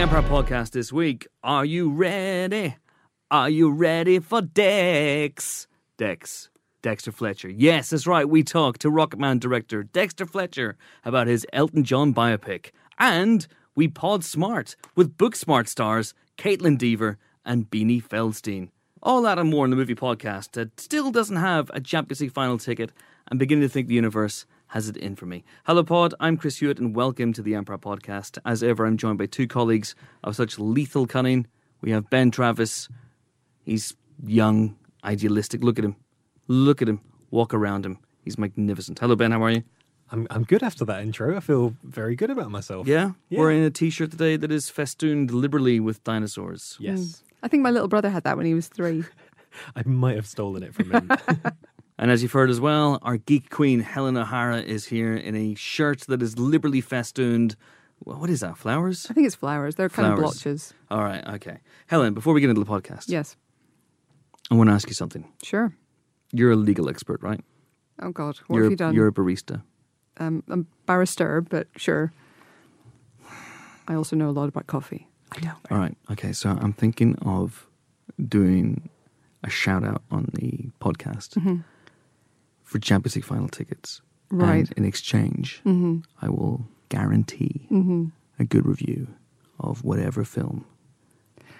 Empire 0.00 0.22
podcast 0.22 0.70
this 0.70 0.90
week. 0.90 1.26
Are 1.42 1.66
you 1.66 1.90
ready? 1.90 2.74
Are 3.30 3.50
you 3.50 3.70
ready 3.70 4.18
for 4.18 4.40
Dex? 4.40 5.66
Dex. 5.98 6.48
Dexter 6.80 7.12
Fletcher. 7.12 7.50
Yes, 7.50 7.90
that's 7.90 8.06
right. 8.06 8.26
We 8.26 8.42
talked 8.42 8.80
to 8.80 8.90
Rocketman 8.90 9.40
director 9.40 9.82
Dexter 9.82 10.24
Fletcher 10.24 10.78
about 11.04 11.26
his 11.26 11.46
Elton 11.52 11.84
John 11.84 12.14
biopic. 12.14 12.70
And 12.98 13.46
we 13.74 13.88
pod 13.88 14.24
smart 14.24 14.74
with 14.96 15.18
Booksmart 15.18 15.68
stars 15.68 16.14
Kaitlyn 16.38 16.78
Dever 16.78 17.18
and 17.44 17.68
Beanie 17.68 18.02
Feldstein. 18.02 18.70
All 19.02 19.20
that 19.20 19.38
and 19.38 19.50
more 19.50 19.66
in 19.66 19.70
the 19.70 19.76
movie 19.76 19.94
podcast 19.94 20.52
that 20.52 20.80
still 20.80 21.10
doesn't 21.10 21.36
have 21.36 21.70
a 21.74 21.80
Champions 21.80 22.22
League 22.22 22.32
final 22.32 22.56
ticket 22.56 22.90
and 23.30 23.38
beginning 23.38 23.68
to 23.68 23.68
think 23.68 23.88
the 23.88 23.94
universe 23.94 24.46
has 24.70 24.88
it 24.88 24.96
in 24.96 25.16
for 25.16 25.26
me. 25.26 25.44
Hello, 25.64 25.82
Pod. 25.82 26.14
I'm 26.20 26.36
Chris 26.36 26.58
Hewitt, 26.58 26.78
and 26.78 26.94
welcome 26.94 27.32
to 27.32 27.42
the 27.42 27.56
Empire 27.56 27.76
Podcast. 27.76 28.38
As 28.44 28.62
ever, 28.62 28.86
I'm 28.86 28.96
joined 28.96 29.18
by 29.18 29.26
two 29.26 29.48
colleagues 29.48 29.96
of 30.22 30.36
such 30.36 30.60
lethal 30.60 31.06
cunning. 31.06 31.48
We 31.80 31.90
have 31.90 32.08
Ben 32.08 32.30
Travis. 32.30 32.88
He's 33.64 33.96
young, 34.24 34.76
idealistic. 35.04 35.64
Look 35.64 35.78
at 35.78 35.84
him. 35.84 35.96
Look 36.46 36.80
at 36.82 36.88
him. 36.88 37.00
Walk 37.32 37.52
around 37.52 37.84
him. 37.84 37.98
He's 38.24 38.38
magnificent. 38.38 39.00
Hello, 39.00 39.16
Ben. 39.16 39.32
How 39.32 39.42
are 39.42 39.50
you? 39.50 39.64
I'm 40.12 40.26
I'm 40.30 40.44
good 40.44 40.62
after 40.62 40.84
that 40.84 41.02
intro. 41.02 41.36
I 41.36 41.40
feel 41.40 41.74
very 41.82 42.14
good 42.14 42.30
about 42.30 42.50
myself. 42.50 42.86
Yeah? 42.86 43.12
Yeah. 43.28 43.40
Wearing 43.40 43.64
a 43.64 43.70
t 43.70 43.90
shirt 43.90 44.12
today 44.12 44.36
that 44.36 44.52
is 44.52 44.70
festooned 44.70 45.32
liberally 45.32 45.80
with 45.80 46.02
dinosaurs. 46.04 46.76
Yes. 46.78 46.98
Hmm. 46.98 47.26
I 47.42 47.48
think 47.48 47.62
my 47.62 47.70
little 47.70 47.88
brother 47.88 48.10
had 48.10 48.24
that 48.24 48.36
when 48.36 48.46
he 48.46 48.54
was 48.54 48.68
three. 48.68 49.04
I 49.76 49.82
might 49.84 50.16
have 50.16 50.26
stolen 50.26 50.62
it 50.62 50.74
from 50.74 50.92
him. 50.92 51.10
And 52.00 52.10
as 52.10 52.22
you've 52.22 52.32
heard 52.32 52.48
as 52.48 52.60
well, 52.60 52.98
our 53.02 53.18
geek 53.18 53.50
queen 53.50 53.80
Helen 53.80 54.16
O'Hara 54.16 54.62
is 54.62 54.86
here 54.86 55.14
in 55.14 55.36
a 55.36 55.54
shirt 55.54 56.00
that 56.08 56.22
is 56.22 56.38
liberally 56.38 56.80
festooned. 56.80 57.56
What 57.98 58.30
is 58.30 58.40
that? 58.40 58.56
Flowers? 58.56 59.06
I 59.10 59.12
think 59.12 59.26
it's 59.26 59.34
flowers. 59.36 59.74
They're 59.74 59.90
kind 59.90 60.10
of 60.10 60.18
blotches. 60.18 60.72
All 60.90 61.02
right, 61.04 61.22
okay. 61.34 61.58
Helen, 61.88 62.14
before 62.14 62.32
we 62.32 62.40
get 62.40 62.48
into 62.48 62.64
the 62.64 62.70
podcast, 62.70 63.04
Yes, 63.08 63.36
I 64.50 64.54
want 64.54 64.70
to 64.70 64.74
ask 64.74 64.88
you 64.88 64.94
something. 64.94 65.30
sure. 65.44 65.74
You're 66.32 66.52
a 66.52 66.56
legal 66.56 66.88
expert, 66.88 67.20
right? 67.22 67.40
Oh 68.00 68.12
God, 68.12 68.38
what 68.46 68.56
you're, 68.56 68.64
have 68.64 68.70
you 68.70 68.76
done? 68.76 68.94
You're 68.94 69.08
a 69.08 69.12
barista. 69.12 69.62
um, 70.18 70.42
I'm 70.48 70.60
a 70.60 70.64
barrister, 70.86 71.40
but 71.42 71.66
sure. 71.76 72.12
I 73.88 73.94
also 73.94 74.14
know 74.16 74.30
a 74.30 74.32
lot 74.32 74.48
about 74.48 74.66
coffee. 74.68 75.08
I 75.32 75.40
know. 75.44 75.52
All 75.70 75.78
right, 75.78 75.96
okay. 76.12 76.32
So 76.32 76.50
I'm 76.50 76.72
thinking 76.72 77.16
of 77.22 77.66
doing 78.28 78.88
a 79.44 79.50
shout 79.50 79.84
out 79.84 80.02
on 80.10 80.30
the 80.34 80.70
podcast 80.80 81.36
for 82.70 82.78
Champions 82.78 83.16
League 83.16 83.24
final 83.24 83.48
tickets. 83.48 84.00
Mm-hmm. 84.32 84.42
Right. 84.42 84.68
And 84.68 84.78
in 84.78 84.84
exchange, 84.84 85.60
Mm-hmm. 85.64 85.98
I 86.22 86.28
will 86.28 86.64
guarantee 86.88 87.66
a 88.38 88.44
good 88.44 88.64
review 88.66 89.08
of 89.58 89.82
whatever 89.84 90.24
film 90.24 90.64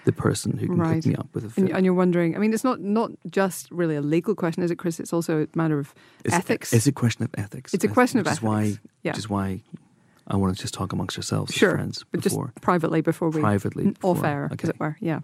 the 0.05 0.11
person 0.11 0.57
who 0.57 0.67
can 0.67 0.77
Right. 0.77 0.95
hook 0.95 1.05
me 1.05 1.15
up 1.15 1.27
with 1.33 1.45
a 1.45 1.49
film. 1.49 1.69
And, 1.75 1.85
you're 1.85 1.93
wondering. 1.93 2.35
I 2.35 2.39
mean, 2.39 2.53
it's 2.53 2.63
not 2.63 2.79
not 2.81 3.11
just 3.29 3.69
really 3.71 3.95
a 3.95 4.01
legal 4.01 4.33
question, 4.35 4.63
is 4.63 4.71
it, 4.71 4.77
Chris? 4.77 4.99
It's 4.99 5.13
also 5.13 5.43
a 5.43 5.47
matter 5.57 5.77
of 5.79 5.93
It's- 6.25 6.39
ethics. 6.39 6.73
It's 6.73 6.87
a 6.87 6.91
question 6.91 7.23
of 7.23 7.29
ethics. 7.37 7.73
It's 7.73 7.83
a 7.83 7.87
question 7.87 8.19
of 8.19 8.25
is 8.27 8.41
why, 8.41 8.61
ethics. 8.63 8.79
Yeah. 9.03 9.11
Which 9.11 9.19
is 9.19 9.29
why 9.29 9.61
I 10.27 10.37
want 10.37 10.55
to 10.55 10.61
just 10.61 10.73
talk 10.73 10.91
amongst 10.93 11.17
ourselves 11.17 11.53
sure, 11.53 11.71
friends 11.71 12.03
but 12.11 12.21
just 12.21 12.33
before. 12.35 12.51
privately 12.61 13.01
before 13.01 13.29
we 13.29 13.41
Privately 13.41 13.85
n- 13.87 13.97
off 14.01 14.17
before, 14.17 14.29
air, 14.29 14.49
okay. 14.53 14.63
as 14.63 14.69
it 14.69 14.79
were. 14.79 14.95
Yeah. 15.01 15.19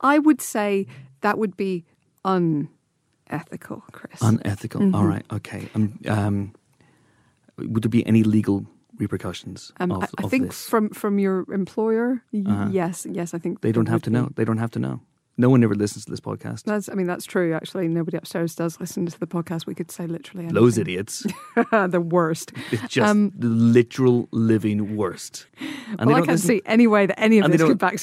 I 0.00 0.18
would 0.18 0.40
say 0.42 0.86
that 1.22 1.38
would 1.38 1.56
be 1.56 1.84
unethical, 3.30 3.82
Chris. 3.92 4.20
Unethical. 4.22 4.80
Mm-hmm. 4.80 4.94
All 4.94 5.06
right. 5.06 5.24
Okay. 5.32 5.68
Um, 5.74 5.98
um, 6.08 6.52
would 7.58 7.82
there 7.82 7.90
be 7.90 8.06
any 8.06 8.22
legal 8.24 8.66
repercussions 8.98 9.72
Um, 9.80 9.90
of, 9.92 10.02
I, 10.02 10.06
I 10.18 10.24
of 10.24 10.30
think 10.30 10.46
this? 10.46 10.68
from 10.68 10.88
from 10.90 11.18
your 11.18 11.44
employer, 11.52 12.22
y- 12.32 12.44
Uh-huh. 12.46 12.68
yes, 12.72 13.06
yes, 13.10 13.34
I 13.34 13.38
think 13.38 13.60
they 13.60 13.72
don't 13.72 13.88
have 13.88 14.02
to 14.02 14.10
know. 14.10 14.28
They 14.34 14.44
don't 14.44 14.58
have 14.60 14.70
to 14.72 14.78
know. 14.78 15.00
No 15.36 15.48
one 15.48 15.64
ever 15.64 15.74
listens 15.74 16.04
to 16.04 16.10
this 16.12 16.20
podcast. 16.20 16.62
That's, 16.62 16.88
I 16.88 16.94
mean, 16.94 17.06
that's 17.08 17.24
true. 17.24 17.54
Actually, 17.54 17.88
nobody 17.88 18.16
upstairs 18.16 18.54
does 18.54 18.78
listen 18.78 19.04
to 19.06 19.18
the 19.18 19.26
podcast. 19.26 19.66
We 19.66 19.74
could 19.74 19.90
say 19.90 20.06
literally 20.06 20.44
anything. 20.44 20.54
Those 20.62 20.78
idiots. 20.78 21.26
the 21.72 22.00
worst. 22.00 22.52
It's 22.70 22.82
just 22.88 23.10
Um, 23.10 23.32
the 23.36 23.48
literal 23.48 24.28
living 24.30 24.96
worst. 24.96 25.46
And 25.98 26.06
well, 26.06 26.16
I 26.16 26.20
can't 26.20 26.28
listen, 26.32 26.46
see 26.48 26.62
any 26.66 26.86
way 26.86 27.06
that 27.06 27.18
any 27.18 27.40
of 27.40 27.50
this 27.50 27.60
could 27.62 27.78
back, 27.78 27.96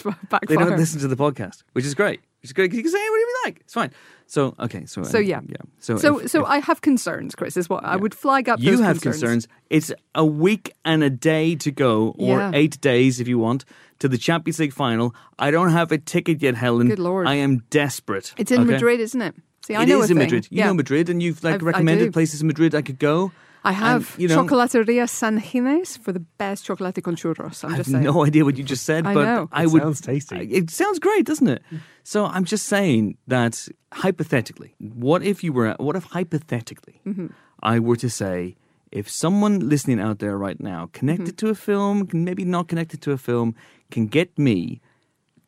They 0.48 0.56
don't 0.56 0.78
listen 0.78 1.00
to 1.00 1.08
the 1.08 1.16
podcast, 1.16 1.64
which 1.74 1.86
is 1.86 1.96
great. 1.96 2.20
Which 2.42 2.50
is 2.50 2.54
great 2.54 2.66
because 2.72 2.78
you 2.78 2.84
can 2.84 2.92
say 2.92 2.98
whatever 3.00 3.18
you 3.20 3.38
like. 3.46 3.60
It's 3.60 3.74
fine. 3.74 3.92
So 4.26 4.56
okay. 4.60 4.86
So 4.88 5.04
So, 5.04 5.20
uh, 5.20 5.22
yeah. 5.22 5.42
yeah. 5.48 5.58
So 5.80 5.98
so, 5.98 6.20
if- 6.20 6.32
so 6.32 6.42
if 6.42 6.48
I 6.48 6.58
have 6.60 6.82
concerns, 6.82 7.36
Chris. 7.36 7.56
Is 7.56 7.70
what 7.70 7.86
I 7.86 7.96
would 7.96 8.16
flag 8.16 8.50
up. 8.50 8.60
you 8.60 8.82
have 8.82 9.00
concerns. 9.00 9.46
concerns. 9.46 9.48
It's 9.70 9.92
a 10.16 10.26
week 10.26 10.74
and 10.84 11.04
a 11.04 11.10
day 11.10 11.56
to 11.58 11.72
go, 11.72 12.16
or 12.18 12.38
Yeah. 12.40 12.52
eight 12.56 12.82
days 12.82 13.20
if 13.20 13.28
you 13.28 13.38
want, 13.38 13.64
to 14.02 14.08
the 14.10 14.18
Champions 14.18 14.60
League 14.60 14.74
final. 14.74 15.16
I 15.40 15.50
don't 15.52 15.72
have 15.72 15.92
a 15.92 15.98
ticket 15.98 16.42
yet, 16.42 16.56
Helen. 16.56 16.88
Good 16.90 17.00
Lord. 17.00 17.28
I 17.28 17.36
am 17.36 17.54
desperate. 17.70 18.34
It's 18.38 18.52
in 18.52 18.62
okay? 18.62 18.72
Madrid, 18.74 19.00
isn't 19.00 19.22
it? 19.22 19.34
See, 19.66 19.76
I 19.76 19.84
It 19.84 19.88
know 19.90 20.02
is 20.02 20.10
a 20.10 20.14
in 20.14 20.18
thing. 20.18 20.26
Madrid. 20.26 20.48
You 20.52 20.58
yeah. 20.60 20.68
know 20.68 20.74
Madrid, 20.74 21.10
and 21.10 21.22
you've 21.24 21.44
like 21.44 21.56
I've- 21.56 21.66
recommended 21.66 22.12
places 22.14 22.42
in 22.42 22.48
Madrid 22.48 22.76
I 22.76 22.82
could 22.82 23.00
go. 23.00 23.32
I 23.64 23.74
have 23.74 24.04
And, 24.16 24.22
you 24.24 24.28
know- 24.28 24.44
Chocolateria 24.44 25.08
San 25.08 25.38
Gines 25.40 25.96
for 26.04 26.12
the 26.12 26.24
best 26.42 26.66
chocolate 26.66 26.98
con 27.04 27.16
churros. 27.16 27.64
I'm 27.64 27.70
I 27.70 27.76
have 27.76 27.86
just 27.86 27.92
saying. 27.92 28.04
no 28.04 28.26
idea 28.26 28.44
what 28.44 28.58
you 28.58 28.64
just 28.64 28.86
said, 28.86 29.06
I 29.12 29.14
but 29.14 29.24
know. 29.26 29.50
I 29.52 29.64
It 29.66 29.72
would. 29.72 29.84
sounds 29.84 30.02
tasty. 30.02 30.36
I- 30.36 30.48
It 30.60 30.72
sounds 30.72 30.98
great, 30.98 31.26
doesn't 31.28 31.48
it? 31.48 31.62
So 32.04 32.26
I'm 32.26 32.44
just 32.54 32.66
saying 32.68 33.18
that 33.28 33.68
hypothetically, 33.94 34.74
what 34.80 35.22
if 35.22 35.44
you 35.44 35.54
were? 35.54 35.76
What 35.78 35.96
if 35.96 36.06
hypothetically, 36.06 37.02
Mm-hmm. 37.06 37.28
I 37.62 37.78
were 37.78 37.98
to 37.98 38.10
say, 38.10 38.56
if 38.92 39.10
someone 39.10 39.60
listening 39.70 40.00
out 40.00 40.20
there 40.20 40.38
right 40.38 40.60
now, 40.60 40.90
connected 40.94 41.36
Mm-hmm. 41.38 41.48
to 41.48 41.50
a 41.50 41.56
film, 41.56 42.08
maybe 42.14 42.44
not 42.46 42.68
connected 42.68 43.02
to 43.04 43.12
a 43.12 43.18
film, 43.18 43.56
can 43.90 44.08
get 44.08 44.38
me 44.38 44.82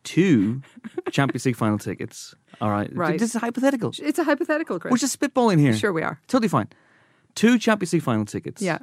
two 0.03 0.61
Champions 1.11 1.45
League 1.45 1.55
final 1.55 1.77
tickets. 1.77 2.35
All 2.61 2.69
right, 2.71 2.89
Right. 2.95 3.19
This 3.19 3.35
is 3.35 3.41
hypothetical. 3.41 3.91
It's 3.99 4.19
a 4.19 4.23
hypothetical, 4.23 4.79
Chris. 4.79 4.91
We're 4.91 4.97
just 4.97 5.19
spitballing 5.19 5.59
here. 5.59 5.73
Sure, 5.73 5.91
we 5.93 6.03
are. 6.03 6.19
Totally 6.27 6.47
fine. 6.49 6.67
Two 7.35 7.57
Champions 7.57 7.93
League 7.93 8.03
final 8.03 8.25
tickets. 8.25 8.61
Yeah. 8.61 8.79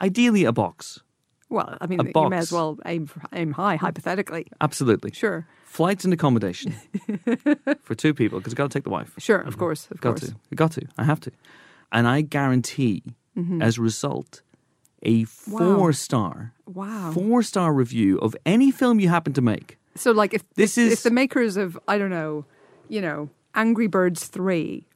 Ideally, 0.00 0.44
a 0.44 0.52
box. 0.52 1.00
Well, 1.48 1.76
I 1.80 1.86
mean, 1.86 2.00
A 2.00 2.04
you 2.04 2.28
may 2.30 2.38
as 2.38 2.50
well 2.50 2.78
aim 2.86 3.10
aim 3.34 3.52
high, 3.52 3.76
hypothetically. 3.76 4.46
Absolutely. 4.62 5.12
Sure, 5.12 5.46
Flights 5.64 6.04
and 6.04 6.12
accommodation 6.14 6.72
for 7.82 7.94
two 7.94 8.14
people 8.14 8.38
because 8.40 8.54
I've 8.54 8.56
got 8.56 8.70
to 8.70 8.78
take 8.78 8.84
the 8.84 8.90
wife. 8.90 9.12
sure, 9.18 9.38
of 9.40 9.58
course, 9.58 9.86
of 9.90 10.00
Got 10.00 10.16
course. 10.20 10.30
to. 10.30 10.36
I 10.50 10.54
got 10.54 10.72
to. 10.72 10.86
I 10.98 11.04
have 11.04 11.20
to. 11.20 11.30
And 11.92 12.08
I 12.08 12.22
guarantee, 12.22 13.02
Mm-hmm. 13.36 13.62
as 13.62 13.78
a 13.78 13.82
result, 13.82 14.42
a 15.04 15.20
Wow. 15.48 15.76
four 15.76 15.92
star, 15.94 16.52
Wow. 16.66 17.12
four 17.12 17.42
star 17.42 17.72
review 17.72 18.18
of 18.18 18.36
any 18.44 18.70
film 18.70 19.00
you 19.00 19.08
happen 19.08 19.32
to 19.32 19.40
make. 19.40 19.78
So, 19.94 20.10
like, 20.12 20.34
if 20.34 20.42
This 20.54 20.76
if, 20.76 20.86
is- 20.86 20.92
if 20.94 21.02
the 21.02 21.10
makers 21.10 21.56
of 21.56 21.78
I 21.88 21.96
don't 21.98 22.10
know, 22.10 22.44
you 22.88 23.00
know, 23.00 23.30
Angry 23.54 23.86
Birds 23.86 24.26
three, 24.26 24.86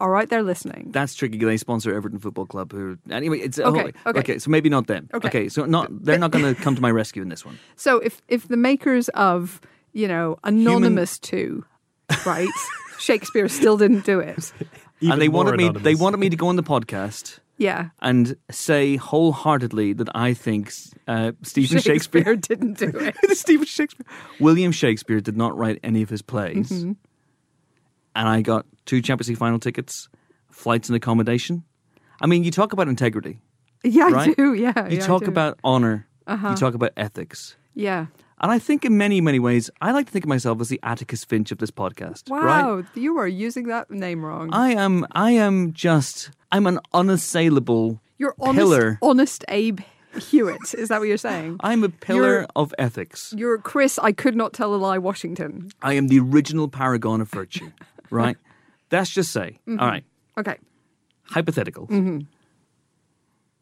all 0.00 0.10
right, 0.10 0.28
they're 0.28 0.42
listening. 0.42 0.90
That's 0.92 1.14
tricky. 1.14 1.38
They 1.38 1.56
sponsor 1.56 1.92
Everton 1.94 2.18
Football 2.18 2.46
Club. 2.46 2.72
Who 2.72 2.98
anyway? 3.10 3.38
It's 3.40 3.58
Okay, 3.58 3.92
oh, 4.06 4.12
okay. 4.16 4.38
So 4.38 4.50
maybe 4.50 4.68
not 4.68 4.86
them. 4.86 5.08
Okay. 5.12 5.48
So 5.48 5.64
not 5.64 5.88
they're 6.04 6.18
not 6.18 6.30
going 6.30 6.44
to 6.54 6.60
come 6.60 6.74
to 6.76 6.82
my 6.82 6.90
rescue 6.90 7.22
in 7.22 7.28
this 7.30 7.44
one. 7.44 7.58
So, 7.76 7.98
if 7.98 8.20
if 8.28 8.48
the 8.48 8.56
makers 8.56 9.08
of 9.10 9.60
you 9.92 10.06
know 10.08 10.36
Anonymous 10.44 11.18
two, 11.18 11.64
right, 12.26 12.48
Shakespeare 12.98 13.48
still 13.48 13.76
didn't 13.78 14.04
do 14.04 14.20
it. 14.20 14.52
Even 15.00 15.12
and 15.12 15.22
they 15.22 15.28
wanted 15.28 15.56
me. 15.56 15.70
They 15.70 15.94
wanted 15.94 16.18
me 16.20 16.28
to 16.30 16.36
go 16.36 16.48
on 16.48 16.56
the 16.56 16.62
podcast 16.62 17.38
Yeah, 17.58 17.90
and 18.00 18.36
say 18.50 18.96
wholeheartedly 18.96 19.92
that 19.94 20.08
I 20.14 20.32
think 20.32 20.72
uh, 21.08 21.32
Stephen 21.42 21.78
Shakespeare, 21.78 22.22
Shakespeare 22.24 22.36
didn't 22.56 22.78
do 22.78 22.92
it. 22.96 23.16
Stephen 23.36 23.66
Shakespeare. 23.66 24.06
William 24.40 24.70
Shakespeare 24.72 25.20
did 25.20 25.36
not 25.36 25.56
write 25.58 25.80
any 25.82 26.02
of 26.02 26.08
his 26.08 26.22
plays. 26.22 26.70
Mm-hmm. 26.70 26.92
And 28.14 28.28
I 28.28 28.42
got 28.42 28.64
two 28.86 29.00
Champions 29.02 29.28
League 29.28 29.38
final 29.38 29.58
tickets, 29.58 30.08
flights 30.50 30.88
and 30.88 30.96
accommodation. 30.96 31.64
I 32.20 32.26
mean, 32.26 32.44
you 32.44 32.50
talk 32.50 32.72
about 32.72 32.88
integrity. 32.88 33.38
Yeah, 33.84 34.06
I 34.14 34.32
do. 34.34 34.54
Yeah, 34.54 34.88
You 34.88 34.98
yeah, 34.98 35.06
talk. 35.06 35.22
Uh-huh. 35.22 35.30
about 35.30 35.58
honor. 35.62 36.06
You 36.28 36.54
talk 36.56 36.74
about 36.74 36.92
ethics. 36.96 37.56
yeah. 37.74 38.06
And 38.40 38.52
I 38.52 38.58
think 38.58 38.84
in 38.84 38.96
many, 38.96 39.20
many 39.20 39.38
ways, 39.38 39.68
I 39.80 39.90
like 39.92 40.06
to 40.06 40.12
think 40.12 40.24
of 40.24 40.28
myself 40.28 40.60
as 40.60 40.68
the 40.68 40.78
Atticus 40.82 41.24
Finch 41.24 41.50
of 41.50 41.58
this 41.58 41.70
podcast. 41.70 42.30
Right? 42.30 42.44
Wow, 42.64 42.84
you 42.94 43.18
are 43.18 43.26
using 43.26 43.66
that 43.68 43.90
name 43.90 44.24
wrong. 44.24 44.50
I 44.52 44.70
am 44.74 45.06
I 45.12 45.32
am 45.32 45.72
just 45.72 46.30
I'm 46.52 46.66
an 46.66 46.78
unassailable 46.94 48.00
You're 48.18 48.34
honest, 48.38 48.56
pillar. 48.58 48.98
honest 49.02 49.44
Abe 49.48 49.80
Hewitt. 50.20 50.74
Is 50.74 50.88
that 50.88 51.00
what 51.00 51.08
you're 51.08 51.16
saying? 51.16 51.56
I'm 51.64 51.82
a 51.84 51.88
pillar 51.88 52.32
You're- 52.34 52.46
of 52.56 52.72
ethics. 52.78 53.34
You're 53.36 53.58
Chris. 53.58 53.98
I 53.98 54.12
could 54.12 54.36
not 54.36 54.52
tell 54.52 54.74
a 54.74 54.76
lie. 54.76 54.98
Washington. 54.98 55.70
I 55.82 55.94
am 55.94 56.08
the 56.08 56.20
original 56.20 56.68
paragon 56.68 57.20
of 57.20 57.28
virtue. 57.28 57.70
right? 58.10 58.36
Let's 58.92 59.10
just 59.10 59.32
say. 59.32 59.58
Mm-hmm. 59.68 59.80
All 59.80 59.86
right. 59.88 60.04
Okay. 60.38 60.56
hypothetical. 61.24 61.88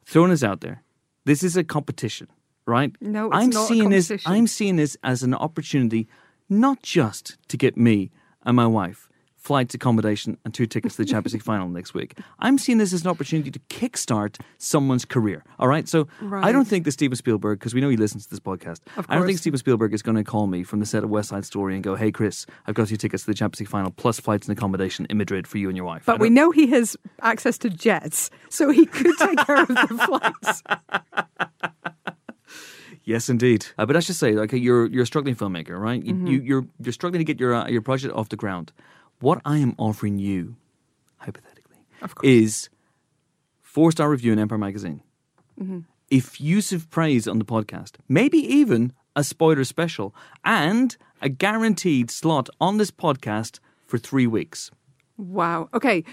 Throwing 0.04 0.30
this 0.30 0.44
out 0.44 0.60
there. 0.60 0.82
This 1.24 1.42
is 1.42 1.56
a 1.56 1.64
competition, 1.64 2.28
right? 2.66 2.92
No, 3.00 3.26
it's 3.28 3.36
I'm 3.36 3.50
not 3.50 3.64
a 3.64 3.66
seeing 3.66 3.90
this. 3.90 4.12
I'm 4.26 4.46
seeing 4.46 4.76
this 4.76 4.96
as 5.02 5.22
an 5.22 5.34
opportunity, 5.34 6.08
not 6.48 6.82
just 6.82 7.36
to 7.48 7.56
get 7.56 7.76
me 7.76 8.10
and 8.44 8.56
my 8.56 8.66
wife 8.66 9.06
flights, 9.46 9.74
accommodation, 9.74 10.36
and 10.44 10.52
two 10.52 10.66
tickets 10.66 10.96
to 10.96 11.02
the 11.02 11.08
Champions 11.08 11.32
League 11.32 11.42
final 11.52 11.68
next 11.68 11.94
week. 11.94 12.18
I'm 12.40 12.58
seeing 12.58 12.78
this 12.78 12.92
as 12.92 13.02
an 13.02 13.08
opportunity 13.08 13.52
to 13.52 13.60
kickstart 13.70 14.40
someone's 14.58 15.04
career. 15.04 15.44
All 15.60 15.68
right. 15.68 15.88
So 15.88 16.08
I 16.32 16.50
don't 16.50 16.64
think 16.64 16.84
that 16.84 16.92
Steven 16.92 17.14
Spielberg, 17.14 17.60
because 17.60 17.72
we 17.72 17.80
know 17.80 17.88
he 17.88 17.96
listens 17.96 18.24
to 18.24 18.30
this 18.30 18.40
podcast, 18.40 18.80
I 19.08 19.14
don't 19.14 19.26
think. 19.26 19.38
Steven 19.38 19.56
Spielberg 19.56 19.94
is 19.94 20.02
going 20.02 20.16
to 20.16 20.24
call 20.24 20.48
me 20.48 20.64
from 20.64 20.80
the 20.80 20.86
set 20.86 21.04
of 21.04 21.10
West 21.10 21.28
Side 21.28 21.44
Story 21.44 21.74
and 21.74 21.84
go, 21.84 21.94
"Hey, 21.94 22.10
Chris, 22.10 22.44
I've 22.66 22.74
got 22.74 22.88
two 22.88 22.96
tickets 22.96 23.22
to 23.22 23.30
the 23.30 23.34
Champions 23.34 23.60
League 23.60 23.68
final 23.68 23.92
plus 23.92 24.18
flights 24.18 24.48
and 24.48 24.58
accommodation 24.58 25.06
in 25.08 25.16
Madrid 25.16 25.46
for 25.46 25.58
you 25.58 25.68
and 25.68 25.76
your 25.76 25.86
wife." 25.86 26.02
But 26.04 26.18
we 26.18 26.28
know 26.28 26.50
he 26.50 26.66
has 26.68 26.96
access 27.22 27.56
to 27.58 27.70
jets, 27.70 28.30
so 28.48 28.70
he 28.70 28.84
could 28.86 29.16
take 29.18 29.38
care 29.46 29.62
of 29.62 29.68
the 29.68 30.32
flights. 30.42 30.62
Yes, 33.06 33.28
indeed. 33.30 33.64
Uh, 33.78 33.86
but 33.86 33.94
let's 33.94 34.08
just 34.08 34.18
say, 34.20 34.34
okay, 34.34 34.56
you're 34.58 34.86
you're 34.86 35.04
a 35.04 35.06
struggling 35.06 35.36
filmmaker, 35.36 35.78
right? 35.80 36.02
You, 36.04 36.12
Mm-hmm. 36.14 36.26
you, 36.26 36.40
you're 36.48 36.66
you're 36.82 36.92
struggling 36.92 37.20
to 37.20 37.24
get 37.32 37.38
your 37.40 37.54
uh, 37.54 37.68
your 37.68 37.80
project 37.82 38.12
off 38.14 38.28
the 38.28 38.36
ground. 38.36 38.72
What 39.20 39.40
I 39.44 39.58
am 39.58 39.74
offering 39.78 40.18
you, 40.18 40.56
hypothetically, 41.18 41.78
Of 42.02 42.14
course. 42.16 42.28
is 42.28 42.68
four 43.62 43.92
star 43.92 44.10
review 44.10 44.32
in 44.32 44.38
Empire 44.38 44.58
Magazine, 44.58 45.00
Mm-hmm. 45.60 45.80
effusive 46.10 46.90
praise 46.90 47.26
on 47.28 47.38
the 47.38 47.44
podcast, 47.44 47.92
maybe 48.08 48.38
even 48.38 48.92
a 49.14 49.22
spoiler 49.24 49.64
special, 49.64 50.14
and 50.44 50.96
a 51.22 51.28
guaranteed 51.28 52.10
slot 52.10 52.48
on 52.60 52.76
this 52.78 52.90
podcast 52.90 53.60
for 53.86 53.98
three 53.98 54.26
weeks. 54.26 54.70
Wow. 55.16 55.68
Okay. 55.72 56.04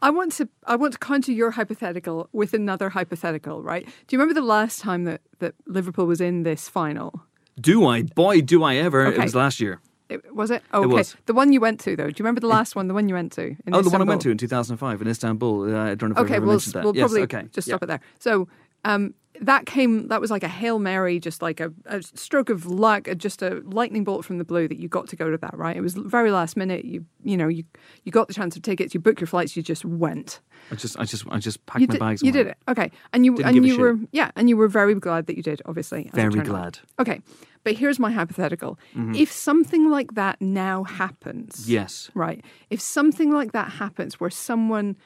I 0.00 0.10
want 0.10 0.32
to 0.32 0.48
I 0.64 0.76
want 0.76 0.92
to 0.94 0.98
counter 0.98 1.32
your 1.32 1.50
hypothetical 1.52 2.28
with 2.32 2.54
another 2.54 2.88
hypothetical, 2.90 3.62
right? 3.62 3.84
Do 3.84 4.14
you 4.16 4.18
remember 4.18 4.34
the 4.40 4.46
last 4.46 4.80
time 4.80 5.04
that, 5.04 5.20
that 5.40 5.54
Liverpool 5.66 6.06
was 6.06 6.20
in 6.20 6.42
this 6.44 6.68
final? 6.68 7.22
Do 7.60 7.86
I? 7.86 8.02
Boy, 8.02 8.40
do 8.40 8.62
I 8.62 8.76
ever! 8.76 9.06
It 9.06 9.18
was 9.20 9.34
last 9.34 9.60
year. 9.60 9.80
It, 10.08 10.34
was 10.34 10.50
it? 10.50 10.62
Oh, 10.72 10.84
It 10.84 10.86
okay. 10.86 10.94
was. 10.94 11.16
The 11.26 11.34
one 11.34 11.52
you 11.52 11.60
went 11.60 11.80
to, 11.80 11.94
though. 11.94 12.04
Do 12.06 12.10
you 12.16 12.24
remember 12.24 12.40
the 12.40 12.46
last 12.46 12.74
one? 12.76 12.88
The 12.88 12.94
one 12.94 13.08
you 13.10 13.14
went 13.14 13.30
to? 13.32 13.42
In 13.48 13.74
Oh, 13.74 13.82
the 13.82 13.90
one 13.90 14.00
I 14.00 14.04
went 14.04 14.22
to 14.22 14.30
in 14.30 14.38
2005 14.38 15.02
in 15.02 15.08
Istanbul. 15.08 15.74
Uh, 15.74 15.90
I 15.90 15.94
don't 15.96 16.10
know 16.10 16.14
if 16.14 16.18
Okay, 16.24 16.36
ever 16.36 16.46
we'll, 16.46 16.54
mentioned 16.54 16.74
that. 16.74 16.84
we'll 16.84 16.96
yes, 16.96 17.02
probably 17.02 17.22
okay. 17.22 17.42
just 17.52 17.68
Yeah. 17.68 17.72
stop 17.72 17.82
it 17.82 17.86
there. 17.86 18.00
So 18.18 18.48
um, 18.84 19.14
that 19.40 19.66
came, 19.66 20.08
that 20.08 20.20
was 20.20 20.32
like 20.32 20.42
a 20.42 20.48
Hail 20.48 20.80
Mary, 20.80 21.20
just 21.20 21.42
like 21.42 21.60
a, 21.60 21.72
a 21.86 22.02
stroke 22.02 22.50
of 22.50 22.66
luck, 22.66 23.06
uh, 23.08 23.14
just 23.14 23.40
a 23.40 23.62
lightning 23.66 24.02
bolt 24.02 24.24
from 24.24 24.38
the 24.38 24.44
blue 24.44 24.66
that 24.66 24.78
you 24.78 24.88
got 24.88 25.06
to 25.08 25.16
go 25.16 25.30
to 25.30 25.36
that, 25.38 25.56
right? 25.56 25.76
It 25.76 25.80
was 25.80 25.94
very 25.94 26.32
last 26.32 26.56
minute. 26.56 26.84
You 26.84 27.04
you 27.22 27.36
know, 27.36 27.46
you, 27.46 27.62
you 28.04 28.10
got 28.10 28.26
the 28.26 28.34
chance 28.34 28.56
of 28.56 28.62
tickets, 28.62 28.94
you 28.94 29.00
booked 29.00 29.20
your 29.20 29.26
flights, 29.28 29.56
you 29.56 29.62
just 29.62 29.84
went. 29.84 30.40
I 30.72 30.74
just, 30.74 30.98
I 30.98 31.04
just, 31.04 31.24
I 31.30 31.38
just 31.38 31.64
packed 31.66 31.80
You 31.82 31.86
my 31.86 31.92
did, 31.92 32.00
bags. 32.00 32.22
you 32.22 32.28
and 32.28 32.34
did 32.34 32.46
it. 32.48 32.56
Okay. 32.66 32.90
And 33.12 33.24
you, 33.24 33.36
Didn't 33.36 33.56
and 33.56 33.64
you 33.66 33.72
shit. 33.74 33.80
were, 33.80 33.96
yeah, 34.10 34.30
and 34.34 34.48
you 34.48 34.56
were 34.56 34.66
very 34.68 34.94
glad 34.94 35.26
that 35.26 35.36
you 35.36 35.42
did, 35.42 35.62
obviously. 35.66 36.10
Very 36.14 36.40
glad. 36.40 36.80
Okay. 36.98 37.20
But 37.64 37.74
here's 37.74 37.98
my 37.98 38.10
hypothetical. 38.10 38.78
Mm-hmm. 38.96 39.14
If 39.14 39.30
something 39.30 39.88
like 39.90 40.14
that 40.14 40.40
now 40.40 40.84
happens, 40.84 41.70
Yes. 41.70 42.10
Right. 42.14 42.44
If 42.70 42.80
something 42.80 43.30
like 43.30 43.52
that 43.52 43.70
happens 43.72 44.18
where 44.18 44.30
someone 44.30 44.96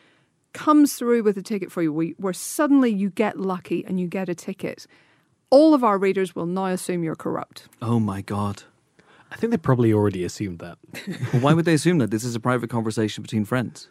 comes 0.53 0.95
through 0.95 1.23
with 1.23 1.37
a 1.39 1.43
ticket 1.43 1.71
for 1.73 1.83
you, 1.83 1.93
where- 1.93 2.15
where 2.19 2.33
suddenly 2.33 2.91
you 2.91 3.11
get 3.11 3.39
lucky 3.39 3.85
and 3.87 3.99
you 4.01 4.07
get 4.07 4.29
a 4.29 4.35
ticket, 4.35 4.87
all 5.51 5.75
of 5.75 5.83
our 5.85 5.99
readers 5.99 6.35
will 6.35 6.47
now 6.47 6.67
assume 6.67 7.03
you're 7.05 7.15
corrupt. 7.17 7.69
Oh 7.81 7.99
my 8.01 8.23
god. 8.23 8.63
I 9.31 9.37
think 9.37 9.51
they 9.51 9.57
probably 9.57 9.93
already 9.95 10.25
assumed 10.25 10.59
that. 10.59 10.77
Well, 11.33 11.41
why 11.43 11.55
would 11.55 11.65
they 11.65 11.75
assume 11.75 11.99
that 11.99 12.11
this 12.11 12.23
is 12.25 12.35
a 12.35 12.41
private 12.41 12.69
conversation 12.69 13.23
between 13.23 13.45
friends? 13.47 13.89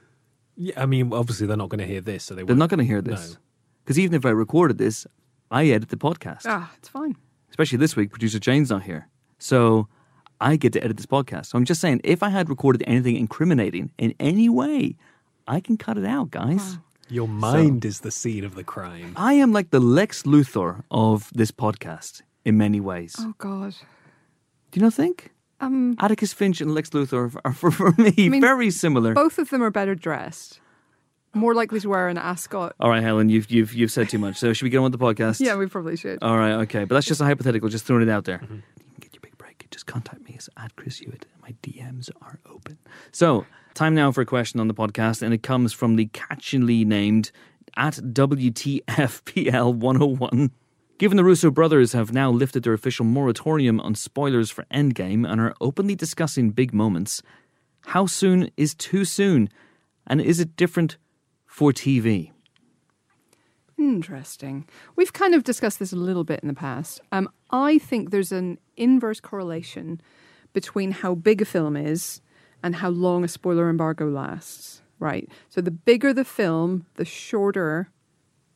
Yeah, 0.56 0.80
I 0.81 0.86
mean, 0.86 1.12
obviously 1.13 1.48
they're 1.48 1.58
not 1.58 1.69
going 1.69 1.80
to 1.80 1.88
hear 1.88 2.02
this, 2.02 2.24
so 2.25 2.36
they 2.36 2.44
They're 2.44 2.56
won't- 2.56 2.69
going 2.69 2.78
to 2.80 2.86
hear 2.86 3.02
this 3.02 3.31
No. 3.34 3.38
because 3.84 3.98
even 3.98 4.13
if 4.16 4.25
I 4.25 4.30
recorded 4.30 4.78
this, 4.78 5.08
I 5.50 5.68
edit 5.68 5.90
the 5.90 5.98
podcast. 5.98 6.42
Ah, 6.46 6.72
it's 6.78 6.90
fine. 6.90 7.16
Especially 7.50 7.78
this 7.80 7.96
week, 7.96 8.12
producer 8.12 8.38
Jane's 8.40 8.69
not 8.69 8.84
here, 8.84 9.10
so 9.40 9.88
I 10.40 10.56
get 10.58 10.74
to 10.74 10.84
edit 10.84 10.98
this 10.98 11.06
podcast. 11.08 11.48
So 11.48 11.58
I'm 11.58 11.66
just 11.66 11.81
saying, 11.81 12.02
if 12.04 12.22
I 12.24 12.30
had 12.30 12.48
recorded 12.50 12.84
anything 12.88 13.16
incriminating 13.16 13.92
in 13.98 14.13
any 14.19 14.48
way, 14.48 14.96
I 15.48 15.60
can 15.60 15.78
cut 15.78 15.98
it 15.98 16.06
out, 16.06 16.32
guys. 16.32 16.78
Your 17.10 17.28
mind 17.28 17.84
is 17.84 18.02
the 18.02 18.12
scene 18.12 18.44
of 18.46 18.56
the 18.56 18.64
crime. 18.64 19.14
I 19.16 19.34
am 19.34 19.52
like 19.52 19.72
the 19.72 19.80
Lex 19.82 20.24
Luthor 20.24 20.84
of 20.90 21.30
this 21.34 21.52
podcast 21.52 22.22
in 22.46 22.58
many 22.58 22.80
ways. 22.80 23.16
Oh 23.20 23.34
God. 23.38 23.76
Do 24.72 24.80
you 24.80 24.84
not 24.84 24.94
think? 24.94 25.32
Um, 25.60 25.96
Atticus 26.00 26.32
Finch 26.34 26.62
and 26.62 26.74
Lex 26.74 26.90
Luthor 26.92 27.36
are, 27.44 27.54
for, 27.54 27.70
for 27.70 27.92
me, 27.98 28.30
mean, 28.30 28.42
very 28.42 28.72
similar. 28.72 29.14
both 29.14 29.38
of 29.38 29.50
them 29.50 29.62
are 29.62 29.70
better 29.70 29.94
dressed, 29.94 30.60
more 31.34 31.54
likely 31.54 31.80
to 31.82 31.90
wear 31.90 32.08
an 32.08 32.18
ascot. 32.18 32.74
All 32.80 32.90
right, 32.90 33.04
Helen, 33.04 33.30
you've 33.30 33.52
you've 33.52 33.74
you've 33.74 33.92
said 33.92 34.10
too 34.10 34.18
much. 34.18 34.38
So 34.38 34.54
should 34.54 34.64
we 34.64 34.70
get 34.70 34.78
on 34.78 34.84
with 34.84 34.94
the 34.94 34.98
podcast? 34.98 35.40
Yeah, 35.40 35.56
we 35.58 35.68
probably 35.68 35.98
should. 35.98 36.18
All 36.22 36.38
right, 36.38 36.54
okay, 36.64 36.86
but 36.86 36.96
that's 36.96 37.06
just 37.06 37.22
a 37.22 37.26
hypothetical. 37.26 37.70
Just 37.70 37.86
throwing 37.86 38.04
it 38.04 38.10
out 38.10 38.24
there. 38.26 38.40
You 38.42 38.48
can 38.48 38.64
get 39.02 39.14
your 39.14 39.22
big 39.22 39.38
break. 39.38 39.68
Just 39.70 39.86
contact 39.86 40.24
me. 40.24 40.32
It's 40.36 40.50
at 40.58 40.76
Chris 40.78 40.98
Hewitt. 41.00 41.26
My 41.44 41.54
DMs 41.62 42.10
are 42.22 42.40
open. 42.50 42.78
So 43.12 43.46
time 43.74 43.96
now 43.96 44.12
for 44.12 44.22
a 44.22 44.26
question 44.26 44.60
on 44.60 44.68
the 44.68 44.74
podcast, 44.74 45.22
and 45.22 45.34
it 45.34 45.44
comes 45.44 45.74
from 45.74 45.96
the 45.96 46.08
catchingly 46.08 46.86
named 46.86 47.32
at 47.78 47.96
WTFPL 47.96 49.76
101. 49.76 50.52
Given 50.98 51.18
the 51.18 51.24
Russo 51.24 51.50
brothers 51.50 51.94
have 51.94 52.14
now 52.14 52.30
lifted 52.30 52.64
their 52.64 52.74
official 52.74 53.06
moratorium 53.06 53.80
on 53.80 53.96
spoilers 53.96 54.52
for 54.52 54.66
Endgame 54.72 55.28
and 55.28 55.42
are 55.42 55.56
openly 55.60 55.96
discussing 55.96 56.52
big 56.52 56.74
moments, 56.74 57.24
how 57.88 58.06
soon 58.06 58.52
is 58.58 58.76
too 58.76 59.06
soon? 59.06 59.50
And 60.06 60.22
is 60.22 60.40
it 60.40 60.56
different 60.56 60.98
for 61.48 61.72
TV? 61.72 62.32
Interesting. 63.78 64.68
We've 64.96 65.14
kind 65.14 65.34
of 65.34 65.44
discussed 65.44 65.80
this 65.80 65.92
a 65.92 65.96
little 65.96 66.24
bit 66.24 66.42
in 66.42 66.48
the 66.48 66.54
past. 66.54 67.02
Um, 67.12 67.30
I 67.50 67.80
think 67.80 68.12
there's 68.12 68.32
an 68.32 68.60
inverse 68.78 69.20
correlation 69.20 70.02
between 70.54 70.92
how 70.92 71.16
big 71.16 71.42
a 71.42 71.46
film 71.46 71.76
is 71.76 72.22
and 72.63 72.75
how 72.75 72.90
long 72.90 73.24
a 73.24 73.28
spoiler 73.28 73.69
embargo 73.69 74.06
lasts, 74.06 74.81
right? 75.00 75.30
So 75.50 75.62
the 75.62 75.72
bigger 75.72 76.13
the 76.13 76.25
film, 76.25 76.86
the 76.96 77.06
shorter 77.06 77.90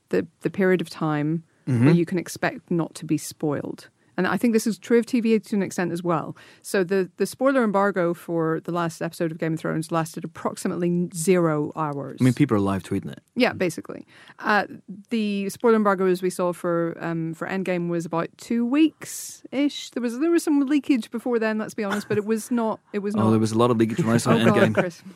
the, 0.10 0.28
the 0.42 0.50
period 0.50 0.82
of 0.82 0.90
time 0.90 1.44
where 1.66 1.78
mm-hmm. 1.78 1.90
you 1.90 2.06
can 2.06 2.20
expect 2.20 2.70
not 2.70 2.94
to 2.96 3.06
be 3.06 3.18
spoiled. 3.18 3.90
And 4.18 4.28
I 4.28 4.38
think 4.38 4.54
this 4.54 4.68
is 4.68 4.78
true 4.78 5.00
of 5.00 5.06
TV 5.06 5.44
to 5.44 5.56
an 5.56 5.62
extent 5.62 5.92
as 5.92 6.04
well. 6.04 6.36
So 6.62 6.84
the, 6.84 7.10
the 7.18 7.26
spoiler 7.26 7.64
embargo 7.64 8.14
for 8.14 8.62
the 8.62 8.72
last 8.72 9.02
episode 9.02 9.32
of 9.32 9.38
Game 9.38 9.54
of 9.54 9.60
Thrones 9.60 9.92
lasted 9.92 10.24
approximately 10.24 11.10
zero 11.14 11.72
hours. 11.76 12.18
I 12.22 12.24
mean, 12.24 12.34
people 12.34 12.58
are 12.58 12.62
live 12.62 12.84
tweeting 12.84 13.12
it. 13.12 13.22
Yeah, 13.36 13.54
basically. 13.54 14.06
Uh, 14.40 14.66
the 15.10 15.50
spoiler 15.50 15.76
embargo, 15.76 16.06
as 16.06 16.22
we 16.22 16.30
saw 16.30 16.54
for 16.54 16.98
um, 17.00 17.34
for 17.34 17.48
Endgame, 17.48 17.90
was 17.90 18.06
about 18.06 18.30
two 18.38 18.66
weeks 18.66 19.44
ish. 19.52 19.90
There 19.92 20.02
was 20.02 20.20
there 20.20 20.32
was 20.32 20.44
some 20.44 20.62
leakage 20.62 21.12
before 21.12 21.40
then. 21.40 21.58
Let's 21.58 21.74
be 21.74 21.84
honest, 21.84 22.08
but 22.08 22.18
it 22.18 22.26
was 22.26 22.52
not. 22.52 22.80
It 22.94 23.00
was 23.00 23.16
not. 23.16 23.28
Oh, 23.28 23.32
there 23.32 23.40
was 23.40 23.52
a 23.52 23.58
lot 23.58 23.72
of 23.72 23.78
leakage 23.78 24.04
when 24.04 24.16
I 24.16 24.18
saw 24.18 24.34
oh 24.34 24.46
God, 24.46 24.56
Endgame. 24.56 24.74
Chris. 24.74 25.02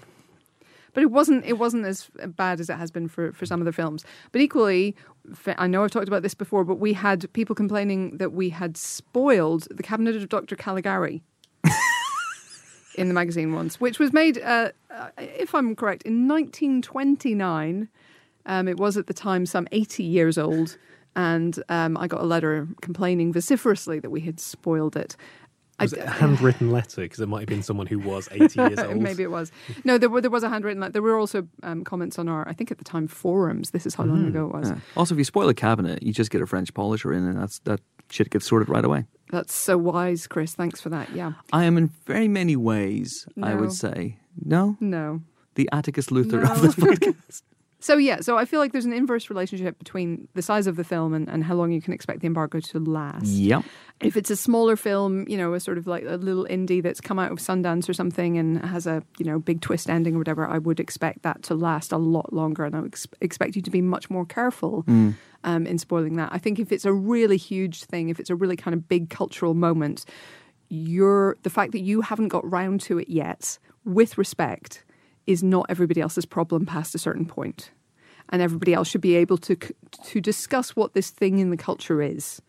But 0.94 1.04
it 1.04 1.12
wasn't. 1.12 1.46
It 1.46 1.58
wasn't 1.58 1.86
as 1.86 2.10
bad 2.28 2.60
as 2.60 2.70
it 2.70 2.78
has 2.78 2.92
been 2.92 3.08
for, 3.08 3.32
for 3.32 3.46
some 3.46 3.62
of 3.62 3.66
the 3.66 3.74
films. 3.74 4.06
But 4.32 4.42
equally, 4.42 4.96
I 5.58 5.68
know 5.68 5.84
I've 5.84 5.92
talked 5.92 6.08
about 6.08 6.24
this 6.24 6.34
before. 6.34 6.64
But 6.64 6.76
we 6.76 6.94
had 6.94 7.32
people 7.34 7.56
complaining 7.56 8.18
that 8.18 8.34
we 8.34 8.50
had 8.50 8.78
spoiled 8.78 9.68
the 9.72 9.84
Cabinet 9.84 10.16
of 10.16 10.30
Dr. 10.30 10.56
Caligari 10.56 11.22
in 12.96 13.08
the 13.08 13.14
magazine 13.14 13.54
once, 13.54 13.80
which 13.80 14.00
was 14.00 14.14
made, 14.14 14.40
uh, 14.40 14.72
uh, 14.90 15.10
if 15.18 15.54
I'm 15.54 15.76
correct, 15.76 16.04
in 16.04 16.28
1929. 16.28 17.90
Um, 18.46 18.68
it 18.68 18.78
was 18.78 18.98
at 18.98 19.08
the 19.08 19.14
time 19.14 19.46
some 19.46 19.68
80 19.72 20.04
years 20.04 20.38
old, 20.38 20.78
and 21.16 21.62
um, 21.70 21.98
I 21.98 22.08
got 22.08 22.22
a 22.22 22.26
letter 22.26 22.68
complaining 22.82 23.32
vociferously 23.32 24.00
that 24.00 24.10
we 24.10 24.22
had 24.22 24.40
spoiled 24.40 24.96
it. 24.96 25.16
I 25.80 25.84
Was 25.86 25.94
d- 25.94 26.00
it 26.00 26.06
a 26.06 26.10
handwritten 26.10 26.72
letter? 26.72 27.02
Because 27.02 27.20
it 27.20 27.28
might 27.28 27.40
have 27.42 27.48
been 27.50 27.64
someone 27.64 27.88
who 27.88 28.00
was 28.00 28.28
80 28.32 28.60
years 28.70 28.80
old. 28.80 28.98
Maybe 28.98 29.24
it 29.24 29.32
was. 29.32 29.52
No, 29.84 29.98
there 29.98 30.10
were 30.10 30.22
there 30.22 30.30
was 30.32 30.44
a 30.44 30.50
handwritten. 30.50 30.80
letter. 30.82 30.94
There 30.94 31.02
were 31.02 31.18
also 31.18 31.48
um, 31.64 31.84
comments 31.84 32.20
on 32.20 32.28
our, 32.28 32.48
I 32.48 32.54
think 32.54 32.72
at 32.72 32.78
the 32.78 32.84
time, 32.84 33.08
forums. 33.08 33.72
This 33.72 33.86
is 33.86 33.96
how 33.96 34.04
long 34.04 34.28
ago 34.28 34.46
it 34.48 34.54
was. 34.54 34.70
Yeah. 34.70 34.78
Also, 34.98 35.16
if 35.16 35.18
you 35.20 35.24
spoil 35.24 35.50
a 35.50 35.54
cabinet, 35.54 36.04
you 36.04 36.12
just 36.14 36.32
get 36.32 36.42
a 36.42 36.46
French 36.46 36.74
polisher 36.74 37.14
in, 37.14 37.26
and 37.26 37.38
that's 37.40 37.60
that 37.60 37.80
shit 38.10 38.30
gets 38.30 38.46
sorted 38.48 38.70
right 38.70 38.84
away. 38.86 39.06
That's 39.32 39.54
so 39.54 39.78
wise, 39.78 40.26
Chris. 40.28 40.56
Thanks 40.56 40.82
for 40.82 40.90
that. 40.90 41.12
Yeah. 41.16 41.34
I 41.54 41.66
am 41.66 41.78
in 41.78 41.88
very 42.06 42.28
many 42.28 42.56
ways, 42.56 43.28
I 43.42 43.54
would 43.54 43.72
say, 43.72 44.18
no, 44.44 44.76
No. 44.80 45.22
the 45.56 45.70
Atticus 45.72 46.10
Luther 46.10 46.42
No. 46.42 46.52
of 46.52 46.62
this 46.62 46.76
podcast. 46.76 47.42
So 47.82 47.98
yeah, 47.98 48.20
so 48.20 48.38
I 48.38 48.44
feel 48.44 48.60
like 48.60 48.74
there's 48.74 48.86
an 48.86 48.94
inverse 48.94 49.30
relationship 49.30 49.80
between 49.80 50.28
the 50.34 50.42
size 50.42 50.68
of 50.68 50.76
the 50.76 50.84
film 50.84 51.14
and, 51.14 51.30
and 51.30 51.44
how 51.44 51.56
long 51.56 51.72
you 51.72 51.82
can 51.82 51.94
expect 51.94 52.20
the 52.20 52.28
embargo 52.28 52.60
to 52.60 52.80
last. 52.80 53.28
yep. 53.28 53.64
If 54.02 54.18
it's 54.18 54.30
a 54.30 54.36
smaller 54.36 54.76
film, 54.76 55.28
you 55.28 55.38
know, 55.38 55.54
a 55.54 55.60
sort 55.60 55.78
of 55.78 55.88
like 55.88 56.04
a 56.06 56.16
little 56.16 56.46
indie 56.46 56.84
that's 56.84 57.02
come 57.02 57.20
out 57.20 57.32
of 57.32 57.40
Sundance 57.40 57.88
or 57.88 57.94
something 57.94 58.38
and 58.38 58.64
has 58.66 58.86
a 58.88 59.04
you 59.18 59.26
know 59.26 59.40
big 59.40 59.62
twist 59.62 59.90
ending 59.90 60.16
or 60.16 60.18
whatever, 60.20 60.48
I 60.48 60.58
would 60.58 60.80
expect 60.80 61.24
that 61.24 61.44
to 61.44 61.56
last 61.56 61.92
a 61.92 61.98
lot 61.98 62.34
longer, 62.34 62.66
and 62.66 62.76
I 62.76 62.82
would 62.82 62.94
ex- 62.94 63.08
expect 63.22 63.56
you 63.56 63.62
to 63.62 63.72
be 63.72 63.82
much 63.82 64.10
more 64.10 64.26
careful 64.26 64.84
um, 65.44 65.66
in 65.66 65.78
spoiling 65.78 66.16
that. 66.16 66.30
I 66.32 66.38
think 66.38 66.60
if 66.60 66.72
it's 66.72 66.86
a 66.86 66.94
really 66.94 67.38
huge 67.38 67.84
thing, 67.84 68.10
if 68.10 68.20
it's 68.20 68.30
a 68.30 68.36
really 68.36 68.56
kind 68.56 68.74
of 68.74 68.88
big 68.88 69.10
cultural 69.10 69.54
moment, 69.54 70.06
you're 70.70 71.38
the 71.44 71.50
fact 71.50 71.72
that 71.74 71.82
you 71.82 72.02
haven't 72.02 72.30
got 72.30 72.50
round 72.50 72.82
to 72.82 73.00
it 73.00 73.10
yet, 73.10 73.58
with 73.86 74.18
respect, 74.18 74.84
is 75.30 75.44
not 75.44 75.66
everybody 75.70 76.02
else's 76.02 76.26
problem 76.26 76.66
past 76.66 76.96
a 76.96 76.98
certain 76.98 77.26
point, 77.26 77.72
and 78.30 78.42
everybody 78.42 78.74
else 78.74 78.88
should 78.90 79.02
be 79.02 79.16
able 79.16 79.38
to 79.38 79.56
to 80.12 80.22
discuss 80.22 80.76
what 80.76 80.94
this 80.94 81.10
thing 81.10 81.40
in 81.40 81.50
the 81.52 81.58
culture 81.58 82.02
is. 82.02 82.42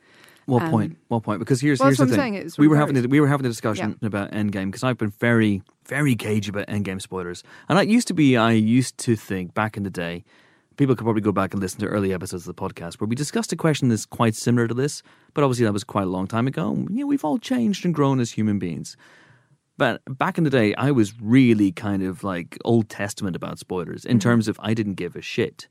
What 0.47 0.63
Um, 0.63 0.71
point? 0.71 0.97
What 1.09 1.23
point? 1.23 1.39
Because 1.39 1.61
here's 1.61 1.79
well, 1.79 1.89
here's 1.89 1.99
the 1.99 2.07
thing. 2.17 2.51
we 2.59 2.67
were 2.67 2.77
having 2.77 2.97
a, 2.97 3.03
we 3.07 3.21
were 3.21 3.29
having 3.29 3.47
a 3.47 3.49
discussion 3.49 3.97
about 4.03 4.33
Endgame 4.33 4.67
because 4.67 4.83
I've 4.83 4.99
been 4.99 5.13
very 5.21 5.63
very 5.87 6.15
cagey 6.17 6.51
about 6.51 6.67
Endgame 6.67 7.01
spoilers, 7.01 7.45
and 7.69 7.79
I 7.79 7.83
used 7.83 8.09
to 8.09 8.15
be. 8.15 8.37
I 8.37 8.53
used 8.53 8.97
to 8.99 9.15
think 9.17 9.55
back 9.55 9.77
in 9.77 9.83
the 9.85 9.91
day. 9.91 10.25
People 10.77 10.97
could 10.97 11.05
probably 11.05 11.21
go 11.21 11.33
back 11.33 11.53
and 11.53 11.61
listen 11.61 11.79
to 11.81 11.87
early 11.87 12.15
episodes 12.15 12.49
of 12.49 12.57
the 12.57 12.63
podcast 12.63 13.01
where 13.01 13.07
we 13.07 13.15
discussed 13.15 13.53
a 13.53 13.57
question 13.57 13.89
that's 13.91 14.07
quite 14.07 14.35
similar 14.35 14.67
to 14.67 14.73
this, 14.73 15.03
but 15.35 15.45
obviously 15.45 15.67
that 15.67 15.75
was 15.75 15.85
quite 15.85 16.05
a 16.05 16.11
long 16.17 16.27
time 16.27 16.47
ago. 16.47 16.71
And, 16.73 16.89
You 16.89 17.01
know, 17.01 17.07
we've 17.07 17.23
all 17.25 17.39
changed 17.39 17.85
and 17.85 17.93
grown 17.95 18.19
as 18.19 18.31
human 18.31 18.59
beings. 18.59 18.97
But 19.81 20.03
back 20.25 20.37
in 20.39 20.45
the 20.45 20.51
day, 20.51 20.75
I 20.75 20.91
was 20.91 21.09
really 21.21 21.73
kind 21.73 22.03
of 22.03 22.23
like 22.33 22.59
Old 22.65 22.87
Testament 22.91 23.35
about 23.35 23.59
spoilers 23.59 24.03
Mm-hmm. 24.03 24.11
in 24.13 24.19
terms 24.27 24.47
of 24.47 24.55
I 24.69 24.75
didn't 24.75 24.95
give 25.03 25.17
a 25.17 25.23
shit 25.23 25.69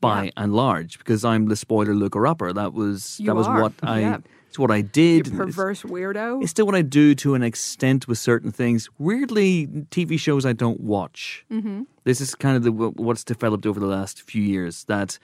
by 0.00 0.24
Yeah. 0.24 0.30
and 0.42 0.54
large 0.54 0.92
because 0.98 1.24
I'm 1.24 1.44
the 1.52 1.56
spoiler 1.56 1.94
looker 1.94 2.26
upper. 2.26 2.52
That 2.54 2.72
was 2.72 3.20
You 3.20 3.26
that 3.26 3.34
was 3.36 3.46
are, 3.46 3.60
what 3.62 3.72
I 3.82 4.00
yeah. 4.00 4.18
it's 4.48 4.58
what 4.58 4.70
I 4.70 4.76
You 4.76 4.82
did. 5.02 5.26
It's- 5.26 5.36
perverse 5.36 5.82
weirdo. 5.82 6.40
It's 6.42 6.50
still 6.52 6.64
what 6.66 6.74
I 6.74 6.82
do 6.82 7.14
to 7.16 7.34
an 7.34 7.42
extent 7.42 8.08
with 8.08 8.16
certain 8.18 8.50
things. 8.50 8.88
Weirdly, 8.98 9.66
TV 9.90 10.18
shows 10.18 10.46
I 10.46 10.54
don't 10.54 10.80
watch. 10.80 11.44
Mm-hmm. 11.52 11.82
This 12.04 12.20
is 12.22 12.34
kind 12.34 12.56
of 12.56 12.62
the, 12.62 12.72
what's 12.72 13.24
developed 13.24 13.66
over 13.66 13.78
the 13.78 13.86
last 13.98 14.22
few 14.22 14.42
years. 14.42 14.84
That 14.84 15.18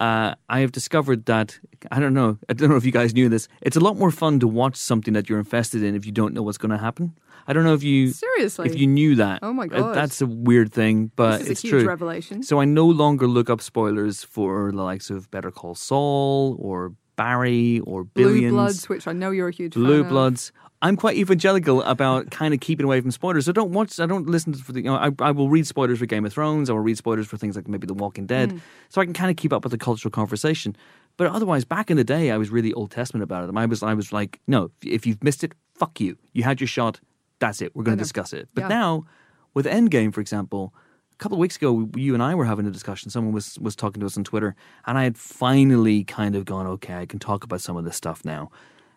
uh, 0.00 0.34
I 0.48 0.60
have 0.60 0.72
discovered 0.72 1.26
that 1.26 1.58
I 1.92 2.00
don't 2.00 2.14
know. 2.14 2.38
I 2.48 2.54
don't 2.54 2.68
know 2.70 2.76
if 2.76 2.84
you 2.84 2.92
guys 2.92 3.14
knew 3.14 3.28
this. 3.28 3.48
It's 3.62 3.76
a 3.76 3.80
lot 3.80 3.96
more 3.96 4.10
fun 4.10 4.40
to 4.40 4.48
watch 4.48 4.76
something 4.76 5.14
that 5.14 5.28
you're 5.28 5.38
invested 5.38 5.82
in 5.82 5.94
if 5.94 6.04
you 6.06 6.12
don't 6.12 6.34
know 6.34 6.42
what's 6.42 6.58
going 6.58 6.70
to 6.72 6.78
happen. 6.78 7.12
I 7.46 7.52
don't 7.52 7.64
know 7.64 7.74
if 7.74 7.82
you 7.82 8.10
Seriously? 8.10 8.68
if 8.68 8.78
you 8.78 8.86
knew 8.86 9.14
that. 9.16 9.40
Oh 9.42 9.52
my 9.52 9.64
Uh, 9.64 9.80
God. 9.80 9.94
that's 9.94 10.20
a 10.20 10.26
weird 10.26 10.72
thing, 10.72 11.10
but 11.16 11.38
This 11.38 11.40
is 11.42 11.48
a 11.48 11.52
it's 11.52 11.62
huge 11.62 11.70
true. 11.72 11.84
revelation. 11.86 12.42
So 12.42 12.60
I 12.60 12.64
no 12.64 12.86
longer 12.86 13.26
look 13.26 13.48
up 13.50 13.60
spoilers 13.60 14.22
for 14.22 14.70
the 14.72 14.82
likes 14.82 15.10
of 15.10 15.30
Better 15.30 15.50
Call 15.50 15.74
Saul 15.74 16.56
or 16.60 16.92
Barry 17.16 17.80
or 17.80 18.04
Blue 18.04 18.48
Bloods, 18.50 18.88
which 18.88 19.06
I 19.06 19.12
know 19.12 19.30
you're 19.30 19.48
a 19.48 19.52
huge 19.52 19.74
Blue 19.74 20.02
fan 20.02 20.12
of. 20.12 20.52
I'm 20.82 20.96
quite 20.96 21.16
evangelical 21.16 21.82
about 21.82 22.30
kind 22.30 22.54
of 22.54 22.60
keeping 22.60 22.84
away 22.84 23.00
from 23.02 23.10
spoilers. 23.10 23.48
I 23.48 23.52
don't 23.52 23.70
watch. 23.72 24.00
I 24.00 24.06
don't 24.06 24.26
listen 24.26 24.54
to. 24.54 24.72
The, 24.72 24.80
you 24.80 24.86
know, 24.86 24.96
I, 24.96 25.10
I 25.18 25.30
will 25.30 25.50
read 25.50 25.66
spoilers 25.66 25.98
for 25.98 26.06
Game 26.06 26.24
of 26.24 26.32
Thrones. 26.32 26.70
I 26.70 26.72
will 26.72 26.80
read 26.80 26.96
spoilers 26.96 27.26
for 27.26 27.36
things 27.36 27.54
like 27.54 27.68
maybe 27.68 27.86
The 27.86 27.94
Walking 27.94 28.26
Dead, 28.26 28.50
Mm. 28.52 28.60
so 28.88 29.00
I 29.00 29.04
can 29.04 29.12
kind 29.12 29.30
of 29.30 29.36
keep 29.36 29.52
up 29.52 29.62
with 29.62 29.72
the 29.72 29.78
cultural 29.78 30.10
conversation. 30.10 30.74
But 31.18 31.26
otherwise, 31.26 31.66
back 31.66 31.90
in 31.90 31.98
the 31.98 32.04
day, 32.04 32.30
I 32.30 32.38
was 32.38 32.48
really 32.50 32.72
Old 32.72 32.90
Testament 32.92 33.22
about 33.24 33.46
it. 33.46 33.54
I 33.54 33.66
was. 33.66 33.82
I 33.82 33.92
was 33.92 34.10
like, 34.12 34.40
no, 34.46 34.70
if 34.82 35.04
you've 35.06 35.22
missed 35.22 35.44
it, 35.44 35.52
fuck 35.74 36.00
you. 36.00 36.16
You 36.32 36.44
had 36.44 36.60
your 36.60 36.68
shot. 36.68 36.98
That's 37.40 37.60
it. 37.60 37.76
We're 37.76 37.84
going 37.84 37.98
to 37.98 38.02
discuss 38.02 38.32
it. 38.32 38.48
But 38.54 38.62
Yeah. 38.62 38.68
now, 38.68 39.04
with 39.52 39.66
Endgame, 39.66 40.14
for 40.14 40.20
example, 40.22 40.72
a 41.12 41.16
couple 41.16 41.36
of 41.36 41.40
weeks 41.40 41.56
ago, 41.56 41.90
you 41.94 42.14
and 42.14 42.22
I 42.22 42.34
were 42.34 42.46
having 42.46 42.66
a 42.66 42.70
discussion. 42.70 43.10
Someone 43.10 43.34
was 43.34 43.58
was 43.58 43.76
talking 43.76 44.00
to 44.00 44.06
us 44.06 44.16
on 44.16 44.24
Twitter, 44.24 44.54
and 44.86 44.96
I 44.96 45.02
had 45.04 45.18
finally 45.18 46.04
kind 46.04 46.36
of 46.36 46.46
gone, 46.46 46.66
okay, 46.66 46.94
I 46.94 47.04
can 47.04 47.18
talk 47.18 47.44
about 47.44 47.60
some 47.60 47.76
of 47.76 47.84
this 47.84 47.96
stuff 47.96 48.24
now. 48.24 48.50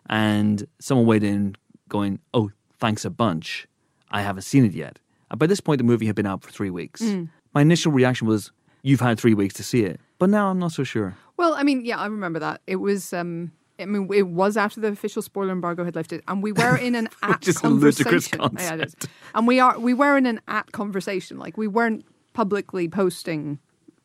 And 0.10 0.66
someone 0.80 1.08
weighed 1.08 1.24
in, 1.24 1.56
going, 1.90 2.20
"Oh, 2.34 2.52
thanks 2.80 3.06
a 3.06 3.10
bunch. 3.10 3.68
I 4.12 4.22
haven't 4.22 4.44
seen 4.44 4.66
it 4.66 4.74
yet." 4.74 5.00
And 5.32 5.40
by 5.40 5.48
this 5.48 5.60
point, 5.62 5.78
the 5.80 5.84
movie 5.84 6.06
had 6.06 6.16
been 6.16 6.26
out 6.26 6.44
for 6.44 6.52
three 6.52 6.70
weeks. 6.70 7.02
Mm. 7.02 7.30
My 7.54 7.62
initial 7.62 7.92
reaction 7.92 8.28
was, 8.28 8.52
"You've 8.82 9.02
had 9.02 9.20
three 9.20 9.34
weeks 9.34 9.54
to 9.56 9.64
see 9.64 9.84
it," 9.84 10.00
but 10.20 10.30
now 10.30 10.50
I'm 10.50 10.60
not 10.60 10.72
so 10.72 10.84
sure. 10.84 11.16
Well, 11.38 11.54
I 11.56 11.64
mean, 11.64 11.84
yeah, 11.86 11.98
I 12.00 12.06
remember 12.06 12.40
that. 12.40 12.62
It 12.68 12.78
was. 12.78 13.14
Um, 13.14 13.52
I 13.80 13.86
mean, 13.86 14.08
it 14.14 14.28
was 14.28 14.56
after 14.56 14.80
the 14.80 14.90
official 14.90 15.22
spoiler 15.24 15.52
embargo 15.52 15.84
had 15.84 15.96
lifted, 15.96 16.22
and 16.28 16.44
we 16.44 16.52
were 16.52 16.78
in 16.78 16.94
an 16.96 17.10
at 17.24 17.40
Which 17.40 17.48
is 17.50 17.58
a 17.58 17.62
conversation. 17.62 18.40
ludicrous 18.40 18.64
Yeah, 18.64 18.76
it 18.76 18.82
is. 18.86 18.96
And 19.34 19.48
we 19.48 19.60
are 19.60 19.80
we 19.80 19.94
were 19.96 20.16
in 20.18 20.26
an 20.28 20.42
at 20.48 20.72
conversation. 20.72 21.40
Like 21.40 21.58
we 21.58 21.68
weren't 21.68 22.06
publicly 22.34 22.88
posting 22.88 23.60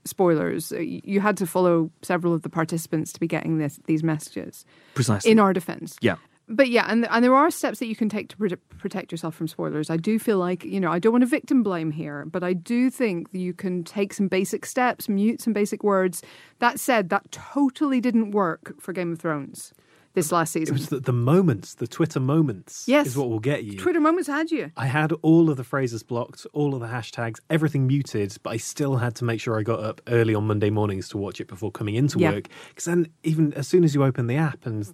spoilers. 0.04 0.72
Uh, 0.72 0.78
You 0.80 1.20
had 1.20 1.36
to 1.36 1.46
follow 1.46 1.90
several 2.02 2.32
of 2.32 2.42
the 2.42 2.48
participants 2.48 3.12
to 3.12 3.20
be 3.20 3.26
getting 3.26 3.58
this 3.58 3.78
these 3.86 4.02
messages. 4.02 4.64
Precisely. 4.94 5.30
In 5.30 5.38
our 5.38 5.52
defense, 5.52 5.96
yeah. 6.00 6.16
But 6.50 6.70
yeah, 6.70 6.86
and 6.88 7.06
and 7.10 7.22
there 7.22 7.34
are 7.34 7.50
steps 7.50 7.78
that 7.80 7.86
you 7.86 7.96
can 7.96 8.08
take 8.08 8.28
to 8.30 8.36
prote- 8.36 8.58
protect 8.78 9.12
yourself 9.12 9.34
from 9.34 9.48
spoilers. 9.48 9.90
I 9.90 9.96
do 9.98 10.18
feel 10.18 10.38
like 10.38 10.64
you 10.64 10.80
know 10.80 10.90
I 10.90 10.98
don't 10.98 11.12
want 11.12 11.22
to 11.22 11.26
victim 11.26 11.62
blame 11.62 11.90
here, 11.90 12.24
but 12.24 12.42
I 12.42 12.54
do 12.54 12.90
think 12.90 13.32
that 13.32 13.38
you 13.38 13.52
can 13.52 13.84
take 13.84 14.14
some 14.14 14.28
basic 14.28 14.64
steps, 14.64 15.08
mute 15.08 15.42
some 15.42 15.52
basic 15.52 15.84
words. 15.84 16.22
That 16.60 16.80
said, 16.80 17.10
that 17.10 17.30
totally 17.32 18.00
didn't 18.00 18.30
work 18.30 18.74
for 18.80 18.92
Game 18.92 19.12
of 19.12 19.18
Thrones 19.18 19.74
this 20.14 20.32
last 20.32 20.52
season. 20.54 20.74
It 20.74 20.78
was 20.78 20.88
the, 20.88 21.00
the 21.00 21.12
moments, 21.12 21.74
the 21.74 21.86
Twitter 21.86 22.18
moments, 22.18 22.84
Yes. 22.88 23.06
is 23.08 23.16
what 23.16 23.28
will 23.28 23.38
get 23.38 23.62
you. 23.64 23.78
Twitter 23.78 24.00
moments 24.00 24.26
had 24.26 24.50
you. 24.50 24.72
I 24.76 24.86
had 24.86 25.12
all 25.22 25.50
of 25.50 25.58
the 25.58 25.64
phrases 25.64 26.02
blocked, 26.02 26.46
all 26.54 26.74
of 26.74 26.80
the 26.80 26.86
hashtags, 26.88 27.36
everything 27.50 27.86
muted, 27.86 28.34
but 28.42 28.50
I 28.50 28.56
still 28.56 28.96
had 28.96 29.14
to 29.16 29.24
make 29.24 29.40
sure 29.40 29.58
I 29.58 29.62
got 29.62 29.80
up 29.80 30.00
early 30.08 30.34
on 30.34 30.46
Monday 30.46 30.70
mornings 30.70 31.08
to 31.10 31.18
watch 31.18 31.40
it 31.42 31.46
before 31.46 31.70
coming 31.70 31.94
into 31.94 32.18
Yeah. 32.18 32.32
work. 32.32 32.48
Because 32.70 32.86
then, 32.86 33.08
even 33.22 33.52
as 33.52 33.68
soon 33.68 33.84
as 33.84 33.94
you 33.94 34.02
open 34.02 34.26
the 34.28 34.36
app 34.36 34.64
and 34.66 34.92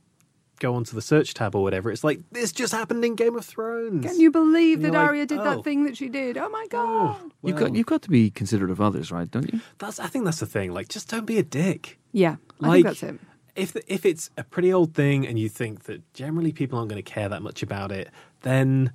go 0.61 0.75
onto 0.75 0.94
the 0.94 1.02
search 1.02 1.34
tab 1.34 1.54
or 1.54 1.62
whatever, 1.62 1.90
it's 1.90 2.04
like, 2.04 2.20
this 2.32 2.52
just 2.52 2.73
happened 2.73 3.04
in 3.04 3.14
Game 3.14 3.37
of 3.37 3.44
Thrones. 3.44 4.04
Can 4.04 4.20
you 4.20 4.30
believe 4.30 4.82
that 4.82 4.92
like, 4.92 5.08
Arya 5.08 5.26
did 5.26 5.40
oh. 5.40 5.44
that 5.44 5.64
thing 5.64 5.84
that 5.84 5.96
she 5.96 6.08
did? 6.08 6.37
Oh 6.37 6.49
my 6.49 6.64
oh, 6.64 6.68
god! 6.68 7.32
You've 7.42 7.56
got 7.56 7.75
you've 7.75 7.87
got 7.87 8.02
to 8.02 8.11
be 8.11 8.30
considerate 8.30 8.70
of 8.70 8.80
others, 8.80 9.11
right? 9.12 9.30
Don't 9.30 9.52
you? 9.52 9.61
That's, 9.78 9.99
I 10.00 10.06
think 10.06 10.25
that's 10.25 10.40
the 10.40 10.46
thing. 10.46 10.73
Like, 10.73 10.88
just 10.88 11.08
don't 11.08 11.26
be 11.26 11.38
a 11.38 11.42
dick. 11.42 11.99
Yeah, 12.12 12.37
I 12.61 12.66
Like, 12.68 12.75
think 12.75 12.87
that's 12.87 13.02
it. 13.02 13.20
if 13.56 13.76
if 13.88 14.06
it's 14.06 14.30
a 14.37 14.44
pretty 14.44 14.73
old 14.73 14.94
thing 14.94 15.26
and 15.26 15.38
you 15.38 15.49
think 15.49 15.84
that 15.84 16.00
generally 16.14 16.52
people 16.52 16.78
aren't 16.78 16.90
going 16.90 17.02
to 17.02 17.11
care 17.11 17.28
that 17.28 17.42
much 17.42 17.62
about 17.62 17.92
it, 17.92 18.11
then 18.42 18.92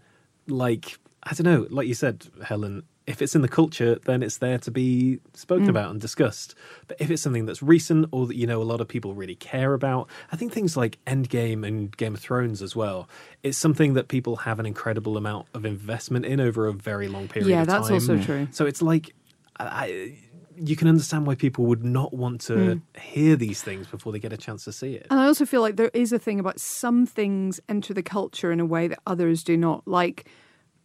like 0.47 0.97
I 1.23 1.33
don't 1.33 1.45
know, 1.45 1.67
like 1.69 1.87
you 1.87 1.93
said, 1.93 2.25
Helen, 2.43 2.83
if 3.09 3.21
it's 3.23 3.35
in 3.35 3.41
the 3.41 3.47
culture, 3.49 3.95
then 4.05 4.21
it's 4.23 4.37
there 4.37 4.59
to 4.59 4.71
be 4.71 5.19
spoken 5.33 5.65
Mm. 5.65 5.69
about 5.75 5.89
and 5.91 5.99
discussed. 5.99 6.53
But 6.87 6.95
if 7.01 7.09
it's 7.11 7.21
something 7.21 7.45
that's 7.47 7.63
recent 7.63 8.07
or 8.11 8.27
that 8.27 8.35
you 8.37 8.47
know 8.47 8.61
a 8.61 8.69
lot 8.71 8.79
of 8.81 8.87
people 8.87 9.13
really 9.15 9.35
care 9.35 9.73
about, 9.73 10.07
I 10.31 10.35
think 10.37 10.53
things 10.53 10.77
like 10.77 10.99
Endgame 11.05 11.67
and 11.67 11.95
Game 11.97 12.13
of 12.13 12.21
Thrones 12.21 12.61
as 12.61 12.75
well, 12.75 13.09
it's 13.43 13.57
something 13.57 13.95
that 13.95 14.07
people 14.07 14.35
have 14.47 14.59
an 14.59 14.65
incredible 14.65 15.17
amount 15.17 15.47
of 15.53 15.65
investment 15.65 16.25
in 16.25 16.39
over 16.39 16.67
a 16.67 16.73
very 16.73 17.07
long 17.07 17.27
period 17.27 17.49
Yeah, 17.49 17.63
of 17.63 17.67
time. 17.67 17.81
that's 17.81 17.91
also 17.91 18.17
true. 18.17 18.47
So 18.51 18.65
it's 18.65 18.81
like 18.81 19.13
I 19.59 20.17
you 20.61 20.75
can 20.75 20.87
understand 20.89 21.25
why 21.25 21.35
people 21.35 21.65
would 21.65 21.85
not 21.85 22.13
want 22.13 22.41
to 22.41 22.53
Mm. 22.53 22.81
hear 23.01 23.35
these 23.37 23.61
things 23.63 23.87
before 23.87 24.11
they 24.11 24.19
get 24.19 24.33
a 24.33 24.37
chance 24.37 24.65
to 24.65 24.73
see 24.73 24.93
it. 24.95 25.07
And 25.09 25.19
I 25.19 25.25
also 25.25 25.45
feel 25.45 25.61
like 25.61 25.77
there 25.77 25.91
is 25.93 26.11
a 26.11 26.19
thing 26.19 26.37
about 26.39 26.59
some 26.59 27.05
things 27.05 27.61
enter 27.69 27.93
the 27.93 28.03
culture 28.03 28.51
in 28.51 28.59
a 28.59 28.65
way 28.65 28.87
that 28.89 28.99
others 29.07 29.43
do 29.43 29.55
not. 29.55 29.87
Like 29.87 30.25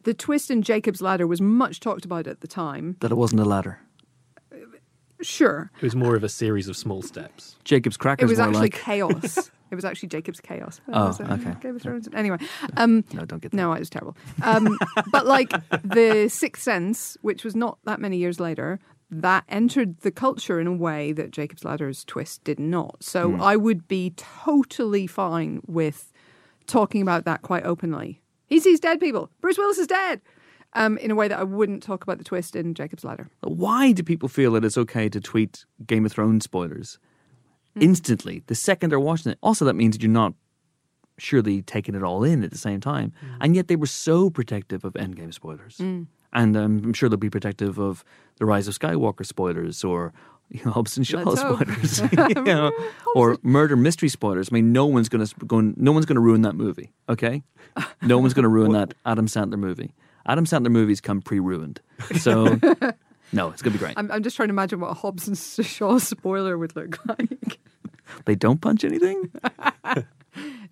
the 0.04 0.14
twist 0.14 0.50
in 0.50 0.62
Jacob's 0.62 1.00
Ladder 1.02 1.26
was 1.26 1.40
much 1.40 1.80
talked 1.80 2.04
about 2.04 2.26
at 2.26 2.40
the 2.40 2.46
time. 2.49 2.96
That 3.00 3.11
it 3.11 3.16
wasn't 3.16 3.40
a 3.40 3.44
ladder. 3.44 3.80
Sure, 5.23 5.70
It 5.76 5.82
was 5.82 5.96
more 5.96 6.16
of 6.16 6.25
a 6.25 6.28
series 6.28 6.68
of 6.68 6.76
small 6.76 7.00
steps. 7.00 7.56
Jacob's 7.64 7.96
Crackers. 7.96 8.28
it 8.28 8.32
was 8.32 8.38
were 8.38 8.44
actually 8.44 8.61
like. 8.61 8.75
chaos. 8.75 9.50
it 9.70 9.75
was 9.75 9.84
actually 9.84 10.08
Jacob's 10.11 10.40
chaos. 10.40 10.82
Oh, 10.92 11.06
Was 11.06 11.20
it? 11.20 11.30
okay. 11.30 11.54
Game 11.62 11.76
of 11.76 11.82
Thrones. 11.82 12.08
Anyway, 12.12 12.37
um, 12.76 13.04
No, 13.14 13.25
don't 13.25 13.40
get 13.40 13.52
that. 13.52 13.56
no, 13.56 13.73
it 13.73 13.78
was 13.78 13.88
terrible. 13.88 14.16
Um, 14.42 14.76
but 15.12 15.25
like 15.25 15.50
the 15.82 16.28
Sixth 16.28 16.62
Sense, 16.62 17.16
which 17.23 17.42
was 17.42 17.56
not 17.56 17.78
that 17.84 18.00
many 18.00 18.18
years 18.18 18.38
later, 18.38 18.80
that 19.11 19.44
entered 19.49 19.99
the 20.00 20.11
culture 20.11 20.61
in 20.61 20.66
a 20.66 20.73
way 20.75 21.12
that 21.12 21.30
Jacob's 21.30 21.64
Ladder's 21.64 22.04
twist 22.04 22.44
did 22.44 22.58
not. 22.58 23.02
So 23.02 23.30
Hmm. 23.30 23.40
I 23.40 23.56
would 23.56 23.88
be 23.88 24.12
totally 24.16 25.06
fine 25.06 25.62
with 25.66 26.12
talking 26.66 27.00
about 27.00 27.25
that 27.25 27.40
quite 27.40 27.64
openly. 27.64 28.20
He 28.46 28.60
sees 28.60 28.80
dead 28.80 29.00
people. 29.00 29.30
Bruce 29.40 29.58
Willis 29.58 29.78
is 29.78 29.86
dead. 29.86 30.20
Um, 30.76 30.98
in 30.98 31.12
a 31.12 31.14
way 31.14 31.28
that 31.28 31.38
I 31.38 31.44
wouldn't 31.44 31.84
talk 31.84 32.02
about 32.02 32.18
the 32.18 32.24
twist 32.24 32.56
in 32.56 32.74
Jacob's 32.74 33.04
Ladder. 33.04 33.28
Why 33.42 33.92
do 33.92 34.02
people 34.02 34.28
feel 34.28 34.50
that 34.52 34.64
it's 34.64 34.76
okay 34.76 35.08
to 35.08 35.20
tweet 35.20 35.64
Game 35.86 36.04
of 36.04 36.10
Thrones 36.10 36.42
spoilers 36.42 36.98
instantly 37.80 38.42
the 38.48 38.56
second 38.56 38.90
they're 38.90 38.98
watching 38.98 39.30
it? 39.30 39.38
Also, 39.40 39.64
that 39.66 39.74
means 39.74 39.96
that 39.96 40.02
you're 40.02 40.10
not 40.10 40.34
surely 41.16 41.62
taking 41.62 41.94
it 41.94 42.02
all 42.02 42.24
in 42.24 42.42
at 42.42 42.50
the 42.50 42.58
same 42.58 42.80
time. 42.80 43.12
And 43.40 43.54
yet 43.54 43.68
they 43.68 43.76
were 43.76 43.86
so 43.86 44.30
protective 44.30 44.84
of 44.84 44.94
Endgame 44.94 45.32
spoilers. 45.32 45.78
And 45.78 46.56
um, 46.56 46.82
I'm 46.84 46.92
sure 46.92 47.08
they'll 47.08 47.16
be 47.18 47.30
protective 47.30 47.78
of 47.78 48.04
the 48.38 48.44
Rise 48.44 48.66
of 48.66 48.76
Skywalker 48.76 49.24
spoilers 49.24 49.84
or 49.84 50.12
you 50.58 50.64
know, 50.64 50.70
Hobbs 50.70 50.96
and 50.96 51.06
Shaw 51.06 51.23
Let's 51.23 51.40
spoilers, 51.40 52.00
you 52.37 52.42
know, 52.44 52.73
or 53.14 53.38
murder 53.42 53.76
mystery 53.76 54.08
spoilers. 54.08 54.49
I 54.50 54.54
mean, 54.54 54.73
no 54.73 54.87
one's 54.87 55.08
going 55.08 55.26
to 55.26 55.46
go. 55.46 55.61
No 55.61 55.92
one's 55.92 56.06
going 56.06 56.16
to 56.16 56.20
ruin 56.20 56.42
that 56.42 56.54
movie. 56.54 56.92
Okay, 57.08 57.42
no 58.02 58.18
one's 58.18 58.34
going 58.34 58.44
to 58.44 58.49
ruin 58.49 58.73
that 58.73 58.94
Adam 59.04 59.26
Sandler 59.26 59.58
movie. 59.58 59.94
Adam 60.26 60.46
Sandler 60.46 60.70
movies 60.70 61.00
come 61.00 61.20
pre-ruined, 61.20 61.80
so 62.16 62.44
no, 63.32 63.50
it's 63.50 63.62
going 63.62 63.73
to 63.73 63.78
be 63.78 63.78
great. 63.78 63.94
I'm, 63.96 64.11
I'm 64.11 64.23
just 64.23 64.37
trying 64.37 64.49
to 64.49 64.52
imagine 64.52 64.80
what 64.80 64.90
a 64.90 64.94
Hobbs 64.94 65.26
and 65.26 65.37
Shaw 65.37 65.99
spoiler 65.99 66.56
would 66.56 66.76
look 66.76 67.04
like. 67.06 67.58
They 68.25 68.34
don't 68.34 68.61
punch 68.61 68.84
anything. 68.84 69.30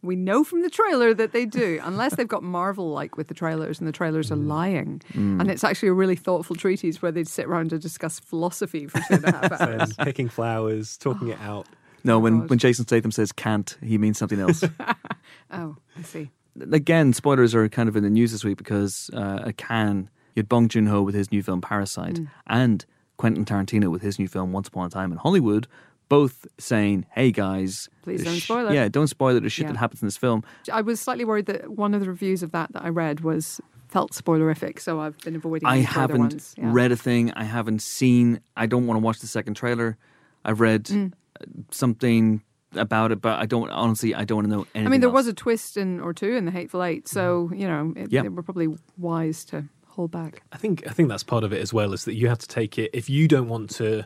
We 0.03 0.17
know 0.17 0.43
from 0.43 0.63
the 0.63 0.71
trailer 0.71 1.15
that 1.15 1.33
they 1.33 1.47
do, 1.47 1.81
unless 1.83 2.17
they've 2.17 2.27
got 2.27 2.43
Marvel 2.43 2.91
like 2.91 3.17
with 3.17 3.29
the 3.29 3.35
trailers, 3.35 3.79
and 3.79 3.87
the 3.87 3.93
trailers 3.93 4.33
are 4.33 4.37
mm. 4.37 4.49
lying. 4.49 5.01
Mm. 5.13 5.41
And 5.41 5.51
it's 5.51 5.63
actually 5.63 5.91
a 5.91 5.93
really 5.93 6.17
thoughtful 6.17 6.57
treatise 6.57 7.01
where 7.01 7.13
they'd 7.13 7.29
sit 7.29 7.47
around 7.47 7.73
and 7.73 7.81
discuss 7.81 8.19
philosophy 8.19 8.89
for 8.89 8.99
two 8.99 9.15
and 9.15 9.25
a 9.27 9.33
half 9.33 9.53
hours. 9.61 9.95
And 9.97 9.99
picking 9.99 10.29
flowers, 10.29 10.97
talking 10.97 11.29
it 11.29 11.39
oh, 11.41 11.45
out. 11.45 11.69
No, 12.05 12.17
oh 12.17 12.19
when, 12.19 12.41
God. 12.41 12.51
when 12.51 12.59
Jason 12.59 12.85
Statham 12.85 13.13
says 13.13 13.33
can't, 13.33 13.77
he 13.83 13.97
means 13.97 14.19
something 14.19 14.41
else. 14.41 14.65
oh, 15.51 15.77
I 15.97 16.03
see. 16.03 16.31
Again, 16.61 17.13
spoilers 17.13 17.55
are 17.55 17.69
kind 17.69 17.89
of 17.89 17.97
in 17.97 18.03
the 18.03 18.11
news 18.11 18.33
this 18.33 18.45
week 18.45 18.59
because 18.59 19.09
uh, 19.15 19.43
a 19.45 19.53
can, 19.53 20.11
you 20.35 20.41
had 20.41 20.49
Bong 20.49 20.69
Joon 20.69 20.87
Ho 20.87 21.03
with 21.03 21.15
his 21.15 21.31
new 21.31 21.43
film 21.43 21.61
Parasite 21.61 22.17
mm. 22.17 22.29
and 22.47 22.85
Quentin 23.17 23.45
Tarantino 23.45 23.91
with 23.91 24.03
his 24.03 24.19
new 24.19 24.29
film 24.29 24.53
Once 24.53 24.69
Upon 24.69 24.87
a 24.87 24.91
Time 24.91 25.13
in 25.13 25.19
Hollywood 25.19 25.69
both 26.13 26.47
saying, 26.59 27.07
"Hey 27.11 27.31
guys, 27.33 27.89
Please 28.03 28.23
don't 28.23 28.37
spoil 28.37 28.69
it." 28.69 28.75
Yeah, 28.75 28.87
don't 28.89 29.07
spoil 29.07 29.35
it. 29.37 29.41
The 29.41 29.49
shit 29.49 29.65
Yeah. 29.67 29.73
that 29.73 29.79
happens 29.79 30.03
in 30.03 30.07
this 30.07 30.19
film. 30.19 30.45
I 30.71 30.83
was 30.83 31.01
slightly 31.01 31.25
worried 31.25 31.47
that 31.47 31.71
one 31.73 31.95
of 31.95 32.01
the 32.03 32.09
reviews 32.09 32.43
of 32.43 32.51
that 32.53 32.71
that 32.75 32.85
I 32.85 32.91
read 32.91 33.21
was 33.21 33.61
felt 33.89 34.13
spoilerific, 34.13 34.79
so 34.79 35.01
I've 35.01 35.17
been 35.21 35.37
avoiding. 35.37 35.67
I 35.67 35.79
haven't 35.79 36.19
ones. 36.21 36.55
Yeah. 36.59 36.69
read 36.71 36.93
a 36.93 36.97
thing. 36.97 37.33
I 37.33 37.45
haven't 37.45 37.81
seen. 37.81 38.41
I 38.57 38.67
don't 38.67 38.87
want 38.87 38.97
to 39.01 39.03
watch 39.03 39.21
the 39.21 39.27
second 39.27 39.55
trailer. 39.55 39.97
I've 40.45 40.61
read 40.61 40.85
Mm. 40.85 41.13
uh, 41.41 41.45
something 41.71 42.43
about 42.75 43.11
it, 43.13 43.21
but 43.23 43.39
I 43.39 43.47
don't 43.47 43.71
honestly. 43.71 44.15
I 44.15 44.25
don't 44.25 44.37
want 44.37 44.47
to 44.49 44.51
know 44.57 44.67
anything. 44.75 44.87
I 44.87 44.91
mean, 44.91 45.01
there 45.01 45.09
else. 45.09 45.15
was 45.15 45.27
a 45.29 45.33
twist 45.35 45.77
in 45.79 45.99
or 46.01 46.13
two 46.13 46.33
in 46.33 46.45
the 46.45 46.51
Hateful 46.51 46.83
Eight, 46.85 47.09
so 47.09 47.51
you 47.55 47.67
know 47.67 47.93
it, 47.97 48.13
Yeah. 48.13 48.23
they 48.23 48.29
were 48.29 48.43
probably 48.43 48.69
wise 48.99 49.45
to 49.47 49.65
hold 49.89 50.11
back. 50.11 50.43
I 50.53 50.57
think 50.59 50.83
I 50.87 50.91
think 50.93 51.09
that's 51.09 51.23
part 51.23 51.45
of 51.45 51.53
it 51.53 51.61
as 51.63 51.73
well. 51.73 51.93
Is 51.95 52.05
that 52.05 52.15
you 52.15 52.29
have 52.29 52.39
to 52.39 52.49
take 52.49 52.79
it 52.79 52.91
if 52.93 53.09
you 53.11 53.29
don't 53.29 53.49
want 53.49 53.71
to 53.77 54.05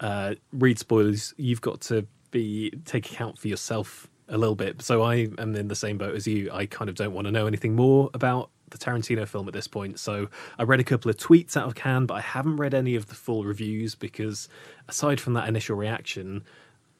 uh, 0.00 0.34
read 0.52 0.78
spoilers, 0.78 1.34
you've 1.36 1.60
got 1.60 1.80
to 1.82 2.06
be 2.30 2.70
take 2.84 3.10
account 3.10 3.38
for 3.38 3.48
yourself 3.48 4.08
a 4.28 4.36
little 4.36 4.56
bit. 4.56 4.82
So 4.82 5.02
I 5.02 5.28
am 5.38 5.54
in 5.54 5.68
the 5.68 5.74
same 5.74 5.98
boat 5.98 6.14
as 6.14 6.26
you. 6.26 6.50
I 6.52 6.66
kind 6.66 6.88
of 6.88 6.96
don't 6.96 7.12
want 7.12 7.26
to 7.26 7.32
know 7.32 7.46
anything 7.46 7.74
more 7.74 8.10
about 8.14 8.50
the 8.70 8.78
Tarantino 8.78 9.26
film 9.26 9.46
at 9.46 9.54
this 9.54 9.68
point. 9.68 9.98
So 9.98 10.28
I 10.58 10.64
read 10.64 10.80
a 10.80 10.84
couple 10.84 11.10
of 11.10 11.16
tweets 11.16 11.56
out 11.56 11.66
of 11.66 11.74
Cannes, 11.74 12.06
but 12.06 12.14
I 12.14 12.20
haven't 12.20 12.56
read 12.56 12.74
any 12.74 12.96
of 12.96 13.06
the 13.06 13.14
full 13.14 13.44
reviews 13.44 13.94
because 13.94 14.48
aside 14.88 15.20
from 15.20 15.34
that 15.34 15.48
initial 15.48 15.76
reaction, 15.76 16.42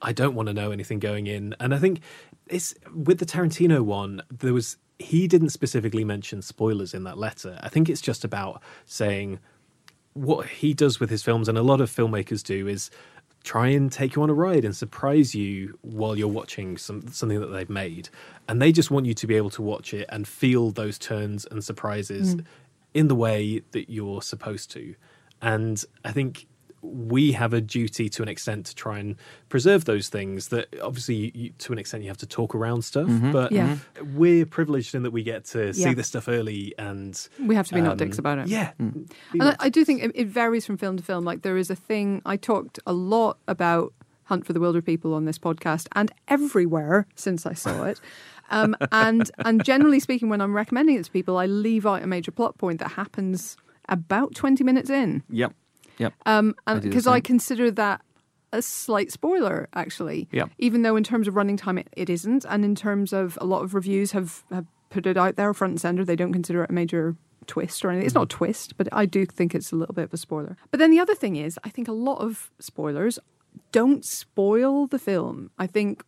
I 0.00 0.12
don't 0.12 0.35
want 0.35 0.47
to 0.47 0.55
know 0.55 0.71
anything 0.71 1.00
going 1.00 1.26
in. 1.26 1.55
And 1.59 1.75
I 1.75 1.79
think 1.79 2.00
it's 2.47 2.75
with 2.95 3.19
the 3.19 3.26
Tarantino 3.26 3.81
one, 3.81 4.23
there 4.31 4.55
was 4.55 4.76
he 4.99 5.29
didn't 5.29 5.50
specifically 5.50 6.05
mention 6.05 6.41
spoilers 6.41 6.95
in 6.95 7.05
that 7.05 7.19
letter. 7.19 7.59
I 7.62 7.69
think 7.69 7.91
it's 7.91 8.00
just 8.00 8.25
about 8.25 8.62
saying 8.87 9.41
what 10.16 10.46
he 10.46 10.75
does 10.75 10.99
with 10.99 11.11
his 11.11 11.23
films, 11.23 11.49
and 11.49 11.58
a 11.58 11.62
lot 11.62 11.80
of 11.80 11.90
filmmakers 11.90 12.42
do, 12.42 12.66
is 12.66 12.90
try 13.44 13.68
and 13.68 13.92
take 13.92 14.16
you 14.16 14.23
on 14.23 14.30
a 14.30 14.35
ride 14.35 14.64
and 14.64 14.75
surprise 14.75 15.35
you 15.35 15.78
while 15.82 16.18
you're 16.18 16.26
watching 16.26 16.76
some 16.76 17.06
something 17.08 17.38
that 17.40 17.46
they've 17.46 17.70
made. 17.70 18.08
And 18.49 18.61
they 18.61 18.73
just 18.73 18.90
want 18.90 19.06
you 19.06 19.14
to 19.14 19.26
be 19.26 19.37
able 19.37 19.50
to 19.50 19.62
watch 19.62 19.94
it 19.94 20.06
and 20.08 20.26
feel 20.26 20.70
those 20.70 20.99
turns 20.99 21.46
and 21.46 21.62
surprises 21.62 22.35
hmm. 22.35 22.40
in 22.94 23.08
the 23.08 23.14
way 23.14 23.62
that 23.70 23.88
you're 23.88 24.23
supposed 24.23 24.70
to. 24.73 24.94
And 25.40 25.82
I 26.04 26.12
think 26.12 26.46
we 26.83 27.33
have 27.33 27.52
a 27.52 27.61
duty 27.61 28.09
to 28.11 28.23
an 28.23 28.28
extent 28.28 28.66
to 28.66 28.75
try 28.75 28.99
and 28.99 29.16
preserve 29.49 29.85
those 29.87 30.09
things 30.09 30.49
that 30.49 30.66
obviously 30.83 31.33
you, 31.35 31.50
to 31.59 31.73
an 31.73 31.78
extent 31.78 32.02
you 32.04 32.09
have 32.11 32.18
to 32.18 32.26
talk 32.26 32.54
around 32.54 32.83
stuff 32.83 33.09
but 33.33 33.50
Yeah. 33.50 33.78
we're 34.14 34.47
privileged 34.47 34.95
in 34.95 35.02
that 35.02 35.11
we 35.11 35.23
get 35.23 35.45
to 35.47 35.73
see 35.75 35.83
Yeah. 35.83 35.95
this 35.95 36.06
stuff 36.09 36.28
early 36.28 36.75
and 36.78 37.28
We 37.40 37.54
have 37.56 37.66
to 37.68 37.75
be 37.75 37.80
not 37.80 37.92
um, 37.92 37.97
dicks 37.99 38.18
about 38.18 38.38
it. 38.38 38.49
yeah 38.49 38.73
be 38.78 38.85
And 39.40 39.42
I, 39.42 39.56
I 39.61 39.68
do 39.68 39.85
think 39.85 40.02
it, 40.04 40.12
it 40.14 40.26
varies 40.28 40.64
from 40.66 40.76
film 40.76 40.97
to 40.97 41.02
film. 41.02 41.25
Like 41.25 41.42
there 41.42 41.56
is 41.56 41.71
a 41.71 41.76
thing 41.76 42.23
I 42.25 42.37
talked 42.37 42.78
a 42.87 42.92
lot 42.92 43.38
about 43.49 43.92
Hunt 44.25 44.45
for 44.47 44.52
the 44.52 44.59
Wilderpeople 44.61 45.14
on 45.14 45.25
this 45.25 45.38
podcast 45.38 45.87
and 45.95 46.11
everywhere 46.28 47.06
since 47.14 47.47
I 47.47 47.54
saw 47.54 47.85
it. 47.85 48.00
Um, 48.50 48.76
and 48.92 49.30
and 49.38 49.64
generally 49.64 50.00
speaking, 50.00 50.28
when 50.28 50.40
I'm 50.40 50.52
recommending 50.54 50.97
it 50.97 51.04
to 51.04 51.11
people, 51.11 51.37
I 51.37 51.47
leave 51.47 51.87
out 51.87 52.02
a 52.02 52.06
major 52.06 52.30
plot 52.33 52.59
point 52.59 52.78
that 52.80 52.92
happens 52.92 53.56
about 53.88 54.35
20 54.35 54.62
minutes 54.64 54.90
in. 54.90 55.23
Yep. 55.30 55.52
Yep. 55.99 56.12
Um, 56.26 56.55
I 56.67 56.73
and 56.73 56.83
do 56.83 56.88
the 56.88 56.91
because 56.91 57.07
I 57.07 57.17
same. 57.17 57.23
consider 57.23 57.71
that 57.73 58.03
a 58.53 58.62
slight 58.62 59.12
spoiler, 59.12 59.69
actually. 59.75 60.29
Yeah. 60.33 60.45
Even 60.59 60.83
though 60.83 60.97
in 60.97 61.05
terms 61.05 61.29
of 61.29 61.37
running 61.37 61.57
time, 61.57 61.79
it, 61.79 61.88
it 61.97 62.09
isn't, 62.09 62.45
and 62.49 62.65
in 62.65 62.75
terms 62.75 63.12
of 63.12 63.37
a 63.41 63.45
lot 63.45 63.62
of 63.62 63.75
reviews 63.75 64.12
have, 64.12 64.45
have 64.50 64.67
put 64.91 65.07
it 65.07 65.17
out 65.17 65.37
there 65.37 65.53
front 65.53 65.73
and 65.73 65.81
center, 65.81 66.05
they 66.05 66.17
don't 66.17 66.33
consider 66.33 66.62
it 66.62 66.71
a 66.71 66.73
major 66.73 67.17
twist 67.47 67.85
or 67.85 67.91
anything. 67.91 68.07
It's 68.07 68.15
not 68.15 68.25
a 68.33 68.37
twist, 68.37 68.76
but 68.76 68.88
I 68.93 69.07
do 69.07 69.26
think 69.26 69.55
it's 69.55 69.73
a 69.73 69.76
little 69.76 69.95
bit 69.95 70.05
of 70.05 70.15
a 70.15 70.17
spoiler. 70.17 70.57
But 70.71 70.79
then 70.79 70.91
the 70.91 71.00
other 71.00 71.15
thing 71.15 71.37
is, 71.37 71.59
I 71.65 71.71
think 71.71 71.88
a 71.88 71.93
lot 71.93 72.19
of 72.19 72.50
spoilers 72.59 73.19
don't 73.73 74.05
spoil 74.05 74.87
the 74.87 74.99
film. 74.99 75.50
I 75.59 75.67
think 75.67 76.05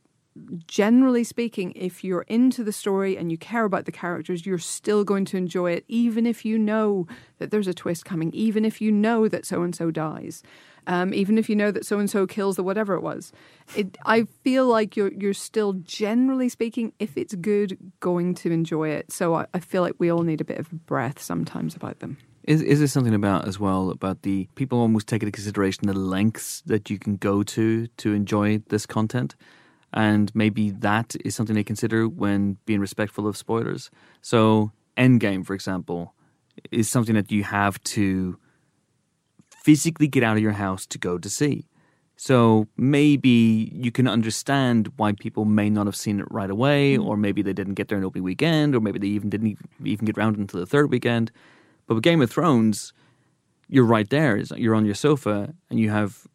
generally 0.66 1.24
speaking, 1.24 1.72
if 1.74 2.02
you're 2.04 2.22
into 2.22 2.64
the 2.64 2.72
story 2.72 3.16
and 3.16 3.30
you 3.30 3.38
care 3.38 3.64
about 3.64 3.84
the 3.84 3.92
characters, 3.92 4.46
you're 4.46 4.58
still 4.58 5.04
going 5.04 5.24
to 5.26 5.36
enjoy 5.36 5.72
it, 5.72 5.84
even 5.88 6.26
if 6.26 6.44
you 6.44 6.58
know 6.58 7.06
that 7.38 7.50
there's 7.50 7.68
a 7.68 7.74
twist 7.74 8.04
coming, 8.04 8.32
even 8.32 8.64
if 8.64 8.80
you 8.80 8.90
know 8.92 9.28
that 9.28 9.46
so 9.46 9.62
and 9.62 9.74
so 9.74 9.90
dies, 9.90 10.42
um, 10.86 11.12
even 11.12 11.38
if 11.38 11.48
you 11.48 11.56
know 11.56 11.70
that 11.70 11.84
so 11.84 11.98
and 11.98 12.10
so 12.10 12.26
kills 12.26 12.56
the 12.56 12.62
whatever 12.62 12.94
it 12.94 13.02
was. 13.02 13.32
It, 13.76 13.98
I 14.06 14.24
feel 14.42 14.66
like 14.66 14.96
you're 14.96 15.12
you're 15.12 15.34
still 15.34 15.74
generally 15.74 16.48
speaking, 16.48 16.92
if 16.98 17.16
it's 17.16 17.34
good, 17.34 17.78
going 18.00 18.34
to 18.36 18.50
enjoy 18.50 18.90
it. 18.90 19.12
So 19.12 19.34
I, 19.34 19.46
I 19.54 19.60
feel 19.60 19.82
like 19.82 19.94
we 19.98 20.10
all 20.10 20.22
need 20.22 20.40
a 20.40 20.44
bit 20.44 20.58
of 20.58 20.70
breath 20.86 21.20
sometimes 21.20 21.76
about 21.76 22.00
them. 22.00 22.16
Is 22.44 22.62
is 22.62 22.78
there 22.78 22.88
something 22.88 23.14
about 23.14 23.46
as 23.46 23.60
well 23.60 23.90
about 23.90 24.22
the 24.22 24.48
people 24.54 24.80
almost 24.80 25.06
take 25.06 25.22
into 25.22 25.32
consideration 25.32 25.86
the 25.86 25.92
lengths 25.92 26.62
that 26.62 26.88
you 26.88 26.98
can 26.98 27.16
go 27.16 27.42
to 27.42 27.86
to 27.86 28.14
enjoy 28.14 28.62
this 28.70 28.86
content, 28.86 29.36
and 29.92 30.34
maybe 30.34 30.70
that 30.70 31.16
is 31.24 31.34
something 31.34 31.54
they 31.54 31.64
consider 31.64 32.08
when 32.08 32.58
being 32.66 32.80
respectful 32.80 33.26
of 33.26 33.36
spoilers. 33.36 33.90
So 34.20 34.72
Endgame, 34.96 35.46
for 35.46 35.54
example, 35.54 36.14
is 36.70 36.88
something 36.88 37.14
that 37.14 37.30
you 37.30 37.44
have 37.44 37.82
to 37.84 38.38
physically 39.48 40.08
get 40.08 40.22
out 40.22 40.36
of 40.36 40.42
your 40.42 40.52
house 40.52 40.86
to 40.86 40.98
go 40.98 41.18
to 41.18 41.30
see. 41.30 41.66
So 42.16 42.66
maybe 42.76 43.70
you 43.72 43.92
can 43.92 44.08
understand 44.08 44.92
why 44.96 45.12
people 45.12 45.44
may 45.44 45.70
not 45.70 45.86
have 45.86 45.94
seen 45.94 46.18
it 46.18 46.26
right 46.30 46.50
away, 46.50 46.94
mm-hmm. 46.94 47.06
or 47.06 47.16
maybe 47.16 47.42
they 47.42 47.52
didn't 47.52 47.74
get 47.74 47.88
there 47.88 47.96
in 47.96 48.04
opening 48.04 48.24
weekend, 48.24 48.74
or 48.74 48.80
maybe 48.80 48.98
they 48.98 49.06
even 49.06 49.30
didn't 49.30 49.56
even 49.84 50.04
get 50.04 50.16
round 50.16 50.36
until 50.36 50.58
the 50.58 50.66
third 50.66 50.90
weekend. 50.90 51.30
But 51.86 51.94
with 51.94 52.02
Game 52.02 52.20
of 52.20 52.28
Thrones, 52.28 52.92
you're 53.68 53.84
right 53.84 54.10
there. 54.10 54.36
You're 54.36 54.74
on 54.74 54.84
your 54.84 54.96
sofa, 54.96 55.54
and 55.70 55.78
you 55.78 55.90
have 55.90 56.26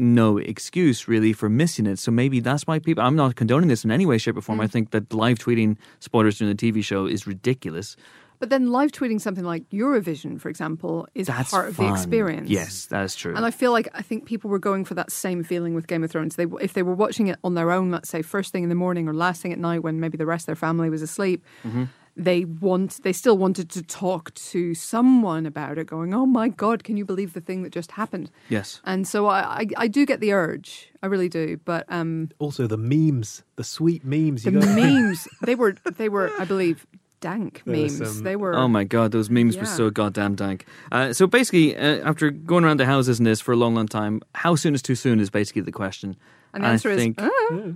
no 0.00 0.38
excuse 0.38 1.06
really 1.06 1.32
for 1.32 1.48
missing 1.48 1.86
it. 1.86 1.98
So 1.98 2.10
maybe 2.10 2.40
that's 2.40 2.66
why 2.66 2.78
people. 2.78 3.04
I'm 3.04 3.16
not 3.16 3.36
condoning 3.36 3.68
this 3.68 3.84
in 3.84 3.90
any 3.90 4.06
way, 4.06 4.18
shape, 4.18 4.36
or 4.36 4.40
form. 4.40 4.60
I 4.60 4.66
think 4.66 4.90
that 4.90 5.12
live 5.12 5.38
tweeting 5.38 5.76
spoilers 6.00 6.38
during 6.38 6.54
the 6.56 6.72
TV 6.72 6.82
show 6.82 7.06
is 7.06 7.26
ridiculous. 7.26 7.96
But 8.38 8.48
then 8.48 8.72
live 8.72 8.90
tweeting 8.90 9.20
something 9.20 9.44
like 9.44 9.68
Eurovision, 9.68 10.40
for 10.40 10.48
example, 10.48 11.06
is 11.14 11.26
That's 11.26 11.50
part 11.50 11.68
of 11.68 11.76
fun. 11.76 11.88
the 11.88 11.92
experience. 11.92 12.48
Yes, 12.48 12.86
that 12.86 13.04
is 13.04 13.14
true. 13.14 13.36
And 13.36 13.44
I 13.44 13.50
feel 13.50 13.70
like 13.70 13.86
I 13.92 14.00
think 14.00 14.24
people 14.24 14.48
were 14.48 14.58
going 14.58 14.86
for 14.86 14.94
that 14.94 15.12
same 15.12 15.44
feeling 15.44 15.74
with 15.74 15.86
Game 15.86 16.02
of 16.02 16.10
Thrones. 16.10 16.36
They, 16.36 16.46
if 16.58 16.72
they 16.72 16.82
were 16.82 16.94
watching 16.94 17.26
it 17.26 17.38
on 17.44 17.52
their 17.54 17.70
own, 17.70 17.90
let's 17.90 18.08
say 18.08 18.22
first 18.22 18.50
thing 18.50 18.62
in 18.62 18.70
the 18.70 18.74
morning 18.74 19.06
or 19.08 19.12
last 19.12 19.42
thing 19.42 19.52
at 19.52 19.58
night, 19.58 19.82
when 19.82 20.00
maybe 20.00 20.16
the 20.16 20.24
rest 20.24 20.44
of 20.44 20.46
their 20.46 20.56
family 20.56 20.88
was 20.88 21.02
asleep, 21.02 21.44
Mm-hmm. 21.66 21.84
They 22.16 22.44
want 22.44 23.02
they 23.02 23.12
still 23.12 23.38
wanted 23.38 23.70
to 23.70 23.82
talk 23.82 24.34
to 24.34 24.74
someone 24.74 25.46
about 25.46 25.78
it, 25.78 25.86
going, 25.86 26.12
"Oh 26.14 26.26
my 26.26 26.48
God, 26.48 26.84
can 26.84 26.96
you 26.96 27.04
believe 27.04 27.32
the 27.32 27.40
thing 27.40 27.62
that 27.62 27.72
just 27.72 27.92
happened?" 27.92 28.30
yes. 28.48 28.80
And 28.84 29.06
so 29.06 29.26
I, 29.26 29.40
I, 29.60 29.66
I 29.76 29.88
do 29.88 30.04
get 30.06 30.20
the 30.20 30.32
urge, 30.32 30.90
I 31.02 31.06
really 31.06 31.28
do. 31.28 31.58
But 31.64 31.84
um, 31.88 32.30
also 32.38 32.66
the 32.66 32.76
memes 32.76 33.42
the 33.56 33.64
sweet 33.64 34.04
memes 34.04 34.42
the 34.44 34.50
got 34.52 34.64
memes, 34.74 35.28
they 35.42 35.54
were 35.54 35.74
they 35.96 36.08
were, 36.08 36.30
I 36.38 36.44
believe, 36.44 36.86
dank 37.20 37.62
There 37.64 37.76
memes. 37.76 37.96
some- 37.98 38.24
they 38.24 38.36
were. 38.36 38.54
Oh 38.54 38.68
my 38.68 38.84
god, 38.84 39.12
those 39.12 39.30
memes 39.30 39.56
were 39.56 39.66
so 39.66 39.90
goddamn 39.90 40.34
dank. 40.34 40.66
Uh, 40.92 41.12
so 41.12 41.26
basically, 41.26 41.76
uh, 41.76 42.08
after 42.08 42.30
going 42.30 42.64
around 42.64 42.80
the 42.80 42.86
houses 42.86 43.18
in 43.18 43.24
this 43.24 43.40
for 43.40 43.52
a 43.52 43.56
long, 43.56 43.74
long 43.74 43.86
time, 43.88 44.20
how 44.34 44.56
soon 44.56 44.74
is 44.74 44.82
too 44.82 44.94
soon 44.94 45.20
is 45.20 45.30
basically 45.30 45.62
the 45.62 45.72
question. 45.72 46.16
And 46.52 46.64
the 46.64 46.68
answer 46.68 46.90
I 46.90 46.94
is, 46.94 46.98
think, 47.00 47.16
"Ah." 47.22 47.28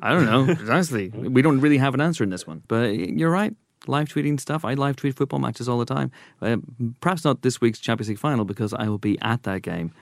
I 0.03 0.13
don't 0.13 0.25
know. 0.25 0.53
Honestly, 0.73 1.09
we 1.11 1.43
don't 1.43 1.61
really 1.61 1.79
have 1.79 1.95
an 1.95 2.01
answer 2.01 2.25
in 2.25 2.31
this 2.31 2.45
one. 2.47 2.63
But 2.67 2.95
you're 2.97 3.31
right. 3.31 3.55
Live 3.87 4.09
tweeting 4.09 4.41
stuff. 4.41 4.65
I 4.65 4.75
live 4.75 4.97
tweet 4.97 5.15
football 5.15 5.39
matches 5.39 5.69
all 5.69 5.79
the 5.79 5.85
time. 5.85 6.11
Uh, 6.41 6.57
perhaps 7.01 7.25
not 7.25 7.43
this 7.43 7.61
week's 7.61 7.79
Champions 7.79 8.09
League 8.09 8.19
final 8.19 8.45
because 8.45 8.73
I 8.75 8.89
will 8.89 8.99
be 8.99 9.19
at 9.21 9.43
that 9.45 9.63
game. 9.63 9.93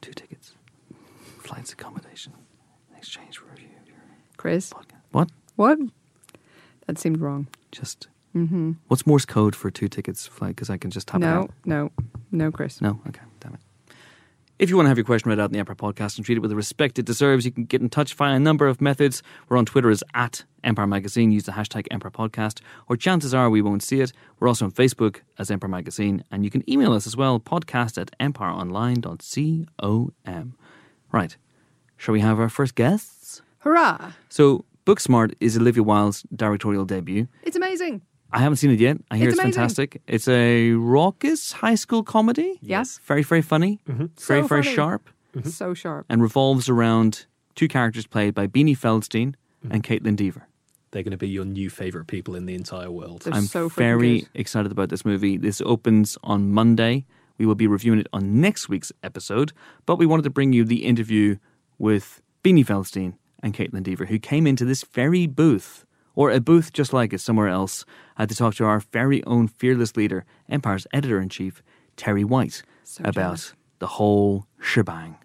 Two 0.00 0.12
tickets, 0.12 0.52
flights, 1.38 1.72
accommodation, 1.72 2.32
in 2.90 2.96
exchange 2.98 3.38
for 3.38 3.46
review 3.46 3.68
of 3.80 3.86
your 3.88 3.96
Chris, 4.36 4.70
podcast. 4.72 5.00
What? 5.12 5.30
what? 5.56 5.78
That 6.86 6.98
seemed 6.98 7.20
wrong. 7.20 7.46
Just 7.72 8.08
Mm-hmm. 8.36 8.72
what's 8.88 9.06
Morse 9.06 9.24
code 9.24 9.54
for 9.54 9.70
two 9.70 9.86
tickets 9.88 10.26
flight? 10.26 10.56
Because 10.56 10.68
I 10.68 10.76
can 10.76 10.90
just 10.90 11.06
tap 11.06 11.20
it 11.20 11.24
No, 11.24 11.28
out. 11.42 11.50
no, 11.64 11.84
no, 12.32 12.46
no, 12.46 12.50
Chris. 12.50 12.80
No? 12.80 13.00
Okay. 13.06 13.20
If 14.64 14.70
you 14.70 14.76
want 14.76 14.86
to 14.86 14.88
have 14.88 14.96
your 14.96 15.04
question 15.04 15.28
read 15.28 15.38
out 15.38 15.50
in 15.50 15.52
the 15.52 15.58
Empire 15.58 15.76
Podcast 15.76 16.16
and 16.16 16.24
treat 16.24 16.38
it 16.38 16.40
with 16.40 16.48
the 16.48 16.56
respect 16.56 16.98
it 16.98 17.04
deserves, 17.04 17.44
you 17.44 17.52
can 17.52 17.66
get 17.66 17.82
in 17.82 17.90
touch 17.90 18.14
via 18.14 18.36
a 18.36 18.40
number 18.40 18.66
of 18.66 18.80
methods. 18.80 19.22
We're 19.50 19.58
on 19.58 19.66
Twitter 19.66 19.90
as 19.90 20.02
at 20.14 20.44
Empire 20.64 20.86
Magazine. 20.86 21.30
Use 21.30 21.44
the 21.44 21.52
hashtag 21.52 21.86
Empire 21.90 22.10
Podcast, 22.10 22.62
or 22.88 22.96
chances 22.96 23.34
are 23.34 23.50
we 23.50 23.60
won't 23.60 23.82
see 23.82 24.00
it. 24.00 24.14
We're 24.40 24.48
also 24.48 24.64
on 24.64 24.72
Facebook 24.72 25.20
as 25.38 25.50
Empire 25.50 25.68
Magazine, 25.68 26.24
and 26.30 26.46
you 26.46 26.50
can 26.50 26.64
email 26.66 26.94
us 26.94 27.06
as 27.06 27.14
well, 27.14 27.38
podcast 27.38 28.00
at 28.00 28.18
empireonline.com. 28.18 30.54
Right. 31.12 31.36
Shall 31.98 32.14
we 32.14 32.20
have 32.20 32.40
our 32.40 32.48
first 32.48 32.74
guests? 32.74 33.42
Hurrah! 33.58 34.12
So, 34.30 34.64
Booksmart 34.86 35.34
is 35.40 35.58
Olivia 35.58 35.82
Wilde's 35.82 36.24
directorial 36.34 36.86
debut. 36.86 37.28
It's 37.42 37.56
amazing. 37.56 38.00
I 38.34 38.40
haven't 38.40 38.56
seen 38.56 38.70
it 38.70 38.80
yet. 38.80 38.96
I 39.10 39.16
hear 39.16 39.28
It's 39.28 39.38
it's, 39.38 39.42
fantastic. 39.42 40.02
It's 40.06 40.28
a 40.28 40.72
raucous 40.72 41.52
high 41.52 41.76
school 41.76 42.02
comedy. 42.02 42.58
Yes. 42.60 42.98
Very, 43.04 43.22
very 43.22 43.42
funny. 43.42 43.80
Mm-hmm. 43.88 44.06
Very, 44.06 44.42
So 44.42 44.46
very 44.48 44.62
funny. 44.62 44.74
sharp. 44.74 45.08
Mm-hmm. 45.34 45.48
So 45.48 45.74
sharp. 45.74 46.06
And 46.08 46.20
revolves 46.22 46.68
around 46.68 47.26
two 47.54 47.68
characters 47.68 48.06
played 48.06 48.34
by 48.34 48.46
Beanie 48.46 48.76
Feldstein 48.76 49.34
mm-hmm. 49.34 49.72
and 49.72 49.82
Kaitlyn 49.84 50.16
Dever. 50.16 50.46
they're 50.90 51.02
going 51.02 51.10
to 51.12 51.16
be 51.16 51.28
your 51.28 51.44
new 51.44 51.70
favorite 51.70 52.06
people 52.06 52.34
in 52.36 52.46
the 52.46 52.54
entire 52.54 52.90
world 52.90 53.22
They're 53.22 53.34
I'm 53.34 53.46
so 53.46 53.68
very 53.68 54.20
good. 54.20 54.28
excited 54.34 54.70
about 54.72 54.88
this 54.90 55.04
movie. 55.04 55.36
This 55.36 55.60
opens 55.64 56.16
on 56.22 56.50
Monday. 56.52 57.04
We 57.38 57.46
will 57.46 57.56
be 57.56 57.66
reviewing 57.66 57.98
it 57.98 58.06
on 58.12 58.40
next 58.40 58.68
week's 58.68 58.92
episode, 59.02 59.52
but 59.86 59.96
we 59.98 60.06
wanted 60.06 60.22
to 60.22 60.30
bring 60.30 60.52
you 60.52 60.64
the 60.64 60.84
interview 60.84 61.36
with 61.78 62.22
Beanie 62.44 62.64
Feldstein 62.64 63.14
and 63.42 63.52
Kaitlyn 63.54 63.82
Dever, 63.82 64.06
who 64.06 64.18
came 64.20 64.46
into 64.46 64.64
this 64.64 64.84
very 64.84 65.26
booth, 65.26 65.83
or 66.14 66.30
a 66.30 66.40
booth 66.40 66.72
just 66.72 66.92
like 66.92 67.12
it 67.12 67.20
somewhere 67.20 67.48
else, 67.48 67.84
I 68.16 68.22
had 68.22 68.28
to 68.30 68.36
talk 68.36 68.54
to 68.56 68.64
our 68.64 68.80
very 68.80 69.22
own 69.24 69.48
fearless 69.48 69.96
leader, 69.96 70.24
Empire's 70.48 70.86
editor 70.92 71.20
in 71.20 71.28
chief, 71.28 71.62
Terri 71.96 72.24
White, 72.24 72.62
So 72.84 73.02
about 73.04 73.14
jealous. 73.14 73.54
the 73.78 73.86
whole 73.86 74.46
shebang. 74.60 75.16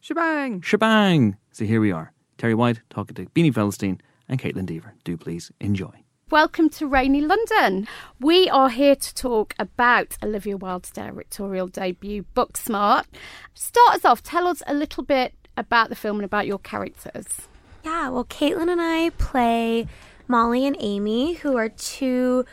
Shebang! 0.00 0.60
Shebang! 0.60 1.36
So 1.52 1.64
here 1.64 1.80
we 1.80 1.90
are. 1.92 2.12
Terri 2.38 2.54
White 2.54 2.80
talking 2.90 3.14
to 3.14 3.26
Beanie 3.26 3.52
Feldstein 3.52 4.00
and 4.28 4.40
Kaitlyn 4.40 4.66
Dever. 4.66 4.94
Do 5.04 5.16
please 5.16 5.50
enjoy. 5.60 5.92
Welcome 6.30 6.68
to 6.70 6.86
Rainy 6.86 7.20
London. 7.20 7.86
We 8.18 8.48
are 8.50 8.68
here 8.70 8.96
to 8.96 9.14
talk 9.14 9.54
about 9.58 10.16
Olivia 10.22 10.56
Wilde's 10.56 10.90
directorial 10.90 11.68
debut, 11.68 12.24
Booksmart. 12.34 13.04
Start 13.54 13.94
us 13.96 14.04
off. 14.04 14.22
Tell 14.22 14.46
us 14.48 14.62
a 14.66 14.74
little 14.74 15.04
bit 15.04 15.34
about 15.56 15.90
the 15.90 15.94
film 15.94 16.16
and 16.16 16.24
about 16.24 16.46
your 16.46 16.58
characters. 16.58 17.42
Yeah, 17.84 18.08
well, 18.08 18.24
Caitlin 18.24 18.70
and 18.70 18.80
I 18.80 19.10
play 19.10 19.86
Molly 20.26 20.66
and 20.66 20.76
Amy, 20.80 21.34
who 21.34 21.56
are 21.56 21.68
two 21.68 22.44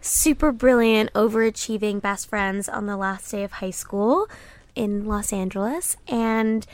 super 0.00 0.50
brilliant, 0.50 1.12
overachieving 1.12 2.00
best 2.00 2.28
friends 2.28 2.68
on 2.68 2.86
the 2.86 2.96
last 2.96 3.30
day 3.30 3.44
of 3.44 3.52
high 3.52 3.70
school 3.70 4.28
in 4.74 5.06
Los 5.06 5.32
Angeles. 5.32 5.96
And 6.08 6.66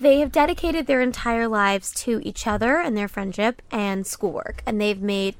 they 0.00 0.18
have 0.18 0.32
dedicated 0.32 0.86
their 0.86 1.00
entire 1.00 1.46
lives 1.46 1.92
to 1.92 2.20
each 2.24 2.46
other 2.46 2.78
and 2.78 2.96
their 2.96 3.08
friendship 3.08 3.62
and 3.70 4.06
schoolwork. 4.06 4.62
And 4.66 4.80
they've 4.80 5.00
made 5.00 5.36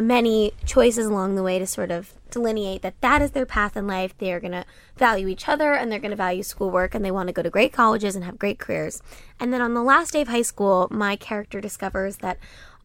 many 0.00 0.52
choices 0.64 1.06
along 1.06 1.34
the 1.34 1.42
way 1.42 1.58
to 1.58 1.66
sort 1.66 1.90
of 1.90 2.14
delineate 2.30 2.82
that 2.82 3.00
that 3.00 3.20
is 3.20 3.32
their 3.32 3.46
path 3.46 3.76
in 3.76 3.86
life. 3.86 4.16
They 4.16 4.32
are 4.32 4.40
going 4.40 4.52
to 4.52 4.64
value 4.96 5.28
each 5.28 5.48
other 5.48 5.72
and 5.72 5.90
they're 5.90 5.98
going 5.98 6.10
to 6.10 6.16
value 6.16 6.42
schoolwork 6.42 6.94
and 6.94 7.04
they 7.04 7.10
want 7.10 7.26
to 7.28 7.32
go 7.32 7.42
to 7.42 7.50
great 7.50 7.72
colleges 7.72 8.14
and 8.14 8.24
have 8.24 8.38
great 8.38 8.58
careers. 8.58 9.02
And 9.40 9.52
then 9.52 9.60
on 9.60 9.74
the 9.74 9.82
last 9.82 10.12
day 10.12 10.22
of 10.22 10.28
high 10.28 10.42
school, 10.42 10.88
my 10.90 11.16
character 11.16 11.60
discovers 11.60 12.18
that 12.18 12.38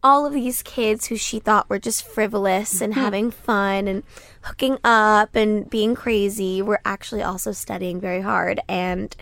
all 0.04 0.26
of 0.26 0.34
these 0.34 0.62
kids 0.62 1.06
who 1.06 1.16
she 1.16 1.38
thought 1.38 1.68
were 1.70 1.78
just 1.78 2.06
frivolous 2.06 2.82
and 2.82 2.92
mm-hmm. 2.92 3.02
having 3.02 3.30
fun 3.30 3.88
and 3.88 4.02
hooking 4.42 4.78
up 4.84 5.34
and 5.34 5.68
being 5.70 5.94
crazy 5.94 6.60
were 6.60 6.80
actually 6.84 7.22
also 7.22 7.50
studying 7.50 7.98
very 7.98 8.20
hard 8.20 8.60
and 8.68 9.16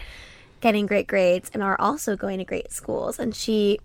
getting 0.61 0.85
great 0.85 1.07
grades 1.07 1.51
and 1.55 1.63
are 1.63 1.81
also 1.81 2.17
going 2.17 2.39
to 2.39 2.45
great 2.45 2.73
schools. 2.73 3.21
And 3.21 3.35
she 3.35 3.79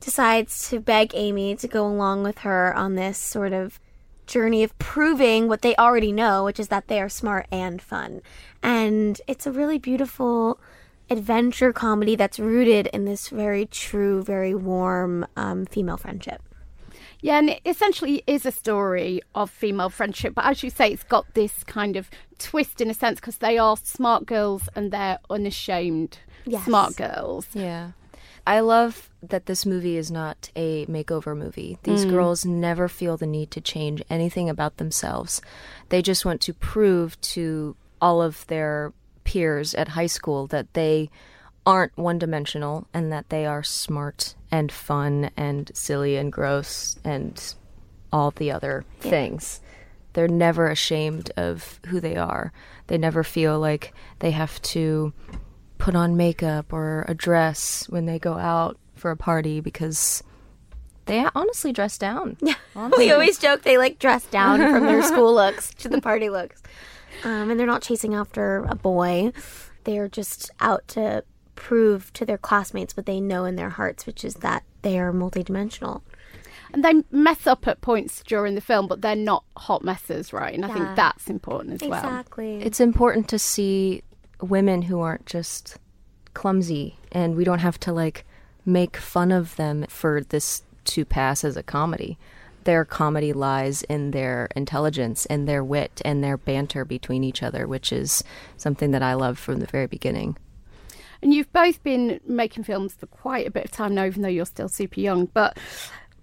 decides 0.00 0.68
to 0.68 0.78
beg 0.78 1.12
Amy 1.14 1.56
to 1.56 1.66
go 1.66 1.86
along 1.86 2.22
with 2.22 2.38
her 2.38 2.74
on 2.76 2.94
this 2.94 3.16
sort 3.16 3.54
of 3.54 3.80
journey 4.26 4.62
of 4.62 4.78
proving 4.78 5.48
what 5.48 5.62
they 5.62 5.74
already 5.76 6.12
know, 6.12 6.44
which 6.44 6.60
is 6.60 6.68
that 6.68 6.88
they 6.88 7.00
are 7.00 7.08
smart 7.08 7.46
and 7.50 7.80
fun. 7.80 8.20
And 8.62 9.20
it's 9.26 9.46
a 9.46 9.52
really 9.52 9.78
beautiful 9.78 10.60
adventure 11.10 11.72
comedy 11.72 12.16
that's 12.16 12.38
rooted 12.38 12.86
in 12.88 13.04
this 13.04 13.28
very 13.28 13.66
true, 13.66 14.22
very 14.22 14.54
warm 14.54 15.26
um, 15.36 15.66
female 15.66 15.96
friendship. 15.96 16.42
Yeah, 17.22 17.38
and 17.38 17.50
it 17.50 17.60
essentially 17.66 18.22
is 18.26 18.46
a 18.46 18.52
story 18.52 19.20
of 19.34 19.50
female 19.50 19.90
friendship, 19.90 20.34
but 20.34 20.46
as 20.46 20.62
you 20.62 20.70
say, 20.70 20.90
it's 20.92 21.02
got 21.02 21.34
this 21.34 21.64
kind 21.64 21.96
of 21.96 22.08
twist 22.38 22.80
in 22.80 22.88
a 22.88 22.94
sense 22.94 23.20
because 23.20 23.38
they 23.38 23.58
are 23.58 23.76
smart 23.76 24.24
girls 24.24 24.68
and 24.74 24.90
they're 24.90 25.18
unashamed 25.28 26.18
Yes. 26.46 26.64
smart 26.64 26.96
girls. 26.96 27.46
Yeah. 27.52 27.90
I 28.46 28.60
love 28.60 29.10
that 29.22 29.44
this 29.44 29.66
movie 29.66 29.98
is 29.98 30.10
not 30.10 30.50
a 30.56 30.86
makeover 30.86 31.36
movie. 31.36 31.78
These 31.82 32.06
girls 32.06 32.46
never 32.46 32.88
feel 32.88 33.18
the 33.18 33.26
need 33.26 33.50
to 33.50 33.60
change 33.60 34.02
anything 34.08 34.48
about 34.48 34.78
themselves. 34.78 35.42
They 35.90 36.00
just 36.00 36.24
want 36.24 36.40
to 36.42 36.54
prove 36.54 37.20
to 37.20 37.76
all 38.00 38.22
of 38.22 38.46
their 38.46 38.94
peers 39.24 39.74
at 39.74 39.88
high 39.88 40.06
school 40.06 40.46
that 40.48 40.72
they 40.74 41.10
aren't 41.66 41.96
one 41.96 42.18
dimensional 42.18 42.86
and 42.92 43.12
that 43.12 43.28
they 43.28 43.46
are 43.46 43.62
smart 43.62 44.34
and 44.50 44.72
fun 44.72 45.30
and 45.36 45.70
silly 45.74 46.16
and 46.16 46.32
gross 46.32 46.98
and 47.04 47.54
all 48.12 48.30
the 48.32 48.50
other 48.50 48.84
things. 49.00 49.60
They're 50.12 50.28
never 50.28 50.68
ashamed 50.68 51.30
of 51.36 51.80
who 51.86 52.00
they 52.00 52.16
are. 52.16 52.52
They 52.88 52.98
never 52.98 53.22
feel 53.22 53.60
like 53.60 53.94
they 54.18 54.32
have 54.32 54.60
to 54.62 55.12
put 55.78 55.94
on 55.94 56.16
makeup 56.16 56.72
or 56.72 57.04
a 57.08 57.14
dress 57.14 57.86
when 57.88 58.06
they 58.06 58.18
go 58.18 58.34
out 58.34 58.76
for 58.96 59.10
a 59.10 59.16
party 59.16 59.60
because 59.60 60.22
they 61.06 61.24
honestly 61.34 61.72
dress 61.72 61.96
down. 61.98 62.36
Yeah. 62.40 62.54
we 62.96 63.10
always 63.12 63.38
joke 63.38 63.62
they 63.62 63.78
like 63.78 63.98
dress 63.98 64.24
down 64.26 64.58
from 64.58 64.84
their 64.84 65.02
school 65.06 65.34
looks 65.34 65.72
to 65.74 65.88
the 65.88 66.00
party 66.00 66.30
looks. 66.30 66.62
Um, 67.24 67.50
and 67.50 67.58
they're 67.58 67.66
not 67.66 67.82
chasing 67.82 68.14
after 68.14 68.64
a 68.68 68.74
boy. 68.74 69.32
They're 69.84 70.08
just 70.08 70.50
out 70.60 70.86
to 70.88 71.24
prove 71.54 72.12
to 72.14 72.24
their 72.24 72.38
classmates 72.38 72.96
what 72.96 73.06
they 73.06 73.20
know 73.20 73.44
in 73.44 73.56
their 73.56 73.70
hearts, 73.70 74.06
which 74.06 74.24
is 74.24 74.36
that 74.36 74.64
they 74.82 74.98
are 74.98 75.12
multidimensional. 75.12 76.02
And 76.72 76.84
they 76.84 77.02
mess 77.10 77.46
up 77.46 77.66
at 77.66 77.80
points 77.80 78.22
during 78.22 78.54
the 78.54 78.60
film, 78.60 78.86
but 78.86 79.02
they're 79.02 79.16
not 79.16 79.44
hot 79.56 79.84
messes, 79.84 80.32
right? 80.32 80.54
And 80.54 80.64
I 80.64 80.72
think 80.72 80.96
that's 80.96 81.28
important 81.28 81.82
as 81.82 81.88
well. 81.88 82.04
Exactly. 82.04 82.62
It's 82.62 82.80
important 82.80 83.28
to 83.28 83.38
see 83.38 84.02
women 84.40 84.82
who 84.82 85.00
aren't 85.00 85.26
just 85.26 85.78
clumsy 86.32 86.96
and 87.12 87.36
we 87.36 87.44
don't 87.44 87.58
have 87.58 87.78
to 87.80 87.92
like 87.92 88.24
make 88.64 88.96
fun 88.96 89.32
of 89.32 89.56
them 89.56 89.84
for 89.88 90.22
this 90.22 90.62
to 90.84 91.04
pass 91.04 91.44
as 91.44 91.56
a 91.56 91.62
comedy. 91.62 92.18
Their 92.70 92.84
comedy 92.84 93.32
lies 93.32 93.82
in 93.82 94.12
their 94.12 94.48
intelligence 94.54 95.26
and 95.26 95.48
their 95.48 95.64
wit 95.64 96.00
and 96.04 96.22
their 96.22 96.36
banter 96.36 96.84
between 96.84 97.24
each 97.24 97.42
other, 97.42 97.66
which 97.66 97.92
is 97.92 98.22
something 98.58 98.92
that 98.92 99.02
I 99.02 99.14
love 99.14 99.40
from 99.40 99.58
the 99.58 99.66
very 99.66 99.88
beginning. 99.88 100.36
And 101.20 101.34
you've 101.34 101.52
both 101.52 101.82
been 101.82 102.20
making 102.24 102.62
films 102.62 102.94
for 102.94 103.06
quite 103.06 103.44
a 103.44 103.50
bit 103.50 103.64
of 103.64 103.72
time 103.72 103.92
now, 103.96 104.04
even 104.04 104.22
though 104.22 104.28
you're 104.28 104.46
still 104.46 104.68
super 104.68 105.00
young. 105.00 105.26
But 105.26 105.58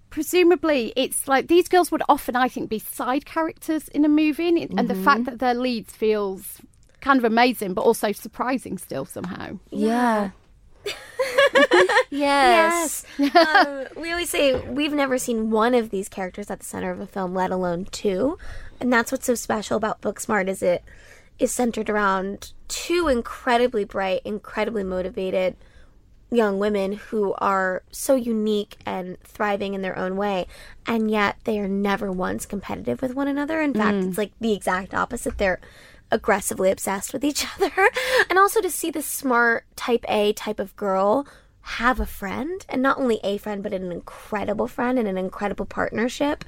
presumably, 0.08 0.94
it's 0.96 1.28
like 1.28 1.48
these 1.48 1.68
girls 1.68 1.92
would 1.92 2.02
often, 2.08 2.34
I 2.34 2.48
think, 2.48 2.70
be 2.70 2.78
side 2.78 3.26
characters 3.26 3.88
in 3.88 4.06
a 4.06 4.08
movie, 4.08 4.48
and, 4.48 4.56
it- 4.56 4.70
and 4.74 4.88
the 4.88 4.94
fact 4.94 5.20
mm-hmm. 5.20 5.24
that 5.24 5.40
they're 5.40 5.52
leads 5.52 5.92
feels 5.92 6.62
kind 7.02 7.18
of 7.18 7.24
amazing, 7.24 7.74
but 7.74 7.82
also 7.82 8.10
surprising 8.12 8.78
still 8.78 9.04
somehow. 9.04 9.58
Yeah. 9.68 10.30
Yes. 12.10 13.04
um, 13.18 13.86
we 13.96 14.10
always 14.10 14.30
say 14.30 14.58
we've 14.68 14.92
never 14.92 15.18
seen 15.18 15.50
one 15.50 15.74
of 15.74 15.90
these 15.90 16.08
characters 16.08 16.50
at 16.50 16.60
the 16.60 16.64
center 16.64 16.90
of 16.90 17.00
a 17.00 17.06
film, 17.06 17.34
let 17.34 17.50
alone 17.50 17.86
two. 17.86 18.38
And 18.80 18.92
that's 18.92 19.12
what's 19.12 19.26
so 19.26 19.34
special 19.34 19.76
about 19.76 20.00
Booksmart 20.00 20.48
is 20.48 20.62
it 20.62 20.82
is 21.38 21.52
centered 21.52 21.90
around 21.90 22.52
two 22.66 23.08
incredibly 23.08 23.84
bright, 23.84 24.22
incredibly 24.24 24.84
motivated 24.84 25.56
young 26.30 26.58
women 26.58 26.92
who 26.92 27.34
are 27.38 27.82
so 27.90 28.14
unique 28.14 28.76
and 28.84 29.18
thriving 29.22 29.72
in 29.74 29.80
their 29.80 29.96
own 29.96 30.14
way 30.16 30.46
and 30.86 31.10
yet 31.10 31.36
they 31.44 31.58
are 31.58 31.68
never 31.68 32.12
once 32.12 32.44
competitive 32.44 33.00
with 33.00 33.14
one 33.14 33.28
another 33.28 33.62
in 33.62 33.72
fact 33.72 33.96
it's 34.04 34.18
like 34.18 34.32
the 34.38 34.52
exact 34.52 34.92
opposite 34.92 35.38
they're 35.38 35.58
aggressively 36.10 36.70
obsessed 36.70 37.12
with 37.12 37.24
each 37.24 37.46
other 37.56 37.90
and 38.30 38.38
also 38.38 38.60
to 38.60 38.70
see 38.70 38.90
this 38.90 39.06
smart 39.06 39.64
type 39.76 40.04
a 40.08 40.32
type 40.32 40.58
of 40.58 40.74
girl 40.76 41.26
have 41.62 42.00
a 42.00 42.06
friend 42.06 42.64
and 42.68 42.80
not 42.80 42.98
only 42.98 43.20
a 43.22 43.36
friend 43.36 43.62
but 43.62 43.74
an 43.74 43.92
incredible 43.92 44.66
friend 44.66 44.98
and 44.98 45.06
an 45.06 45.18
incredible 45.18 45.66
partnership 45.66 46.44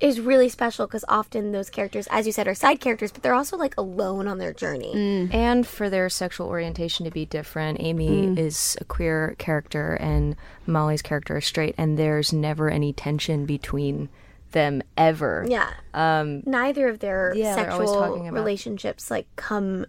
is 0.00 0.20
really 0.20 0.48
special 0.48 0.86
because 0.86 1.04
often 1.08 1.52
those 1.52 1.70
characters 1.70 2.06
as 2.10 2.26
you 2.26 2.32
said 2.32 2.46
are 2.46 2.54
side 2.54 2.80
characters 2.80 3.10
but 3.10 3.22
they're 3.22 3.34
also 3.34 3.56
like 3.56 3.76
alone 3.76 4.28
on 4.28 4.38
their 4.38 4.52
journey. 4.52 4.94
Mm. 4.94 5.34
And 5.34 5.66
for 5.66 5.90
their 5.90 6.08
sexual 6.08 6.46
orientation 6.46 7.04
to 7.04 7.10
be 7.10 7.26
different, 7.26 7.80
Amy 7.80 8.08
mm. 8.08 8.38
is 8.38 8.76
a 8.80 8.84
queer 8.84 9.34
character 9.38 9.94
and 9.94 10.36
Molly's 10.66 11.02
character 11.02 11.38
is 11.38 11.46
straight, 11.46 11.74
and 11.78 11.98
there's 11.98 12.32
never 12.32 12.70
any 12.70 12.92
tension 12.92 13.46
between 13.46 14.08
them 14.52 14.82
ever. 14.96 15.46
Yeah. 15.48 15.70
Um, 15.94 16.42
Neither 16.46 16.88
of 16.88 16.98
their 17.00 17.32
Yeah, 17.36 17.54
sexual 17.54 18.14
about- 18.20 18.32
relationships 18.32 19.10
like 19.10 19.26
come 19.36 19.86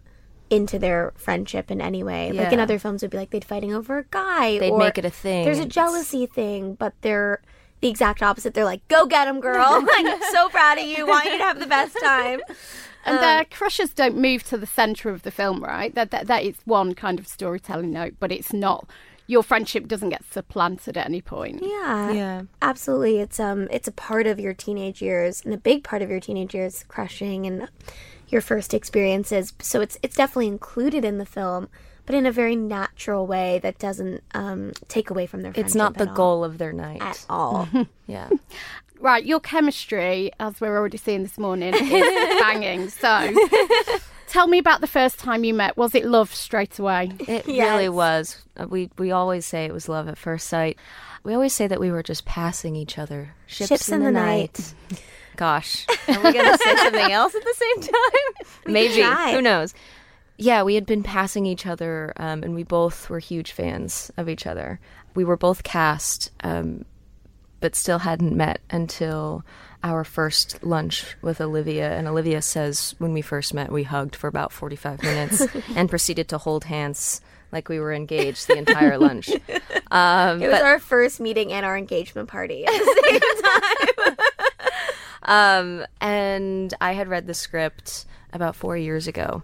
into 0.50 0.80
their 0.80 1.14
friendship 1.16 1.70
in 1.70 1.80
any 1.80 2.02
way. 2.04 2.32
Like 2.32 2.52
in 2.52 2.60
other 2.60 2.80
films, 2.80 3.02
would 3.04 3.12
be 3.12 3.18
like 3.18 3.30
they'd 3.30 3.46
fighting 3.46 3.74
over 3.74 4.00
a 4.00 4.04
guy. 4.06 4.58
They'd 4.60 4.72
or 4.72 4.80
make 4.80 4.98
it 4.98 5.06
a 5.06 5.10
thing. 5.12 5.46
There's 5.46 5.60
a 5.60 5.66
jealousy 5.66 6.26
thing, 6.26 6.74
but 6.74 6.94
they're 7.02 7.42
the 7.82 7.88
exact 7.88 8.22
opposite. 8.24 8.54
They're 8.56 8.66
like, 8.66 8.86
"Go 8.88 9.06
get 9.06 9.28
him, 9.28 9.40
girl! 9.40 9.82
like, 9.82 10.06
I'm 10.06 10.22
so 10.34 10.50
proud 10.50 10.78
of 10.80 10.86
you. 10.86 11.06
Want 11.08 11.26
you 11.26 11.38
to 11.38 11.44
have 11.44 11.60
the 11.60 11.68
best 11.68 11.96
time." 12.02 12.42
And 13.06 13.18
their 13.20 13.46
crushes 13.46 13.92
don't 13.92 14.18
move 14.18 14.44
to 14.44 14.58
the 14.58 14.66
centre 14.68 15.10
of 15.10 15.22
the 15.22 15.32
film, 15.32 15.64
right? 15.64 15.96
That, 15.96 16.12
that 16.12 16.28
that 16.28 16.44
is 16.44 16.56
one 16.66 16.94
kind 16.94 17.18
of 17.18 17.28
storytelling 17.28 17.92
note, 17.92 18.16
but 18.20 18.30
it's 18.30 18.52
not. 18.52 18.90
Your 19.30 19.44
friendship 19.44 19.88
doesn't 19.88 20.10
get 20.10 20.24
supplanted 20.32 20.98
at 20.98 21.06
any 21.06 21.22
point. 21.22 21.62
Yeah, 21.62 22.12
Yeah. 22.12 22.42
absolutely. 22.64 23.20
It's 23.20 23.40
um, 23.40 23.68
it's 23.70 23.88
a 23.88 23.92
part 23.92 24.26
of 24.26 24.40
your 24.40 24.56
teenage 24.56 25.02
years, 25.04 25.42
and 25.46 25.54
a 25.54 25.58
big 25.58 25.84
part 25.84 26.02
of 26.02 26.10
your 26.10 26.20
teenage 26.20 26.56
years, 26.56 26.84
crushing 26.88 27.46
and 27.46 27.70
your 28.30 28.42
first 28.42 28.74
experiences. 28.74 29.54
So 29.62 29.82
it's 29.82 29.98
it's 30.02 30.16
definitely 30.16 30.48
included 30.48 31.06
in 31.06 31.20
the 31.20 31.28
film, 31.28 31.70
but 32.08 32.16
in 32.16 32.26
a 32.26 32.32
very 32.32 32.56
natural 32.56 33.28
way 33.28 33.60
that 33.62 33.78
doesn't 33.78 34.24
um, 34.34 34.72
take 34.88 35.12
away 35.12 35.28
from 35.28 35.44
their. 35.44 35.54
It's 35.56 35.76
not 35.76 35.94
the 35.94 36.00
friendship 36.06 36.18
at 36.18 36.20
all. 36.22 36.36
goal 36.38 36.44
of 36.44 36.58
their 36.58 36.74
night. 36.74 37.02
at 37.02 37.24
all. 37.30 37.68
Yeah. 38.08 38.30
Right, 39.02 39.24
your 39.24 39.40
chemistry, 39.40 40.30
as 40.42 40.60
we're 40.60 40.76
already 40.78 40.98
seeing 40.98 41.24
this 41.24 41.38
morning, 41.38 41.74
is 41.74 41.82
banging. 42.42 42.90
So 42.90 43.34
Tell 44.30 44.48
me 44.48 44.60
about 44.60 44.82
the 44.82 44.88
first 44.88 45.18
time 45.20 45.44
you 45.44 45.54
met. 45.54 45.76
Was 45.76 45.96
it 45.96 46.06
love 46.06 46.34
straight 46.34 46.78
away? 46.80 47.12
It 47.20 47.48
Yes. 47.48 47.72
really 47.72 47.90
was. 47.90 48.38
Uh, 48.56 48.68
We 48.70 48.90
we 48.98 49.12
always 49.12 49.46
say 49.46 49.66
it 49.66 49.74
was 49.74 49.90
love 49.90 50.08
at 50.08 50.18
first 50.18 50.48
sight. 50.48 50.78
We 51.24 51.34
always 51.34 51.52
say 51.54 51.68
that 51.68 51.80
we 51.80 51.92
were 51.92 52.04
just 52.04 52.26
passing 52.26 52.76
each 52.76 52.98
other. 52.98 53.34
Ships, 53.48 53.90
in, 53.90 54.04
the, 54.04 54.12
night. 54.12 54.74
Gosh, 55.36 55.86
are 56.08 56.22
we 56.24 56.32
gonna 56.34 56.58
say 56.58 56.76
something 56.78 57.12
else 57.12 57.34
at 57.36 57.44
the 57.44 57.56
same 57.58 57.82
time? 57.82 58.46
Maybe. 58.74 59.02
Who 59.34 59.42
knows? 59.42 59.74
Yeah, 60.38 60.64
we 60.64 60.76
had 60.76 60.86
been 60.86 61.04
passing 61.04 61.46
each 61.46 61.66
other, 61.66 62.14
um, 62.18 62.44
and 62.44 62.56
we 62.56 62.64
both 62.64 63.10
were 63.10 63.20
huge 63.20 63.52
fans 63.52 64.12
of 64.16 64.30
each 64.30 64.46
other. 64.48 64.80
We 65.16 65.26
were 65.26 65.36
both 65.38 65.64
cast, 65.64 66.32
um, 66.44 66.86
but 67.60 67.76
still 67.76 68.00
hadn't 68.00 68.36
met 68.38 68.62
until 68.70 69.44
our 69.84 70.04
first 70.04 70.64
lunch 70.64 71.16
with 71.22 71.40
Olivia. 71.42 71.92
And 71.98 72.08
Olivia 72.08 72.42
says 72.42 72.96
when 72.98 73.14
we 73.14 73.22
first 73.22 73.54
met, 73.54 73.72
we 73.72 73.84
hugged 73.84 74.16
for 74.16 74.28
about 74.28 74.52
45 74.52 75.02
minutes 75.04 75.48
and 75.76 75.90
proceeded 75.90 76.28
to 76.30 76.38
hold 76.38 76.66
hands 76.66 77.22
like 77.52 77.70
we 77.70 77.80
were 77.80 77.94
engaged 77.94 78.48
the 78.48 78.58
entire 78.58 78.98
lunch. 78.98 79.30
Um, 79.92 80.40
It 80.44 80.50
was 80.52 80.62
our 80.62 80.78
first 80.78 81.20
meeting 81.20 81.52
and 81.52 81.66
our 81.66 81.76
engagement 81.76 82.30
party 82.30 82.64
at 82.64 82.72
the 82.72 83.20
same 84.06 84.16
time. 85.24 85.80
um, 85.82 85.86
and 86.00 86.72
I 86.80 86.92
had 86.94 87.08
read 87.08 87.26
the 87.26 87.34
script 87.34 88.06
about 88.34 88.56
four 88.56 88.78
years 88.78 89.08
ago. 89.08 89.42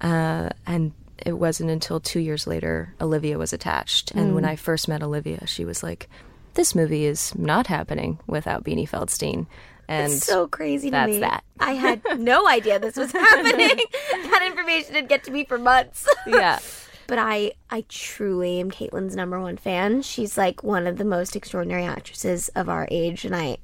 Uh, 0.00 0.50
and 0.66 0.90
it 1.24 1.34
wasn't 1.34 1.70
until 1.70 2.00
two 2.00 2.18
years 2.18 2.48
later 2.48 2.94
Olivia 3.00 3.38
was 3.38 3.52
attached. 3.52 4.10
And 4.10 4.34
when 4.34 4.44
I 4.44 4.56
first 4.56 4.88
met 4.88 5.04
Olivia, 5.04 5.46
she 5.46 5.64
was 5.64 5.84
like, 5.84 6.08
This 6.56 6.74
movie 6.74 7.04
is 7.06 7.34
not 7.36 7.68
happening 7.68 8.18
without 8.26 8.64
Beanie 8.64 8.88
Feldstein. 8.88 9.46
And 9.88 10.12
It's 10.12 10.26
so 10.26 10.48
crazy 10.48 10.88
to 10.88 10.92
that's 10.92 11.10
me. 11.12 11.18
that. 11.20 11.44
I 11.60 11.72
had 11.74 12.02
no 12.18 12.48
idea 12.58 12.78
this 12.80 12.96
was 12.96 13.12
happening. 13.12 13.78
that 14.10 14.42
information 14.44 14.94
didn't 14.94 15.08
get 15.08 15.22
to 15.24 15.30
me 15.30 15.44
for 15.44 15.58
months. 15.58 16.08
yeah. 16.26 16.58
but 17.06 17.18
I 17.20 17.52
I 17.70 17.84
truly 17.88 18.58
am 18.58 18.70
Kaitlyn's 18.70 19.14
number 19.14 19.38
one 19.40 19.56
fan. 19.56 20.02
She's 20.02 20.36
like 20.36 20.64
one 20.64 20.88
of 20.88 20.98
the 20.98 21.04
most 21.04 21.36
extraordinary 21.36 21.84
actresses 21.84 22.48
of 22.56 22.68
our 22.68 22.88
age, 22.90 23.24
and 23.24 23.36
I 23.36 23.58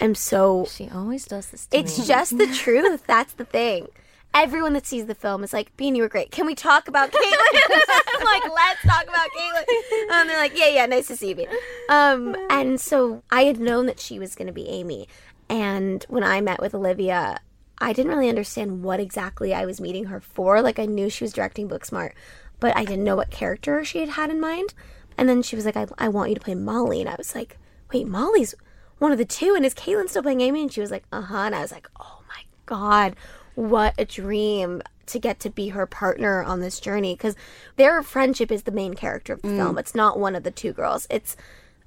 am 0.00 0.14
so. 0.14 0.64
She 0.70 0.88
always 0.88 1.26
does 1.26 1.50
this 1.50 1.66
to 1.66 1.76
It's 1.76 1.98
me. 1.98 2.06
just 2.06 2.38
the 2.38 2.46
truth. 2.46 3.04
That's 3.06 3.34
the 3.34 3.44
thing. 3.44 3.88
Everyone 4.34 4.72
that 4.74 4.86
sees 4.86 5.06
the 5.06 5.14
film 5.14 5.42
is 5.42 5.52
like, 5.52 5.76
Bean, 5.76 5.94
you 5.94 6.02
were 6.02 6.08
great. 6.08 6.30
Can 6.30 6.46
we 6.46 6.54
talk 6.54 6.86
about 6.86 7.10
Kaitlyn? 7.10 7.60
I'm 8.14 8.24
like, 8.24 8.42
let's 8.54 8.82
talk 8.82 9.04
about 9.04 9.28
Kaitlyn. 9.36 9.64
And 10.12 10.28
they're 10.28 10.38
like, 10.38 10.56
yeah, 10.56 10.68
yeah, 10.68 10.86
nice 10.86 11.08
to 11.08 11.16
see 11.16 11.30
you, 11.30 11.34
Bean. 11.34 11.48
Um, 11.88 12.36
and 12.50 12.80
so 12.80 13.22
I 13.30 13.44
had 13.44 13.58
known 13.58 13.86
that 13.86 13.98
she 13.98 14.18
was 14.18 14.34
going 14.34 14.46
to 14.46 14.52
be 14.52 14.68
Amy. 14.68 15.08
And 15.48 16.04
when 16.08 16.22
I 16.22 16.40
met 16.40 16.60
with 16.60 16.74
Olivia, 16.74 17.40
I 17.78 17.92
didn't 17.92 18.12
really 18.12 18.28
understand 18.28 18.82
what 18.82 19.00
exactly 19.00 19.54
I 19.54 19.64
was 19.64 19.80
meeting 19.80 20.06
her 20.06 20.20
for. 20.20 20.60
Like, 20.62 20.78
I 20.78 20.86
knew 20.86 21.08
she 21.08 21.24
was 21.24 21.32
directing 21.32 21.68
Booksmart, 21.68 22.12
but 22.60 22.76
I 22.76 22.84
didn't 22.84 23.04
know 23.04 23.16
what 23.16 23.30
character 23.30 23.84
she 23.84 24.00
had 24.00 24.10
had 24.10 24.30
in 24.30 24.40
mind. 24.40 24.74
And 25.16 25.28
then 25.28 25.42
she 25.42 25.56
was 25.56 25.64
like, 25.64 25.76
I, 25.76 25.86
I 25.98 26.08
want 26.08 26.28
you 26.28 26.34
to 26.36 26.40
play 26.40 26.54
Molly. 26.54 27.00
And 27.00 27.08
I 27.08 27.16
was 27.16 27.34
like, 27.34 27.58
wait, 27.92 28.06
Molly's 28.06 28.54
one 28.98 29.12
of 29.12 29.18
the 29.18 29.24
two. 29.24 29.54
And 29.56 29.64
is 29.64 29.74
Kaitlyn 29.74 30.08
still 30.08 30.22
playing 30.22 30.40
Amy? 30.40 30.62
And 30.62 30.72
she 30.72 30.80
was 30.80 30.90
like, 30.90 31.04
uh 31.12 31.22
huh. 31.22 31.38
And 31.38 31.54
I 31.54 31.60
was 31.60 31.72
like, 31.72 31.88
oh 31.98 32.22
my 32.28 32.42
God, 32.66 33.16
what 33.58 33.92
a 33.98 34.04
dream 34.04 34.80
to 35.06 35.18
get 35.18 35.40
to 35.40 35.50
be 35.50 35.70
her 35.70 35.84
partner 35.84 36.44
on 36.44 36.60
this 36.60 36.78
journey. 36.78 37.14
Because 37.14 37.34
their 37.74 38.02
friendship 38.04 38.52
is 38.52 38.62
the 38.62 38.70
main 38.70 38.94
character 38.94 39.32
of 39.32 39.42
the 39.42 39.48
film. 39.48 39.78
It's 39.78 39.96
not 39.96 40.18
one 40.18 40.36
of 40.36 40.44
the 40.44 40.52
two 40.52 40.72
girls. 40.72 41.08
It's 41.10 41.36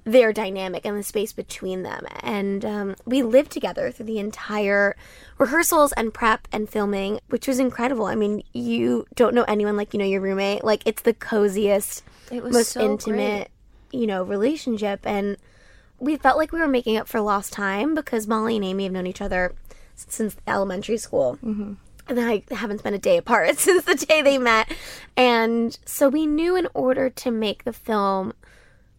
their 0.04 0.34
dynamic 0.34 0.84
and 0.84 0.98
the 0.98 1.02
space 1.02 1.32
between 1.32 1.82
them. 1.82 2.04
And 2.20 2.62
um, 2.64 2.96
we 3.06 3.22
lived 3.22 3.52
together 3.52 3.90
through 3.90 4.06
the 4.06 4.18
entire 4.18 4.96
rehearsals 5.38 5.92
and 5.92 6.12
prep 6.12 6.46
and 6.52 6.68
filming, 6.68 7.20
which 7.28 7.48
was 7.48 7.58
incredible. 7.58 8.04
I 8.04 8.16
mean, 8.16 8.42
you 8.52 9.06
don't 9.14 9.34
know 9.34 9.44
anyone 9.44 9.76
like 9.76 9.94
you 9.94 9.98
know 9.98 10.04
your 10.04 10.20
roommate. 10.20 10.64
Like 10.64 10.82
it's 10.84 11.02
the 11.02 11.14
coziest, 11.14 12.02
It 12.30 12.42
was 12.42 12.52
most 12.52 12.72
so 12.72 12.82
intimate, 12.82 13.50
you 13.92 14.06
know, 14.06 14.24
relationship. 14.24 15.06
And 15.06 15.38
we 16.00 16.16
felt 16.16 16.36
like 16.36 16.52
we 16.52 16.58
were 16.58 16.68
making 16.68 16.96
up 16.96 17.06
for 17.06 17.20
lost 17.20 17.52
time 17.52 17.94
because 17.94 18.26
Molly 18.26 18.56
and 18.56 18.64
Amy 18.64 18.84
have 18.84 18.92
known 18.92 19.06
each 19.06 19.22
other 19.22 19.54
since 19.94 20.36
elementary 20.46 20.96
school. 20.96 21.38
Mm-hmm. 21.44 21.74
And 22.08 22.20
I 22.20 22.42
haven't 22.50 22.78
spent 22.78 22.96
a 22.96 22.98
day 22.98 23.16
apart 23.16 23.58
since 23.58 23.84
the 23.84 23.94
day 23.94 24.22
they 24.22 24.38
met. 24.38 24.72
And 25.16 25.78
so 25.84 26.08
we 26.08 26.26
knew 26.26 26.56
in 26.56 26.68
order 26.74 27.10
to 27.10 27.30
make 27.30 27.64
the 27.64 27.72
film 27.72 28.32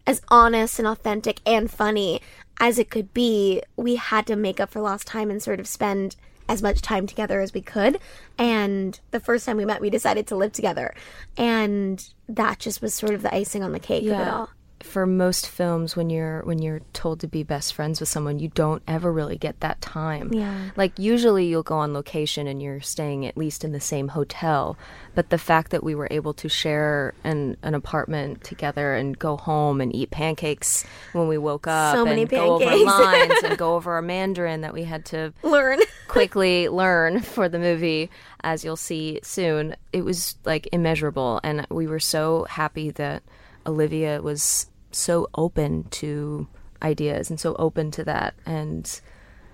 as 0.06 0.22
honest 0.28 0.78
and 0.78 0.88
authentic 0.88 1.40
and 1.46 1.70
funny 1.70 2.20
as 2.60 2.78
it 2.78 2.90
could 2.90 3.12
be, 3.12 3.62
we 3.76 3.96
had 3.96 4.26
to 4.26 4.36
make 4.36 4.60
up 4.60 4.70
for 4.70 4.80
lost 4.80 5.06
time 5.06 5.30
and 5.30 5.42
sort 5.42 5.60
of 5.60 5.66
spend 5.66 6.16
as 6.48 6.62
much 6.62 6.82
time 6.82 7.06
together 7.06 7.40
as 7.40 7.54
we 7.54 7.60
could. 7.60 7.98
And 8.38 8.98
the 9.10 9.20
first 9.20 9.46
time 9.46 9.56
we 9.56 9.64
met, 9.64 9.80
we 9.80 9.90
decided 9.90 10.26
to 10.28 10.36
live 10.36 10.52
together. 10.52 10.94
And 11.36 12.06
that 12.28 12.58
just 12.58 12.82
was 12.82 12.94
sort 12.94 13.14
of 13.14 13.22
the 13.22 13.34
icing 13.34 13.62
on 13.62 13.72
the 13.72 13.80
cake 13.80 14.04
of 14.04 14.20
it 14.20 14.28
all. 14.28 14.50
For 14.84 15.06
most 15.06 15.48
films, 15.48 15.96
when 15.96 16.08
you're 16.08 16.42
when 16.42 16.60
you're 16.62 16.80
told 16.92 17.18
to 17.20 17.26
be 17.26 17.42
best 17.42 17.74
friends 17.74 17.98
with 17.98 18.08
someone, 18.08 18.38
you 18.38 18.48
don't 18.48 18.82
ever 18.86 19.10
really 19.10 19.36
get 19.36 19.58
that 19.60 19.80
time. 19.80 20.32
Yeah. 20.32 20.70
Like 20.76 20.98
usually, 20.98 21.46
you'll 21.46 21.64
go 21.64 21.78
on 21.78 21.92
location 21.92 22.46
and 22.46 22.62
you're 22.62 22.80
staying 22.80 23.26
at 23.26 23.36
least 23.36 23.64
in 23.64 23.72
the 23.72 23.80
same 23.80 24.08
hotel. 24.08 24.76
But 25.14 25.30
the 25.30 25.38
fact 25.38 25.72
that 25.72 25.82
we 25.82 25.94
were 25.94 26.06
able 26.10 26.32
to 26.34 26.48
share 26.48 27.14
an 27.24 27.56
an 27.62 27.74
apartment 27.74 28.44
together 28.44 28.94
and 28.94 29.18
go 29.18 29.36
home 29.36 29.80
and 29.80 29.92
eat 29.92 30.10
pancakes 30.10 30.84
when 31.12 31.26
we 31.26 31.38
woke 31.38 31.66
up, 31.66 31.96
So 31.96 32.04
many 32.04 32.22
and 32.22 32.30
go 32.30 32.54
over 32.54 32.76
lines 32.84 33.42
and 33.42 33.58
go 33.58 33.74
over 33.74 33.94
our 33.94 34.02
Mandarin 34.02 34.60
that 34.60 34.74
we 34.74 34.84
had 34.84 35.04
to 35.06 35.32
Learn. 35.42 35.80
quickly 36.08 36.68
learn 36.68 37.20
for 37.20 37.48
the 37.48 37.58
movie, 37.58 38.10
as 38.44 38.64
you'll 38.64 38.76
see 38.76 39.18
soon. 39.22 39.74
It 39.92 40.04
was 40.04 40.36
like 40.44 40.68
immeasurable, 40.72 41.40
and 41.42 41.66
we 41.70 41.88
were 41.88 42.00
so 42.00 42.46
happy 42.48 42.90
that 42.92 43.22
Olivia 43.66 44.22
was 44.22 44.66
so 44.94 45.28
open 45.34 45.84
to 45.90 46.46
ideas 46.82 47.30
and 47.30 47.40
so 47.40 47.54
open 47.58 47.90
to 47.92 48.04
that. 48.04 48.34
And 48.46 49.00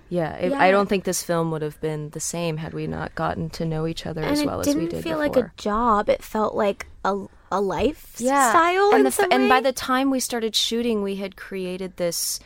yeah, 0.09 0.35
it, 0.35 0.53
I 0.53 0.71
don't 0.71 0.89
think 0.89 1.05
this 1.05 1.23
film 1.23 1.51
would 1.51 1.61
have 1.61 1.79
been 1.81 2.09
the 2.09 2.19
same 2.19 2.57
had 2.57 2.73
we 2.73 2.87
not 2.87 3.15
gotten 3.15 3.49
to 3.51 3.65
know 3.65 3.87
each 3.87 4.05
other 4.05 4.21
and 4.21 4.31
as 4.31 4.43
well 4.43 4.59
as 4.59 4.67
we 4.67 4.73
didn't 4.73 4.83
we 4.83 4.89
did 4.89 5.03
feel 5.03 5.19
before. 5.19 5.43
like 5.43 5.51
a 5.51 5.51
job. 5.57 6.09
It 6.09 6.21
felt 6.21 6.53
like 6.53 6.87
a, 7.05 7.25
a 7.51 7.61
lifestyle. 7.61 8.27
yeah. 8.27 8.95
and, 8.95 9.05
the, 9.05 9.27
and 9.31 9.49
by 9.49 9.61
the 9.61 9.71
time 9.71 10.09
we 10.09 10.19
started 10.19 10.55
shooting, 10.55 11.01
we 11.01 11.15
had 11.15 11.35
created 11.35 11.97
this 11.97 12.39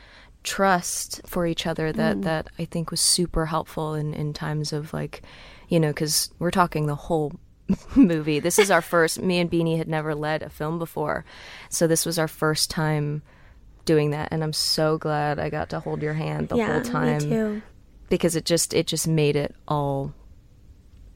trust 0.43 1.21
for 1.25 1.47
each 1.47 1.65
other 1.65 1.91
that 1.91 2.17
mm. 2.17 2.23
that 2.23 2.47
I 2.59 2.65
think 2.65 2.91
was 2.91 3.01
super 3.01 3.47
helpful 3.47 3.95
in 3.95 4.13
in 4.13 4.31
times 4.31 4.71
of 4.71 4.93
like, 4.93 5.23
you 5.67 5.79
know, 5.79 5.89
because 5.89 6.29
we're 6.37 6.51
talking 6.51 6.85
the 6.85 6.95
whole 6.95 7.33
movie. 7.95 8.39
This 8.39 8.59
is 8.59 8.69
our 8.71 8.81
first. 8.81 9.21
Me 9.21 9.39
and 9.39 9.49
Beanie 9.49 9.77
had 9.77 9.87
never 9.87 10.13
led 10.15 10.43
a 10.43 10.49
film 10.49 10.79
before, 10.79 11.25
so 11.69 11.87
this 11.87 12.05
was 12.05 12.19
our 12.19 12.27
first 12.27 12.69
time 12.69 13.21
doing 13.85 14.11
that, 14.11 14.29
and 14.31 14.43
I'm 14.43 14.53
so 14.53 14.97
glad 14.97 15.39
I 15.39 15.49
got 15.49 15.69
to 15.69 15.79
hold 15.79 16.01
your 16.01 16.13
hand 16.13 16.49
the 16.49 16.57
yeah, 16.57 16.73
whole 16.73 16.81
time 16.81 17.23
me 17.23 17.29
too. 17.29 17.61
because 18.09 18.35
it 18.35 18.45
just 18.45 18.73
it 18.73 18.87
just 18.87 19.07
made 19.07 19.35
it 19.35 19.55
all 19.67 20.13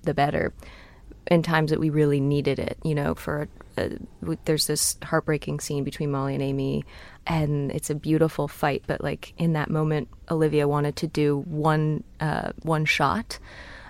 the 0.03 0.13
better 0.13 0.53
in 1.27 1.43
times 1.43 1.69
that 1.71 1.79
we 1.79 1.89
really 1.89 2.19
needed 2.19 2.57
it 2.57 2.77
you 2.83 2.95
know 2.95 3.13
for 3.13 3.47
a, 3.77 3.81
a, 3.81 3.89
w- 4.21 4.39
there's 4.45 4.65
this 4.67 4.97
heartbreaking 5.03 5.59
scene 5.59 5.83
between 5.83 6.09
molly 6.09 6.33
and 6.33 6.41
amy 6.41 6.83
and 7.27 7.69
it's 7.71 7.89
a 7.89 7.95
beautiful 7.95 8.47
fight 8.47 8.81
but 8.87 9.03
like 9.03 9.33
in 9.37 9.53
that 9.53 9.69
moment 9.69 10.07
olivia 10.31 10.67
wanted 10.67 10.95
to 10.95 11.05
do 11.05 11.39
one 11.47 12.03
uh, 12.21 12.51
one 12.63 12.85
shot 12.85 13.37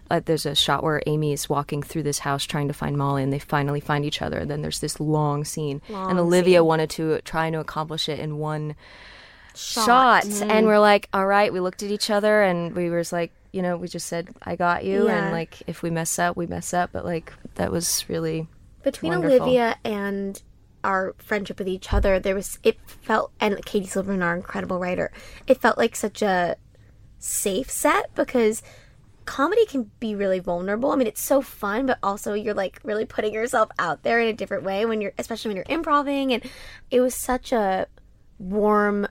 uh, 0.09 0.21
there's 0.23 0.45
a 0.45 0.55
shot 0.55 0.83
where 0.83 1.01
Amy 1.05 1.33
is 1.33 1.49
walking 1.49 1.83
through 1.83 2.03
this 2.03 2.19
house 2.19 2.45
trying 2.45 2.67
to 2.67 2.73
find 2.73 2.97
Molly, 2.97 3.23
and 3.23 3.31
they 3.31 3.39
finally 3.39 3.79
find 3.79 4.05
each 4.05 4.21
other. 4.21 4.39
And 4.39 4.49
Then 4.51 4.61
there's 4.61 4.79
this 4.79 4.99
long 4.99 5.45
scene, 5.45 5.81
long 5.89 6.11
and 6.11 6.19
Olivia 6.19 6.63
wanted 6.63 6.89
to 6.91 7.19
try 7.21 7.49
to 7.49 7.59
accomplish 7.59 8.09
it 8.09 8.19
in 8.19 8.37
one 8.37 8.75
shot. 9.55 10.25
And 10.41 10.65
we're 10.65 10.79
like, 10.79 11.09
all 11.13 11.25
right, 11.25 11.51
we 11.51 11.59
looked 11.59 11.83
at 11.83 11.91
each 11.91 12.09
other 12.09 12.41
and 12.41 12.75
we 12.75 12.89
were 12.89 13.03
like, 13.11 13.31
you 13.51 13.61
know, 13.61 13.77
we 13.77 13.87
just 13.87 14.07
said, 14.07 14.29
I 14.43 14.55
got 14.55 14.85
you. 14.85 15.05
Yeah. 15.05 15.25
And 15.25 15.31
like, 15.31 15.63
if 15.67 15.81
we 15.81 15.89
mess 15.89 16.19
up, 16.19 16.37
we 16.37 16.47
mess 16.47 16.73
up. 16.73 16.91
But 16.91 17.05
like, 17.05 17.33
that 17.55 17.71
was 17.71 18.05
really, 18.07 18.47
between 18.83 19.11
Wonderful. 19.11 19.41
Olivia 19.41 19.77
and 19.83 20.41
our 20.83 21.13
friendship 21.17 21.59
with 21.59 21.67
each 21.67 21.91
other, 21.93 22.19
there 22.19 22.35
was 22.35 22.59
it 22.63 22.77
felt 22.85 23.31
and 23.39 23.63
Katie 23.65 23.87
Silberman, 23.87 24.23
our 24.23 24.35
incredible 24.35 24.79
writer, 24.79 25.11
it 25.47 25.59
felt 25.59 25.77
like 25.77 25.95
such 25.95 26.21
a 26.21 26.55
safe 27.17 27.69
set 27.69 28.13
because 28.15 28.63
comedy 29.29 29.63
can 29.67 29.91
be 29.99 30.15
really 30.15 30.39
vulnerable. 30.39 30.91
I 30.91 30.95
mean, 30.95 31.05
it's 31.05 31.21
so 31.21 31.39
fun, 31.43 31.85
but 31.85 31.99
also 32.01 32.33
you're 32.33 32.55
like 32.55 32.79
really 32.83 33.05
putting 33.05 33.31
yourself 33.31 33.69
out 33.77 34.01
there 34.01 34.19
in 34.19 34.27
a 34.27 34.33
different 34.33 34.63
way 34.63 34.87
when 34.87 35.01
you're, 35.01 35.13
especially 35.19 35.49
when 35.49 35.55
you're 35.57 35.65
improvising. 35.69 36.33
And 36.33 36.43
it 36.89 36.99
was 36.99 37.13
such 37.13 37.51
a 37.51 37.85
warm, 38.39 39.07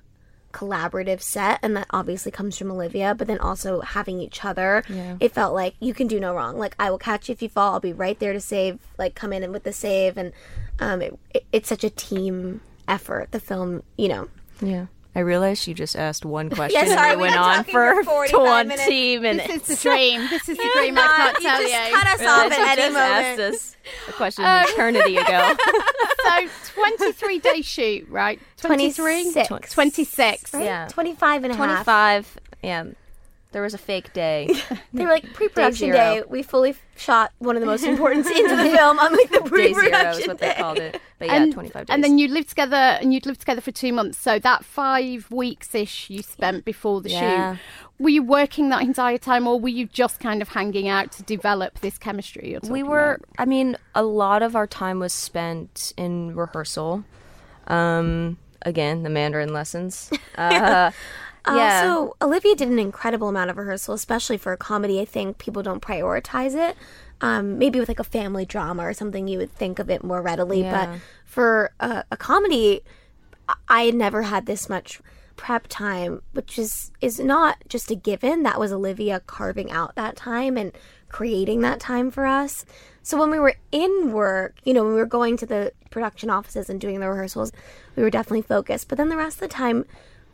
collaborative 0.52 1.20
set, 1.20 1.60
and 1.62 1.76
that 1.76 1.86
obviously 1.90 2.32
comes 2.32 2.58
from 2.58 2.68
Olivia. 2.72 3.14
But 3.14 3.28
then 3.28 3.38
also 3.38 3.80
having 3.80 4.20
each 4.20 4.44
other, 4.44 4.82
it 5.20 5.30
felt 5.30 5.54
like 5.54 5.76
you 5.78 5.94
can 5.94 6.08
do 6.08 6.18
no 6.18 6.34
wrong. 6.34 6.58
Like 6.58 6.74
I 6.80 6.90
will 6.90 6.98
catch 6.98 7.28
you 7.28 7.32
if 7.34 7.40
you 7.40 7.48
fall. 7.48 7.74
I'll 7.74 7.80
be 7.80 7.92
right 7.92 8.18
there 8.18 8.32
to 8.32 8.40
save. 8.40 8.80
Like 8.98 9.14
come 9.14 9.32
in 9.32 9.44
and 9.44 9.52
with 9.52 9.62
the 9.62 9.72
save, 9.72 10.18
and 10.18 10.32
um, 10.80 11.00
it, 11.00 11.16
it, 11.32 11.44
it's 11.52 11.68
such 11.68 11.84
a 11.84 11.90
team 11.90 12.60
effort. 12.88 13.30
The 13.30 13.38
film, 13.38 13.84
you 13.96 14.08
know, 14.08 14.28
yeah. 14.60 14.86
I 15.18 15.22
realized 15.22 15.66
you 15.66 15.74
just 15.74 15.96
asked 15.96 16.24
one 16.24 16.48
question 16.54 16.80
Yeah, 16.86 16.94
sorry, 16.94 17.10
and 17.10 17.20
it 17.20 17.24
we've 17.24 17.32
went 17.32 17.40
on 17.40 17.64
for, 17.64 18.04
for 18.04 18.28
20 18.28 19.18
minutes. 19.18 19.48
This 19.48 19.68
is 19.70 19.82
the 19.82 19.88
dream. 19.90 20.20
This 20.30 20.48
is 20.48 20.56
the 20.56 20.70
dream. 20.76 20.96
I 20.96 21.06
can't 21.16 21.36
you 21.38 21.42
tell 21.42 21.60
just 21.60 21.74
you. 21.74 21.96
cut 21.96 22.06
us 22.06 22.20
Realized 22.20 22.52
off 22.52 22.58
you 22.58 22.64
at 22.64 22.78
any 22.78 22.82
just 22.94 22.96
asked 22.96 23.38
moment. 23.38 23.54
us 23.56 23.76
a 24.06 24.12
question 24.12 24.44
an 24.44 24.64
eternity 24.68 25.16
ago. 25.16 25.56
so 26.22 26.48
23 26.98 27.38
day 27.40 27.62
shoot, 27.62 28.08
right? 28.08 28.38
23? 28.58 29.32
26. 29.32 29.72
26. 29.72 30.54
Right? 30.54 30.64
Yeah. 30.64 30.86
25 30.86 31.42
and 31.44 31.52
a 31.52 31.56
half. 31.56 31.84
25. 31.84 32.38
Yeah. 32.62 32.84
There 33.52 33.62
was 33.62 33.72
a 33.72 33.78
fake 33.78 34.12
day. 34.12 34.48
They 34.92 35.04
were 35.04 35.10
like 35.10 35.32
pre-production 35.32 35.88
zero. 35.92 35.96
day. 35.96 36.22
We 36.28 36.42
fully 36.42 36.74
shot 36.96 37.32
one 37.38 37.56
of 37.56 37.60
the 37.60 37.66
most 37.66 37.84
important 37.84 38.26
scenes 38.28 38.50
of 38.50 38.58
the 38.58 38.64
film 38.70 38.98
on 38.98 39.12
like 39.12 39.30
the 39.30 39.40
day 39.40 39.48
pre-production 39.48 39.90
zero 39.90 40.10
is 40.16 40.26
what 40.26 40.38
they 40.38 40.48
day. 40.48 40.54
called 40.58 40.78
it. 40.78 41.00
But 41.18 41.28
yeah, 41.28 41.34
and, 41.42 41.52
25 41.52 41.86
days. 41.86 41.94
and 41.94 42.02
then 42.04 42.18
you 42.18 42.28
lived 42.28 42.48
together 42.50 42.76
and 42.76 43.12
you'd 43.14 43.26
lived 43.26 43.40
together 43.40 43.60
for 43.60 43.70
two 43.70 43.92
months. 43.92 44.18
So 44.18 44.38
that 44.38 44.64
five 44.64 45.30
weeks 45.30 45.74
ish 45.74 46.10
you 46.10 46.22
spent 46.22 46.64
before 46.64 47.00
the 47.00 47.10
Yeah. 47.10 47.54
shoot. 47.54 47.60
Were 48.00 48.10
you 48.10 48.22
working 48.22 48.68
that 48.70 48.82
entire 48.82 49.18
time 49.18 49.46
or 49.46 49.58
were 49.60 49.68
you 49.68 49.86
just 49.86 50.20
kind 50.20 50.40
of 50.42 50.48
hanging 50.50 50.88
out 50.88 51.12
to 51.12 51.22
develop 51.22 51.80
this 51.80 51.96
chemistry? 51.98 52.56
We 52.68 52.82
were 52.82 53.14
about? 53.14 53.26
i 53.38 53.44
mean 53.44 53.76
a 53.94 54.02
lot 54.02 54.42
of 54.42 54.54
our 54.56 54.66
time 54.66 54.98
was 55.00 55.12
spent 55.12 55.92
in 55.96 56.34
rehearsal 56.36 57.04
um 57.66 58.36
again 58.62 59.02
the 59.02 59.10
mandarin 59.10 59.52
lessons 59.52 60.10
uh 60.38 60.90
yeah 61.56 61.88
Also, 61.90 62.16
Olivia 62.22 62.54
did 62.54 62.68
an 62.68 62.78
incredible 62.78 63.28
amount 63.28 63.50
of 63.50 63.56
rehearsal, 63.56 63.94
especially 63.94 64.36
for 64.38 64.52
a 64.52 64.56
comedy. 64.56 65.00
I 65.00 65.04
think 65.04 65.38
people 65.38 65.62
don't 65.62 65.82
prioritize 65.82 66.54
it. 66.54 66.76
Um, 67.20 67.58
maybe 67.58 67.80
with 67.80 67.88
like 67.88 67.98
a 67.98 68.04
family 68.04 68.44
drama 68.46 68.84
or 68.84 68.92
something, 68.94 69.26
you 69.28 69.38
would 69.38 69.52
think 69.52 69.78
of 69.78 69.90
it 69.90 70.04
more 70.04 70.22
readily. 70.22 70.62
Yeah. 70.62 70.86
But 70.86 71.00
for 71.24 71.70
a, 71.80 72.04
a 72.12 72.16
comedy, 72.16 72.82
I- 73.48 73.54
I 73.68 73.82
had 73.82 73.94
never 73.94 74.22
had 74.22 74.46
this 74.46 74.68
much 74.68 75.00
prep 75.36 75.66
time, 75.68 76.22
which 76.32 76.58
is 76.58 76.90
is 77.00 77.18
not 77.20 77.56
just 77.68 77.90
a 77.90 77.94
given. 77.94 78.42
That 78.42 78.58
was 78.60 78.72
Olivia 78.72 79.20
carving 79.20 79.70
out 79.70 79.94
that 79.96 80.16
time 80.16 80.56
and 80.56 80.72
creating 81.08 81.60
that 81.62 81.80
time 81.80 82.10
for 82.10 82.26
us. 82.26 82.64
So 83.02 83.18
when 83.18 83.30
we 83.30 83.38
were 83.38 83.54
in 83.72 84.12
work, 84.12 84.56
you 84.64 84.74
know, 84.74 84.84
when 84.84 84.92
we 84.92 84.98
were 84.98 85.06
going 85.06 85.36
to 85.38 85.46
the 85.46 85.72
production 85.90 86.28
offices 86.28 86.68
and 86.68 86.78
doing 86.80 87.00
the 87.00 87.08
rehearsals, 87.08 87.50
we 87.96 88.02
were 88.02 88.10
definitely 88.10 88.42
focused. 88.42 88.88
But 88.88 88.98
then 88.98 89.08
the 89.08 89.16
rest 89.16 89.36
of 89.36 89.40
the 89.40 89.48
time, 89.48 89.86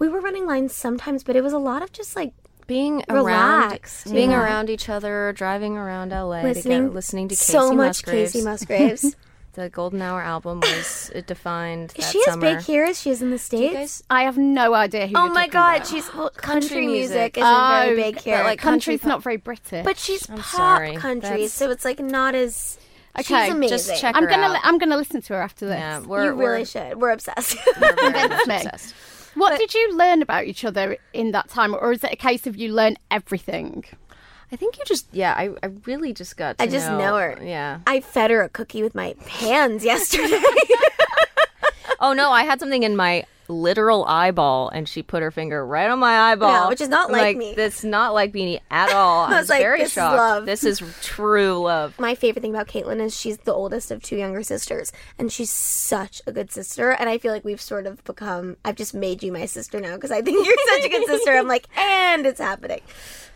we 0.05 0.09
were 0.12 0.21
running 0.21 0.47
lines 0.47 0.75
sometimes, 0.75 1.25
but 1.25 1.37
it 1.37 1.43
was 1.43 1.53
a 1.53 1.59
lot 1.59 1.83
of 1.83 1.93
just 1.93 2.14
like 2.17 2.33
being 2.67 3.03
Relaxed, 3.11 4.07
around 4.07 4.14
being 4.14 4.31
yeah. 4.31 4.43
around 4.43 4.71
each 4.71 4.88
other 4.88 5.33
driving 5.37 5.77
around 5.77 6.11
la 6.11 6.40
listening, 6.40 6.55
together 6.62 6.88
listening 6.90 7.29
to 7.29 7.35
Kacey 7.35 7.38
so 7.53 7.73
much 7.73 8.07
Musgraves. 8.07 8.33
Kacey 8.33 8.45
Musgraves. 8.51 9.17
the 9.53 9.69
golden 9.69 10.01
hour 10.03 10.23
album 10.23 10.61
was 10.61 11.11
it 11.14 11.27
defined 11.27 11.90
that 11.97 11.99
Is 11.99 12.11
she 12.11 12.23
as 12.27 12.37
big 12.38 12.61
here 12.61 12.85
as 12.85 13.01
she 13.01 13.11
is 13.11 13.21
in 13.23 13.31
the 13.31 13.38
states? 13.38 13.75
guys- 13.75 14.03
I 14.11 14.23
have 14.23 14.38
no 14.38 14.73
idea 14.75 15.07
who 15.09 15.12
oh 15.17 15.25
you're 15.27 15.35
my 15.35 15.47
god, 15.49 15.77
about. 15.77 15.87
she's 15.88 16.12
well, 16.14 16.31
country, 16.31 16.69
Country 16.71 16.87
music 16.87 17.37
music. 17.37 17.38
isn't 17.38 17.69
very 17.69 17.93
Oh, 17.93 17.97
big 17.97 18.14
but, 18.14 18.25
here. 18.25 18.43
like, 18.45 18.59
country's 18.59 19.01
country 19.01 19.09
not 19.11 19.23
very 19.23 19.37
British. 19.37 19.85
but 19.85 19.99
she's 19.99 20.29
I'm 20.31 20.37
pop 20.38 20.45
sorry. 20.47 20.97
country, 20.97 21.29
That's- 21.29 21.53
so 21.53 21.71
it's 21.71 21.85
like 21.85 21.99
not 22.01 22.35
as. 22.35 22.79
Okay, 23.17 23.45
she's 23.45 23.55
amazing. 23.55 23.79
just 23.79 24.01
check 24.01 24.17
I'm 24.17 24.27
gonna 24.27 24.43
out. 24.49 24.53
li- 24.55 24.61
I'm 24.64 24.77
gonna 24.79 24.97
listen 24.97 25.23
to 25.23 25.35
her 25.35 25.40
after 25.43 25.67
this. 25.67 25.79
yeah 25.79 26.01
we're, 26.01 26.25
you 26.25 26.35
we're, 26.35 26.53
really 26.55 26.64
should. 26.64 27.01
We're 27.01 27.12
obsessed. 27.12 27.57
we're 27.81 27.95
very 27.95 28.11
much 28.12 28.12
Convince 28.31 28.47
me. 28.49 28.57
obsessed 28.57 28.95
What 29.35 29.59
did 29.59 29.75
you 29.75 29.97
learn 29.97 30.23
about 30.23 30.44
each 30.44 30.64
other 30.64 30.97
in 31.12 31.33
that 31.33 31.49
time, 31.49 31.75
or 31.75 31.92
is 31.92 32.05
it 32.05 32.12
a 32.12 32.16
case 32.16 32.47
of 32.47 32.57
you 32.57 32.73
learn 32.73 32.97
everything? 33.11 33.85
I 34.53 34.57
think 34.57 34.79
you 34.79 34.85
just 34.87 35.07
yeah 35.12 35.35
I, 35.37 35.51
I 35.62 35.70
really 35.85 36.12
just 36.12 36.37
got 36.37 36.59
to 36.59 36.64
I 36.64 36.66
just 36.68 36.88
know 36.88 37.16
her. 37.16 37.38
yeah 37.42 37.81
I 37.87 38.01
fed 38.01 38.31
her 38.31 38.42
a 38.42 38.49
cookie 38.49 38.83
with 38.83 38.94
my 38.94 39.14
hands 39.27 39.85
yesterday. 39.92 40.40
Oh 42.01 42.12
no, 42.12 42.33
I 42.33 42.42
had 42.42 42.61
something 42.61 42.83
in 42.83 42.97
my 42.97 43.25
literal 43.48 44.04
eyeball, 44.07 44.68
and 44.70 44.88
she 44.88 45.02
put 45.02 45.22
her 45.22 45.30
finger 45.30 45.64
right 45.66 45.88
on 45.90 45.98
my 45.98 46.30
eyeball, 46.33 46.50
Yeah, 46.50 46.68
which 46.68 46.80
is 46.80 46.88
not 46.88 47.11
like 47.11 47.37
me. 47.37 47.54
That's 47.54 47.85
not 47.85 48.14
like 48.14 48.33
Beanie 48.33 48.61
at 48.70 48.92
all. 48.94 49.24
I 49.24 49.38
was 49.38 49.48
like, 49.48 49.61
very 49.62 49.78
this 49.80 49.88
is 49.88 49.92
shocked. 49.94 50.16
love. 50.16 50.46
This 50.46 50.64
is 50.64 50.83
true 51.02 51.59
love. 51.59 51.98
my 51.98 52.14
favorite 52.14 52.42
thing 52.42 52.54
about 52.54 52.68
Kaitlyn 52.68 53.00
is 53.00 53.16
she's 53.16 53.38
the 53.38 53.52
oldest 53.52 53.90
of 53.90 54.02
two 54.02 54.16
younger 54.16 54.42
sisters, 54.42 54.92
and 55.18 55.33
she's 55.33 55.50
such 55.50 56.22
a 56.26 56.33
good 56.33 56.50
sister. 56.52 56.90
And 56.90 57.09
I 57.09 57.18
feel 57.18 57.33
like 57.33 57.44
we've 57.44 57.61
sort 57.61 57.87
of 57.87 58.02
become. 58.04 58.57
I've 58.64 58.76
just 58.76 58.94
made 58.94 59.22
you 59.22 59.33
my 59.33 59.46
sister 59.46 59.80
now 59.80 59.94
because 59.94 60.11
I 60.11 60.22
think 60.22 60.46
you're 60.46 60.57
such 60.76 60.85
a 60.85 60.88
good 60.88 61.07
sister. 61.07 61.33
I'm 61.33 61.48
like, 61.48 61.66
and 61.78 62.26
it's 62.26 62.40
happening. 62.40 62.80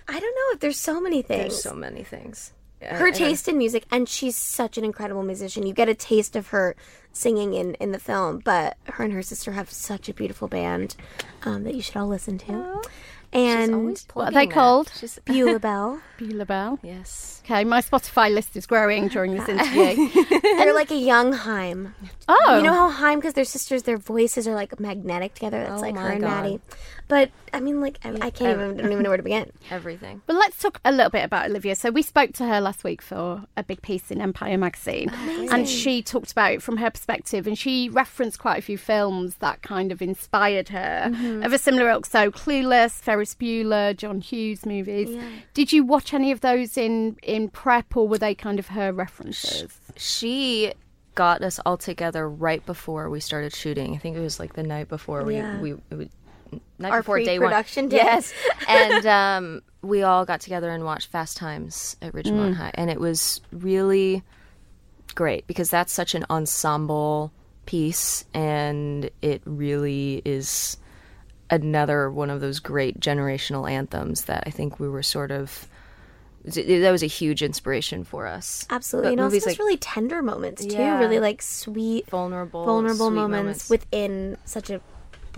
I 0.08 0.18
don't 0.18 0.22
know 0.34 0.54
if 0.54 0.60
there's 0.60 0.78
so 0.78 1.00
many 1.00 1.20
things. 1.22 1.40
There's 1.40 1.62
so 1.62 1.74
many 1.74 2.02
things. 2.02 2.52
Yeah, 2.80 2.96
her 2.98 3.10
taste 3.10 3.48
in 3.48 3.58
music, 3.58 3.84
and 3.90 4.08
she's 4.08 4.36
such 4.36 4.78
an 4.78 4.84
incredible 4.84 5.22
musician. 5.22 5.66
You 5.66 5.72
get 5.74 5.88
a 5.88 5.94
taste 5.94 6.36
of 6.36 6.48
her 6.48 6.76
singing 7.12 7.52
in 7.54 7.74
in 7.74 7.90
the 7.92 7.98
film, 7.98 8.38
but 8.44 8.76
her 8.84 9.02
and 9.04 9.12
her 9.12 9.22
sister 9.22 9.52
have 9.52 9.70
such 9.70 10.08
a 10.08 10.14
beautiful 10.14 10.46
band 10.48 10.94
um, 11.44 11.64
that 11.64 11.74
you 11.74 11.82
should 11.82 11.96
all 11.96 12.06
listen 12.08 12.38
to. 12.38 12.80
She's 13.30 13.40
And 13.42 13.74
always 13.74 14.06
What 14.14 14.28
are 14.28 14.30
plugging 14.30 14.38
they 14.38 14.46
that. 14.46 14.54
called? 14.54 14.92
She's- 14.98 15.18
Beulahbelle. 15.26 16.00
Beulah 16.16 16.46
Bell. 16.46 16.78
yes. 16.82 17.42
Okay, 17.44 17.62
my 17.64 17.80
Spotify 17.82 18.32
list 18.32 18.56
is 18.56 18.64
growing 18.66 19.08
during 19.08 19.34
this 19.34 19.48
interview. 19.54 20.08
They're 20.40 20.72
like 20.74 20.90
a 20.90 20.96
young 20.96 21.32
Haim. 21.34 21.94
oh, 22.28 22.56
You 22.56 22.62
know 22.62 22.72
how 22.72 22.88
Haim, 22.90 23.18
because 23.18 23.34
they're 23.34 23.44
sisters, 23.44 23.82
their 23.82 23.98
voices 23.98 24.46
are 24.48 24.54
like 24.54 24.78
magnetic 24.80 25.34
together. 25.34 25.60
That's 25.60 25.72
Oh 25.80 25.84
like 25.84 25.94
my 25.94 26.02
her 26.02 26.08
and 26.10 26.20
God. 26.22 26.42
Maddie. 26.42 26.60
But 27.08 27.30
I 27.52 27.60
mean, 27.60 27.80
like 27.80 27.98
I, 28.04 28.10
I 28.20 28.30
can't 28.30 28.60
even 28.60 28.76
don't 28.76 28.92
even 28.92 29.02
know 29.02 29.10
where 29.10 29.16
to 29.16 29.22
begin. 29.22 29.50
Everything. 29.70 30.22
But 30.26 30.36
let's 30.36 30.58
talk 30.58 30.80
a 30.84 30.92
little 30.92 31.10
bit 31.10 31.24
about 31.24 31.46
Olivia. 31.46 31.74
So 31.74 31.90
we 31.90 32.02
spoke 32.02 32.32
to 32.34 32.44
her 32.46 32.60
last 32.60 32.84
week 32.84 33.00
for 33.00 33.44
a 33.56 33.64
big 33.64 33.82
piece 33.82 34.10
in 34.10 34.20
Empire 34.20 34.58
magazine, 34.58 35.10
and 35.50 35.66
she 35.66 36.02
talked 36.02 36.32
about 36.32 36.52
it 36.52 36.62
from 36.62 36.76
her 36.76 36.90
perspective, 36.90 37.46
and 37.46 37.58
she 37.58 37.88
referenced 37.88 38.38
quite 38.38 38.58
a 38.58 38.62
few 38.62 38.78
films 38.78 39.36
that 39.36 39.62
kind 39.62 39.90
of 39.90 40.02
inspired 40.02 40.68
her 40.68 41.10
mm-hmm. 41.10 41.42
of 41.42 41.52
a 41.52 41.58
similar 41.58 41.88
ilk. 41.88 42.06
So 42.06 42.30
Clueless, 42.30 43.00
Ferris 43.00 43.34
Bueller, 43.34 43.96
John 43.96 44.20
Hughes 44.20 44.66
movies. 44.66 45.18
Did 45.54 45.72
you 45.72 45.84
watch 45.84 46.12
any 46.12 46.30
of 46.30 46.40
those 46.40 46.76
in 46.76 47.16
in 47.22 47.48
prep, 47.48 47.96
or 47.96 48.06
were 48.06 48.18
they 48.18 48.34
kind 48.34 48.58
of 48.58 48.68
her 48.68 48.92
references? 48.92 49.80
She 49.96 50.74
got 51.18 51.42
us 51.42 51.58
all 51.66 51.76
together 51.76 52.28
right 52.28 52.64
before 52.64 53.10
we 53.10 53.18
started 53.18 53.52
shooting. 53.52 53.92
I 53.92 53.98
think 53.98 54.16
it 54.16 54.20
was 54.20 54.38
like 54.38 54.52
the 54.52 54.62
night 54.62 54.88
before 54.88 55.24
we 55.24 55.34
Yeah. 55.34 55.60
we. 55.60 55.72
it 55.72 55.96
was, 55.96 56.08
Night 56.78 56.92
Our 56.92 57.00
before 57.00 57.18
day 57.18 57.38
one. 57.38 57.48
pre-production 57.48 57.88
day. 57.88 57.96
Yes, 57.96 58.32
and 58.68 59.06
um, 59.06 59.62
we 59.82 60.02
all 60.02 60.24
got 60.24 60.40
together 60.40 60.70
and 60.70 60.84
watched 60.84 61.10
Fast 61.10 61.36
Times 61.36 61.96
at 62.00 62.12
Ridgemont 62.12 62.54
High, 62.54 62.70
and 62.74 62.90
it 62.90 63.00
was 63.00 63.40
really 63.52 64.22
great 65.14 65.46
because 65.46 65.70
that's 65.70 65.92
such 65.92 66.14
an 66.14 66.24
ensemble 66.30 67.32
piece, 67.66 68.24
and 68.32 69.10
it 69.22 69.42
really 69.44 70.22
is 70.24 70.76
another 71.50 72.10
one 72.10 72.30
of 72.30 72.40
those 72.40 72.60
great 72.60 73.00
generational 73.00 73.68
anthems 73.70 74.24
that 74.26 74.44
I 74.46 74.50
think 74.50 74.78
we 74.78 74.88
were 74.88 75.02
sort 75.02 75.30
of. 75.30 75.66
That 76.44 76.90
was 76.92 77.02
a 77.02 77.06
huge 77.06 77.42
inspiration 77.42 78.04
for 78.04 78.26
us. 78.26 78.64
Absolutely, 78.70 79.08
But 79.10 79.12
and 79.12 79.20
also 79.22 79.36
just 79.36 79.46
like 79.48 79.58
really 79.58 79.76
tender 79.76 80.22
moments 80.22 80.64
too. 80.64 80.76
Yeah. 80.76 80.98
Really 80.98 81.18
like 81.20 81.42
sweet, 81.42 82.08
vulnerable, 82.08 82.64
vulnerable 82.64 83.08
sweet 83.08 83.16
moments, 83.16 83.68
within 83.68 84.38
such 84.44 84.70
a 84.70 84.80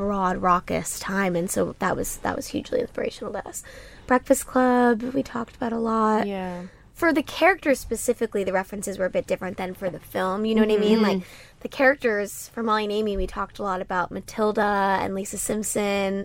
broad, 0.01 0.39
raucous 0.39 0.99
time, 0.99 1.37
and 1.37 1.51
so 1.51 1.75
that 1.79 1.95
was 1.95 2.17
that 2.19 2.35
was 2.37 2.47
hugely 2.49 2.81
inspirational 2.81 3.33
to 3.35 3.47
us. 3.47 3.63
Breakfast 4.07 4.47
Club, 4.47 5.03
we 5.03 5.23
talked 5.23 5.57
about 5.57 5.73
a 5.75 5.79
lot. 5.79 6.27
yeah. 6.27 6.63
for 6.95 7.13
the 7.13 7.23
characters 7.23 7.79
specifically, 7.81 8.43
the 8.45 8.53
references 8.53 8.99
were 8.99 9.05
a 9.05 9.11
bit 9.11 9.27
different 9.27 9.57
than 9.59 9.75
for 9.75 9.91
the 9.91 9.99
film. 10.01 10.45
You 10.47 10.55
know 10.55 10.63
what 10.63 10.71
I 10.73 10.79
mean? 10.79 11.03
Like 11.03 11.23
the 11.61 11.69
characters 11.69 12.49
for 12.55 12.63
Molly 12.63 12.85
and 12.85 12.93
Amy, 12.93 13.17
we 13.19 13.27
talked 13.27 13.59
a 13.59 13.63
lot 13.63 13.81
about 13.83 14.11
Matilda 14.11 14.99
and 15.03 15.15
Lisa 15.15 15.37
Simpson, 15.39 16.25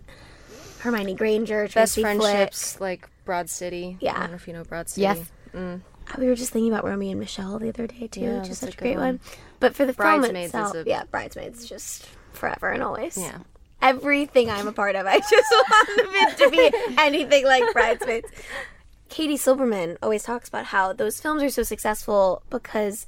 Hermione 0.80 1.14
Granger, 1.16 1.64
Best 1.64 1.96
Tracy 1.96 2.02
Flick. 2.04 2.18
friendships 2.22 2.80
like 2.80 3.10
Broad 3.26 3.50
City. 3.50 3.98
Yeah. 4.00 4.16
I 4.16 4.20
don't 4.22 4.30
know 4.32 4.36
if 4.36 4.48
you 4.48 4.54
know 4.54 4.64
Broad 4.64 4.88
City. 4.90 5.02
Yes. 5.02 5.20
Uh, 5.54 5.78
We 6.18 6.28
were 6.28 6.36
just 6.36 6.52
thinking 6.52 6.72
about 6.72 6.84
Romy 6.86 7.10
and 7.12 7.20
Michele 7.20 7.58
the 7.60 7.70
other 7.70 7.88
day 7.88 8.08
too, 8.08 8.22
Yeah, 8.22 8.40
which 8.40 8.50
is 8.50 8.58
such 8.60 8.74
a 8.76 8.78
great 8.78 8.96
one. 8.98 9.04
one. 9.06 9.20
But 9.60 9.76
for 9.76 9.86
the 9.86 9.94
film 9.94 10.22
Bridesmaids 10.22 10.54
is 10.54 10.60
itself, 10.60 10.76
a- 10.76 10.90
yeah, 10.90 11.04
Bridesmaids 11.10 11.66
just 11.68 12.06
forever 12.34 12.70
and 12.72 12.84
always. 12.84 13.18
Yeah. 13.18 13.40
Everything 13.82 14.50
I'm 14.50 14.68
a 14.68 14.72
part 14.72 14.96
of, 14.96 15.06
I 15.06 15.20
just 15.20 15.32
want 15.52 15.90
it 15.90 16.38
to 16.38 16.50
be 16.50 16.72
anything 16.98 17.46
like 17.46 17.72
Bridesmaids. 17.74 18.30
Katie 19.10 19.38
Silberman 19.38 19.98
always 20.02 20.24
talks 20.24 20.50
about 20.50 20.66
how 20.66 20.92
those 20.92 21.22
films 21.22 21.44
are 21.44 21.50
so 21.50 21.64
successful 21.64 22.42
because 22.50 23.06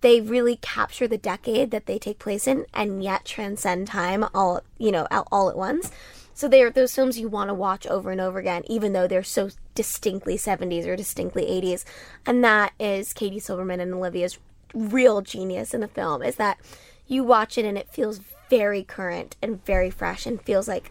they 0.00 0.20
really 0.20 0.56
capture 0.56 1.08
the 1.08 1.18
decade 1.18 1.70
that 1.70 1.86
they 1.86 1.98
take 1.98 2.18
place 2.18 2.46
in 2.46 2.66
and 2.74 3.02
yet 3.02 3.24
transcend 3.24 3.86
time 3.86 4.24
all 4.34 4.60
you 4.78 4.92
know 4.92 5.06
all, 5.32 5.48
at 5.48 5.56
once. 5.56 5.90
So 6.34 6.48
they're 6.48 6.70
those 6.70 6.94
films 6.94 7.18
you 7.18 7.28
want 7.28 7.48
to 7.48 7.54
watch 7.54 7.86
over 7.86 8.10
and 8.10 8.20
over 8.20 8.38
again 8.38 8.64
even 8.66 8.92
though 8.92 9.06
they're 9.06 9.22
so 9.22 9.50
distinctly 9.74 10.36
70s 10.36 10.86
or 10.86 10.96
distinctly 10.96 11.44
80s 11.46 11.84
and 12.26 12.44
that 12.44 12.72
is 12.78 13.12
katie 13.12 13.40
silberman 13.40 13.80
and 13.80 13.94
olivia's 13.94 14.38
real 14.72 15.20
genius 15.20 15.74
in 15.74 15.80
the 15.80 15.88
film 15.88 16.22
is 16.22 16.36
that 16.36 16.58
you 17.06 17.24
watch 17.24 17.56
it 17.58 17.64
and 17.64 17.78
it 17.78 17.88
feels 17.90 18.20
very 18.56 18.84
current 18.84 19.36
and 19.42 19.64
very 19.64 19.90
fresh 19.90 20.26
and 20.26 20.40
feels 20.42 20.68
like 20.68 20.90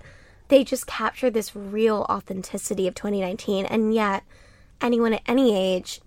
they 0.50 0.64
just 0.64 0.86
capture 0.86 1.30
this 1.30 1.56
real 1.56 2.06
authenticity 2.10 2.88
of 2.88 2.96
2019 2.96 3.66
and 3.66 3.94
yet 3.94 4.24
anyone 4.82 5.14
at 5.14 5.22
any 5.26 5.56
age 5.56 6.02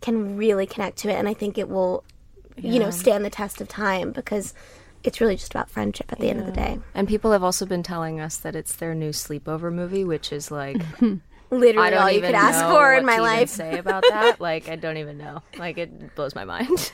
can 0.00 0.36
really 0.36 0.66
connect 0.66 0.96
to 0.98 1.08
it. 1.08 1.14
And 1.14 1.28
i 1.28 1.34
think 1.34 1.58
it 1.58 1.68
will 1.68 2.04
you 2.56 2.78
know 2.78 2.90
stand 2.90 3.24
the 3.24 3.30
test 3.30 3.60
of 3.60 3.68
time 3.68 4.12
because 4.12 4.54
it's 5.02 5.20
really 5.20 5.36
just 5.36 5.52
about 5.52 5.68
friendship 5.68 6.10
at 6.10 6.18
the 6.18 6.30
end 6.30 6.40
of 6.40 6.46
the 6.46 6.52
day. 6.52 6.78
And 6.94 7.06
people 7.06 7.32
have 7.32 7.42
also 7.42 7.66
been 7.66 7.82
telling 7.82 8.20
us 8.20 8.38
that 8.38 8.56
it's 8.56 8.74
their 8.74 8.94
new 8.94 9.10
sleepover 9.10 9.70
movie, 9.70 10.02
which 10.02 10.32
is 10.32 10.50
like 10.50 10.80
Literally 11.58 11.88
I 11.88 11.90
don't 11.90 12.02
all 12.02 12.10
you 12.10 12.20
could 12.20 12.34
ask 12.34 12.64
for 12.64 12.94
in 12.94 13.04
my 13.04 13.16
to 13.16 13.22
even 13.22 13.36
life. 13.36 13.48
say 13.48 13.78
about 13.78 14.04
that. 14.08 14.40
Like 14.44 14.68
I 14.68 14.76
don't 14.76 14.96
even 14.96 15.16
know. 15.16 15.42
Like 15.58 15.78
it 15.78 16.14
blows 16.16 16.34
my 16.34 16.44
mind. 16.44 16.92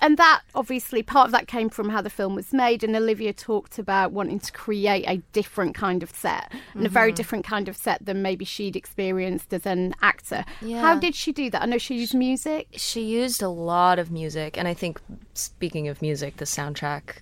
And 0.00 0.16
that 0.18 0.42
obviously 0.54 1.02
part 1.02 1.26
of 1.26 1.32
that 1.32 1.48
came 1.48 1.68
from 1.68 1.88
how 1.88 2.00
the 2.00 2.10
film 2.10 2.34
was 2.34 2.52
made. 2.52 2.84
And 2.84 2.94
Olivia 2.94 3.32
talked 3.32 3.78
about 3.78 4.12
wanting 4.12 4.40
to 4.40 4.52
create 4.52 5.04
a 5.08 5.18
different 5.32 5.74
kind 5.74 6.02
of 6.02 6.10
set 6.10 6.52
and 6.74 6.86
a 6.86 6.88
very 6.88 7.10
mm-hmm. 7.10 7.16
different 7.16 7.44
kind 7.44 7.68
of 7.68 7.76
set 7.76 8.04
than 8.04 8.22
maybe 8.22 8.44
she'd 8.44 8.76
experienced 8.76 9.52
as 9.54 9.66
an 9.66 9.94
actor. 10.02 10.44
Yeah. 10.60 10.80
How 10.80 10.96
did 10.96 11.14
she 11.14 11.32
do 11.32 11.50
that? 11.50 11.62
I 11.62 11.66
know 11.66 11.78
she 11.78 11.96
used 11.96 12.14
music. 12.14 12.68
she 12.72 13.02
used 13.02 13.42
a 13.42 13.48
lot 13.48 13.98
of 13.98 14.10
music, 14.10 14.58
and 14.58 14.68
I 14.68 14.74
think 14.74 15.00
speaking 15.34 15.88
of 15.88 16.02
music, 16.02 16.36
the 16.36 16.44
soundtrack 16.44 17.18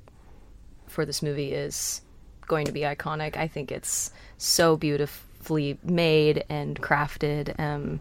for 0.86 1.04
this 1.04 1.22
movie 1.22 1.52
is 1.52 2.02
going 2.46 2.66
to 2.66 2.72
be 2.72 2.80
iconic. 2.80 3.36
I 3.36 3.46
think 3.46 3.70
it's 3.70 4.10
so 4.36 4.76
beautifully 5.40 5.78
made 5.82 6.44
and 6.48 6.80
crafted. 6.80 7.58
Um, 7.58 8.00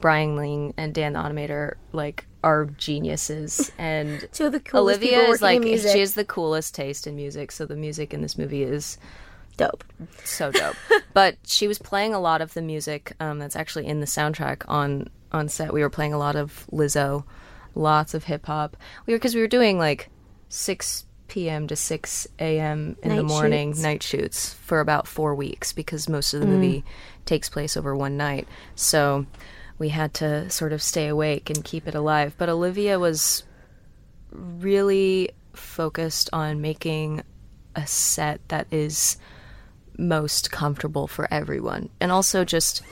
Brian 0.00 0.36
Ling 0.36 0.74
and 0.76 0.92
Dan 0.94 1.14
the 1.14 1.18
Automator 1.18 1.74
like 1.92 2.26
are 2.44 2.66
geniuses, 2.66 3.72
and 3.78 4.28
Two 4.32 4.46
of 4.46 4.52
the 4.52 4.60
coolest 4.60 4.98
Olivia 5.00 5.20
people 5.20 5.34
is 5.34 5.40
working 5.40 5.56
in 5.56 5.62
like 5.62 5.68
music. 5.68 5.92
she 5.92 6.00
has 6.00 6.14
the 6.14 6.24
coolest 6.24 6.74
taste 6.74 7.06
in 7.06 7.16
music. 7.16 7.50
So 7.50 7.64
the 7.66 7.76
music 7.76 8.12
in 8.12 8.20
this 8.22 8.36
movie 8.38 8.62
is 8.62 8.98
Dope. 9.56 9.84
so 10.24 10.50
dope. 10.52 10.76
but 11.14 11.36
she 11.46 11.66
was 11.66 11.78
playing 11.78 12.12
a 12.12 12.20
lot 12.20 12.42
of 12.42 12.52
the 12.52 12.60
music 12.60 13.14
um, 13.20 13.38
that's 13.38 13.56
actually 13.56 13.86
in 13.86 14.00
the 14.00 14.06
soundtrack 14.06 14.62
on 14.68 15.08
on 15.32 15.48
set. 15.48 15.72
We 15.72 15.80
were 15.80 15.90
playing 15.90 16.12
a 16.12 16.18
lot 16.18 16.36
of 16.36 16.66
Lizzo, 16.70 17.24
lots 17.74 18.12
of 18.12 18.24
hip 18.24 18.46
hop. 18.46 18.76
We 19.06 19.14
were 19.14 19.18
because 19.18 19.34
we 19.34 19.40
were 19.40 19.46
doing 19.48 19.78
like 19.78 20.10
six 20.50 21.06
p.m. 21.28 21.66
to 21.68 21.76
six 21.76 22.26
a.m. 22.38 22.96
in 23.02 23.16
the 23.16 23.22
morning 23.22 23.72
shoots. 23.72 23.82
night 23.82 24.02
shoots 24.02 24.54
for 24.54 24.80
about 24.80 25.06
four 25.06 25.34
weeks 25.34 25.72
because 25.72 26.08
most 26.08 26.34
of 26.34 26.40
the 26.40 26.46
mm. 26.46 26.50
movie 26.50 26.84
takes 27.24 27.48
place 27.48 27.76
over 27.76 27.94
one 27.94 28.16
night. 28.16 28.46
So 28.74 29.26
we 29.78 29.90
had 29.90 30.14
to 30.14 30.48
sort 30.50 30.72
of 30.72 30.82
stay 30.82 31.08
awake 31.08 31.50
and 31.50 31.64
keep 31.64 31.86
it 31.86 31.94
alive. 31.94 32.34
But 32.38 32.48
Olivia 32.48 32.98
was 32.98 33.44
really 34.30 35.30
focused 35.52 36.30
on 36.32 36.60
making 36.60 37.22
a 37.74 37.86
set 37.86 38.40
that 38.48 38.66
is 38.70 39.16
most 39.98 40.50
comfortable 40.50 41.06
for 41.06 41.28
everyone. 41.32 41.88
And 42.00 42.12
also 42.12 42.44
just 42.44 42.82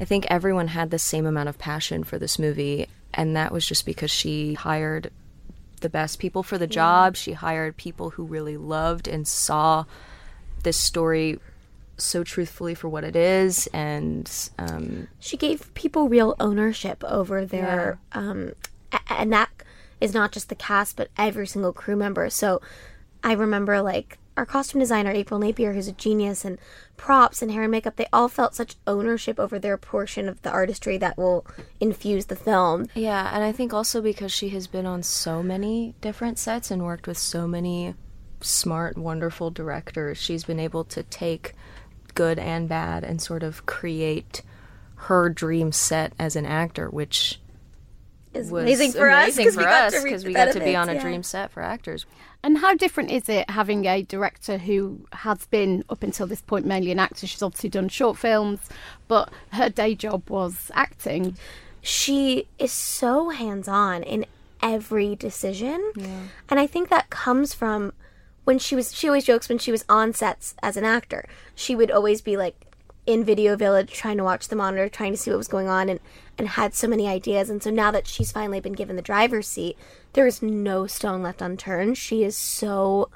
I 0.00 0.04
think 0.04 0.26
everyone 0.28 0.68
had 0.68 0.90
the 0.90 0.98
same 0.98 1.26
amount 1.26 1.48
of 1.48 1.58
passion 1.58 2.04
for 2.04 2.18
this 2.18 2.38
movie 2.38 2.88
and 3.14 3.36
that 3.36 3.52
was 3.52 3.66
just 3.66 3.86
because 3.86 4.10
she 4.10 4.54
hired 4.54 5.10
the 5.78 5.88
best 5.88 6.18
people 6.18 6.42
for 6.42 6.58
the 6.58 6.66
job. 6.66 7.16
She 7.16 7.32
hired 7.32 7.76
people 7.76 8.10
who 8.10 8.24
really 8.24 8.56
loved 8.56 9.08
and 9.08 9.26
saw 9.26 9.84
this 10.62 10.76
story 10.76 11.38
so 11.96 12.22
truthfully 12.22 12.74
for 12.74 12.88
what 12.88 13.04
it 13.04 13.16
is 13.16 13.66
and 13.68 14.50
um, 14.58 15.08
She 15.18 15.36
gave 15.36 15.72
people 15.74 16.08
real 16.08 16.36
ownership 16.38 17.02
over 17.04 17.44
their 17.44 17.98
um 18.12 18.52
and 19.08 19.32
that 19.32 19.50
is 20.00 20.14
not 20.14 20.30
just 20.30 20.48
the 20.48 20.54
cast 20.54 20.96
but 20.96 21.08
every 21.16 21.46
single 21.46 21.72
crew 21.72 21.96
member. 21.96 22.30
So 22.30 22.60
I 23.24 23.32
remember 23.32 23.82
like 23.82 24.17
our 24.38 24.46
costume 24.46 24.80
designer 24.80 25.10
April 25.10 25.40
Napier 25.40 25.72
who's 25.72 25.88
a 25.88 25.92
genius 25.92 26.44
and 26.44 26.58
props 26.96 27.42
and 27.42 27.50
hair 27.50 27.62
and 27.62 27.70
makeup 27.70 27.96
they 27.96 28.06
all 28.12 28.28
felt 28.28 28.54
such 28.54 28.76
ownership 28.86 29.38
over 29.38 29.58
their 29.58 29.76
portion 29.76 30.28
of 30.28 30.40
the 30.42 30.50
artistry 30.50 30.96
that 30.96 31.18
will 31.18 31.44
infuse 31.80 32.26
the 32.26 32.36
film. 32.36 32.86
Yeah, 32.94 33.30
and 33.34 33.42
I 33.42 33.52
think 33.52 33.74
also 33.74 34.00
because 34.00 34.32
she 34.32 34.50
has 34.50 34.66
been 34.68 34.86
on 34.86 35.02
so 35.02 35.42
many 35.42 35.94
different 36.00 36.38
sets 36.38 36.70
and 36.70 36.84
worked 36.84 37.08
with 37.08 37.18
so 37.18 37.48
many 37.48 37.94
smart, 38.40 38.96
wonderful 38.96 39.50
directors, 39.50 40.18
she's 40.18 40.44
been 40.44 40.60
able 40.60 40.84
to 40.84 41.02
take 41.02 41.54
good 42.14 42.38
and 42.38 42.68
bad 42.68 43.02
and 43.04 43.20
sort 43.20 43.42
of 43.42 43.66
create 43.66 44.42
her 44.94 45.28
dream 45.28 45.72
set 45.72 46.12
as 46.18 46.36
an 46.36 46.46
actor, 46.46 46.88
which 46.88 47.40
Is 48.34 48.50
was 48.50 48.62
amazing 48.62 48.92
for 48.92 49.08
us 49.08 49.36
because 49.36 49.54
for 49.54 49.60
we 49.60 49.64
got 49.64 49.90
to 49.90 49.98
reap 50.00 50.12
'cause 50.12 50.22
the 50.22 50.28
we 50.28 50.34
got 50.34 50.52
to 50.52 50.60
be 50.60 50.76
on 50.76 50.88
a 50.88 50.94
yeah. 50.94 51.00
dream 51.02 51.22
set 51.22 51.50
for 51.50 51.62
actors. 51.62 52.06
And 52.42 52.58
how 52.58 52.74
different 52.74 53.10
is 53.10 53.28
it 53.28 53.50
having 53.50 53.86
a 53.86 54.02
director 54.02 54.58
who 54.58 55.00
has 55.12 55.46
been, 55.46 55.84
up 55.90 56.02
until 56.02 56.26
this 56.26 56.40
point, 56.42 56.66
mainly 56.66 56.92
an 56.92 56.98
actor? 57.00 57.26
She's 57.26 57.42
obviously 57.42 57.70
done 57.70 57.88
short 57.88 58.16
films, 58.16 58.60
but 59.08 59.30
her 59.52 59.68
day 59.68 59.94
job 59.94 60.28
was 60.30 60.70
acting. 60.74 61.36
she 61.80 62.46
is 62.58 62.70
so 62.72 63.30
hands 63.30 63.66
on 63.68 64.02
in 64.02 64.26
every 64.62 65.14
decision. 65.16 65.92
And 66.48 66.60
I 66.60 66.66
think 66.66 66.88
that 66.90 67.10
comes 67.10 67.54
from 67.54 67.92
when 68.44 68.58
she 68.58 68.74
was 68.74 68.94
she 68.94 69.08
always 69.08 69.24
jokes 69.24 69.48
when 69.48 69.58
she 69.58 69.70
was 69.70 69.84
on 69.88 70.12
sets 70.12 70.54
as 70.62 70.76
an 70.76 70.84
actor. 70.84 71.24
She 71.54 71.74
would 71.74 71.90
always 71.90 72.20
be 72.20 72.36
like 72.36 72.54
in 73.06 73.24
Video 73.24 73.56
Village 73.56 73.92
trying 73.92 74.16
to 74.18 74.24
watch 74.24 74.48
the 74.48 74.56
monitor, 74.56 74.88
trying 74.88 75.12
to 75.12 75.16
see 75.18 75.30
what 75.30 75.36
was 75.38 75.48
going 75.48 75.68
on 75.68 75.88
and 75.88 76.00
and 76.38 76.48
had 76.48 76.74
so 76.74 76.86
many 76.86 77.08
ideas. 77.08 77.50
And 77.50 77.62
so 77.62 77.70
now 77.70 77.90
that 77.90 78.06
she's 78.06 78.32
finally 78.32 78.60
been 78.60 78.72
given 78.72 78.96
the 78.96 79.02
driver's 79.02 79.48
seat, 79.48 79.76
there 80.12 80.26
is 80.26 80.40
no 80.40 80.86
stone 80.86 81.22
left 81.22 81.42
unturned. 81.42 81.98
She 81.98 82.22
is 82.22 82.36
so 82.36 83.10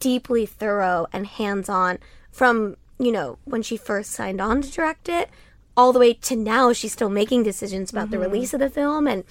deeply 0.00 0.44
thorough 0.44 1.06
and 1.12 1.26
hands 1.26 1.68
on 1.68 1.98
from, 2.30 2.76
you 2.98 3.12
know, 3.12 3.38
when 3.44 3.62
she 3.62 3.76
first 3.76 4.10
signed 4.10 4.40
on 4.40 4.62
to 4.62 4.70
direct 4.70 5.08
it, 5.08 5.30
all 5.76 5.92
the 5.92 6.00
way 6.00 6.12
to 6.12 6.34
now 6.34 6.72
she's 6.72 6.92
still 6.92 7.08
making 7.08 7.44
decisions 7.44 7.90
about 7.90 8.10
the 8.10 8.16
mm-hmm. 8.16 8.32
release 8.32 8.52
of 8.52 8.60
the 8.60 8.68
film 8.68 9.06
and 9.06 9.24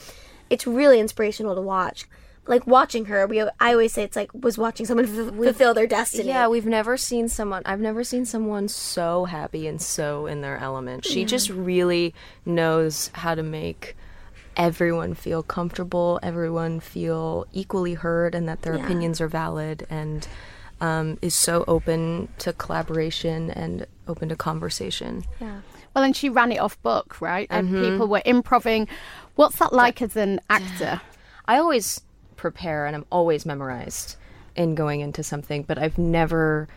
it's 0.49 0.65
really 0.65 0.99
inspirational 0.99 1.55
to 1.55 1.61
watch. 1.61 2.05
Like 2.47 2.65
watching 2.65 3.05
her, 3.05 3.27
we 3.27 3.41
I 3.41 3.71
always 3.73 3.93
say 3.93 4.03
it's 4.03 4.15
like 4.15 4.31
was 4.33 4.57
watching 4.57 4.85
someone 4.85 5.05
f- 5.29 5.33
fulfill 5.35 5.73
their 5.73 5.87
destiny. 5.87 6.29
Yeah, 6.29 6.47
we've 6.47 6.65
never 6.65 6.95
seen 6.97 7.27
someone. 7.29 7.61
I've 7.65 7.79
never 7.81 8.03
seen 8.03 8.25
someone 8.25 8.67
so 8.67 9.25
happy 9.25 9.67
and 9.67 9.81
so 9.81 10.25
in 10.27 10.41
their 10.41 10.57
element. 10.57 11.05
She 11.05 11.25
just 11.25 11.49
really 11.49 12.13
knows 12.45 13.11
how 13.13 13.35
to 13.35 13.43
make 13.43 13.95
everyone 14.55 15.13
feel 15.13 15.43
comfortable, 15.43 16.19
everyone 16.23 16.79
feel 16.79 17.45
equally 17.53 17.93
heard, 17.93 18.33
and 18.33 18.47
that 18.49 18.61
their 18.63 18.75
Yeah. 18.75 18.83
opinions 18.85 19.21
are 19.21 19.27
valid, 19.27 19.85
and 19.89 20.27
um, 20.79 21.17
is 21.21 21.33
so 21.35 21.63
open 21.67 22.27
to 22.39 22.53
collaboration 22.53 23.49
and 23.51 23.85
open 24.07 24.29
to 24.29 24.35
conversation. 24.35 25.23
yeah. 25.41 25.61
Well, 25.95 26.03
and 26.03 26.15
she 26.15 26.29
ran 26.29 26.51
it 26.51 26.59
off 26.59 26.79
book, 26.83 27.19
right? 27.21 27.47
And 27.49 27.71
people 27.71 28.07
were 28.07 28.21
improving. 28.23 28.87
What's 29.35 29.57
that 29.57 29.73
like 29.73 29.99
as 29.99 30.15
an 30.15 30.39
actor? 30.47 31.01
I 31.47 31.57
always 31.57 32.01
prepare 32.37 32.85
and 32.85 32.95
I'm 32.95 33.05
always 33.11 33.45
memorized 33.45 34.15
in 34.55 34.75
going 34.75 35.01
into 35.01 35.23
something, 35.23 35.63
but 35.63 35.77
I've 35.77 35.97
never 35.97 36.67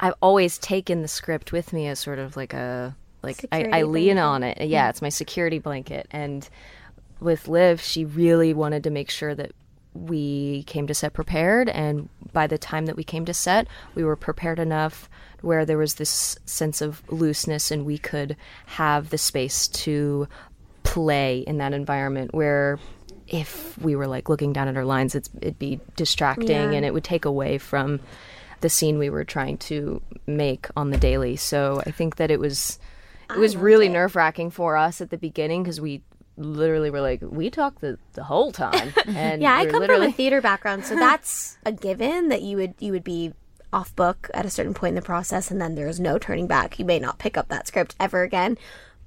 I've 0.00 0.14
always 0.20 0.58
taken 0.58 1.02
the 1.02 1.08
script 1.08 1.52
with 1.52 1.72
me 1.72 1.86
as 1.86 1.98
sort 1.98 2.18
of 2.18 2.36
like 2.36 2.52
a 2.52 2.96
like 3.22 3.46
I, 3.50 3.64
I 3.72 3.82
lean 3.82 4.18
on 4.18 4.42
it. 4.42 4.68
Yeah, 4.68 4.88
it's 4.88 5.02
my 5.02 5.08
security 5.08 5.58
blanket. 5.58 6.06
And 6.10 6.48
with 7.20 7.48
Liv, 7.48 7.80
she 7.80 8.04
really 8.04 8.52
wanted 8.52 8.84
to 8.84 8.90
make 8.90 9.10
sure 9.10 9.34
that 9.34 9.52
we 9.94 10.62
came 10.64 10.86
to 10.86 10.94
set 10.94 11.12
prepared 11.14 11.68
and 11.70 12.08
by 12.32 12.46
the 12.46 12.58
time 12.58 12.84
that 12.86 12.96
we 12.96 13.04
came 13.04 13.24
to 13.24 13.32
set 13.32 13.66
we 13.94 14.04
were 14.04 14.14
prepared 14.14 14.58
enough 14.58 15.08
where 15.40 15.64
there 15.64 15.78
was 15.78 15.94
this 15.94 16.38
sense 16.44 16.82
of 16.82 17.02
looseness 17.10 17.70
and 17.70 17.86
we 17.86 17.96
could 17.96 18.36
have 18.66 19.08
the 19.08 19.16
space 19.16 19.66
to 19.68 20.28
play 20.82 21.38
in 21.40 21.56
that 21.58 21.72
environment 21.72 22.34
where 22.34 22.78
if 23.28 23.76
we 23.78 23.96
were 23.96 24.06
like 24.06 24.28
looking 24.28 24.52
down 24.52 24.68
at 24.68 24.76
our 24.76 24.84
lines 24.84 25.14
it's, 25.14 25.28
it'd 25.40 25.58
be 25.58 25.80
distracting 25.96 26.48
Yeah. 26.48 26.70
and 26.72 26.84
it 26.84 26.94
would 26.94 27.04
take 27.04 27.24
away 27.24 27.58
from 27.58 28.00
the 28.60 28.68
scene 28.68 28.98
we 28.98 29.10
were 29.10 29.24
trying 29.24 29.58
to 29.58 30.00
make 30.26 30.68
on 30.76 30.90
the 30.90 30.96
daily 30.96 31.36
so 31.36 31.82
i 31.86 31.90
think 31.90 32.16
that 32.16 32.30
it 32.30 32.40
was 32.40 32.78
it 33.30 33.38
was 33.38 33.56
really 33.56 33.88
nerve-wracking 33.88 34.50
for 34.50 34.76
us 34.76 35.00
at 35.00 35.10
the 35.10 35.18
beginning 35.18 35.62
because 35.62 35.80
we 35.80 36.02
literally 36.36 36.90
were 36.90 37.00
like 37.00 37.20
we 37.22 37.50
talked 37.50 37.80
the, 37.80 37.98
the 38.12 38.22
whole 38.22 38.52
time 38.52 38.92
and 39.06 39.42
Yeah, 39.42 39.56
I 39.56 39.66
come 39.66 39.80
literally 39.80 40.06
from 40.06 40.12
a 40.12 40.16
theater 40.16 40.40
background, 40.40 40.84
so 40.84 40.94
that's 41.06 41.58
a 41.64 41.72
given 41.72 42.28
that 42.28 42.42
you 42.42 42.56
would 42.58 42.74
you 42.78 42.92
would 42.92 43.04
be 43.04 43.32
off 43.72 43.94
book 43.96 44.30
at 44.32 44.46
a 44.46 44.50
certain 44.50 44.74
point 44.74 44.90
in 44.90 44.94
the 44.94 45.02
process, 45.02 45.50
and 45.50 45.60
then 45.60 45.74
there's 45.74 45.98
no 45.98 46.18
turning 46.18 46.46
back. 46.46 46.78
You 46.78 46.84
may 46.84 46.98
not 46.98 47.18
pick 47.18 47.36
up 47.36 47.48
that 47.48 47.66
script 47.66 47.96
ever 47.98 48.22
again. 48.22 48.58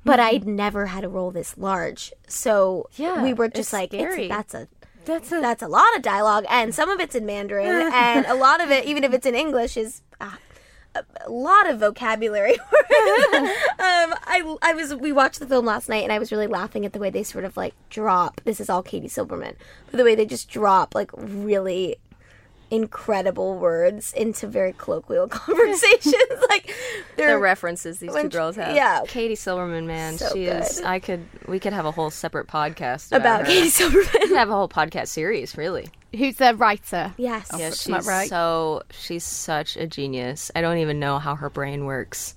But 0.05 0.19
I'd 0.19 0.47
never 0.47 0.87
had 0.87 1.03
a 1.03 1.09
role 1.09 1.29
this 1.31 1.57
large, 1.57 2.13
so 2.27 2.89
Yeah, 2.95 3.21
we 3.21 3.33
were 3.33 3.45
it's 3.45 3.55
just 3.55 3.73
like, 3.73 3.89
scary. 3.91 4.25
it's, 4.25 4.29
"That's 4.29 4.53
a 4.53 4.67
that's 5.05 5.31
a 5.31 5.39
that's 5.41 5.61
a 5.61 5.67
lot 5.67 5.95
of 5.95 6.01
dialogue, 6.01 6.45
and 6.49 6.73
some 6.73 6.89
of 6.89 6.99
it's 6.99 7.15
in 7.15 7.25
Mandarin, 7.25 7.67
and 7.93 8.25
a 8.25 8.33
lot 8.35 8.61
of 8.61 8.71
it, 8.71 8.85
even 8.85 9.03
if 9.03 9.13
it's 9.13 9.25
in 9.25 9.35
English, 9.35 9.75
is 9.77 10.01
uh, 10.21 10.31
a, 10.95 11.03
a 11.25 11.29
lot 11.31 11.69
of 11.69 11.79
vocabulary. 11.79 12.53
um, 12.59 14.13
I 14.25 14.55
I 14.61 14.73
was 14.73 14.95
we 14.95 15.11
watched 15.11 15.39
the 15.39 15.47
film 15.47 15.65
last 15.65 15.89
night, 15.89 16.03
and 16.03 16.11
I 16.13 16.19
was 16.19 16.31
really 16.31 16.47
laughing 16.47 16.85
at 16.85 16.93
the 16.93 16.99
way 16.99 17.09
they 17.09 17.23
sort 17.23 17.43
of 17.45 17.57
like 17.57 17.73
drop. 17.89 18.41
This 18.45 18.59
is 18.59 18.69
all 18.69 18.83
Katie 18.83 19.07
Silberman, 19.09 19.55
but 19.91 19.97
the 19.97 20.03
way 20.03 20.15
they 20.15 20.25
just 20.25 20.49
drop 20.49 20.95
like 20.95 21.11
really 21.13 21.97
incredible 22.72 23.57
words 23.57 24.13
into 24.13 24.47
very 24.47 24.74
colloquial 24.78 25.28
conversations. 25.30 26.15
like 26.49 26.74
the 27.17 27.38
references 27.38 27.99
these 27.99 28.13
two 28.13 28.30
girls 28.30 28.55
have 28.55 28.76
yeah. 28.76 29.01
katie 29.07 29.36
silberman 29.36 29.86
man 29.86 30.17
So 30.17 30.30
she 30.34 30.45
is 30.45 30.82
i 30.82 30.99
could 30.99 31.26
we 31.47 31.59
could 31.59 31.74
have 31.74 31.86
a 31.86 31.91
whole 31.91 32.09
separate 32.09 32.47
podcast 32.47 33.07
about, 33.07 33.22
about 33.22 33.39
her. 33.41 33.45
Katie 33.47 33.61
we 33.61 33.70
Silberman. 33.70 34.11
could 34.11 34.38
have 34.38 34.49
a 34.49 34.53
whole 34.53 34.70
podcast 34.70 35.07
series 35.07 35.57
really 35.57 35.88
who's 36.15 36.38
the 36.38 36.55
writer. 36.55 37.13
Yes. 37.17 37.49
Yeah, 37.51 37.70
that's 37.70 37.88
not 37.88 38.01
she's 38.01 38.07
right. 38.07 38.30
so 38.30 38.84
she's 38.91 39.24
such 39.24 39.78
a 39.78 39.86
genius. 39.86 40.51
I 40.55 40.61
don't 40.61 40.78
even 40.80 40.99
know 40.99 41.20
how 41.20 41.36
her 41.36 41.49
brain 41.49 41.86
works. 41.86 42.36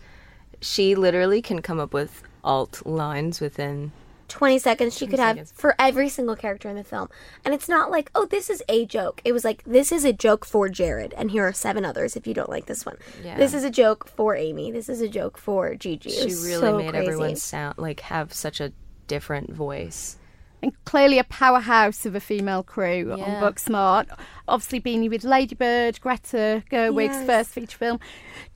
She 0.60 0.94
literally 0.94 1.42
can 1.42 1.62
come 1.62 1.80
up 1.80 1.94
with 1.94 2.22
alt 2.44 2.84
lines 2.84 3.40
within 3.40 3.92
20 4.32 4.58
seconds 4.58 4.96
she 4.96 5.06
could 5.06 5.18
have 5.18 5.50
for 5.50 5.74
every 5.78 6.08
single 6.08 6.34
character 6.34 6.68
in 6.68 6.76
the 6.76 6.82
film. 6.84 7.08
And 7.44 7.52
it's 7.54 7.68
not 7.68 7.90
like, 7.90 8.10
oh, 8.14 8.24
this 8.26 8.48
is 8.48 8.62
a 8.68 8.86
joke. 8.86 9.20
It 9.24 9.32
was 9.32 9.44
like, 9.44 9.62
this 9.64 9.92
is 9.92 10.04
a 10.04 10.12
joke 10.12 10.44
for 10.46 10.68
Jared, 10.68 11.12
and 11.16 11.30
here 11.30 11.46
are 11.46 11.52
seven 11.52 11.84
others 11.84 12.16
if 12.16 12.26
you 12.26 12.32
don't 12.34 12.48
like 12.48 12.66
this 12.66 12.86
one. 12.86 12.96
Yeah. 13.22 13.36
This 13.36 13.52
is 13.54 13.62
a 13.62 13.70
joke 13.70 14.08
for 14.08 14.34
Amy. 14.34 14.70
This 14.72 14.88
is 14.88 15.00
a 15.02 15.08
joke 15.08 15.36
for 15.36 15.74
Gigi. 15.74 16.10
She 16.10 16.22
really 16.24 16.60
so 16.60 16.78
made 16.78 16.90
crazy. 16.90 17.06
everyone 17.06 17.36
sound 17.36 17.76
like 17.78 18.00
have 18.00 18.32
such 18.32 18.60
a 18.60 18.72
different 19.06 19.52
voice. 19.52 20.16
and 20.64 20.72
clearly 20.84 21.18
a 21.18 21.24
powerhouse 21.24 22.06
of 22.06 22.14
a 22.14 22.20
female 22.20 22.62
crew 22.62 23.12
Yeah. 23.18 23.24
on 23.24 23.42
Booksmart. 23.42 24.06
Obviously, 24.46 24.80
Beanie 24.80 25.10
with 25.10 25.24
Ladybird, 25.24 26.00
Greta 26.00 26.62
Gerwig's 26.70 27.16
Yes. 27.16 27.26
first 27.26 27.50
feature 27.50 27.76
film. 27.78 27.98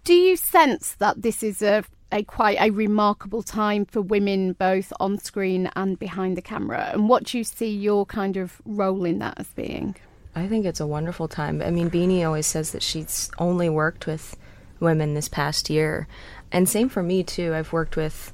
Do 0.04 0.14
you 0.14 0.36
sense 0.36 0.94
that 1.00 1.20
this 1.22 1.42
is 1.42 1.60
a, 1.62 1.82
a 2.12 2.22
quite 2.22 2.58
a 2.60 2.70
remarkable 2.70 3.42
time 3.42 3.84
for 3.84 4.00
women, 4.00 4.52
both 4.52 4.92
on 5.00 5.18
screen 5.18 5.70
and 5.76 5.98
behind 5.98 6.36
the 6.36 6.42
camera? 6.42 6.90
And 6.92 7.08
what 7.08 7.24
do 7.24 7.38
you 7.38 7.44
see 7.44 7.70
your 7.70 8.06
kind 8.06 8.36
of 8.36 8.60
role 8.64 9.04
in 9.04 9.18
that 9.18 9.34
as 9.38 9.48
being? 9.48 9.96
I 10.34 10.46
think 10.46 10.66
it's 10.66 10.80
a 10.80 10.86
wonderful 10.86 11.28
time. 11.28 11.62
I 11.62 11.70
mean, 11.70 11.90
Beanie 11.90 12.24
always 12.24 12.46
says 12.46 12.72
that 12.72 12.82
she's 12.82 13.30
only 13.38 13.68
worked 13.68 14.06
with 14.06 14.36
women 14.80 15.14
this 15.14 15.28
past 15.28 15.70
year, 15.70 16.06
and 16.52 16.68
same 16.68 16.88
for 16.88 17.02
me 17.02 17.22
too. 17.22 17.54
I've 17.54 17.72
worked 17.72 17.96
with 17.96 18.32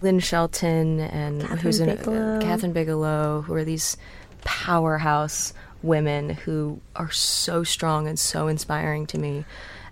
Lynn 0.00 0.18
Shelton 0.18 1.00
and 1.00 1.42
Kathryn 1.42 1.58
who's 1.58 1.80
in 1.80 1.90
uh, 1.90 1.94
Bigelow. 1.96 2.40
Kathryn 2.40 2.72
Bigelow, 2.72 3.42
who 3.42 3.54
are 3.54 3.64
these 3.64 3.96
powerhouse 4.44 5.52
women 5.82 6.30
who 6.30 6.80
are 6.96 7.10
so 7.10 7.64
strong 7.64 8.08
and 8.08 8.18
so 8.18 8.48
inspiring 8.48 9.06
to 9.08 9.18
me. 9.18 9.44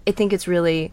I 0.06 0.12
think 0.12 0.32
it's 0.32 0.48
really 0.48 0.92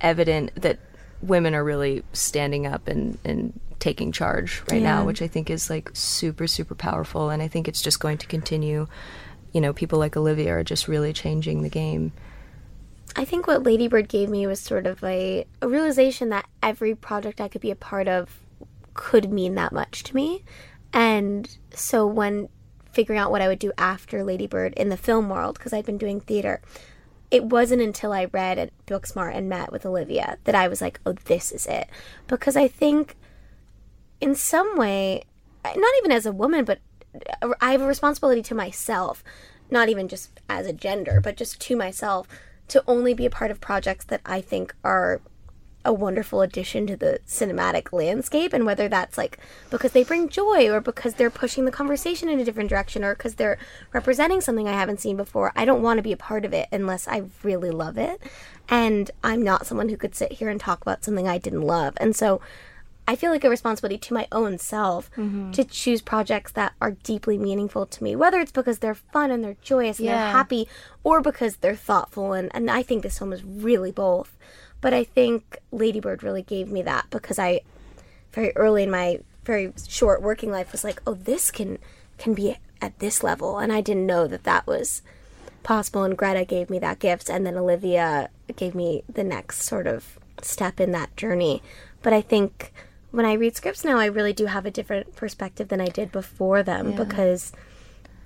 evident 0.00 0.52
that 0.60 0.78
women 1.22 1.54
are 1.54 1.64
really 1.64 2.04
standing 2.12 2.66
up 2.66 2.88
and, 2.88 3.18
and 3.24 3.58
taking 3.78 4.12
charge 4.12 4.62
right 4.70 4.80
Yeah. 4.80 4.96
now, 4.96 5.04
which 5.04 5.22
I 5.22 5.28
think 5.28 5.50
is 5.50 5.70
like 5.70 5.90
super, 5.94 6.46
super 6.46 6.74
powerful. 6.74 7.30
And 7.30 7.42
I 7.42 7.48
think 7.48 7.68
it's 7.68 7.82
just 7.82 8.00
going 8.00 8.18
to 8.18 8.26
continue. 8.26 8.86
You 9.52 9.60
know, 9.60 9.72
people 9.72 9.98
like 9.98 10.16
Olivia 10.16 10.52
are 10.54 10.64
just 10.64 10.88
really 10.88 11.12
changing 11.12 11.62
the 11.62 11.68
game. 11.68 12.12
I 13.16 13.24
think 13.24 13.46
what 13.46 13.62
Ladybird 13.62 14.08
gave 14.08 14.28
me 14.28 14.46
was 14.46 14.60
sort 14.60 14.86
of 14.86 15.02
a, 15.02 15.46
a 15.62 15.68
realization 15.68 16.28
that 16.28 16.46
every 16.62 16.94
project 16.94 17.40
I 17.40 17.48
could 17.48 17.62
be 17.62 17.70
a 17.70 17.76
part 17.76 18.06
of 18.06 18.40
could 18.94 19.30
mean 19.32 19.54
that 19.54 19.72
much 19.72 20.02
to 20.04 20.14
me. 20.14 20.44
And 20.92 21.48
so 21.72 22.06
when 22.06 22.48
figuring 22.92 23.18
out 23.18 23.30
what 23.30 23.42
I 23.42 23.48
would 23.48 23.58
do 23.58 23.72
after 23.78 24.24
Ladybird 24.24 24.74
in 24.74 24.88
the 24.88 24.96
film 24.96 25.28
world, 25.28 25.56
because 25.58 25.72
I'd 25.72 25.86
been 25.86 25.98
doing 25.98 26.20
theater, 26.20 26.60
it 27.30 27.44
wasn't 27.44 27.82
until 27.82 28.12
I 28.12 28.24
read 28.26 28.70
Booksmart 28.86 29.34
and 29.34 29.48
met 29.48 29.70
with 29.70 29.84
Olivia 29.84 30.38
that 30.44 30.54
I 30.54 30.68
was 30.68 30.80
like, 30.80 31.00
oh, 31.04 31.12
this 31.12 31.52
is 31.52 31.66
it. 31.66 31.88
Because 32.26 32.56
I 32.56 32.68
think 32.68 33.16
in 34.20 34.34
some 34.34 34.76
way, 34.76 35.24
not 35.64 35.94
even 35.98 36.12
as 36.12 36.26
a 36.26 36.32
woman, 36.32 36.64
but 36.64 36.78
I 37.60 37.72
have 37.72 37.82
a 37.82 37.86
responsibility 37.86 38.42
to 38.42 38.54
myself, 38.54 39.22
not 39.70 39.88
even 39.88 40.08
just 40.08 40.40
as 40.48 40.66
a 40.66 40.72
gender, 40.72 41.20
but 41.20 41.36
just 41.36 41.60
to 41.62 41.76
myself, 41.76 42.26
to 42.68 42.82
only 42.86 43.14
be 43.14 43.26
a 43.26 43.30
part 43.30 43.50
of 43.50 43.60
projects 43.60 44.04
that 44.06 44.20
I 44.24 44.40
think 44.40 44.74
are 44.84 45.20
a 45.88 45.92
wonderful 45.92 46.42
addition 46.42 46.86
to 46.86 46.96
the 46.96 47.18
cinematic 47.26 47.94
landscape. 47.94 48.52
And 48.52 48.66
whether 48.66 48.88
that's 48.88 49.16
like 49.16 49.38
because 49.70 49.92
they 49.92 50.04
bring 50.04 50.28
joy 50.28 50.68
or 50.68 50.82
because 50.82 51.14
they're 51.14 51.30
pushing 51.30 51.64
the 51.64 51.72
conversation 51.72 52.28
in 52.28 52.38
a 52.38 52.44
different 52.44 52.68
direction 52.68 53.02
or 53.02 53.14
because 53.14 53.36
they're 53.36 53.58
representing 53.94 54.42
something 54.42 54.68
I 54.68 54.74
haven't 54.74 55.00
seen 55.00 55.16
before, 55.16 55.50
I 55.56 55.64
don't 55.64 55.82
want 55.82 55.96
to 55.96 56.02
be 56.02 56.12
a 56.12 56.16
part 56.18 56.44
of 56.44 56.52
it 56.52 56.68
unless 56.70 57.08
I 57.08 57.22
really 57.42 57.70
love 57.70 57.96
it. 57.96 58.20
And 58.68 59.10
I'm 59.24 59.40
not 59.42 59.66
someone 59.66 59.88
who 59.88 59.96
could 59.96 60.14
sit 60.14 60.32
here 60.32 60.50
and 60.50 60.60
talk 60.60 60.82
about 60.82 61.04
something 61.04 61.26
I 61.26 61.38
didn't 61.38 61.62
love. 61.62 61.94
And 61.96 62.14
so 62.14 62.42
I 63.06 63.16
feel 63.16 63.30
like 63.30 63.42
a 63.44 63.48
responsibility 63.48 63.96
to 63.96 64.12
my 64.12 64.28
own 64.30 64.58
self 64.58 65.10
mm-hmm. 65.12 65.52
to 65.52 65.64
choose 65.64 66.02
projects 66.02 66.52
that 66.52 66.74
are 66.82 66.90
deeply 66.90 67.38
meaningful 67.38 67.86
to 67.86 68.04
me, 68.04 68.14
whether 68.14 68.38
it's 68.38 68.52
because 68.52 68.80
they're 68.80 68.94
fun 68.94 69.30
and 69.30 69.42
they're 69.42 69.56
joyous 69.62 69.98
and 69.98 70.04
Yeah. 70.04 70.24
they're 70.24 70.32
happy, 70.32 70.68
or 71.02 71.22
because 71.22 71.56
they're 71.56 71.74
thoughtful. 71.74 72.34
And, 72.34 72.50
and 72.54 72.70
I 72.70 72.82
think 72.82 73.02
this 73.02 73.18
film 73.18 73.32
is 73.32 73.42
really 73.42 73.90
both. 73.90 74.36
But 74.80 74.94
I 74.94 75.04
think 75.04 75.58
Ladybird 75.72 76.22
really 76.22 76.42
gave 76.42 76.70
me 76.70 76.82
that 76.82 77.06
because 77.10 77.38
I, 77.38 77.62
very 78.32 78.56
early 78.56 78.84
in 78.84 78.90
my 78.90 79.20
very 79.44 79.72
short 79.88 80.22
working 80.22 80.50
life, 80.50 80.72
was 80.72 80.84
like, 80.84 81.02
oh, 81.06 81.14
this 81.14 81.50
can 81.50 81.78
can 82.18 82.34
be 82.34 82.56
at 82.80 82.98
this 83.00 83.22
level, 83.22 83.58
and 83.58 83.72
I 83.72 83.80
didn't 83.80 84.06
know 84.06 84.26
that 84.28 84.44
that 84.44 84.66
was 84.66 85.02
possible. 85.62 86.04
And 86.04 86.16
Greta 86.16 86.44
gave 86.44 86.70
me 86.70 86.78
that 86.80 86.98
gift, 86.98 87.28
and 87.28 87.44
then 87.46 87.56
Olivia 87.56 88.28
gave 88.56 88.74
me 88.74 89.02
the 89.12 89.24
next 89.24 89.62
sort 89.62 89.86
of 89.86 90.18
step 90.42 90.80
in 90.80 90.92
that 90.92 91.16
journey. 91.16 91.62
But 92.02 92.12
I 92.12 92.20
think 92.20 92.72
when 93.10 93.24
I 93.26 93.32
read 93.32 93.56
scripts 93.56 93.84
now, 93.84 93.98
I 93.98 94.06
really 94.06 94.32
do 94.32 94.46
have 94.46 94.66
a 94.66 94.70
different 94.70 95.16
perspective 95.16 95.68
than 95.68 95.80
I 95.80 95.86
did 95.86 96.12
before 96.12 96.62
them 96.62 96.92
because 96.94 97.52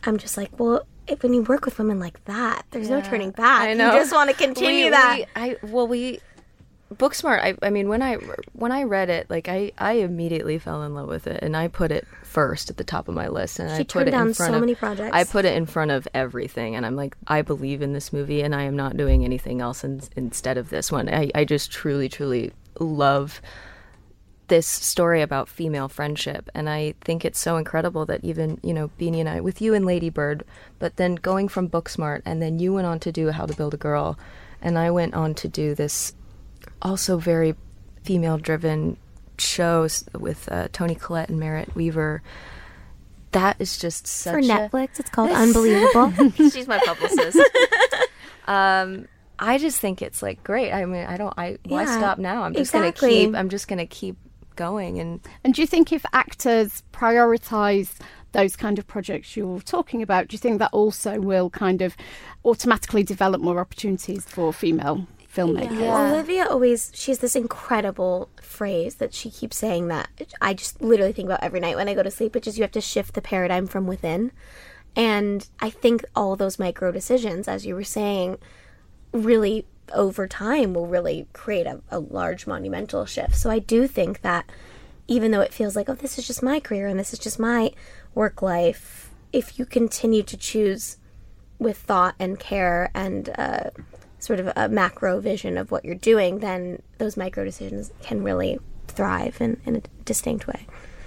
I'm 0.05 0.19
just 0.19 0.37
like, 0.37 0.59
well, 0.59 0.83
if, 1.07 1.23
when 1.23 1.33
you 1.35 1.43
work 1.43 1.65
with 1.65 1.79
women 1.79 1.99
like 2.01 2.23
that, 2.27 2.63
there's 2.73 2.91
no 2.91 3.01
turning 3.01 3.31
back. 3.31 3.69
I 3.69 3.75
know. 3.75 3.93
You 3.93 3.99
just 4.01 4.13
want 4.13 4.29
to 4.31 4.37
continue 4.45 4.85
We- 4.87 4.91
that. 4.91 5.17
we- 5.19 5.27
I 5.37 5.57
well, 5.63 5.87
we 5.87 6.21
Booksmart. 6.93 7.41
I, 7.41 7.55
I 7.63 7.71
mean, 7.71 7.89
when 7.89 8.03
I 8.03 8.17
when 8.53 8.73
I 8.73 8.85
read 8.85 9.11
it, 9.11 9.29
like 9.31 9.49
I, 9.49 9.73
I 9.79 9.95
immediately 9.95 10.59
fell 10.59 10.83
in 10.83 10.95
love 10.95 11.09
with 11.09 11.27
it, 11.27 11.43
and 11.43 11.57
I 11.57 11.69
put 11.69 11.91
it 11.91 12.07
first 12.23 12.71
at 12.71 12.77
the 12.77 12.85
top 12.85 13.09
of 13.09 13.15
my 13.15 13.29
list. 13.29 13.59
And 13.59 13.71
I 13.71 13.83
put 13.83 14.09
it 14.09 14.15
in 14.15 14.35
front 14.35 14.53
so 14.53 14.55
of 14.55 14.61
many 14.61 14.75
projects. 14.75 15.11
I 15.13 15.25
put 15.25 15.45
it 15.45 15.57
in 15.57 15.67
front 15.67 15.91
of 15.91 16.07
everything, 16.15 16.77
and 16.77 16.87
I'm 16.87 16.97
like, 16.97 17.17
I 17.27 17.43
believe 17.43 17.83
in 17.83 17.93
this 17.93 18.13
movie, 18.13 18.43
and 18.43 18.55
I 18.55 18.63
am 18.63 18.77
not 18.77 18.97
doing 18.97 19.25
anything 19.25 19.61
else 19.61 19.85
in, 19.85 20.01
instead 20.17 20.59
of 20.59 20.71
this 20.71 20.93
one. 20.93 21.09
I, 21.09 21.31
I 21.35 21.45
just 21.45 21.71
truly, 21.71 22.09
truly 22.09 22.53
love 22.79 23.41
this 24.49 24.67
story 24.67 25.23
about 25.23 25.49
female 25.49 25.89
friendship 25.89 26.51
and 26.53 26.69
i 26.69 26.93
think 27.01 27.25
it's 27.25 27.39
so 27.39 27.57
incredible 27.57 28.05
that 28.05 28.23
even 28.23 28.59
you 28.63 28.75
know 28.75 28.91
beanie 28.99 29.21
and 29.21 29.29
i 29.29 29.41
with 29.41 29.63
you 29.63 29.73
and 29.73 29.87
ladybird 29.87 30.45
but 30.79 30.97
then 30.97 31.15
going 31.15 31.49
from 31.49 31.71
booksmart 31.71 32.21
and 32.27 32.43
then 32.43 32.59
you 32.59 32.75
went 32.75 32.87
on 32.87 32.99
to 32.99 33.11
do 33.11 33.31
how 33.31 33.47
to 33.47 33.57
build 33.57 33.73
a 33.73 33.79
girl 33.79 34.19
and 34.61 34.77
i 34.79 34.91
went 34.91 35.15
on 35.15 35.33
to 35.33 35.49
do 35.49 35.75
this 35.75 36.13
also 36.83 37.19
very 37.19 37.55
female 38.03 38.39
driven 38.39 38.97
shows 39.39 40.05
with 40.19 40.49
uh, 40.53 40.69
toni 40.73 40.95
collette 40.95 41.29
and 41.29 41.41
merritt 41.41 41.75
wever 41.75 42.23
that 43.33 43.57
is 43.59 43.79
just 43.79 44.07
such 44.07 44.33
For 44.33 44.39
a 44.39 44.43
Netflix, 44.43 45.01
it's 45.01 45.11
called 45.11 45.31
Unbelievable. 45.33 46.13
she's 46.51 46.69
my 46.69 46.79
publicist. 46.79 47.39
um, 48.47 49.09
I 49.39 49.59
just 49.59 49.81
think 49.81 50.03
it's 50.03 50.23
like 50.23 50.45
great. 50.45 50.71
I 50.71 50.85
mean, 50.85 51.07
I 51.07 51.17
don't. 51.17 51.35
I 51.37 51.59
why 51.67 51.87
stop 51.87 52.19
now? 52.19 52.43
I'm 52.43 52.53
just 52.53 52.75
exactly. 52.75 53.09
gonna 53.11 53.27
keep. 53.27 53.35
I'm 53.35 53.49
just 53.49 53.69
gonna 53.69 53.87
keep 53.87 54.17
going 54.55 55.01
and 55.01 55.21
And 55.45 55.55
do 55.55 55.63
you 55.63 55.67
think 55.67 55.93
if 55.93 56.05
actors 56.13 56.83
prioritise 56.93 57.99
those 58.33 58.55
kind 58.55 58.79
of 58.79 58.87
projects 58.87 59.35
you're 59.35 59.61
talking 59.61 60.03
about, 60.03 60.29
do 60.29 60.35
you 60.35 60.39
think 60.39 60.59
that 60.59 60.71
also 60.73 61.19
will 61.21 61.51
kind 61.51 61.81
of 61.83 61.97
automatically 62.45 63.03
develop 63.03 63.41
more 63.41 63.59
opportunities 63.59 64.25
for 64.25 64.53
female 64.53 65.07
filmmakers? 65.35 66.13
Olivia 66.13 66.47
always 66.47 66.91
she 66.95 67.11
has 67.11 67.21
this 67.21 67.37
incredible 67.37 68.29
phrase 68.41 68.97
that 68.97 69.15
she 69.15 69.31
keeps 69.31 69.57
saying 69.57 69.89
that 69.89 70.09
I 70.41 70.55
just 70.55 70.81
literally 70.83 71.13
think 71.13 71.27
about 71.27 71.43
every 71.43 71.61
night 71.61 71.77
when 71.77 71.89
I 71.89 71.95
go 71.95 72.03
to 72.03 72.11
sleep, 72.11 72.35
which 72.35 72.47
is 72.47 72.59
you 72.59 72.63
have 72.63 72.73
to 72.73 72.81
shift 72.81 73.15
the 73.15 73.23
paradigm 73.23 73.67
from 73.67 73.87
within. 73.87 74.33
And 74.95 75.49
I 75.61 75.71
think 75.71 76.05
all 76.15 76.37
those 76.37 76.59
micro 76.59 76.93
decisions, 76.93 77.49
as 77.49 77.65
you 77.65 77.75
were 77.75 77.85
saying, 77.85 78.39
really 79.13 79.67
over 79.95 80.27
time 80.27 80.75
will 80.75 80.87
really 80.87 81.27
create 81.33 81.67
a, 81.67 81.81
a 81.91 81.99
large 81.99 82.47
monumental 82.47 83.07
shift. 83.07 83.35
So 83.37 83.51
I 83.51 83.59
do 83.59 83.87
think 83.87 84.21
that 84.23 84.51
even 85.09 85.31
though 85.31 85.41
it 85.41 85.53
feels 85.53 85.77
like, 85.77 85.89
oh, 85.89 85.95
this 85.95 86.19
is 86.19 86.27
just 86.27 86.43
my 86.43 86.61
career 86.61 86.87
and 86.87 86.99
this 86.99 87.13
is 87.13 87.19
just 87.19 87.39
my 87.39 87.73
work 88.15 88.43
life, 88.43 89.11
if 89.33 89.59
you 89.59 89.67
continue 89.67 90.23
to 90.23 90.37
choose 90.37 90.99
with 91.59 91.79
thought 91.79 92.15
and 92.19 92.39
care 92.39 92.91
and 92.95 93.31
uh, 93.37 93.71
sort 94.23 94.39
of 94.41 94.53
a 94.57 94.69
macro 94.69 95.21
vision 95.21 95.59
of 95.59 95.71
what 95.71 95.85
you're 95.85 95.95
doing, 95.97 96.39
then 96.39 96.81
those 96.99 97.17
micro 97.17 97.45
decisions 97.45 97.91
can 98.03 98.23
really 98.23 98.59
thrive 98.87 99.41
in, 99.41 99.61
in 99.67 99.77
a 99.77 99.81
distinct 100.05 100.47
way. 100.47 100.67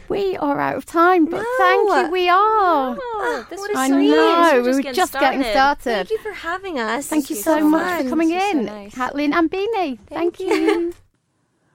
We 0.09 0.38
are 0.38 0.59
out 0.59 0.76
of 0.76 0.86
time, 0.86 1.26
but 1.26 1.43
thank 1.57 1.89
you. 1.89 2.11
We 2.11 2.30
are. 2.30 2.36
Ah, 3.01 3.47
this 3.49 3.59
what 3.59 3.70
was 3.72 3.78
a 3.78 3.80
I 3.80 3.88
so 3.88 3.95
sweet. 3.95 4.09
know. 4.09 4.51
We're 4.53 4.61
We 4.63 4.68
were 4.76 4.82
getting 4.82 4.93
just 4.93 5.13
getting 5.13 5.43
started. 5.43 5.84
Thank 6.07 6.11
you 6.11 6.20
for 6.20 6.32
having 6.34 6.78
us. 6.78 7.07
Thank 7.07 7.30
you 7.32 7.36
This 7.38 7.45
so 7.45 7.55
was 7.55 7.63
much 7.66 7.82
fun. 7.88 8.03
for 8.03 8.09
coming 8.09 8.30
This 8.30 8.43
was 8.43 8.51
so 8.51 8.59
in, 8.59 8.66
nice. 8.66 8.93
Kathleen 8.93 9.34
and 9.34 9.49
Beanie. 9.49 9.97
Thank, 10.07 10.39
you. 10.39 10.93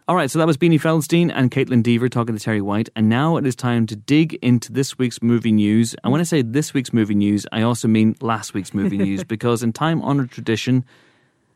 All 0.07 0.17
right, 0.17 0.31
so 0.31 0.39
that 0.41 0.47
was 0.47 0.57
Beanie 0.57 0.81
Feldstein 0.81 1.31
and 1.35 1.51
Kaitlyn 1.51 1.83
Dever 1.83 2.09
talking 2.09 2.37
to 2.37 2.51
Terri 2.51 2.61
White. 2.63 2.89
And 2.97 3.09
now 3.09 3.37
it 3.37 3.47
is 3.47 3.55
time 3.57 3.87
to 3.87 3.97
dig 3.97 4.35
into 4.43 4.73
this 4.73 4.99
week's 4.99 5.23
movie 5.23 5.53
news. 5.53 5.95
And 6.05 6.11
when 6.13 6.21
I 6.21 6.25
say 6.25 6.43
this 6.43 6.75
week's 6.75 6.93
movie 6.93 7.15
news, 7.15 7.47
I 7.53 7.63
also 7.63 7.87
mean 7.89 8.17
last 8.21 8.53
week's 8.55 8.75
movie 8.75 8.99
news 8.99 9.23
because, 9.35 9.63
in 9.63 9.73
time 9.73 10.03
honored 10.03 10.31
tradition, 10.31 10.85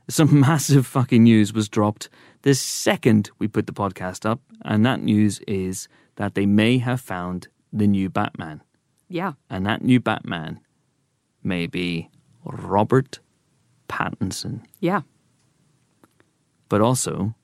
some 0.08 0.40
massive 0.48 0.86
fucking 0.86 1.22
news 1.22 1.52
was 1.52 1.68
dropped 1.68 2.08
the 2.42 2.54
second 2.54 3.30
we 3.38 3.48
put 3.48 3.66
the 3.66 3.72
podcast 3.72 4.28
up. 4.28 4.40
And 4.64 4.84
that 4.86 5.00
news 5.02 5.40
is 5.48 5.88
that 6.16 6.34
they 6.34 6.46
may 6.46 6.78
have 6.78 7.00
found 7.00 7.48
the 7.72 7.86
new 7.86 8.08
Batman. 8.10 8.62
Yeah. 9.08 9.32
And 9.50 9.66
that 9.66 9.82
new 9.82 10.00
Batman 10.00 10.60
may 11.42 11.66
be 11.66 12.10
Robert 12.44 13.20
Pattinson, 13.88 14.62
Yeah. 14.80 15.02
but 16.68 16.80
also 16.80 17.34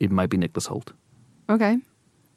it 0.00 0.10
might 0.10 0.30
be 0.30 0.36
Nicholas 0.36 0.66
Hoult. 0.66 0.92
Okay. 1.48 1.78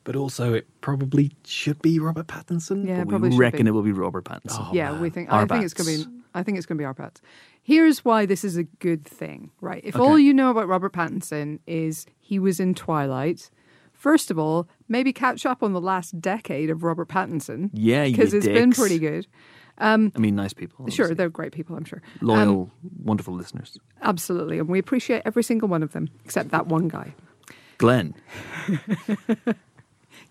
But 0.03 0.15
also, 0.15 0.53
it 0.53 0.67
probably 0.81 1.31
should 1.45 1.81
be 1.81 1.97
Robert 1.97 2.27
Pattinson. 2.27 2.87
Yeah, 2.87 2.99
But 2.99 3.09
probably 3.09 3.29
we 3.29 3.37
reckon 3.37 3.63
be. 3.63 3.69
it 3.69 3.71
will 3.71 3.81
be 3.81 3.91
Robert 3.91 4.23
Pattinson. 4.23 4.67
Oh, 4.67 4.71
yeah, 4.71 4.91
man. 4.91 5.01
we 5.01 5.09
think. 5.09 5.31
I 5.33 5.45
think 5.45 5.63
it's 5.63 5.73
going 5.73 6.03
to 6.03 6.07
be. 6.07 6.14
I 6.35 6.43
think 6.43 6.57
it's 6.57 6.67
going 6.67 6.77
to 6.77 6.81
be 6.81 6.85
our 6.85 6.93
pets. 6.93 7.21
Here's 7.63 8.05
why 8.05 8.25
this 8.27 8.43
is 8.43 8.57
a 8.57 8.63
good 8.63 9.03
thing, 9.05 9.49
right? 9.61 9.81
If 9.83 9.95
Okay. 9.95 10.03
all 10.03 10.19
you 10.19 10.33
know 10.33 10.51
about 10.51 10.67
Robert 10.67 10.93
Pattinson 10.93 11.59
is 11.65 12.05
he 12.19 12.37
was 12.37 12.59
in 12.59 12.75
Twilight, 12.75 13.49
first 13.93 14.29
of 14.29 14.37
all, 14.37 14.67
maybe 14.87 15.11
catch 15.13 15.45
up 15.45 15.63
on 15.63 15.73
the 15.73 15.81
last 15.81 16.19
decade 16.21 16.69
of 16.69 16.83
Robert 16.83 17.07
Pattinson. 17.07 17.69
Yeah, 17.73 18.05
because 18.05 18.33
it's 18.33 18.45
been 18.45 18.71
pretty 18.71 18.99
good. 18.99 19.25
I 19.77 19.97
mean, 19.97 20.35
nice 20.35 20.53
people. 20.53 20.87
Sure, 20.89 21.13
they're 21.15 21.29
great 21.29 21.51
people. 21.51 21.75
I'm 21.75 21.83
sure. 21.85 22.01
Um, 22.21 22.27
loyal, 22.27 22.71
wonderful 23.03 23.33
listeners. 23.33 23.77
absolutely, 24.01 24.59
and 24.59 24.69
we 24.69 24.77
appreciate 24.79 25.21
every 25.25 25.43
single 25.43 25.67
one 25.67 25.83
of 25.83 25.91
them, 25.93 26.09
except 26.23 26.49
that 26.51 26.67
one 26.67 26.87
guy. 26.87 27.13
Glenn, 27.77 28.13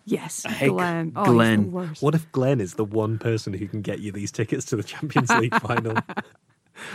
Yes, 0.05 0.45
hate 0.45 0.69
Glenn. 0.69 1.13
Oh, 1.17 1.25
he's 1.25 1.33
Glenn. 1.33 1.63
the 1.63 1.69
worst. 1.71 2.03
What 2.03 2.15
if 2.15 2.31
Glenn 2.33 2.61
is 2.61 2.75
the 2.75 2.85
one 2.85 3.19
person 3.19 3.53
who 3.55 3.67
can 3.67 3.81
get 3.81 4.01
you 4.01 4.13
these 4.13 4.31
tickets 4.31 4.65
to 4.67 4.77
the 4.77 4.83
Champions 4.83 5.31
League 5.31 5.55
final? 5.61 5.97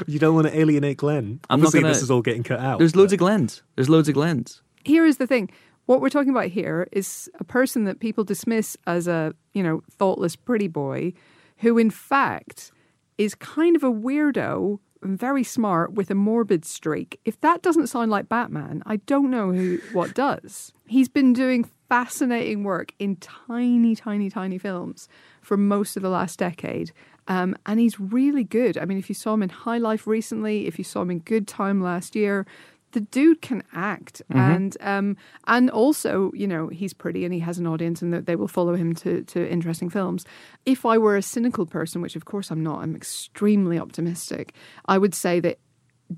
You 0.08 0.20
don't 0.20 0.36
want 0.36 0.48
to 0.48 0.58
alienate 0.58 0.98
Glenn. 0.98 1.40
I'm 1.50 1.60
not 1.60 1.68
Obviously, 1.68 1.80
gonna- 1.82 1.94
this 1.94 2.04
is 2.04 2.12
all 2.12 2.22
getting 2.22 2.44
cut 2.44 2.60
out. 2.60 2.80
there's 2.80 2.96
loads 2.96 3.14
of 3.14 3.20
Glens. 3.20 3.64
There's 3.76 3.90
loads 3.90 4.10
of 4.10 4.16
Glens. 4.16 4.62
here 4.84 5.06
is 5.06 5.18
the 5.18 5.28
thing 5.28 5.50
what 5.86 6.02
we're 6.02 6.10
talking 6.10 6.30
about 6.30 6.46
here 6.50 6.88
is 6.92 7.30
a 7.40 7.44
person 7.44 7.86
that 7.86 8.00
people 8.00 8.24
dismiss 8.24 8.78
as 8.86 9.08
a 9.08 9.34
you 9.54 9.64
know 9.64 9.82
thoughtless 9.90 10.36
pretty 10.36 10.68
boy 10.68 11.12
who 11.58 11.78
in 11.80 11.90
fact 11.90 12.72
is 13.18 13.34
kind 13.36 13.76
of 13.76 13.84
a 13.84 13.92
weirdo 13.92 14.78
and 15.02 15.18
very 15.18 15.44
smart 15.44 15.94
with 15.94 16.12
a 16.12 16.16
morbid 16.16 16.64
streak 16.64 17.20
if 17.26 17.40
that 17.42 17.62
doesn't 17.64 17.88
sound 17.88 18.12
like 18.12 18.30
batman 18.30 18.84
i 18.86 18.98
don't 18.98 19.32
know 19.32 19.52
who 19.52 19.80
what 19.94 20.14
does 20.14 20.72
he's 20.88 21.10
been 21.10 21.34
doing 21.34 21.68
fascinating 21.90 22.64
work 22.64 22.94
in 23.00 23.16
tiny 23.18 23.96
tiny 23.96 24.30
tiny 24.30 24.58
films 24.58 25.10
for 25.42 25.58
most 25.58 25.98
of 25.98 26.04
the 26.04 26.10
last 26.10 26.40
decade. 26.40 26.92
Um, 27.28 27.56
and 27.66 27.80
he's 27.80 28.00
really 28.00 28.44
good. 28.44 28.78
I 28.78 28.86
mean 28.86 29.00
if 29.00 29.10
you 29.10 29.16
saw 29.16 29.34
him 29.34 29.44
in 29.44 29.50
high 29.50 29.80
life 29.80 30.08
recently 30.08 30.68
if 30.68 30.78
you 30.78 30.84
saw 30.84 31.02
him 31.02 31.12
in 31.12 31.20
good 31.20 31.48
time 31.48 31.82
last 31.82 32.16
year 32.16 32.46
the 32.92 33.02
dude 33.02 33.42
can 33.42 33.64
act. 33.74 34.22
And 34.30 34.78
um 34.82 35.18
and 35.48 35.70
also 35.72 36.32
you 36.34 36.48
know 36.48 36.68
he's 36.68 36.94
pretty 36.94 37.26
and 37.26 37.34
he 37.34 37.40
has 37.40 37.58
an 37.58 37.68
audience 37.68 38.02
and 38.02 38.14
that 38.14 38.28
they 38.28 38.36
will 38.36 38.48
follow 38.48 38.76
him 38.76 38.94
to 38.96 39.24
to 39.24 39.50
interesting 39.50 39.90
films. 39.90 40.26
If 40.66 40.86
i 40.86 40.98
were 40.98 41.18
a 41.18 41.24
cynical 41.24 41.66
person 41.66 42.02
which 42.02 42.16
of 42.16 42.26
course 42.26 42.52
i'm 42.52 42.64
not 42.64 42.82
i'm 42.84 42.96
extremely 42.96 43.80
optimistic 43.80 44.54
i 44.86 44.98
would 44.98 45.16
say 45.16 45.40
that 45.40 45.58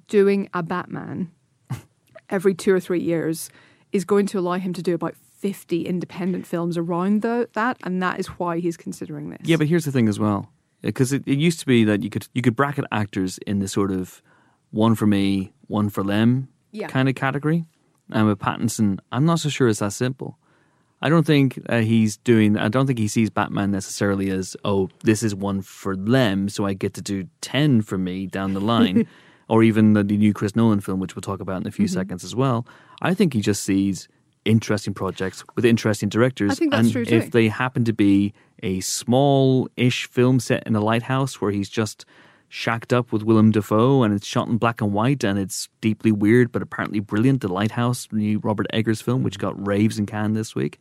doing 0.08 0.50
a 0.54 0.64
batman 0.64 1.32
every 2.30 2.54
two 2.54 2.74
or 2.74 2.80
three 2.80 3.02
years 3.02 3.50
is 3.92 4.06
going 4.06 4.26
to 4.26 4.40
allow 4.40 4.54
him 4.54 4.74
to 4.74 4.82
do 4.82 4.96
about 4.96 5.16
50 5.42 5.86
independent 5.88 6.46
films 6.46 6.78
around 6.78 7.22
the, 7.24 7.50
that 7.54 7.78
and 7.84 8.02
that 8.04 8.20
is 8.20 8.28
why 8.28 8.60
he's 8.60 8.78
considering 8.78 9.30
this 9.32 9.40
Yeah, 9.44 9.58
but 9.58 9.68
here's 9.68 9.86
the 9.86 9.92
thing 9.92 10.08
as 10.08 10.20
well, 10.20 10.50
because 10.82 11.12
it, 11.12 11.24
it 11.26 11.38
used 11.40 11.60
to 11.62 11.66
be 11.66 11.84
that 11.86 12.04
you 12.04 12.10
could 12.10 12.28
you 12.34 12.42
could 12.42 12.56
bracket 12.56 12.86
actors 12.92 13.40
in 13.48 13.60
the 13.60 13.68
sort 13.68 13.92
of 13.92 14.22
one 14.72 14.94
for 14.96 15.08
me, 15.08 15.52
one 15.68 15.90
for 15.90 16.04
them 16.04 16.48
Yeah. 16.72 16.88
kind 16.88 17.10
of 17.10 17.16
category. 17.16 17.66
And 18.12 18.28
with 18.28 18.40
Pattinson, 18.40 19.00
I'm 19.12 19.26
not 19.26 19.40
so 19.40 19.50
sure 19.50 19.68
it's 19.70 19.80
that 19.80 19.94
simple. 19.94 20.38
I 21.02 21.10
don't 21.10 21.26
think 21.26 21.60
uh, 21.70 21.80
he's 21.80 22.18
doing. 22.18 22.58
I 22.58 22.68
don't 22.68 22.86
think 22.86 23.00
he 23.00 23.08
sees 23.08 23.30
Batman 23.32 23.72
necessarily 23.72 24.30
as 24.30 24.56
oh, 24.64 24.90
this 25.04 25.24
is 25.24 25.34
one 25.34 25.62
for 25.64 25.96
them, 25.96 26.48
so 26.50 26.66
I 26.66 26.74
get 26.74 26.94
to 26.96 27.02
do 27.02 27.28
ten 27.40 27.82
for 27.82 27.98
me 27.98 28.28
down 28.28 28.54
the 28.54 28.62
line, 28.62 29.08
or 29.48 29.64
even 29.64 29.94
the, 29.94 30.04
the 30.04 30.18
new 30.18 30.34
Chris 30.34 30.56
Nolan 30.56 30.82
film, 30.82 31.00
which 31.00 31.16
we'll 31.16 31.22
talk 31.32 31.40
about 31.40 31.62
in 31.62 31.68
a 31.68 31.72
few 31.72 31.86
Mm-hmm. 31.86 31.94
seconds 32.00 32.24
as 32.24 32.36
well. 32.36 32.68
I 33.02 33.16
think 33.16 33.34
he 33.34 33.42
just 33.42 33.64
sees 33.64 34.08
interesting 34.46 34.94
projects 34.94 35.44
with 35.56 35.66
interesting 35.66 36.10
directors, 36.10 36.52
I 36.52 36.56
think 36.56 36.72
that's 36.72 36.84
and 36.86 36.92
true 36.92 37.06
too. 37.06 37.16
if 37.16 37.32
they 37.32 37.48
happen 37.48 37.86
to 37.86 37.94
be 37.94 38.34
a 38.64 38.80
small-ish 38.82 40.08
film 40.08 40.40
set 40.40 40.66
in 40.66 40.76
a 40.76 40.82
lighthouse 40.82 41.40
where 41.42 41.52
he's 41.52 41.70
just 41.70 42.06
shacked 42.50 42.92
up 42.92 43.12
with 43.12 43.24
Willem 43.24 43.52
Dafoe 43.52 44.04
and 44.04 44.14
it's 44.14 44.28
shot 44.28 44.48
in 44.48 44.58
black 44.58 44.82
and 44.82 44.92
white 44.92 45.24
and 45.24 45.40
it's 45.40 45.70
deeply 45.80 46.12
weird 46.12 46.52
but 46.52 46.62
apparently 46.62 47.00
brilliant. 47.00 47.42
The 47.42 47.48
Lighthouse, 47.48 48.08
the 48.08 48.18
new 48.18 48.40
Robert 48.40 48.68
Eggers 48.74 49.02
film, 49.02 49.24
which 49.24 49.40
got 49.40 49.66
raves 49.66 49.98
in 49.98 50.06
Cannes 50.06 50.34
this 50.34 50.54
week, 50.54 50.78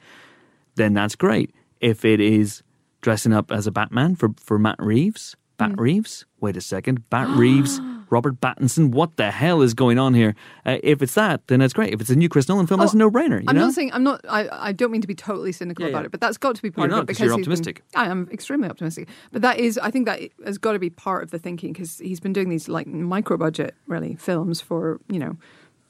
then 0.75 0.95
that's 0.95 1.15
great. 1.15 1.55
If 1.81 2.05
it 2.05 2.21
is 2.21 2.63
dressing 3.03 3.33
up 3.33 3.51
as 3.53 3.67
a 3.67 3.71
Batman 3.71 4.17
for, 4.17 4.31
for 4.39 4.59
Matt 4.59 4.77
Reeves, 4.81 5.37
Bat 5.59 5.73
Hmm. 5.73 5.81
Reeves, 5.81 6.27
wait 6.41 6.57
a 6.57 6.61
second, 6.61 7.09
Bat 7.09 7.29
Reeves, 7.37 7.81
Robert 8.11 8.41
Pattinson, 8.41 8.91
what 8.91 9.17
the 9.17 9.31
hell 9.31 9.63
is 9.63 9.73
going 9.75 9.99
on 9.99 10.15
here? 10.15 10.35
Uh, 10.67 10.79
if 10.83 11.01
it's 11.03 11.15
that, 11.15 11.47
then 11.47 11.61
that's 11.61 11.73
great. 11.73 11.93
If 11.95 12.01
it's 12.01 12.11
a 12.11 12.17
new 12.17 12.29
Chris 12.29 12.49
Nolan 12.49 12.67
film, 12.67 12.81
that's 12.81 12.93
a 12.95 12.97
no-brainer. 12.97 13.41
You 13.41 13.47
Oh, 13.47 13.51
I'm 13.51 13.57
know? 13.57 13.67
not 13.67 13.75
saying 13.75 13.91
I'm 13.93 14.03
not. 14.03 14.21
I, 14.29 14.49
I 14.51 14.73
don't 14.73 14.91
mean 14.91 15.01
to 15.01 15.07
be 15.07 15.15
totally 15.15 15.53
cynical 15.53 15.85
Yeah, 15.85 15.91
about 15.91 16.01
yeah. 16.03 16.07
it, 16.07 16.11
but 16.11 16.21
that's 16.21 16.37
got 16.39 16.57
to 16.57 16.63
be 16.63 16.71
part 16.71 16.91
You're 16.91 16.99
of 16.99 16.99
not, 16.99 17.03
it 17.05 17.07
'cause 17.07 17.17
because 17.19 17.29
you're 17.29 17.39
he's 17.39 17.47
been- 17.47 17.53
optimistic. 17.53 17.83
I 17.95 18.07
am 18.07 18.29
extremely 18.33 18.69
optimistic, 18.69 19.09
but 19.33 19.43
that 19.43 19.59
is, 19.59 19.79
I 19.79 19.91
think 19.91 20.07
that 20.07 20.21
has 20.45 20.59
got 20.59 20.73
to 20.73 20.79
be 20.79 20.91
part 20.91 21.23
of 21.23 21.31
the 21.31 21.39
thinking 21.39 21.73
because 21.73 21.99
he's 21.99 22.21
been 22.21 22.33
doing 22.33 22.49
these 22.49 22.69
like 22.69 22.87
micro 22.87 23.37
budget 23.37 23.75
really 23.87 24.17
films 24.17 24.61
for 24.61 25.01
you 25.09 25.19
know 25.19 25.37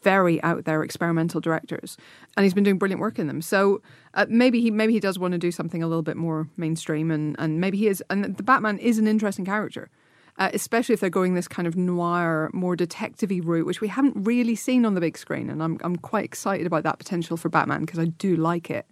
very 0.03 0.43
out 0.43 0.65
there 0.65 0.83
experimental 0.83 1.41
directors, 1.41 1.97
and 2.37 2.45
he's 2.45 2.55
been 2.55 2.65
doing 2.65 2.79
brilliant 2.79 3.01
work 3.01 3.19
in 3.19 3.27
them. 3.27 3.43
So 3.43 3.83
uh, 4.15 4.25
maybe 4.31 4.61
he 4.61 4.71
maybe 4.71 4.93
he 4.95 5.01
does 5.01 5.19
want 5.19 5.33
to 5.33 5.39
do 5.39 5.51
something 5.51 5.83
a 5.83 5.87
little 5.87 6.03
bit 6.03 6.17
more 6.17 6.49
mainstream, 6.57 7.11
and 7.11 7.37
and 7.39 7.61
maybe 7.61 7.77
he 7.79 7.87
is. 7.87 8.03
And 8.09 8.25
the 8.37 8.43
Batman 8.43 8.79
is 8.79 8.99
an 8.99 9.07
interesting 9.07 9.45
character. 9.45 9.91
Uh, 10.41 10.49
especially 10.55 10.95
if 10.95 11.01
they're 11.01 11.11
going 11.11 11.35
this 11.35 11.47
kind 11.47 11.69
of 11.69 11.77
noir, 11.77 12.49
more 12.55 12.75
detective-y 12.75 13.41
route, 13.45 13.67
which 13.67 13.83
we 13.83 13.89
haven't 13.89 14.15
really 14.17 14.57
seen 14.57 14.87
on 14.87 14.95
the 14.95 15.01
big 15.01 15.19
screen, 15.19 15.51
and 15.51 15.63
I'm 15.63 15.79
I'm 15.83 15.97
quite 15.97 16.25
excited 16.25 16.67
about 16.67 16.83
that 16.85 16.99
potential 16.99 17.37
for 17.37 17.51
Batman 17.51 17.83
because 17.83 17.99
I 17.99 18.07
do 18.07 18.37
like 18.37 18.71
it. 18.71 18.87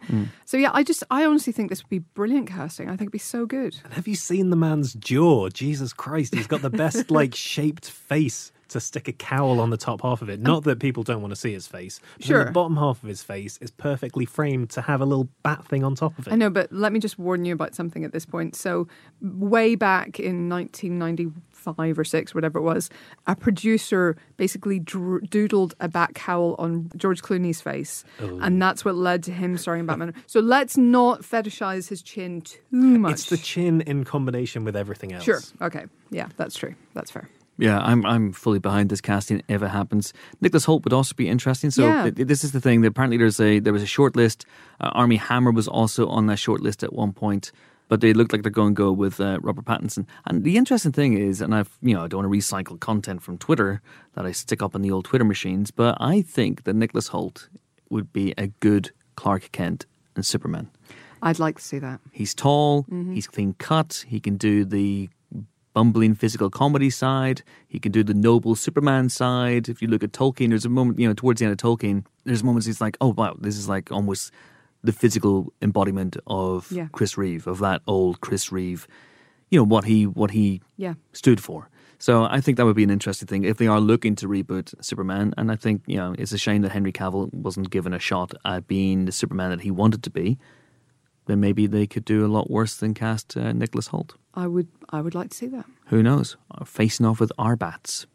So 0.45 0.59
yeah, 0.59 0.71
I 0.75 0.83
just 0.83 1.03
I 1.11 1.25
honestly 1.25 1.55
think 1.55 1.71
this 1.71 1.83
would 1.83 1.89
be 1.89 2.01
brilliant 2.01 2.49
casting. 2.49 2.89
I 2.89 2.93
think 2.93 3.03
it'd 3.03 3.13
be 3.13 3.19
so 3.19 3.47
good. 3.47 3.77
And 3.83 3.95
have 3.95 4.07
you 4.07 4.15
seen 4.15 4.51
the 4.51 4.57
man's 4.57 4.93
jaw? 4.93 5.49
Jesus 5.49 5.95
Christ, 5.95 6.35
he's 6.35 6.47
got 6.47 6.61
the 6.61 6.71
best 6.71 7.11
like 7.19 7.35
shaped 7.35 7.91
face 7.91 8.53
to 8.69 8.81
stick 8.81 9.09
a 9.09 9.13
cowl 9.13 9.61
on 9.61 9.71
the 9.71 9.77
top 9.77 10.03
half 10.03 10.23
of 10.23 10.29
it. 10.29 10.41
Not 10.41 10.65
that 10.65 10.79
people 10.81 11.03
don't 11.03 11.21
want 11.23 11.33
to 11.33 11.37
see 11.37 11.53
his 11.53 11.67
face. 11.67 12.01
But 12.19 12.27
Sure. 12.27 12.45
the 12.45 12.51
bottom 12.53 12.77
half 12.77 13.03
of 13.03 13.09
his 13.09 13.23
face 13.23 13.59
is 13.63 13.71
perfectly 13.71 14.25
framed 14.25 14.71
to 14.71 14.83
have 14.83 15.01
a 15.01 15.05
little 15.07 15.29
bat 15.43 15.65
thing 15.67 15.85
on 15.85 15.95
top 15.95 16.19
of 16.19 16.27
it. 16.27 16.33
I 16.33 16.37
know, 16.37 16.51
but 16.51 16.73
let 16.73 16.93
me 16.93 17.01
just 17.01 17.19
warn 17.19 17.45
you 17.45 17.55
about 17.55 17.75
something 17.75 18.05
at 18.05 18.13
this 18.13 18.27
point. 18.27 18.55
So, 18.55 18.87
way 19.23 19.75
back 19.75 20.21
in 20.21 20.49
1995 20.49 21.99
or 21.99 22.05
six, 22.05 22.35
whatever 22.35 22.59
it 22.59 22.63
was, 22.63 22.91
a 23.27 23.35
producer 23.35 24.17
basically 24.37 24.79
dr- 24.79 25.23
doodled 25.25 25.73
a 25.81 25.89
bat 25.89 26.15
cowl 26.15 26.55
on 26.59 26.91
George 26.97 27.23
Clooney's 27.23 27.61
face, 27.61 28.05
oh. 28.21 28.39
and 28.41 28.61
that's 28.61 28.85
what 28.85 28.95
led 28.95 29.23
to 29.25 29.33
him 29.33 29.57
starring 29.57 29.81
in 29.81 29.87
Batman. 29.87 30.15
so 30.27 30.41
let's 30.41 30.77
not 30.77 31.23
fetishize 31.23 31.89
his 31.89 32.03
chin 32.03 32.41
too 32.43 32.59
much. 32.71 33.13
It's 33.13 33.31
the 33.31 33.37
chin 33.37 33.81
in 33.83 34.05
combination 34.05 34.65
with 34.65 34.77
everything 34.77 35.13
else. 35.13 35.25
Sure. 35.25 35.41
Okay. 35.61 35.87
Yeah, 36.11 36.29
that's 36.37 36.57
true. 36.57 36.75
That's 36.95 37.11
fair. 37.11 37.29
Yeah, 37.59 37.79
I'm 37.81 38.07
I'm 38.07 38.33
fully 38.33 38.61
behind 38.61 38.89
this 38.91 39.01
casting 39.01 39.43
if 39.49 39.63
it 39.63 39.69
happens. 39.69 40.13
Nicholas 40.41 40.65
Hoult 40.67 40.85
would 40.85 40.93
also 40.93 41.15
be 41.15 41.29
interesting. 41.29 41.71
So 41.71 41.87
Yeah. 41.87 42.11
th- 42.11 42.29
this 42.29 42.45
is 42.45 42.53
the 42.53 42.61
thing. 42.61 42.83
That 42.83 42.89
apparently 42.89 43.17
there's 43.17 43.41
a 43.41 43.59
there 43.59 43.73
was 43.73 43.83
a 43.83 43.87
short 43.87 44.15
list. 44.17 44.47
Uh, 44.81 44.91
Armie 44.93 45.17
Hammer 45.17 45.51
was 45.51 45.67
also 45.69 46.07
on 46.09 46.27
that 46.27 46.39
short 46.39 46.61
list 46.61 46.83
at 46.85 46.93
one 46.93 47.13
point, 47.13 47.51
but 47.89 48.01
they 48.01 48.13
look 48.13 48.33
like 48.33 48.43
they're 48.43 48.53
going 48.63 48.75
to 48.77 48.79
go 48.87 48.93
with 48.93 49.21
uh, 49.21 49.39
Robert 49.43 49.65
Pattinson. 49.65 50.07
And 50.25 50.45
the 50.45 50.57
interesting 50.57 50.93
thing 50.93 51.15
is, 51.19 51.41
and 51.41 51.53
I've 51.55 51.77
you 51.83 51.95
know 51.95 52.05
I 52.05 52.07
don't 52.09 52.23
want 52.23 52.33
to 52.33 52.39
recycle 52.39 52.79
content 52.79 53.23
from 53.23 53.39
Twitter 53.39 53.83
that 54.15 54.25
I 54.25 54.33
stick 54.33 54.63
up 54.63 54.75
on 54.77 54.83
the 54.83 54.93
old 54.93 55.05
Twitter 55.07 55.25
machines, 55.25 55.73
but 55.73 55.97
I 56.01 56.23
think 56.23 56.63
that 56.63 56.75
Nicholas 56.77 57.09
Hoult 57.09 57.49
would 57.91 58.13
be 58.13 58.35
a 58.39 58.47
good 58.61 58.93
Clark 59.17 59.51
Kent 59.51 59.87
and 60.15 60.25
Superman. 60.25 60.71
I'd 61.21 61.41
like 61.41 61.57
to 61.57 61.63
see 61.65 61.81
that. 61.81 61.99
He's 62.13 62.35
tall, 62.35 62.85
Mm-hmm. 62.85 63.15
he's 63.15 63.27
clean 63.27 63.55
cut, 63.59 64.05
he 64.07 64.21
can 64.21 64.37
do 64.37 64.65
the 64.65 65.09
bumbling 65.79 66.13
physical 66.13 66.51
comedy 66.51 66.91
side, 66.91 67.43
he 67.69 67.79
can 67.79 67.93
do 67.93 68.03
the 68.03 68.13
noble 68.29 68.57
Superman 68.57 69.09
side. 69.09 69.69
If 69.69 69.81
you 69.81 69.87
look 69.87 70.03
at 70.03 70.11
Tolkien, 70.11 70.49
there's 70.49 70.65
a 70.65 70.69
moment, 70.69 70.99
you 70.99 71.07
know, 71.07 71.15
towards 71.15 71.39
the 71.39 71.45
end 71.47 71.53
of 71.53 71.59
Tolkien, 71.59 72.05
there's 72.25 72.43
moments 72.43 72.67
he's 72.67 72.81
like, 72.81 72.97
oh 73.01 73.13
wow, 73.21 73.37
this 73.41 73.57
is 73.57 73.69
like 73.69 73.93
almost 73.93 74.33
the 74.83 74.91
physical 74.93 75.53
embodiment 75.63 76.17
of 76.27 76.67
Yeah. 76.73 76.89
Chris 76.91 77.17
Reeve, 77.17 77.47
of 77.47 77.61
that 77.61 77.81
old 77.87 78.21
Chris 78.21 78.51
Reeve, 78.51 78.89
you 79.51 79.59
know, 79.61 79.65
what 79.75 79.85
he 79.85 80.05
what 80.05 80.33
he 80.33 80.61
Yeah. 80.77 80.95
stood 81.13 81.41
for. 81.41 81.69
So 82.01 82.25
I 82.25 82.41
think 82.41 82.57
that 82.57 82.67
would 82.67 82.77
be 82.83 82.83
an 82.85 82.91
interesting 82.99 83.29
thing 83.29 83.45
if 83.45 83.57
they 83.59 83.69
are 83.69 83.81
looking 83.81 84.17
to 84.17 84.27
reboot 84.29 84.75
Superman. 84.85 85.33
And 85.39 85.47
I 85.53 85.57
think 85.57 85.83
you 85.87 85.97
know 86.01 86.11
it's 86.19 86.33
a 86.33 86.39
shame 86.39 86.63
that 86.63 86.73
Henry 86.73 86.93
Cavill 86.93 87.33
wasn't 87.33 87.71
given 87.71 87.93
a 87.93 88.01
shot 88.11 88.35
at 88.45 88.67
being 88.67 89.05
the 89.05 89.13
Superman 89.13 89.51
that 89.51 89.61
he 89.61 89.71
wanted 89.71 90.03
to 90.03 90.11
be. 90.11 90.39
Then 91.29 91.41
maybe 91.41 91.67
they 91.69 91.87
could 91.87 92.05
do 92.05 92.25
a 92.25 92.31
lot 92.37 92.51
worse 92.51 92.75
than 92.77 92.95
cast 92.95 93.37
uh, 93.37 93.53
Nicholas 93.53 93.89
Hoult. 93.89 94.17
I 94.35 94.47
would. 94.47 94.67
I 94.91 95.01
would 95.01 95.15
like 95.15 95.31
to 95.31 95.37
see 95.37 95.47
that. 95.49 95.67
Who 95.89 96.03
knows? 96.03 96.37
Uh, 96.51 96.65
Facing 96.65 97.07
off 97.07 97.21
with 97.21 97.31
our 97.39 97.55
bats. 97.57 98.07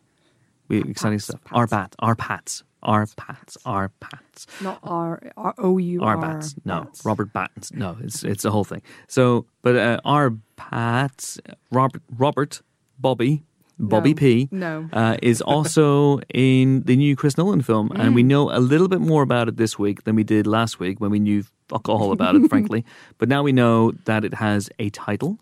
We, 0.67 0.79
exciting 0.81 1.19
Pats, 1.19 1.25
stuff. 1.25 1.43
Pats. 1.43 1.53
Our 1.57 1.67
bat, 1.67 1.95
our 1.99 2.15
pats, 2.15 2.63
our 2.81 3.05
pats, 3.15 3.57
our 3.65 3.89
pats. 3.99 4.47
Not 4.61 4.79
R 4.83 5.21
R 5.37 5.53
O 5.59 5.77
U 5.77 6.01
Our 6.01 6.15
R. 6.15 6.21
bats. 6.21 6.55
No, 6.65 6.81
bats. 6.85 7.05
Robert 7.05 7.31
Battens. 7.33 7.71
No, 7.73 7.97
it's 8.01 8.23
it's 8.23 8.45
a 8.45 8.51
whole 8.51 8.63
thing. 8.65 8.81
So, 9.07 9.45
but 9.61 9.75
uh, 9.75 9.99
our 10.05 10.31
bats, 10.71 11.39
Robert 11.71 12.01
Robert 12.17 12.61
Bobby, 12.97 13.43
Bobby 13.77 14.13
No. 14.13 14.15
P, 14.15 14.47
No. 14.51 14.89
uh, 14.93 15.17
is 15.21 15.41
also 15.41 16.19
in 16.33 16.81
the 16.83 16.95
new 16.95 17.15
Chris 17.15 17.37
Nolan 17.37 17.61
film, 17.61 17.91
and 17.91 18.11
Mm. 18.11 18.15
we 18.15 18.23
know 18.23 18.49
a 18.49 18.59
little 18.59 18.87
bit 18.87 19.01
more 19.01 19.21
about 19.23 19.47
it 19.49 19.57
this 19.57 19.77
week 19.77 20.03
than 20.05 20.15
we 20.15 20.23
did 20.23 20.47
last 20.47 20.79
week 20.79 20.99
when 21.01 21.11
we 21.11 21.19
knew 21.19 21.43
fuck 21.73 21.89
all 21.89 22.11
about 22.11 22.35
it, 22.35 22.47
frankly. 22.49 22.85
But 23.17 23.29
now 23.29 23.43
we 23.43 23.51
know 23.51 23.91
that 24.05 24.23
it 24.23 24.35
has 24.35 24.69
a 24.79 24.89
title, 24.91 25.39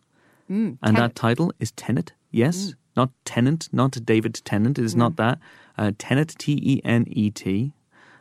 mm, 0.50 0.78
and 0.82 0.98
that 0.98 1.16
title 1.16 1.52
is 1.60 1.72
Tenet. 1.72 2.14
Yes, 2.32 2.58
mm. 2.58 2.76
not 2.96 3.12
Tenant, 3.26 3.70
not 3.72 4.04
David 4.06 4.42
Tennant. 4.46 4.80
It 4.80 4.86
is 4.86 4.96
not 4.96 5.14
mm. 5.14 5.18
that. 5.18 5.40
Uh, 5.78 5.92
Tenet, 5.98 6.36
T 6.38 6.54
E 6.54 6.82
N 6.86 7.06
E 7.08 7.30
T, 7.32 7.74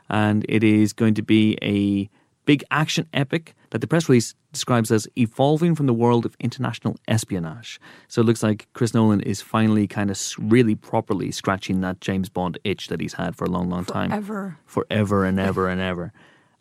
and 0.09 0.45
it 0.49 0.65
is 0.65 0.93
going 0.93 1.15
to 1.15 1.23
be 1.23 1.57
a 1.63 2.11
big 2.47 2.65
action 2.71 3.07
epic 3.13 3.55
that 3.71 3.81
the 3.81 3.87
press 3.87 4.09
release 4.09 4.35
describes 4.53 4.91
as 4.91 5.07
evolving 5.17 5.77
from 5.77 5.87
the 5.87 5.95
world 5.95 6.27
of 6.27 6.35
international 6.41 6.97
espionage. 7.07 7.81
So 8.09 8.23
it 8.23 8.25
looks 8.25 8.43
like 8.43 8.67
Chris 8.73 8.93
Nolan 8.93 9.21
is 9.21 9.41
finally 9.41 9.87
kind 9.87 10.11
of 10.11 10.21
really 10.37 10.75
properly 10.75 11.31
scratching 11.31 11.81
that 11.83 12.01
James 12.01 12.29
Bond 12.29 12.59
itch 12.65 12.89
that 12.89 13.01
he's 13.01 13.15
had 13.15 13.37
for 13.37 13.45
a 13.45 13.49
long, 13.49 13.71
long 13.71 13.85
time. 13.85 14.11
Forever. 14.11 14.59
Forever 14.67 15.25
and 15.25 15.39
ever 15.39 15.69
and 15.69 15.81
ever. 15.81 16.13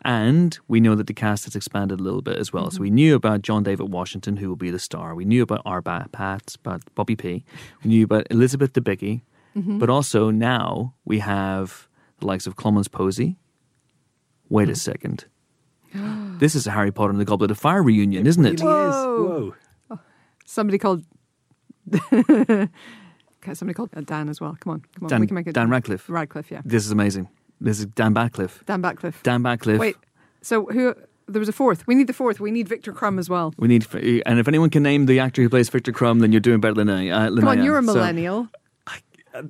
And 0.02 0.58
we 0.66 0.80
know 0.80 0.94
that 0.94 1.06
the 1.06 1.14
cast 1.14 1.44
has 1.44 1.54
expanded 1.54 2.00
a 2.00 2.02
little 2.02 2.22
bit 2.22 2.38
as 2.38 2.52
well. 2.52 2.70
So 2.70 2.80
we 2.80 2.88
mm-hmm. 2.88 2.94
knew 2.94 3.14
about 3.14 3.42
John 3.42 3.62
David 3.62 3.92
Washington, 3.92 4.38
who 4.38 4.48
will 4.48 4.56
be 4.56 4.70
the 4.70 4.78
star. 4.78 5.14
We 5.14 5.26
knew 5.26 5.42
about 5.42 5.62
our 5.66 5.82
ba- 5.82 6.08
Pats, 6.10 6.54
about 6.54 6.82
Bobby 6.94 7.16
P. 7.16 7.44
We 7.84 7.88
knew 7.88 8.04
about 8.04 8.26
Elizabeth 8.30 8.72
Debicki. 8.72 9.20
Mm-hmm. 9.56 9.78
But 9.78 9.90
also 9.90 10.30
now 10.30 10.94
we 11.04 11.18
have 11.18 11.88
the 12.20 12.26
likes 12.26 12.46
of 12.46 12.56
Clémence 12.56 12.88
Poésy. 12.88 13.36
Wait 14.48 14.68
a 14.68 14.72
mm. 14.72 14.76
second. 14.76 15.24
this 16.38 16.54
is 16.54 16.66
a 16.66 16.70
Harry 16.70 16.92
Potter 16.92 17.10
and 17.10 17.20
the 17.20 17.24
Goblet 17.24 17.50
of 17.50 17.58
Fire 17.58 17.82
reunion, 17.82 18.26
isn't 18.26 18.44
it? 18.44 18.60
Really 18.60 18.88
is. 18.88 18.94
Whoa. 18.94 19.26
Whoa. 19.28 19.54
Oh, 19.90 19.98
somebody 20.44 20.78
called. 20.78 21.04
okay, 22.12 22.68
somebody 23.54 23.74
called 23.74 23.90
Dan 24.06 24.28
as 24.28 24.40
well. 24.40 24.56
Come 24.60 24.74
on, 24.74 24.84
come 24.94 25.04
on. 25.04 25.08
Dan, 25.08 25.20
we 25.20 25.26
can 25.26 25.34
make 25.34 25.46
it. 25.46 25.54
Dan 25.54 25.68
Radcliffe. 25.70 26.08
Radcliffe, 26.08 26.50
yeah. 26.50 26.62
This 26.64 26.84
is 26.84 26.92
amazing. 26.92 27.28
This 27.60 27.78
is 27.78 27.86
Dan 27.86 28.14
Batcliffe. 28.14 28.64
Dan 28.66 28.82
Batcliffe. 28.82 29.22
Dan 29.22 29.42
Batcliffe. 29.42 29.78
Wait. 29.78 29.96
So 30.42 30.66
who? 30.66 30.94
There 31.28 31.38
was 31.38 31.48
a 31.48 31.52
fourth. 31.52 31.86
We 31.86 31.94
need 31.94 32.06
the 32.08 32.12
fourth. 32.12 32.40
We 32.40 32.50
need 32.50 32.66
Viktor 32.68 32.92
Krum 32.92 33.18
as 33.18 33.28
well. 33.30 33.54
We 33.56 33.68
need, 33.68 33.86
and 34.26 34.40
if 34.40 34.48
anyone 34.48 34.68
can 34.70 34.82
name 34.82 35.06
the 35.06 35.20
actor 35.20 35.42
who 35.42 35.48
plays 35.48 35.68
Viktor 35.68 35.92
Krum, 35.92 36.20
then 36.20 36.32
you're 36.32 36.40
doing 36.40 36.60
better 36.60 36.74
than 36.74 36.88
I. 36.90 37.08
Uh, 37.08 37.28
Come 37.36 37.46
on, 37.46 37.62
you're 37.62 37.78
a 37.78 37.82
millennial. 37.82 38.48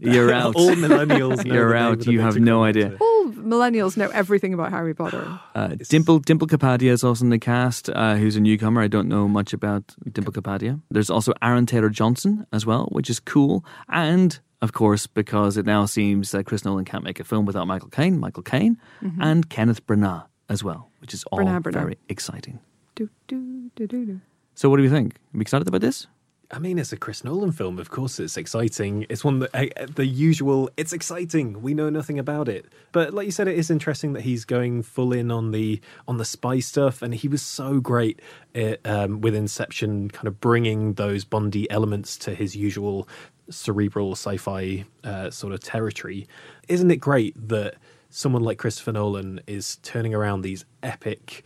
You're 0.00 0.30
out. 0.42 0.56
All 0.56 0.72
millennials. 0.72 1.44
know 1.44 1.54
You're 1.54 1.74
out. 1.74 2.06
You 2.06 2.20
have 2.20 2.36
no 2.38 2.64
idea. 2.64 2.92
actor. 2.92 2.98
All 3.00 3.24
millennials 3.32 3.96
know 3.96 4.10
everything 4.10 4.52
about 4.52 4.70
Harry 4.70 4.94
Potter. 4.94 5.40
Uh, 5.54 5.74
Dimple 5.88 6.18
Dimple 6.20 6.46
Kapadia 6.46 6.90
is 6.90 7.02
also 7.02 7.24
in 7.24 7.30
the 7.30 7.38
cast, 7.38 7.90
uh, 7.90 8.14
who's 8.16 8.36
a 8.36 8.40
newcomer. 8.40 8.80
I 8.82 8.88
don't 8.88 9.08
know 9.08 9.26
much 9.26 9.52
about 9.52 9.94
Dimple 10.12 10.32
Kapadia. 10.32 10.80
There's 10.90 11.10
also 11.10 11.32
Aaron 11.42 11.66
Taylor 11.66 11.88
Johnson 11.88 12.46
as 12.52 12.64
well, 12.66 12.88
which 12.92 13.10
is 13.10 13.20
cool. 13.20 13.64
And 13.88 14.38
of 14.62 14.72
course, 14.72 15.06
because 15.06 15.56
it 15.56 15.66
now 15.66 15.86
seems 15.86 16.32
that 16.32 16.44
Chris 16.44 16.64
Nolan 16.64 16.84
can't 16.84 17.04
make 17.04 17.20
a 17.20 17.24
film 17.24 17.46
without 17.46 17.66
Michael 17.66 17.88
Caine, 17.88 18.18
Michael 18.18 18.42
Caine, 18.42 18.78
and 19.20 19.48
Kenneth 19.48 19.86
Branagh 19.86 20.24
as 20.48 20.62
well, 20.62 20.90
which 21.00 21.14
is 21.14 21.24
all 21.24 21.38
Branagh, 21.38 21.62
Branagh. 21.62 21.72
very 21.72 21.98
exciting. 22.08 22.58
Do, 22.94 23.08
do, 23.28 23.70
do, 23.76 23.86
do, 23.86 24.06
do. 24.06 24.20
So, 24.54 24.68
what 24.68 24.76
do 24.76 24.82
you 24.82 24.90
think? 24.90 25.14
Are 25.14 25.36
you 25.36 25.40
excited 25.40 25.66
about 25.66 25.80
this? 25.80 26.06
I 26.52 26.58
mean, 26.58 26.80
it's 26.80 26.92
a 26.92 26.96
Chris 26.96 27.22
Nolan 27.22 27.52
film. 27.52 27.78
Of 27.78 27.90
course, 27.90 28.18
it's 28.18 28.36
exciting. 28.36 29.06
It's 29.08 29.22
one 29.22 29.38
that 29.38 29.54
uh, 29.54 29.86
the 29.94 30.04
usual. 30.04 30.68
It's 30.76 30.92
exciting. 30.92 31.62
We 31.62 31.74
know 31.74 31.90
nothing 31.90 32.18
about 32.18 32.48
it, 32.48 32.66
but 32.90 33.14
like 33.14 33.26
you 33.26 33.30
said, 33.30 33.46
it 33.46 33.56
is 33.56 33.70
interesting 33.70 34.14
that 34.14 34.22
he's 34.22 34.44
going 34.44 34.82
full 34.82 35.12
in 35.12 35.30
on 35.30 35.52
the 35.52 35.80
on 36.08 36.16
the 36.16 36.24
spy 36.24 36.58
stuff, 36.58 37.02
and 37.02 37.14
he 37.14 37.28
was 37.28 37.40
so 37.40 37.78
great 37.78 38.20
at, 38.54 38.84
um, 38.84 39.20
with 39.20 39.34
Inception, 39.36 40.10
kind 40.10 40.26
of 40.26 40.40
bringing 40.40 40.94
those 40.94 41.24
Bondy 41.24 41.70
elements 41.70 42.16
to 42.18 42.34
his 42.34 42.56
usual 42.56 43.08
cerebral 43.50 44.12
sci-fi 44.12 44.84
uh, 45.04 45.30
sort 45.30 45.52
of 45.52 45.60
territory. 45.60 46.26
Isn't 46.68 46.90
it 46.90 46.96
great 46.96 47.34
that 47.48 47.74
someone 48.10 48.42
like 48.42 48.58
Christopher 48.58 48.92
Nolan 48.92 49.40
is 49.46 49.76
turning 49.82 50.14
around 50.14 50.42
these 50.42 50.64
epic? 50.82 51.44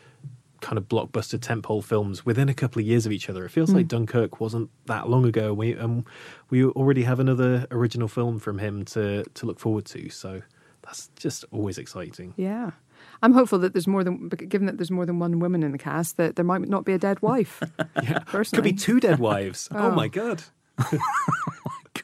kind 0.60 0.78
of 0.78 0.88
blockbuster 0.88 1.38
tentpole 1.38 1.84
films 1.84 2.24
within 2.24 2.48
a 2.48 2.54
couple 2.54 2.80
of 2.80 2.86
years 2.86 3.04
of 3.04 3.12
each 3.12 3.28
other. 3.28 3.44
It 3.44 3.50
feels 3.50 3.70
like 3.74 3.86
Dunkirk 3.86 4.40
wasn't 4.40 4.70
that 4.86 5.10
long 5.10 5.26
ago. 5.26 5.52
We 5.52 5.76
um, 5.76 6.06
we 6.48 6.64
already 6.64 7.02
have 7.02 7.20
another 7.20 7.66
original 7.70 8.08
film 8.08 8.38
from 8.38 8.58
him 8.58 8.86
to 8.86 9.24
to 9.24 9.44
look 9.46 9.60
forward 9.60 9.84
to. 9.86 10.08
So 10.08 10.40
that's 10.80 11.10
just 11.16 11.44
always 11.50 11.76
exciting. 11.76 12.32
Yeah. 12.38 12.70
I'm 13.22 13.32
hopeful 13.32 13.58
that 13.58 13.74
there's 13.74 13.86
more 13.86 14.04
than, 14.04 14.28
given 14.28 14.66
that 14.66 14.78
there's 14.78 14.90
more 14.90 15.04
than 15.04 15.18
one 15.18 15.38
woman 15.38 15.62
in 15.62 15.72
the 15.72 15.78
cast, 15.78 16.16
that 16.16 16.36
there 16.36 16.44
might 16.46 16.62
not 16.66 16.86
be 16.86 16.94
a 16.94 16.98
dead 16.98 17.20
wife. 17.20 17.62
Yeah, 18.02 18.20
Personally. 18.20 18.70
could 18.70 18.76
be 18.76 18.80
two 18.80 19.00
dead 19.00 19.18
wives. 19.18 19.68
oh. 19.70 19.76
Oh. 19.78 19.90
my 19.90 20.08
god! 20.08 20.42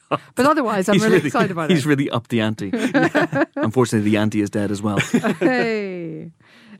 But 0.09 0.45
otherwise, 0.45 0.87
I'm 0.89 0.95
He's 0.95 1.03
really, 1.03 1.17
excited 1.25 1.51
about 1.51 1.69
He's 1.69 1.79
it. 1.79 1.79
He's 1.81 1.85
really 1.85 2.09
up 2.09 2.27
the 2.29 2.41
ante. 2.41 2.69
Unfortunately, 3.55 4.09
the 4.09 4.17
ante 4.17 4.41
is 4.41 4.49
dead 4.49 4.71
as 4.71 4.81
well. 4.81 4.99
hey. 4.99 6.31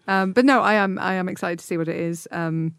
Um, 0.07 0.33
but 0.33 0.45
no, 0.45 0.61
I 0.61 0.73
am 0.75 0.97
I 0.99 1.13
am 1.15 1.29
excited 1.29 1.59
to 1.59 1.65
see 1.65 1.77
what 1.77 1.87
it 1.87 1.95
is. 1.97 2.27
Um, 2.31 2.75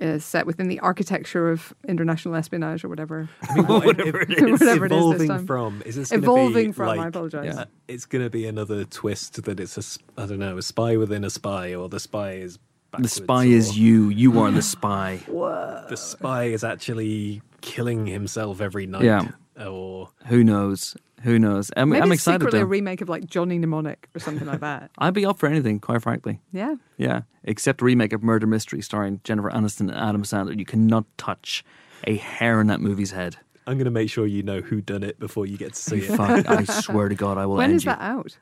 uh, 0.00 0.18
set 0.18 0.46
within 0.46 0.68
the 0.68 0.80
architecture 0.80 1.50
of 1.50 1.74
international 1.86 2.34
espionage 2.34 2.82
or 2.82 2.88
whatever. 2.88 3.28
I 3.42 3.54
mean, 3.56 3.66
what, 3.66 3.84
Whatever 3.84 4.20
if- 4.22 4.30
it 4.30 4.38
if- 4.38 4.44
is. 4.54 4.60
Whatever 4.60 4.86
it 4.86 4.92
is 4.92 4.96
evolving 4.98 5.28
time. 5.28 5.46
from 5.46 5.82
is 5.84 5.96
this 5.96 6.10
gonna 6.10 6.22
Evolving 6.22 6.66
be 6.68 6.72
from, 6.72 6.88
I 6.98 7.06
apologise. 7.08 7.54
Yeah. 7.54 7.64
It's 7.88 8.06
going 8.06 8.24
to 8.24 8.30
be 8.30 8.46
another 8.46 8.84
twist 8.84 9.42
that 9.44 9.60
it's 9.60 9.76
a 9.76 9.80
s- 9.80 9.98
I 10.16 10.24
don't 10.24 10.38
know 10.38 10.56
a 10.56 10.62
spy 10.62 10.96
within 10.96 11.24
a 11.24 11.30
spy, 11.30 11.74
or 11.74 11.90
the 11.90 12.00
spy 12.00 12.32
is 12.32 12.54
The 12.54 12.60
backwards, 12.92 13.12
spy 13.12 13.44
is 13.44 13.78
you. 13.78 14.08
You 14.08 14.40
are 14.40 14.50
the 14.50 14.62
spy. 14.62 15.20
The 15.28 15.96
spy 15.96 16.44
is 16.44 16.64
actually 16.64 17.42
killing 17.60 18.06
himself 18.06 18.62
every 18.62 18.86
night. 18.86 19.02
Yeah. 19.04 19.28
Or 19.58 20.10
Who 20.26 20.42
knows? 20.44 20.96
Who 21.22 21.38
knows? 21.38 21.70
I'm, 21.76 21.90
Maybe 21.90 22.02
I'm 22.02 22.10
it's 22.10 22.20
excited 22.22 22.40
secretly 22.40 22.58
though. 22.60 22.64
a 22.64 22.66
remake 22.68 23.00
of 23.00 23.08
like 23.08 23.26
Johnny 23.26 23.56
Mnemonic 23.58 24.08
or 24.14 24.18
something 24.18 24.46
like 24.46 24.60
that. 24.60 24.90
I'd 24.98 25.14
be 25.14 25.24
up 25.24 25.38
for 25.38 25.46
anything, 25.48 25.78
quite 25.78 26.02
frankly. 26.02 26.40
Yeah. 26.52 26.74
Yeah, 26.96 27.22
except 27.44 27.80
a 27.80 27.84
remake 27.84 28.12
of 28.12 28.22
Murder 28.24 28.46
Mystery 28.48 28.80
starring 28.82 29.20
Jennifer 29.22 29.50
Aniston 29.50 29.82
and 29.82 29.92
Adam 29.92 30.22
Sandler. 30.24 30.58
You 30.58 30.64
cannot 30.64 31.04
touch 31.18 31.64
a 32.04 32.16
hair 32.16 32.60
in 32.60 32.66
that 32.68 32.80
movie's 32.80 33.12
head. 33.12 33.36
I'm 33.68 33.74
going 33.76 33.84
to 33.84 33.92
make 33.92 34.10
sure 34.10 34.26
you 34.26 34.42
know 34.42 34.60
who 34.60 34.80
done 34.80 35.04
it 35.04 35.20
before 35.20 35.46
you 35.46 35.56
get 35.56 35.74
to 35.74 35.80
see 35.80 35.98
it. 35.98 36.16
Fuck, 36.16 36.48
I 36.48 36.64
swear 36.80 37.08
to 37.08 37.14
God, 37.14 37.38
I 37.38 37.46
will 37.46 37.56
When 37.56 37.70
end 37.70 37.76
is 37.76 37.84
you. 37.84 37.92
that 37.92 38.00
out? 38.00 38.36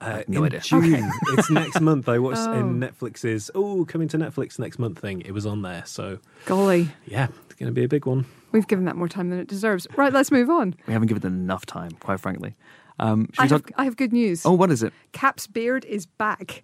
Uh, 0.00 0.22
no 0.28 0.40
in 0.44 0.46
idea. 0.46 0.60
June. 0.60 1.10
it's 1.32 1.50
next 1.50 1.80
month. 1.80 2.08
I 2.08 2.18
watched 2.18 2.38
Oh. 2.40 2.52
in 2.52 2.78
Netflix's 2.78 3.50
oh 3.54 3.84
coming 3.84 4.06
to 4.08 4.18
Netflix 4.18 4.58
next 4.58 4.78
month 4.78 4.98
thing. 5.00 5.22
It 5.22 5.32
was 5.32 5.44
on 5.46 5.62
there, 5.62 5.82
so 5.86 6.18
Golly, 6.44 6.88
yeah, 7.06 7.28
it's 7.46 7.54
going 7.56 7.68
to 7.68 7.74
be 7.74 7.82
a 7.84 7.88
big 7.88 8.06
one. 8.06 8.24
we've 8.52 8.66
given 8.68 8.84
that 8.84 8.94
more 8.96 9.08
time 9.08 9.30
than 9.30 9.38
it 9.40 9.48
deserves. 9.48 9.86
Right, 9.96 10.12
let's 10.12 10.30
move 10.30 10.50
on. 10.50 10.74
We 10.86 10.92
haven't 10.92 11.08
given 11.08 11.22
it 11.24 11.26
enough 11.26 11.66
time, 11.66 11.90
quite 12.00 12.20
frankly. 12.20 12.54
Um, 13.00 13.28
I 13.38 13.44
we 13.44 13.48
have. 13.50 13.64
I 13.76 13.84
have 13.84 13.96
good 13.96 14.12
news. 14.12 14.44
Oh, 14.46 14.52
what 14.52 14.70
is 14.70 14.82
it? 14.82 14.92
Cap's 15.12 15.46
beard 15.46 15.84
is 15.84 16.06
back. 16.06 16.62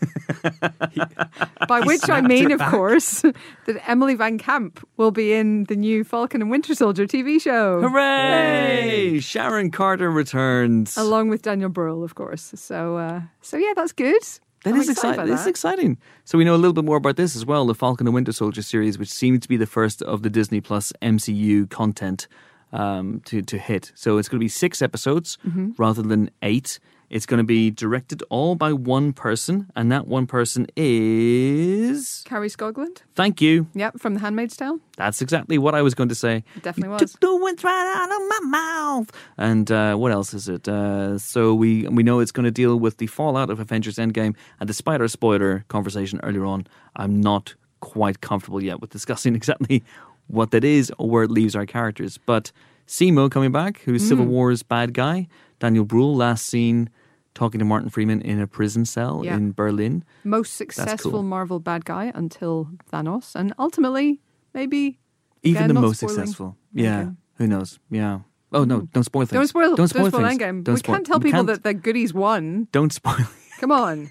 By 1.68 1.80
which 1.80 2.08
I 2.08 2.20
mean, 2.20 2.52
of 2.52 2.58
back. 2.58 2.70
course, 2.70 3.20
that 3.66 3.88
Emily 3.88 4.14
Van 4.14 4.38
Camp 4.38 4.86
will 4.96 5.10
be 5.10 5.32
in 5.32 5.64
the 5.64 5.76
new 5.76 6.04
Falcon 6.04 6.42
and 6.42 6.50
Winter 6.50 6.74
Soldier 6.74 7.06
TV 7.06 7.40
show. 7.40 7.80
Hooray! 7.80 9.18
Sharon 9.20 9.70
Carter 9.70 10.10
returns. 10.10 10.96
Along 10.96 11.28
with 11.28 11.42
Daniel 11.42 11.70
Brühl, 11.70 12.04
of 12.04 12.14
course. 12.14 12.52
So, 12.54 12.96
uh, 12.96 13.22
so 13.40 13.56
yeah, 13.56 13.72
that's 13.74 13.92
good. 13.92 14.22
That 14.64 14.74
I'm 14.74 14.80
is 14.80 14.88
exciting. 14.88 15.20
by 15.20 15.26
This 15.26 15.46
exciting. 15.46 15.98
So 16.24 16.38
we 16.38 16.44
know 16.44 16.54
a 16.54 16.56
little 16.58 16.72
bit 16.72 16.84
more 16.84 16.96
about 16.96 17.16
this 17.16 17.36
as 17.36 17.44
well. 17.46 17.66
The 17.66 17.74
Falcon 17.74 18.06
and 18.06 18.14
Winter 18.14 18.32
Soldier 18.32 18.62
series, 18.62 18.98
which 18.98 19.10
seems 19.10 19.40
to 19.40 19.48
be 19.48 19.56
the 19.56 19.66
first 19.66 20.02
of 20.02 20.22
the 20.22 20.30
Disney 20.30 20.60
Plus 20.60 20.92
MCU 21.02 21.68
content 21.70 22.26
um, 22.72 23.20
to 23.26 23.42
to 23.42 23.58
hit. 23.58 23.92
So 23.94 24.18
it's 24.18 24.28
going 24.28 24.40
to 24.40 24.44
be 24.44 24.48
six 24.48 24.82
episodes 24.82 25.38
Mm-hmm. 25.46 25.70
rather 25.78 26.02
than 26.02 26.30
eight. 26.42 26.78
It's 27.08 27.26
going 27.26 27.38
to 27.38 27.44
be 27.44 27.70
directed 27.70 28.22
all 28.30 28.54
by 28.56 28.72
one 28.72 29.12
person, 29.12 29.70
and 29.76 29.92
that 29.92 30.06
one 30.08 30.26
person 30.26 30.66
is. 30.76 32.22
Kari 32.26 32.48
Skogland. 32.48 32.98
Thank 33.14 33.40
you. 33.40 33.68
Yep, 33.74 34.00
from 34.00 34.14
The 34.14 34.20
Handmaid's 34.20 34.56
Tale. 34.56 34.80
That's 34.96 35.22
exactly 35.22 35.58
what 35.58 35.74
I 35.74 35.82
was 35.82 35.94
going 35.94 36.08
to 36.08 36.14
say. 36.14 36.42
It 36.56 36.62
definitely 36.62 36.88
You 36.88 37.00
was. 37.00 37.12
Took 37.12 37.20
the 37.20 37.36
words 37.36 37.62
right 37.62 37.94
out 37.96 38.10
of 38.10 38.28
my 38.28 38.48
mouth. 38.50 39.10
And 39.38 39.70
uh, 39.70 39.94
what 39.96 40.10
else 40.12 40.34
is 40.34 40.48
it? 40.48 40.66
Uh, 40.68 41.18
so 41.18 41.54
we 41.54 41.86
we 41.88 42.02
know 42.02 42.20
it's 42.20 42.32
going 42.32 42.44
to 42.44 42.50
deal 42.50 42.76
with 42.78 42.96
the 42.98 43.06
fallout 43.06 43.50
of 43.50 43.60
Avengers 43.60 43.96
Endgame. 43.96 44.34
And 44.60 44.66
despite 44.66 45.00
our 45.00 45.08
spoiler 45.08 45.64
conversation 45.68 46.20
earlier 46.22 46.44
on, 46.44 46.66
I'm 46.96 47.20
not 47.20 47.54
quite 47.80 48.20
comfortable 48.20 48.62
yet 48.62 48.80
with 48.80 48.90
discussing 48.90 49.34
exactly 49.40 49.84
what 50.28 50.50
that 50.50 50.64
is 50.64 50.92
or 50.98 51.08
where 51.08 51.22
it 51.22 51.30
leaves 51.30 51.54
our 51.54 51.66
characters. 51.66 52.18
But 52.18 52.50
Zemo 52.88 53.30
coming 53.30 53.52
back, 53.52 53.80
who's 53.82 54.06
Civil 54.06 54.26
Mm. 54.26 54.30
War's 54.30 54.62
bad 54.62 54.92
guy. 54.94 55.28
Daniel 55.58 55.84
Bruhl, 55.84 56.14
last 56.16 56.46
seen 56.46 56.90
talking 57.34 57.58
to 57.58 57.64
Martin 57.64 57.90
Freeman 57.90 58.20
in 58.22 58.40
a 58.40 58.46
prison 58.46 58.84
cell 58.84 59.22
Yeah. 59.24 59.36
in 59.36 59.52
Berlin. 59.52 60.04
Most 60.24 60.56
successful 60.56 61.10
cool. 61.10 61.22
Marvel 61.22 61.60
bad 61.60 61.84
guy 61.84 62.10
until 62.14 62.68
Thanos. 62.92 63.34
And 63.34 63.52
ultimately, 63.58 64.20
maybe. 64.54 64.98
Even 65.42 65.64
Again, 65.64 65.74
the 65.74 65.80
most 65.80 65.98
spoiling 65.98 66.16
successful. 66.16 66.56
Yeah. 66.72 67.02
Endgame. 67.04 67.16
Who 67.36 67.46
knows? 67.46 67.78
Yeah. 67.90 68.20
Oh, 68.52 68.64
no. 68.64 68.82
Don't 68.92 69.04
spoil 69.04 69.26
things. 69.26 69.38
Don't 69.38 69.46
spoil, 69.48 69.76
Don't 69.76 69.88
spoil, 69.88 70.10
things. 70.10 70.38
Endgame. 70.38 70.64
Don't 70.64 70.74
we 70.74 70.78
spoil- 70.78 70.94
can't 70.96 71.06
tell 71.06 71.20
people 71.20 71.44
can't- 71.44 71.46
that 71.48 71.62
the 71.62 71.74
goodies 71.74 72.14
won. 72.14 72.68
Don't 72.72 72.92
spoil. 72.92 73.16
Come 73.60 73.70
on. 73.72 74.10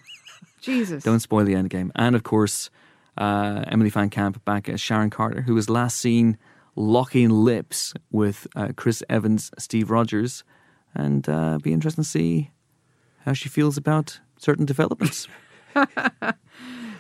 Jesus. 0.61 1.03
Don't 1.03 1.19
spoil 1.19 1.45
the 1.45 1.55
end 1.55 1.69
game. 1.69 1.91
And 1.95 2.15
of 2.15 2.23
course, 2.23 2.69
uh, 3.17 3.63
Emily 3.67 3.89
Van 3.89 4.09
Camp 4.09 4.43
back 4.45 4.69
as 4.69 4.79
Sharon 4.81 5.09
Carter, 5.09 5.41
who 5.41 5.55
was 5.55 5.69
last 5.69 5.97
seen 5.97 6.37
locking 6.75 7.29
lips 7.29 7.93
with 8.11 8.45
uh, 8.55 8.69
Chris 8.75 9.01
Evans, 9.09 9.51
Steve 9.57 9.89
Rogers, 9.89 10.43
and 10.95 11.27
uh, 11.29 11.57
be 11.61 11.73
interesting 11.73 12.03
to 12.03 12.09
see 12.09 12.51
how 13.25 13.33
she 13.33 13.49
feels 13.49 13.77
about 13.77 14.19
certain 14.37 14.65
developments. 14.65 15.27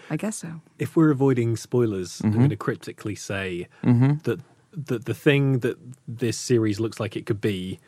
I 0.09 0.17
guess 0.17 0.37
so. 0.37 0.61
if 0.77 0.95
we're 0.95 1.09
avoiding 1.11 1.55
spoilers, 1.57 2.17
Mm-hmm. 2.19 2.27
I'm 2.27 2.33
going 2.37 2.49
to 2.51 2.55
cryptically 2.55 3.15
say 3.15 3.67
that 3.83 4.39
the, 4.71 4.99
the 4.99 5.13
thing 5.13 5.59
that 5.59 5.77
this 6.07 6.37
series 6.37 6.79
looks 6.79 6.99
like 6.99 7.15
it 7.15 7.25
could 7.25 7.41
be, 7.41 7.79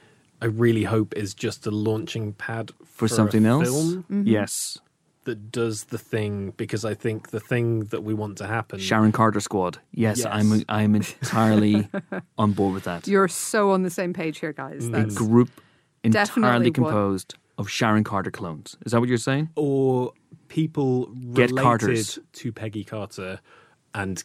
I 0.41 0.45
really 0.45 0.83
hope 0.83 1.13
is 1.15 1.33
just 1.33 1.67
a 1.67 1.71
launching 1.71 2.33
pad 2.33 2.71
For 2.85 3.05
a 3.05 3.09
something 3.09 3.45
else? 3.45 3.67
film 3.67 4.23
Yes. 4.25 4.77
that 5.25 5.51
does 5.51 5.85
the 5.85 5.97
thing 5.97 6.53
because 6.57 6.85
I 6.85 6.93
think 6.93 7.29
the 7.31 7.39
thing 7.39 7.81
that 7.91 8.03
we 8.03 8.13
want 8.13 8.37
to 8.39 8.47
happen. 8.47 8.79
Sharon 8.79 9.11
Carter 9.11 9.39
squad. 9.41 9.77
Yes, 9.91 10.19
Yes. 10.19 10.27
I'm 10.31 10.63
I'm 10.69 10.95
entirely 10.95 11.87
on 12.37 12.53
board 12.53 12.73
with 12.73 12.85
that. 12.85 13.07
You're 13.07 13.27
so 13.27 13.71
on 13.71 13.83
the 13.83 13.89
same 13.89 14.13
page 14.13 14.39
here, 14.39 14.53
guys. 14.53 14.87
a 14.87 15.03
group 15.05 15.49
entirely 16.07 16.25
Definitely 16.27 16.69
what- 16.69 16.73
composed 16.91 17.35
of 17.57 17.69
Sharon 17.69 18.03
Carter 18.03 18.31
clones. 18.31 18.77
Is 18.85 18.91
that 18.91 18.99
what 18.99 19.09
you're 19.09 19.17
saying? 19.17 19.49
or 19.55 20.13
people 20.47 21.07
Get 21.07 21.49
related 21.49 21.57
Carters. 21.63 22.19
to 22.33 22.51
Peggy 22.51 22.83
Carter, 22.83 23.39
and 23.93 24.23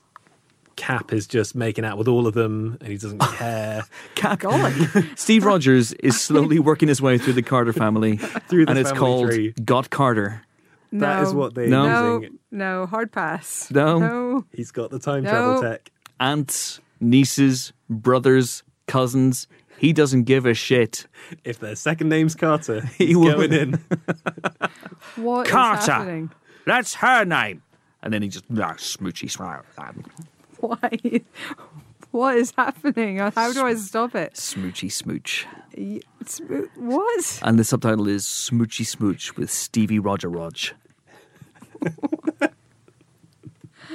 Cap 0.77 1.13
is 1.13 1.27
just 1.27 1.55
making 1.55 1.85
out 1.85 1.99
with 1.99 2.09
all 2.09 2.27
of 2.27 2.35
them, 2.35 2.77
and 2.81 2.91
he 2.91 2.97
doesn't 2.97 3.19
care. 3.37 3.83
golly. 4.39 4.73
Steve 5.17 5.45
Rogers 5.45 5.93
is 5.95 6.21
slowly 6.21 6.59
working 6.71 6.89
his 6.89 7.01
way 7.03 7.19
through 7.19 7.35
the 7.35 7.43
Carter 7.43 7.73
family, 7.73 8.17
Through 8.17 8.67
the 8.67 8.71
and 8.71 8.79
it's 8.79 8.91
family 8.91 9.01
called 9.01 9.27
tree. 9.31 9.55
Got 9.65 9.91
Carter. 9.91 10.43
That 10.93 11.23
is 11.23 11.33
what 11.33 11.55
they 11.55 11.69
No. 11.69 11.87
No, 11.89 12.15
using. 12.21 12.39
no, 12.51 12.87
hard 12.87 13.13
pass. 13.13 13.71
No. 13.71 13.99
no. 13.99 14.45
He's 14.53 14.71
got 14.71 14.91
the 14.91 14.99
time 14.99 15.23
No. 15.25 15.31
travel 15.31 15.63
tech. 15.63 15.91
Aunts, 16.21 16.81
nieces, 17.01 17.73
brothers, 17.89 18.63
cousins. 18.87 19.47
He 19.83 19.93
doesn't 19.93 20.25
give 20.25 20.47
a 20.47 20.55
shit. 20.55 21.07
If 21.43 21.59
their 21.59 21.75
second 21.75 22.09
name's 22.09 22.37
Carter, 22.37 22.83
He 22.99 23.09
he's 23.09 23.17
will. 23.17 23.35
going 23.35 23.53
in. 23.53 23.85
What 25.17 25.47
is 25.49 25.53
Carter. 25.53 25.93
happening? 25.93 26.31
That's 26.65 26.95
her 26.95 27.25
name. 27.25 27.63
And 28.01 28.15
then 28.15 28.23
he 28.23 28.29
just 28.29 28.45
ah, 28.53 28.75
smoochy 28.75 29.29
smile. 29.29 29.65
Why? 30.61 31.21
What 32.13 32.37
is 32.37 32.53
happening? 32.57 33.19
How 33.19 33.53
do 33.53 33.67
I 33.67 33.75
stop 33.75 34.15
it? 34.15 34.35
Smoochy 34.35 34.91
smooch. 34.93 35.47
It's, 35.73 36.41
what? 36.77 37.41
And 37.43 37.59
the 37.59 37.65
subtitle 37.65 38.07
is 38.07 38.25
Smoochy 38.25 38.87
Smooch 38.87 39.37
with 39.37 39.51
Stevie 39.51 39.99
Roger 39.99 40.29
Rog. 40.29 40.57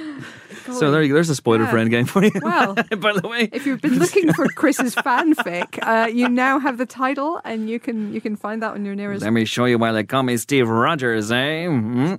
so 0.72 0.90
there 0.90 1.02
you 1.02 1.08
go. 1.08 1.14
There's 1.14 1.30
a 1.30 1.34
spoiler 1.34 1.64
Yeah. 1.64 1.70
for 1.70 1.76
Endgame 1.78 2.08
for 2.08 2.24
you. 2.24 2.30
Well, 2.42 2.74
By 2.98 3.12
the 3.12 3.26
way, 3.28 3.48
if 3.52 3.66
you've 3.66 3.80
been 3.80 3.98
looking 3.98 4.32
for 4.32 4.46
Chris's 4.54 4.94
fanfic, 4.94 5.78
uh, 5.82 6.06
you 6.08 6.28
now 6.28 6.58
have 6.58 6.78
the 6.78 6.86
title, 6.86 7.40
and 7.44 7.68
you 7.70 7.78
can 7.80 8.12
you 8.12 8.20
can 8.20 8.36
find 8.36 8.62
that 8.62 8.72
on 8.74 8.84
your 8.84 8.94
nearest. 8.94 9.22
let 9.24 9.32
me 9.32 9.44
show 9.44 9.64
you 9.64 9.78
why 9.78 9.92
they 9.92 10.04
call 10.04 10.22
me 10.22 10.36
Steve 10.36 10.68
Rogers, 10.68 11.30
eh? 11.32 11.66
Mhm. 11.66 12.18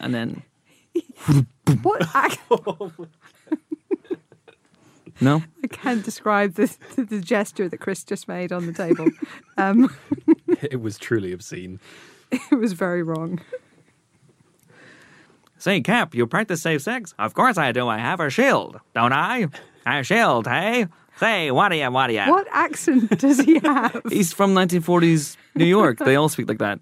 And 0.00 0.14
then 0.14 0.42
What? 1.82 2.02
I, 2.14 2.36
no, 5.20 5.42
I 5.62 5.66
can't 5.66 6.02
describe 6.02 6.54
the, 6.54 6.74
the 6.96 7.20
gesture 7.20 7.68
that 7.68 7.78
Chris 7.78 8.04
just 8.04 8.26
made 8.26 8.52
on 8.52 8.64
the 8.66 8.72
table. 8.72 9.06
Um, 9.58 9.94
it 10.46 10.80
was 10.80 10.96
truly 10.98 11.32
obscene. 11.32 11.78
it 12.32 12.58
was 12.58 12.72
very 12.72 13.02
wrong. 13.02 13.40
Say 15.60 15.80
Cap, 15.80 16.14
you 16.14 16.26
practice 16.26 16.62
safe 16.62 16.82
sex? 16.82 17.14
Of 17.18 17.34
course 17.34 17.56
I 17.56 17.70
do. 17.72 17.86
I 17.86 17.98
have 17.98 18.18
a 18.18 18.30
shield, 18.30 18.80
don't 18.94 19.12
I? 19.12 19.46
A 19.86 20.02
shield, 20.02 20.46
hey? 20.46 20.86
Say, 21.18 21.50
what 21.50 21.68
do 21.68 21.76
you, 21.76 21.90
what 21.90 22.06
do 22.08 22.14
you? 22.14 22.20
What 22.20 22.48
accent 22.50 23.18
does 23.18 23.38
he 23.40 23.58
have? 23.60 24.00
He's 24.08 24.32
from 24.32 24.54
1940s 24.54 25.36
New 25.54 25.66
York. 25.66 25.98
They 25.98 26.16
all 26.16 26.28
speak 26.28 26.48
like 26.48 26.58
that. 26.58 26.80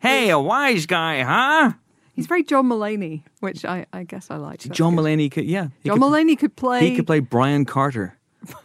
Hey, 0.00 0.30
a 0.30 0.38
wise 0.38 0.86
guy, 0.86 1.22
huh? 1.22 1.72
He's 2.12 2.26
very 2.26 2.42
John 2.42 2.68
Mulaney, 2.68 3.22
which 3.38 3.64
I, 3.64 3.86
I 3.92 4.02
guess 4.02 4.30
I 4.30 4.36
like. 4.36 4.58
John 4.60 4.96
good. 4.96 5.04
Mulaney 5.04 5.30
could, 5.30 5.44
yeah. 5.44 5.68
John 5.86 6.00
could, 6.00 6.02
Mulaney 6.02 6.36
could 6.36 6.56
play, 6.56 6.90
He 6.90 6.96
could 6.96 7.06
play 7.06 7.20
Brian 7.20 7.64
Carter, 7.64 8.18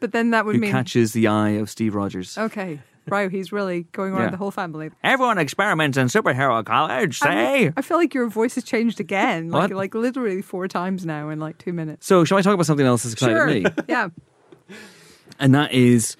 but 0.00 0.12
then 0.12 0.30
that 0.30 0.46
would 0.46 0.54
who 0.54 0.60
mean 0.62 0.70
catches 0.70 1.12
the 1.12 1.26
eye 1.26 1.50
of 1.50 1.68
Steve 1.68 1.94
Rogers. 1.94 2.38
okay, 2.38 2.80
right? 3.10 3.30
He's 3.30 3.52
really 3.52 3.84
going 3.92 4.12
around 4.12 4.22
Yeah. 4.24 4.30
the 4.30 4.36
whole 4.36 4.50
family. 4.50 4.90
Everyone 5.04 5.38
experiments 5.38 5.96
in 5.98 6.06
superhero 6.08 6.64
college, 6.64 7.18
say. 7.18 7.72
I 7.76 7.82
feel 7.82 7.96
like 7.96 8.14
your 8.14 8.28
voice 8.28 8.54
has 8.56 8.64
changed 8.64 9.00
again, 9.00 9.50
like 9.50 9.70
like 9.70 9.94
literally 9.94 10.42
four 10.42 10.68
times 10.68 11.04
now 11.06 11.28
in 11.30 11.38
like 11.40 11.58
two 11.58 11.72
minutes. 11.72 12.06
So, 12.06 12.24
shall 12.24 12.38
I 12.38 12.42
talk 12.42 12.54
about 12.54 12.66
something 12.66 12.86
else 12.86 13.02
that's 13.02 13.12
excited 13.14 13.36
Sure, 13.36 13.46
me? 13.46 13.64
yeah. 13.88 14.08
And 15.38 15.54
that 15.54 15.72
is 15.72 16.16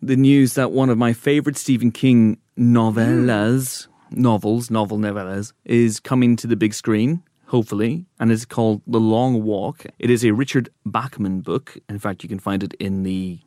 the 0.00 0.16
news 0.16 0.54
that 0.54 0.72
one 0.72 0.90
of 0.90 0.98
my 0.98 1.12
favorite 1.12 1.56
Stephen 1.56 1.90
King 1.92 2.38
novellas, 2.58 3.86
novels, 4.10 4.70
novel 4.70 4.98
novellas, 4.98 5.52
is 5.64 6.00
coming 6.00 6.36
to 6.36 6.46
the 6.46 6.56
big 6.56 6.74
screen, 6.74 7.22
hopefully, 7.46 8.06
and 8.18 8.32
it's 8.32 8.44
called 8.44 8.82
The 8.86 9.00
Long 9.00 9.42
Walk. 9.42 9.84
It 9.98 10.10
is 10.10 10.24
a 10.24 10.32
Richard 10.32 10.70
Bachman 10.86 11.40
book. 11.40 11.76
In 11.88 11.98
fact, 11.98 12.22
you 12.22 12.28
can 12.28 12.38
find 12.38 12.62
it 12.62 12.74
in 12.74 13.02
the 13.02 13.40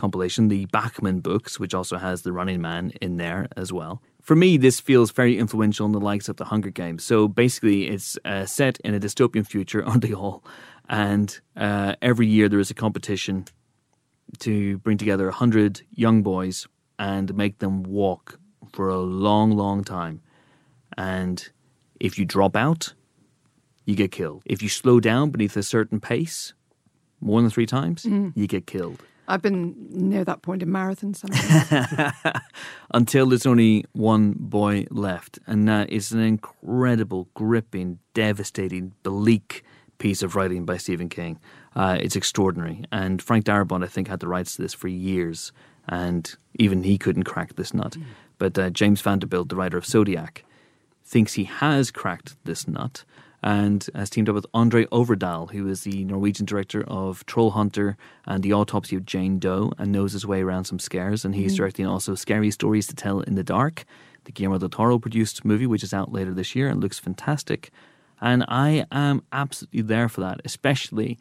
compilation, 0.00 0.48
the 0.48 0.64
Bachman 0.66 1.20
books, 1.20 1.60
which 1.60 1.74
also 1.74 1.98
has 1.98 2.22
The 2.22 2.32
Running 2.32 2.60
Man 2.60 2.92
in 3.00 3.18
there 3.18 3.48
as 3.56 3.72
well. 3.72 4.02
For 4.22 4.34
me, 4.34 4.56
this 4.56 4.80
feels 4.80 5.10
very 5.10 5.38
influential 5.38 5.86
in 5.86 5.92
the 5.92 6.00
likes 6.00 6.28
of 6.28 6.36
The 6.36 6.46
Hunger 6.46 6.70
Games. 6.70 7.04
So 7.04 7.28
basically, 7.28 7.88
it's 7.88 8.18
uh, 8.24 8.46
set 8.46 8.78
in 8.80 8.94
a 8.94 9.00
dystopian 9.00 9.46
future, 9.46 9.84
aren't 9.84 10.02
they 10.02 10.14
all? 10.14 10.42
And 10.88 11.38
uh, 11.56 11.94
every 12.02 12.26
year 12.26 12.48
there 12.48 12.58
is 12.58 12.70
a 12.70 12.74
competition 12.74 13.44
to 14.40 14.78
bring 14.78 14.98
together 14.98 15.26
100 15.26 15.82
young 15.94 16.22
boys 16.22 16.66
and 16.98 17.34
make 17.34 17.58
them 17.58 17.82
walk 17.82 18.38
for 18.72 18.88
a 18.88 18.98
long, 18.98 19.52
long 19.52 19.84
time. 19.84 20.20
And 20.96 21.48
if 21.98 22.18
you 22.18 22.24
drop 22.24 22.56
out, 22.56 22.94
you 23.84 23.94
get 23.94 24.12
killed. 24.12 24.42
If 24.44 24.62
you 24.62 24.68
slow 24.68 25.00
down 25.00 25.30
beneath 25.30 25.56
a 25.56 25.62
certain 25.62 26.00
pace, 26.00 26.54
more 27.20 27.40
than 27.40 27.50
three 27.50 27.66
times, 27.66 28.04
you 28.34 28.46
get 28.46 28.66
killed. 28.66 29.02
I've 29.30 29.42
been 29.42 29.74
near 29.90 30.24
that 30.24 30.42
point 30.42 30.62
in 30.62 30.68
marathons. 30.68 31.16
sometimes. 31.16 32.12
Until 32.94 33.26
there's 33.26 33.46
only 33.46 33.84
one 33.92 34.34
boy 34.36 34.86
left. 34.90 35.38
And 35.46 35.68
that 35.68 35.90
is 35.90 36.10
an 36.12 36.20
incredible, 36.20 37.28
gripping, 37.34 38.00
devastating, 38.12 38.92
bleak 39.04 39.64
piece 39.98 40.22
of 40.22 40.34
writing 40.34 40.64
by 40.64 40.78
Stephen 40.78 41.08
King. 41.08 41.38
Uh, 41.76 41.96
it's 42.00 42.16
extraordinary. 42.16 42.82
And 42.90 43.22
Frank 43.22 43.44
Darabont, 43.44 43.84
I 43.84 43.86
think, 43.86 44.08
had 44.08 44.18
the 44.20 44.28
rights 44.28 44.56
to 44.56 44.62
this 44.62 44.74
for 44.74 44.88
years. 44.88 45.52
And 45.88 46.34
even 46.56 46.82
he 46.82 46.98
couldn't 46.98 47.24
crack 47.24 47.54
this 47.54 47.72
nut. 47.72 47.96
But 48.38 48.58
uh, 48.58 48.70
James 48.70 49.00
Vanderbilt, 49.00 49.48
the 49.48 49.56
writer 49.56 49.78
of 49.78 49.86
Zodiac, 49.86 50.44
thinks 51.04 51.34
he 51.34 51.44
has 51.44 51.90
cracked 51.90 52.36
this 52.44 52.66
nut 52.66 53.04
and 53.42 53.86
has 53.94 54.10
teamed 54.10 54.28
up 54.28 54.34
with 54.34 54.46
André 54.52 54.86
Øvredal, 54.88 55.50
who 55.50 55.66
is 55.68 55.82
the 55.82 56.04
Norwegian 56.04 56.44
director 56.44 56.84
of 56.86 57.24
Troll 57.26 57.52
Hunter 57.52 57.96
and 58.26 58.42
The 58.42 58.52
Autopsy 58.52 58.96
of 58.96 59.06
Jane 59.06 59.38
Doe, 59.38 59.72
and 59.78 59.92
knows 59.92 60.12
his 60.12 60.26
way 60.26 60.42
around 60.42 60.64
some 60.64 60.78
scares. 60.78 61.24
And 61.24 61.34
he's 61.34 61.52
mm-hmm. 61.52 61.56
directing 61.56 61.86
also 61.86 62.14
Scary 62.14 62.50
Stories 62.50 62.86
to 62.88 62.94
Tell 62.94 63.20
in 63.20 63.34
the 63.34 63.44
Dark, 63.44 63.84
the 64.24 64.32
Guillermo 64.32 64.58
del 64.58 64.68
Toro 64.68 64.98
produced 64.98 65.44
movie, 65.44 65.66
which 65.66 65.82
is 65.82 65.94
out 65.94 66.12
later 66.12 66.34
this 66.34 66.54
year 66.54 66.68
and 66.68 66.80
looks 66.80 66.98
fantastic. 66.98 67.70
And 68.20 68.44
I 68.48 68.84
am 68.92 69.22
absolutely 69.32 69.82
there 69.82 70.08
for 70.08 70.20
that, 70.20 70.40
especially 70.44 71.18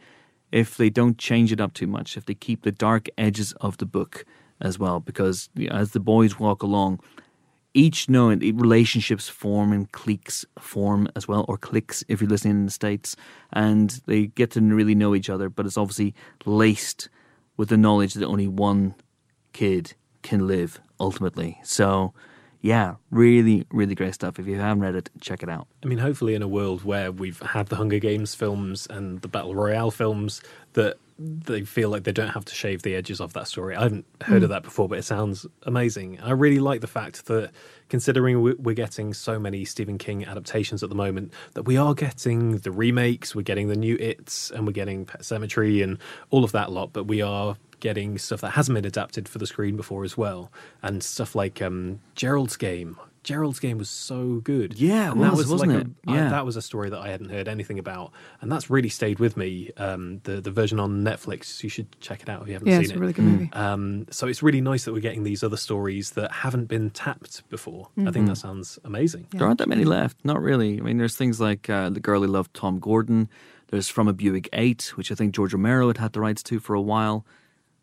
if 0.52 0.76
they 0.76 0.90
don't 0.90 1.18
change 1.18 1.52
it 1.52 1.62
up 1.62 1.74
too 1.74 1.88
much, 1.88 2.18
if 2.18 2.26
they 2.26 2.34
keep 2.34 2.64
the 2.64 2.72
dark 2.72 3.08
edges 3.18 3.54
of 3.62 3.78
the 3.78 3.86
book 3.86 4.26
as 4.60 4.78
well, 4.78 5.00
because 5.00 5.50
as 5.72 5.92
the 5.92 6.00
boys 6.00 6.38
walk 6.38 6.64
along, 6.64 7.00
each 7.80 8.10
knowing 8.10 8.40
relationships 8.58 9.30
form 9.30 9.72
and 9.72 9.90
cliques 9.94 10.46
form 10.60 11.08
as 11.16 11.30
well, 11.30 11.46
or 11.48 11.58
cliques 11.58 12.04
if 12.10 12.20
you're 12.20 12.30
listening 12.30 12.58
in 12.58 12.66
the 12.66 12.72
States, 12.72 13.16
and 13.54 14.02
they 14.06 14.28
get 14.28 14.52
to 14.52 14.62
really 14.62 14.96
know 14.96 15.16
each 15.16 15.30
other, 15.30 15.50
but 15.50 15.66
it's 15.66 15.78
obviously 15.78 16.14
laced 16.46 17.08
with 17.56 17.70
the 17.70 17.78
knowledge 17.78 18.16
that 18.16 18.26
only 18.26 18.50
one 18.50 18.96
kid 19.54 19.94
can 20.24 20.46
live 20.46 20.82
ultimately. 21.00 21.58
So, 21.64 22.14
yeah, 22.60 22.96
really, 23.12 23.66
really 23.72 23.96
great 23.96 24.14
stuff. 24.14 24.40
If 24.40 24.46
you 24.46 24.58
haven't 24.58 24.82
read 24.82 24.96
it, 24.96 25.10
check 25.22 25.42
it 25.42 25.48
out. 25.50 25.68
I 25.82 25.88
mean, 25.88 26.00
hopefully, 26.00 26.36
in 26.36 26.42
a 26.42 26.50
world 26.50 26.84
where 26.84 27.14
we've 27.14 27.40
had 27.40 27.68
the 27.68 27.78
Hunger 27.78 28.00
Games 28.00 28.36
films 28.36 28.88
and 28.90 29.22
the 29.22 29.30
Battle 29.30 29.56
Royale 29.56 29.92
films, 29.92 30.42
that 30.74 30.98
they 31.20 31.62
feel 31.62 31.90
like 31.90 32.04
they 32.06 32.14
don't 32.14 32.30
have 32.30 32.46
to 32.46 32.56
shave 32.56 32.82
the 32.82 32.96
edges 32.96 33.20
off 33.20 33.34
that 33.34 33.48
story. 33.48 33.76
I 33.76 33.84
haven't 33.84 34.06
heard 34.22 34.42
of 34.44 34.50
that 34.50 34.64
before, 34.64 34.88
but 34.88 34.98
it 34.98 35.04
sounds 35.04 35.46
amazing. 35.64 36.20
I 36.22 36.32
really 36.32 36.60
like 36.60 36.80
the 36.80 36.88
fact 36.88 37.26
that, 37.26 37.52
considering 37.90 38.42
we- 38.42 38.54
we're 38.54 38.74
getting 38.76 39.14
so 39.14 39.38
many 39.38 39.66
Stephen 39.66 39.98
King 39.98 40.26
adaptations 40.26 40.82
at 40.82 40.90
the 40.90 40.96
moment, 40.96 41.34
that 41.56 41.64
we 41.64 41.76
are 41.76 41.94
getting 41.94 42.60
the 42.60 42.72
remakes, 42.72 43.36
we're 43.36 43.42
getting 43.42 43.68
the 43.68 43.76
new 43.76 43.98
It's, 44.00 44.50
and 44.52 44.66
we're 44.66 44.72
getting 44.74 45.06
Pet 45.06 45.22
Sematary 45.22 45.84
and 45.84 45.98
all 46.30 46.46
of 46.46 46.54
that 46.54 46.72
lot, 46.72 46.94
but 46.94 47.04
we 47.04 47.22
are 47.22 47.58
getting 47.82 48.18
stuff 48.18 48.42
that 48.42 48.52
hasn't 48.52 48.76
been 48.76 48.86
adapted 48.86 49.28
for 49.28 49.40
the 49.40 49.48
screen 49.48 49.76
before 49.76 50.04
as 50.06 50.18
well, 50.18 50.52
and 50.82 51.04
stuff 51.04 51.36
like 51.36 51.62
um, 51.62 52.00
Gerald's 52.16 52.56
Game 52.58 52.98
Gerald's 53.24 53.60
game 53.60 53.78
was 53.78 53.90
so 53.90 54.40
good. 54.44 54.80
Yeah, 54.80 55.10
it 55.10 55.12
And 55.14 55.22
that 55.24 55.32
was, 55.32 55.40
was 55.42 55.52
wasn't 55.62 55.74
like 55.74 55.82
it? 55.82 55.88
A, 56.08 56.12
I- 56.12 56.16
Yeah. 56.16 56.30
that 56.30 56.46
was 56.46 56.56
a 56.56 56.62
story 56.62 56.90
that 56.90 57.00
I 57.00 57.10
hadn't 57.10 57.30
heard 57.30 57.48
anything 57.48 57.78
about, 57.80 58.12
and 58.42 58.52
that's 58.52 58.70
really 58.70 58.90
stayed 58.90 59.20
with 59.20 59.36
me. 59.38 59.72
Um, 59.78 60.20
the 60.24 60.40
the 60.42 60.52
version 60.52 60.80
on 60.80 61.04
Netflix, 61.04 61.62
you 61.64 61.70
should 61.70 62.00
check 62.00 62.22
it 62.22 62.30
out 62.30 62.42
if 62.42 62.48
you 62.48 62.54
haven't 62.54 62.68
Yeah, 62.68 62.76
seen 62.76 62.82
it's 62.84 62.92
it. 62.92 62.96
a 62.98 63.00
really 63.00 63.14
good 63.14 63.26
movie. 63.26 63.50
Um, 63.54 64.06
so 64.10 64.28
it's 64.28 64.42
really 64.42 64.62
nice 64.62 64.86
that 64.86 64.94
we're 64.94 65.00
getting 65.02 65.24
these 65.24 65.44
other 65.44 65.58
stories 65.58 66.12
that 66.12 66.32
haven't 66.32 66.66
been 66.66 66.90
tapped 66.92 67.48
before. 67.50 67.90
I 67.98 68.02
Mm-hmm. 68.02 68.12
think 68.12 68.28
that 68.28 68.38
sounds 68.38 68.80
amazing. 68.84 69.28
There 69.32 69.46
aren't 69.48 69.60
that 69.60 69.70
many 69.70 69.84
left. 69.86 70.18
Not 70.24 70.42
really. 70.42 70.80
I 70.80 70.82
mean, 70.82 70.98
there's 70.98 71.16
things 71.16 71.40
like 71.42 71.70
uh, 71.70 71.90
The 71.90 72.00
Girl 72.00 72.22
Who 72.22 72.28
Loved 72.28 72.54
Tom 72.54 72.80
Gordon. 72.80 73.30
There's 73.68 73.88
From 73.90 74.08
a 74.08 74.14
Buick 74.14 74.50
8, 74.54 74.94
which 74.96 75.12
I 75.12 75.16
think 75.16 75.36
George 75.36 75.54
Romero 75.54 75.88
had 75.88 75.98
had 75.98 76.14
the 76.14 76.20
rights 76.22 76.42
to 76.44 76.60
for 76.60 76.74
a 76.74 76.82
while. 76.82 77.26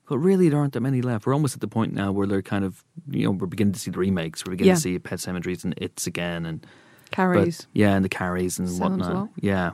But 0.08 0.18
really, 0.18 0.48
there 0.48 0.58
aren't 0.58 0.72
that 0.74 0.80
many 0.82 1.02
left. 1.02 1.26
We're 1.26 1.34
almost 1.34 1.54
at 1.54 1.60
the 1.60 1.68
point 1.68 1.92
now 1.92 2.12
where 2.12 2.26
they're 2.26 2.42
kind 2.42 2.64
of, 2.64 2.84
you 3.10 3.24
know, 3.24 3.32
we're 3.32 3.46
beginning 3.48 3.72
to 3.72 3.80
see 3.80 3.90
the 3.90 3.98
remakes. 3.98 4.44
We're 4.44 4.52
beginning 4.52 4.68
Yeah. 4.70 4.74
to 4.74 4.80
see 4.80 4.98
Pet 4.98 5.18
Cemeteries 5.20 5.64
and 5.64 5.74
It's 5.78 6.06
again. 6.06 6.46
and 6.46 6.64
Carries. 7.10 7.58
But, 7.62 7.66
yeah, 7.72 7.94
and 7.94 8.04
the 8.04 8.08
carries 8.08 8.58
and 8.58 8.68
Sounds 8.68 8.80
whatnot. 8.80 9.12
well. 9.14 9.28
Yeah. 9.40 9.70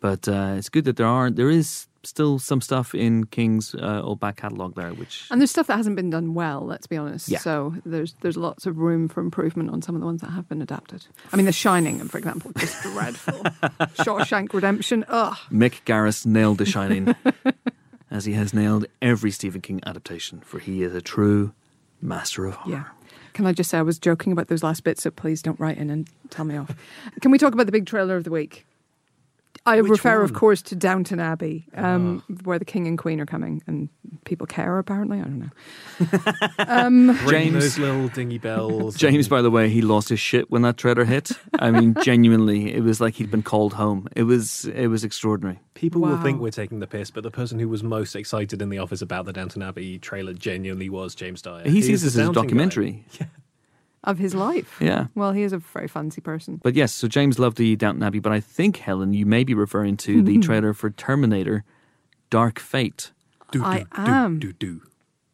But 0.00 0.28
uh, 0.28 0.54
it's 0.58 0.68
good 0.68 0.84
that 0.84 0.96
there 0.96 1.06
are, 1.06 1.30
there 1.30 1.48
is 1.50 1.86
still 2.02 2.38
some 2.38 2.60
stuff 2.60 2.94
in 2.94 3.24
King's 3.24 3.74
uh, 3.74 4.02
old 4.04 4.20
back 4.20 4.36
catalogue 4.36 4.74
there, 4.74 4.90
which. 4.92 5.26
And 5.30 5.40
there's 5.40 5.50
stuff 5.50 5.66
that 5.68 5.76
hasn't 5.78 5.96
been 5.96 6.10
done 6.10 6.34
well, 6.34 6.60
let's 6.64 6.86
be 6.86 6.98
honest. 6.98 7.30
Yeah. 7.30 7.38
So 7.38 7.74
there's 7.86 8.14
there's 8.20 8.36
lots 8.36 8.66
of 8.66 8.76
room 8.78 9.08
for 9.08 9.20
improvement 9.22 9.70
on 9.70 9.80
some 9.80 9.94
of 9.94 10.02
the 10.02 10.06
ones 10.06 10.20
that 10.20 10.30
have 10.30 10.46
been 10.46 10.60
adapted. 10.60 11.06
I 11.32 11.36
mean, 11.36 11.46
The 11.46 11.52
Shining, 11.52 11.98
for 12.08 12.18
example, 12.18 12.52
just 12.58 12.82
dreadful. 12.82 13.32
Shawshank 14.04 14.52
Redemption, 14.52 15.06
ugh. 15.08 15.36
Mick 15.50 15.82
Garris 15.86 16.26
nailed 16.26 16.58
The 16.58 16.66
Shining, 16.66 17.14
as 18.14 18.26
he 18.26 18.32
has 18.34 18.54
nailed 18.54 18.86
every 19.02 19.32
Stephen 19.32 19.60
King 19.60 19.80
adaptation, 19.84 20.40
for 20.40 20.60
he 20.60 20.84
is 20.84 20.94
a 20.94 21.02
true 21.02 21.52
master 22.00 22.46
of 22.46 22.54
horror. 22.54 22.76
Yeah. 22.76 22.84
Can 23.32 23.44
I 23.44 23.52
just 23.52 23.70
say 23.70 23.78
I 23.78 23.82
was 23.82 23.98
joking 23.98 24.30
about 24.30 24.46
those 24.46 24.62
last 24.62 24.84
bits, 24.84 25.02
so 25.02 25.10
please 25.10 25.42
don't 25.42 25.58
write 25.58 25.78
in 25.78 25.90
and 25.90 26.08
tell 26.30 26.44
me 26.44 26.56
off. 26.56 26.76
Can 27.20 27.32
we 27.32 27.38
talk 27.38 27.52
about 27.52 27.66
the 27.66 27.72
big 27.72 27.86
trailer 27.86 28.16
of 28.16 28.22
the 28.22 28.30
week? 28.30 28.64
I 29.66 29.80
Which 29.80 29.92
refer, 29.92 30.20
of 30.22 30.34
course, 30.34 30.60
to 30.62 30.76
Downton 30.76 31.20
Abbey, 31.20 31.66
um, 31.74 32.22
where 32.42 32.58
the 32.58 32.66
king 32.66 32.86
and 32.86 32.98
queen 32.98 33.18
are 33.18 33.24
coming, 33.26 33.62
and 33.66 33.88
people 34.26 34.46
care. 34.46 34.78
Apparently, 34.78 35.18
I 35.18 35.22
don't 35.22 35.38
know. 35.38 37.16
Ring 37.26 37.52
James- 37.52 37.54
those 37.54 37.78
little 37.78 38.08
dingy 38.08 38.36
bells. 38.36 38.94
James, 38.98 39.24
and- 39.26 39.30
by 39.30 39.40
the 39.40 39.50
way, 39.50 39.70
he 39.70 39.80
lost 39.80 40.10
his 40.10 40.20
shit 40.20 40.50
when 40.50 40.60
that 40.62 40.76
trailer 40.76 41.06
hit. 41.06 41.30
I 41.58 41.70
mean, 41.70 41.96
genuinely, 42.02 42.74
it 42.74 42.82
was 42.82 43.00
like 43.00 43.14
he'd 43.14 43.30
been 43.30 43.42
called 43.42 43.72
home. 43.72 44.06
It 44.14 44.24
was 44.24 44.66
it 44.66 44.88
was 44.88 45.02
extraordinary. 45.02 45.60
People 45.72 46.02
will 46.02 46.20
think 46.22 46.40
we're 46.40 46.50
taking 46.50 46.80
the 46.80 46.86
piss, 46.86 47.10
but 47.10 47.22
the 47.22 47.30
person 47.30 47.58
who 47.58 47.68
was 47.68 47.82
most 47.82 48.14
excited 48.14 48.60
in 48.60 48.68
the 48.68 48.78
office 48.78 49.00
about 49.00 49.24
the 49.24 49.32
Downton 49.32 49.62
Abbey 49.62 49.98
trailer 49.98 50.34
genuinely 50.34 50.90
was 50.90 51.14
James 51.14 51.40
Dyer. 51.40 51.66
He 51.66 51.78
is 51.78 51.86
sees 51.86 52.02
this 52.02 52.16
as 52.16 52.28
a 52.28 52.32
documentary. 52.32 53.04
guy. 53.18 53.28
Documentary. 54.04 54.10
Of 54.12 54.18
his 54.18 54.34
life. 54.34 54.78
Yeah. 54.80 55.06
Well, 55.14 55.32
he 55.32 55.42
is 55.42 55.52
a 55.52 55.58
very 55.58 55.88
fancy 55.88 56.20
person. 56.20 56.60
But 56.62 56.74
yes, 56.74 56.92
so 56.92 57.08
James 57.08 57.38
loved 57.38 57.56
the 57.56 57.74
Downton 57.76 58.02
Abbey, 58.02 58.18
but 58.20 58.32
I 58.32 58.40
think 58.40 58.76
Helen, 58.78 59.12
you 59.14 59.26
may 59.26 59.44
be 59.44 59.54
referring 59.54 59.96
to 59.98 60.22
the 60.22 60.38
trailer 60.46 60.72
for 60.74 60.90
Terminator: 60.90 61.64
Dark 62.30 62.58
Fate. 62.58 63.12
Do, 63.50 63.64
I 63.64 63.78
do, 63.80 63.86
am. 63.94 64.38
Do, 64.38 64.52
do, 64.52 64.66
do. 64.66 64.82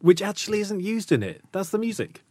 Which 0.00 0.22
actually 0.22 0.60
isn't 0.60 0.80
used 0.80 1.12
in 1.12 1.22
it. 1.22 1.42
That's 1.52 1.70
the 1.70 1.78
music. 1.78 2.22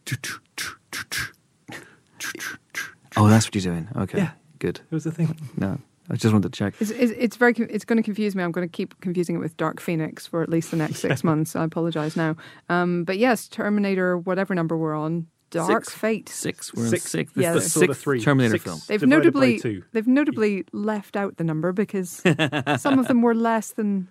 Oh, 3.18 3.28
that's 3.28 3.46
what 3.48 3.56
you're 3.56 3.74
doing. 3.74 3.88
Okay, 3.96 4.20
Yeah. 4.20 4.32
good. 4.60 4.78
It 4.90 4.94
was 4.94 5.04
the 5.04 5.12
thing. 5.12 5.36
No, 5.58 5.78
I 6.10 6.16
just 6.16 6.32
wanted 6.32 6.54
to 6.54 6.58
check. 6.58 6.76
It's, 6.80 6.92
it's, 6.92 7.12
it's 7.18 7.36
very. 7.38 7.54
It's 7.54 7.86
going 7.86 7.98
to 7.98 8.04
confuse 8.04 8.36
me. 8.36 8.44
I'm 8.44 8.52
going 8.52 8.68
to 8.68 8.72
keep 8.72 9.00
confusing 9.02 9.36
it 9.36 9.40
with 9.40 9.58
Dark 9.58 9.80
Phoenix 9.82 10.26
for 10.28 10.42
at 10.42 10.50
least 10.50 10.72
the 10.72 10.78
next 10.78 10.98
six 11.00 11.24
months. 11.30 11.56
I 11.56 11.64
apologize 11.64 12.16
now. 12.16 12.36
Um, 12.70 13.04
but 13.04 13.18
yes, 13.18 13.48
Terminator, 13.48 14.18
whatever 14.18 14.54
number 14.56 14.78
we're 14.78 14.96
on, 14.96 15.28
Dark 15.50 15.86
Six. 15.86 15.93
Fate. 15.97 16.30
Six. 16.30 16.74
We're 16.74 16.88
Six. 16.88 17.06
in 17.06 17.10
six. 17.10 17.34
This 17.34 17.45
that's 17.45 17.66
is 17.66 17.74
the 17.74 17.80
sort 17.80 17.89
of 17.89 17.97
three. 17.97 18.22
Terminator 18.22 18.54
Six. 18.54 18.64
film. 18.64 18.80
They've 18.88 19.04
notably 19.08 19.60
two. 19.60 19.84
they've 19.91 20.08
notably 20.08 20.66
left 20.72 21.16
out 21.16 21.38
the 21.38 21.43
number 21.43 21.72
because 21.72 22.22
some 22.78 23.00
of 23.00 23.08
them 23.08 23.22
were 23.22 23.36
less 23.36 23.72
than 23.72 24.08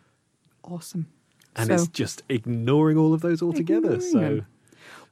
awesome. 0.64 1.07
And 1.57 1.68
So- 1.68 1.74
it's 1.74 1.89
just 1.89 2.22
ignoring 2.28 2.97
all 2.99 3.14
of 3.14 3.20
those 3.20 3.43
altogether. 3.43 3.95
Ignoring 3.95 4.12
So 4.12 4.18
them. 4.20 4.47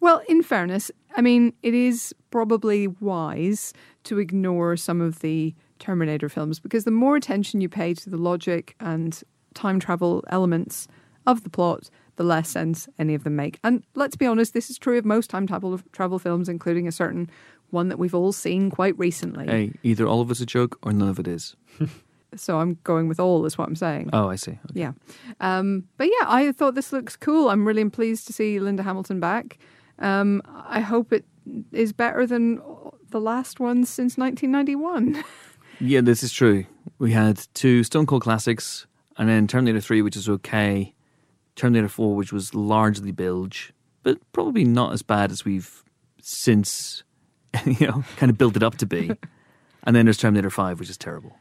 Well, 0.01 0.23
in 0.29 0.43
fairness, 0.43 0.91
I 1.17 1.23
mean, 1.23 1.53
it 1.63 1.73
is 1.75 2.15
probably 2.31 2.87
wise 2.87 3.73
to 4.05 4.19
ignore 4.19 4.77
some 4.77 5.01
of 5.01 5.21
the 5.21 5.55
Terminator 5.79 6.29
films 6.29 6.59
because 6.61 6.85
the 6.85 6.91
more 6.91 7.17
attention 7.17 7.61
you 7.61 7.69
pay 7.69 7.95
to 7.95 8.11
the 8.11 8.17
logic 8.17 8.75
and 8.81 9.23
time 9.55 9.81
travel 9.81 10.23
elements 10.29 10.87
of 11.27 11.43
the 11.45 11.51
plot, 11.51 11.89
the 12.17 12.25
less 12.25 12.49
sense 12.49 12.89
any 12.99 13.15
of 13.15 13.25
them 13.25 13.37
make. 13.37 13.59
And 13.63 13.83
let's 13.95 14.17
be 14.17 14.27
honest, 14.27 14.55
this 14.55 14.71
is 14.71 14.79
true 14.79 14.99
of 14.99 15.05
most 15.05 15.31
time 15.31 15.47
travel 15.47 15.79
travel 15.93 16.19
films, 16.19 16.49
including 16.49 16.89
a 16.89 16.93
certain 16.93 17.31
one 17.71 17.89
that 17.89 17.99
we've 17.99 18.15
all 18.15 18.33
seen 18.33 18.71
quite 18.71 18.99
recently. 18.99 19.47
Hey, 19.47 19.73
either 19.83 20.07
all 20.07 20.21
of 20.21 20.31
it's 20.31 20.41
a 20.41 20.47
joke 20.47 20.79
or 20.83 20.93
none 20.93 21.09
of 21.09 21.19
it 21.19 21.29
is. 21.29 21.57
So 22.37 22.59
I'm 22.59 22.79
going 22.85 23.09
with 23.09 23.21
all, 23.21 23.47
is 23.47 23.57
what 23.57 23.69
I'm 23.69 23.77
saying. 23.77 24.11
Oh, 24.13 24.29
I 24.29 24.37
see. 24.37 24.53
Okay. 24.53 24.61
Yeah. 24.75 24.93
Um, 25.41 25.85
but 25.97 26.07
yeah, 26.07 26.27
I 26.27 26.53
thought 26.53 26.75
this 26.75 26.93
looks 26.93 27.17
cool. 27.17 27.49
I'm 27.49 27.67
really 27.67 27.89
pleased 27.89 28.27
to 28.27 28.33
see 28.33 28.59
Linda 28.59 28.83
Hamilton 28.83 29.21
back. 29.21 29.59
Um, 29.99 30.43
I 30.47 30.81
hope 30.81 31.13
it 31.13 31.25
is 31.73 31.93
better 31.93 32.27
than 32.27 32.61
the 33.11 33.21
last 33.21 33.61
one 33.61 33.85
since 33.85 34.17
1991. 34.17 35.25
Yeah, 35.79 36.01
this 36.01 36.23
is 36.23 36.33
true. 36.33 36.65
We 36.99 37.13
had 37.13 37.39
two 37.53 37.85
Stone 37.85 38.07
Cold 38.07 38.23
classics, 38.23 38.87
and 39.19 39.29
then 39.29 39.47
Terminator 39.47 39.79
3, 39.79 40.01
which 40.01 40.17
is 40.17 40.27
okay. 40.27 40.95
Terminator 41.57 41.89
4, 41.89 42.15
which 42.15 42.33
was 42.33 42.55
largely 42.55 43.11
bilge, 43.13 43.73
but 44.03 44.19
probably 44.33 44.65
not 44.65 44.93
as 44.93 45.03
bad 45.03 45.31
as 45.33 45.45
we've 45.45 45.83
since, 46.23 47.03
you 47.67 47.87
know, 47.87 48.05
kind 48.17 48.31
of 48.31 48.39
built 48.39 48.57
it 48.57 48.63
up 48.63 48.77
to 48.79 48.87
be. 48.87 49.11
and 49.83 49.97
then 49.97 50.07
there's 50.07 50.19
Terminator 50.19 50.51
5, 50.51 50.79
which 50.79 50.91
is 50.91 50.97
terrible. 50.99 51.37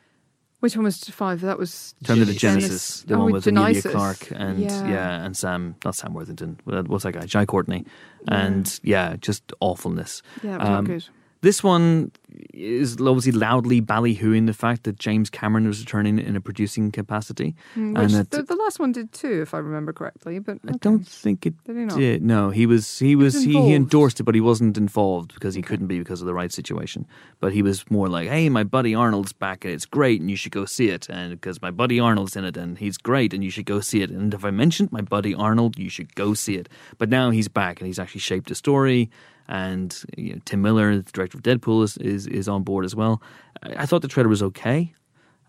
Which 0.62 0.76
one 0.76 0.86
was 0.86 0.98
five? 1.04 1.42
That 1.42 1.60
was 1.60 1.94
Terminator 2.04 2.32
Genisys. 2.32 2.40
Genesis, 2.40 3.02
the 3.04 3.16
Oh, 3.16 3.20
one 3.20 3.32
with 3.34 3.44
Genesis. 3.44 3.92
Clarke 3.92 4.32
and 4.32 4.58
Yeah. 4.60 4.88
yeah. 4.90 5.24
and 5.26 5.38
Sam, 5.38 5.76
not 5.84 5.94
Sam 5.96 6.14
Worthington. 6.14 6.60
what- 6.64 6.88
What's 6.88 7.04
that 7.04 7.12
guy? 7.12 7.26
Jai 7.26 7.46
Courtney, 7.46 7.86
and 8.28 8.80
yeah, 8.82 9.16
just 9.18 9.52
awfulness. 9.60 10.24
Yeah, 10.42 10.56
it 10.56 10.60
was 10.60 10.70
not 10.70 10.78
Um, 10.80 10.86
good. 10.86 11.06
This 11.46 11.64
one 11.64 12.12
is 12.56 12.98
obviously 13.00 13.32
loudly 13.32 13.80
ballyhooing 13.80 14.48
the 14.48 14.54
fact 14.54 14.84
that 14.86 14.98
James 14.98 15.30
Cameron 15.30 15.68
was 15.68 15.80
returning 15.80 16.18
in 16.18 16.36
a 16.36 16.42
producing 16.42 16.92
capacity. 16.92 17.54
Mm, 17.76 18.00
and 18.00 18.10
that- 18.10 18.32
the, 18.32 18.42
the 18.42 18.56
last 18.56 18.80
one 18.80 18.92
did 18.92 19.12
too, 19.14 19.44
if 19.44 19.54
I 19.54 19.60
remember 19.60 19.94
correctly. 19.94 20.40
But 20.40 20.58
I 20.68 20.72
don't 20.72 21.08
think 21.08 21.46
it 21.46 21.54
Did 21.64 21.90
did. 21.90 22.24
No, 22.24 22.50
he 22.50 22.66
was 22.66 22.98
he 22.98 23.16
was, 23.16 23.44
he, 23.44 23.54
he 23.62 23.76
endorsed 23.76 24.20
it, 24.20 24.24
but 24.24 24.34
he 24.34 24.42
wasn't 24.42 24.76
involved 24.76 25.36
because 25.36 25.54
he 25.54 25.62
couldn't 25.62 25.86
be 25.86 26.00
because 26.00 26.20
of 26.20 26.26
the 26.26 26.34
right 26.34 26.52
situation. 26.52 27.06
But 27.40 27.54
he 27.54 27.62
was 27.62 27.86
more 27.92 28.08
like, 28.08 28.28
"Hey, 28.28 28.50
my 28.50 28.64
buddy 28.64 28.96
Arnold's 28.96 29.34
back 29.34 29.66
and 29.66 29.72
it's 29.72 29.86
great, 29.86 30.22
and 30.22 30.32
you 30.32 30.38
should 30.38 30.52
go 30.52 30.66
see 30.66 30.90
it." 30.90 31.08
And 31.10 31.30
because 31.30 31.62
my 31.62 31.70
buddy 31.70 32.00
Arnold's 32.00 32.36
in 32.36 32.44
it 32.44 32.58
and 32.58 32.80
he's 32.80 32.98
great, 32.98 33.36
and 33.36 33.44
you 33.44 33.52
should 33.52 33.68
go 33.68 33.82
see 33.82 34.02
it. 34.02 34.10
And 34.10 34.34
if 34.34 34.44
I 34.44 34.50
mentioned 34.50 34.92
my 34.92 35.02
buddy 35.02 35.36
Arnold, 35.36 35.78
you 35.78 35.90
should 35.90 36.16
go 36.16 36.34
see 36.34 36.56
it. 36.56 36.70
But 36.98 37.10
now 37.10 37.30
he's 37.30 37.48
back 37.48 37.80
and 37.80 37.86
he's 37.86 38.00
actually 38.00 38.22
shaped 38.22 38.50
a 38.50 38.56
story. 38.56 39.12
And 39.48 39.96
you 40.18 40.34
know, 40.34 40.40
Tim 40.46 40.62
Miller, 40.62 40.98
the 40.98 41.12
director 41.12 41.38
of 41.38 41.44
Deadpool, 41.44 41.84
is, 41.84 41.98
is 41.98 42.28
is 42.28 42.48
on 42.48 42.64
board 42.64 42.86
as 42.86 42.96
well. 42.96 43.22
I, 43.64 43.86
thought 43.86 44.02
the 44.02 44.08
trailer 44.08 44.30
was 44.30 44.44
okay. 44.44 44.94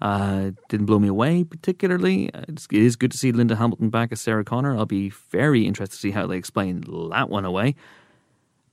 Uh, 0.02 0.50
didn't 0.68 0.86
blow 0.86 0.98
me 0.98 1.08
away 1.08 1.44
particularly. 1.44 2.30
It's, 2.48 2.66
it 2.70 2.82
is 2.82 2.96
good 2.96 3.10
to 3.12 3.18
see 3.18 3.32
Linda 3.32 3.56
Hamilton 3.56 3.88
back 3.88 4.12
as 4.12 4.20
Sarah 4.20 4.44
Connor. 4.44 4.76
I'll 4.76 4.84
be 4.86 5.10
very 5.30 5.66
interested 5.66 5.96
to 5.96 6.00
see 6.00 6.10
how 6.10 6.26
they 6.26 6.36
explain 6.36 6.84
that 7.10 7.30
one 7.30 7.44
away. 7.46 7.74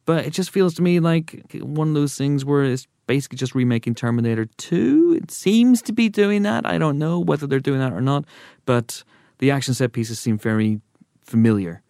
But 0.05 0.25
it 0.25 0.31
just 0.31 0.51
feels 0.51 0.73
to 0.75 0.81
me 0.81 0.99
like 0.99 1.45
one 1.61 1.87
of 1.87 1.93
those 1.93 2.17
things 2.17 2.43
where 2.43 2.63
it's 2.63 2.87
basically 3.07 3.37
just 3.37 3.55
remaking 3.55 3.95
Terminator 3.95 4.45
2. 4.45 5.19
It 5.23 5.31
seems 5.31 5.81
to 5.83 5.93
be 5.93 6.09
doing 6.09 6.43
that. 6.43 6.65
I 6.65 6.77
don't 6.77 6.97
know 6.97 7.19
whether 7.19 7.47
they're 7.47 7.59
doing 7.59 7.79
that 7.79 7.93
or 7.93 8.01
not. 8.01 8.25
But 8.65 9.03
the 9.39 9.51
action 9.51 9.73
set 9.73 9.93
pieces 9.93 10.19
seem 10.19 10.37
very 10.37 10.81
familiar. 11.21 11.81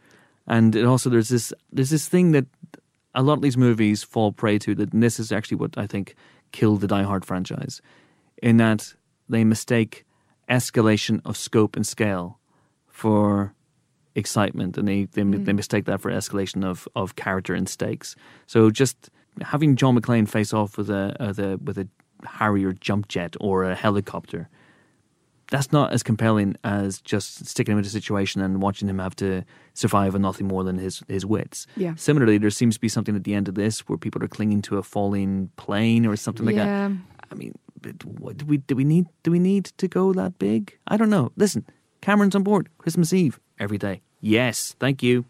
And 0.46 0.76
also 0.76 1.10
there's 1.10 1.30
this 1.30 1.54
there's 1.72 1.90
this 1.90 2.08
thing 2.08 2.32
that 2.34 2.46
a 3.16 3.22
lot 3.22 3.34
of 3.34 3.42
these 3.42 3.58
movies 3.58 4.04
fall 4.04 4.32
prey 4.32 4.58
to 4.60 4.76
that 4.76 4.94
and 4.94 5.04
this 5.04 5.20
is 5.20 5.32
actually 5.32 5.58
what 5.58 5.78
I 5.78 5.88
think 5.88 6.16
killed 6.52 6.82
the 6.82 6.88
Die 6.88 7.04
Hard 7.04 7.26
franchise. 7.26 7.82
In 8.42 8.58
that 8.58 8.94
they 9.30 9.44
mistake 9.44 10.06
escalation 10.50 11.22
of 11.26 11.38
scope 11.38 11.76
and 11.76 11.86
scale 11.86 12.40
for 12.88 13.54
excitement 14.16 14.78
and 14.78 14.88
they, 14.88 15.06
they, 15.06 15.22
mm. 15.22 15.46
they 15.46 15.54
mistake 15.54 15.86
that 15.86 16.02
for 16.02 16.12
escalation 16.12 16.64
of, 16.66 16.88
of 16.96 17.16
character 17.16 17.54
and 17.54 17.68
stakes. 17.68 18.16
So 18.46 18.70
just 18.70 19.10
having 19.42 19.76
John 19.76 19.98
McClane 19.98 20.28
face 20.28 20.54
off 20.54 20.78
with 20.78 20.90
a, 20.90 21.16
uh, 21.20 21.28
with 21.28 21.40
a 21.40 21.58
with 21.64 21.78
a 21.78 21.88
Harrier 22.26 22.72
jump 22.74 23.08
jet 23.08 23.36
or 23.42 23.64
a 23.66 23.76
helicopter 23.76 24.50
that's 25.54 25.72
not 25.72 25.94
as 25.94 26.02
compelling 26.02 26.58
as 26.64 27.00
just 27.00 27.46
sticking 27.46 27.74
him 27.74 27.78
in 27.78 27.86
a 27.86 27.88
situation 27.88 28.42
and 28.42 28.60
watching 28.60 28.90
him 28.90 28.98
have 28.98 29.16
to 29.18 29.44
survive 29.76 30.16
on 30.16 30.22
nothing 30.24 30.48
more 30.48 30.64
than 30.64 30.80
his, 30.80 31.04
his 31.08 31.28
wits. 31.28 31.68
Yeah. 31.78 31.94
Similarly, 31.96 32.40
there 32.40 32.50
seems 32.50 32.74
to 32.74 32.82
be 32.82 32.90
something 32.90 33.16
at 33.16 33.24
the 33.24 33.36
end 33.36 33.48
of 33.48 33.54
this 33.54 33.82
where 33.82 34.00
people 34.00 34.24
are 34.24 34.28
clinging 34.28 34.64
to 34.64 34.80
a 34.80 34.84
falling 34.84 35.52
plane 35.56 36.08
or 36.08 36.16
something 36.16 36.44
like 36.44 36.56
that. 36.56 36.66
yeah. 36.66 36.92
I 37.32 37.36
mean, 37.36 37.54
what, 38.04 38.38
do 38.38 38.48
we 38.48 38.58
do 38.58 38.76
we 38.76 38.84
need 38.84 39.06
do 39.22 39.30
we 39.30 39.38
need 39.38 39.66
to 39.78 39.88
go 39.88 40.12
that 40.14 40.40
big? 40.40 40.76
I 40.88 40.98
don't 40.98 41.12
know. 41.12 41.32
Listen, 41.36 41.68
Cameron's 42.02 42.36
on 42.36 42.42
board 42.42 42.70
Christmas 42.80 43.14
Eve 43.14 43.40
every 43.60 43.78
day. 43.78 44.02
Yes, 44.22 44.76
thank 44.80 45.04
you. 45.04 45.26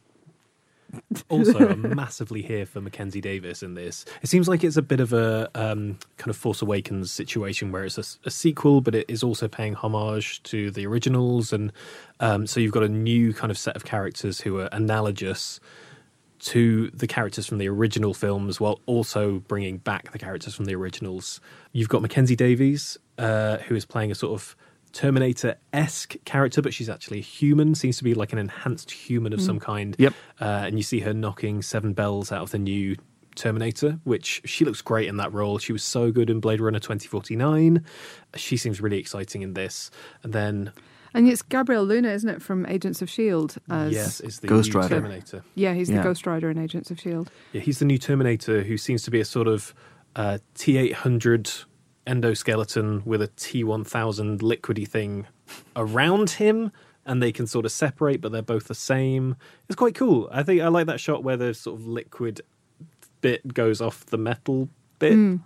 Also 1.29 1.69
I'm 1.69 1.95
massively 1.95 2.41
here 2.41 2.65
for 2.65 2.81
Mackenzie 2.81 3.21
Davis 3.21 3.63
in 3.63 3.73
this. 3.73 4.05
It 4.21 4.27
seems 4.27 4.47
like 4.47 4.63
it's 4.63 4.77
a 4.77 4.81
bit 4.81 4.99
of 4.99 5.13
a 5.13 5.49
um, 5.55 5.97
kind 6.17 6.29
of 6.29 6.37
Force 6.37 6.61
Awakens 6.61 7.11
situation 7.11 7.71
where 7.71 7.85
it's 7.85 7.97
a, 7.97 8.27
a, 8.27 8.31
sequel, 8.31 8.81
but 8.81 8.95
it 8.95 9.05
is 9.07 9.23
also 9.23 9.47
paying 9.47 9.73
homage 9.73 10.41
to 10.43 10.71
the 10.71 10.85
originals, 10.85 11.53
and 11.53 11.71
um, 12.19 12.47
so 12.47 12.59
you've 12.59 12.71
got 12.71 12.83
a 12.83 12.89
new 12.89 13.33
kind 13.33 13.51
of 13.51 13.57
set 13.57 13.75
of 13.75 13.85
characters 13.85 14.41
who 14.41 14.59
are 14.59 14.69
analogous 14.71 15.59
to 16.39 16.89
the 16.89 17.07
characters 17.07 17.45
from 17.45 17.57
the 17.57 17.69
original 17.69 18.13
films 18.13 18.59
while 18.59 18.79
also 18.85 19.39
bringing 19.47 19.77
back 19.77 20.11
the 20.11 20.19
characters 20.19 20.53
from 20.53 20.65
the 20.65 20.75
originals. 20.75 21.39
You've 21.71 21.89
got 21.89 22.01
Mackenzie 22.01 22.35
Davis, 22.35 22.97
uh, 23.17 23.57
who 23.59 23.75
is 23.75 23.85
playing 23.85 24.11
a 24.11 24.15
sort 24.15 24.33
of 24.33 24.55
Terminator 24.93 25.55
esque 25.73 26.15
character, 26.23 26.61
but 26.61 26.73
she's 26.73 26.87
actually 26.89 27.17
a 27.19 27.23
human, 27.23 27.75
seems 27.75 27.97
to 27.97 28.03
be 28.03 28.13
like 28.13 28.31
an 28.31 28.39
enhanced 28.39 28.91
human 28.91 29.33
of 29.33 29.41
some 29.41 29.59
kind. 29.59 29.95
Yep. 29.99 30.13
Uh, 30.39 30.43
and 30.65 30.77
you 30.77 30.83
see 30.83 30.99
her 31.01 31.13
knocking 31.13 31.61
seven 31.61 31.93
bells 31.93 32.31
out 32.31 32.43
of 32.43 32.51
the 32.51 32.59
new 32.59 32.95
Terminator, 33.35 33.99
which 34.03 34.41
she 34.45 34.63
looks 34.63 34.81
great 34.81 35.07
in 35.07 35.17
that 35.17 35.33
role. 35.33 35.57
She 35.57 35.73
was 35.73 35.83
so 35.83 36.11
good 36.11 36.29
in 36.29 36.39
Blade 36.39 36.61
Runner 36.61 36.79
2049. 36.79 37.83
She 38.35 38.55
seems 38.57 38.79
really 38.79 38.99
exciting 38.99 39.41
in 39.41 39.55
this. 39.55 39.89
And 40.21 40.31
then, 40.31 40.71
And 41.15 41.27
it's 41.27 41.41
Gabriel 41.41 41.83
Luna, 41.83 42.09
isn't 42.11 42.29
it, 42.29 42.41
from 42.43 42.63
Agents 42.67 43.01
of 43.01 43.09
Shield? 43.09 43.55
As, 43.71 43.91
yes, 43.91 44.19
is 44.21 44.39
the 44.41 44.47
Ghost 44.47 44.73
new 44.75 44.79
Rider. 44.81 44.95
Terminator. 44.95 45.43
yeah, 45.55 45.73
he's 45.73 45.89
Yeah. 45.89 45.97
the 45.97 46.03
Ghost 46.03 46.27
Rider 46.27 46.51
in 46.51 46.59
Agents 46.59 46.91
of 46.91 46.99
Shield. 46.99 47.31
Yeah, 47.51 47.61
he's 47.61 47.79
the 47.79 47.85
new 47.85 47.97
Terminator 47.97 48.61
who 48.61 48.77
seems 48.77 49.01
to 49.03 49.11
be 49.11 49.19
a 49.19 49.25
sort 49.25 49.47
of 49.47 49.73
uh, 50.15 50.37
T800 50.53 51.65
endoskeleton 52.07 53.05
with 53.05 53.21
a 53.21 53.27
T1000 53.29 54.39
liquidy 54.39 54.87
thing 54.87 55.27
around 55.75 56.31
him, 56.31 56.71
and 57.05 57.21
they 57.21 57.31
can 57.31 57.47
sort 57.47 57.65
of 57.65 57.71
separate, 57.71 58.21
but 58.21 58.31
they're 58.31 58.41
both 58.41 58.67
the 58.67 58.75
same. 58.75 59.35
It's 59.67 59.75
quite 59.75 59.95
cool. 59.95 60.29
I 60.31 60.43
think 60.43 60.61
I 60.61 60.67
like 60.69 60.87
that 60.87 60.99
shot 60.99 61.23
where 61.23 61.37
the 61.37 61.53
sort 61.53 61.79
of 61.79 61.87
liquid 61.87 62.41
bit 63.21 63.53
goes 63.53 63.81
off 63.81 64.05
the 64.07 64.17
metal 64.17 64.69
bit. 64.99 65.13
Mm. 65.13 65.41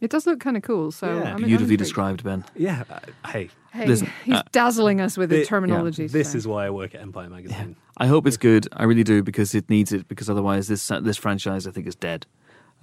It 0.00 0.10
does 0.10 0.26
look 0.26 0.40
kind 0.40 0.56
of 0.58 0.62
cool. 0.62 0.90
So 0.92 1.06
Yeah. 1.06 1.22
I'm- 1.22 1.36
I'm 1.38 1.44
Beautifully 1.44 1.76
described, 1.78 2.22
Ben. 2.22 2.44
Yeah, 2.54 2.84
uh, 2.90 2.98
hey, 3.28 3.48
Hey, 3.72 3.86
Listen, 3.86 4.10
he's 4.24 4.36
uh, 4.36 4.42
dazzling 4.52 5.02
us 5.02 5.18
with 5.18 5.28
the 5.28 5.40
thi- 5.40 5.44
terminology. 5.44 6.06
this 6.06 6.34
is 6.34 6.46
why 6.46 6.64
I 6.66 6.70
work 6.70 6.94
at 6.94 7.02
Empire 7.02 7.28
Magazine. 7.28 7.76
I 7.98 8.06
hope 8.06 8.26
it's 8.26 8.38
good. 8.38 8.66
I 8.72 8.84
really 8.84 9.04
do 9.04 9.22
because 9.22 9.54
it 9.54 9.68
needs 9.68 9.92
it. 9.92 10.08
Because 10.08 10.30
otherwise, 10.30 10.68
this 10.68 10.86
this 11.02 11.18
franchise 11.18 11.66
I 11.66 11.72
think 11.72 11.86
is 11.86 11.94
dead. 11.94 12.24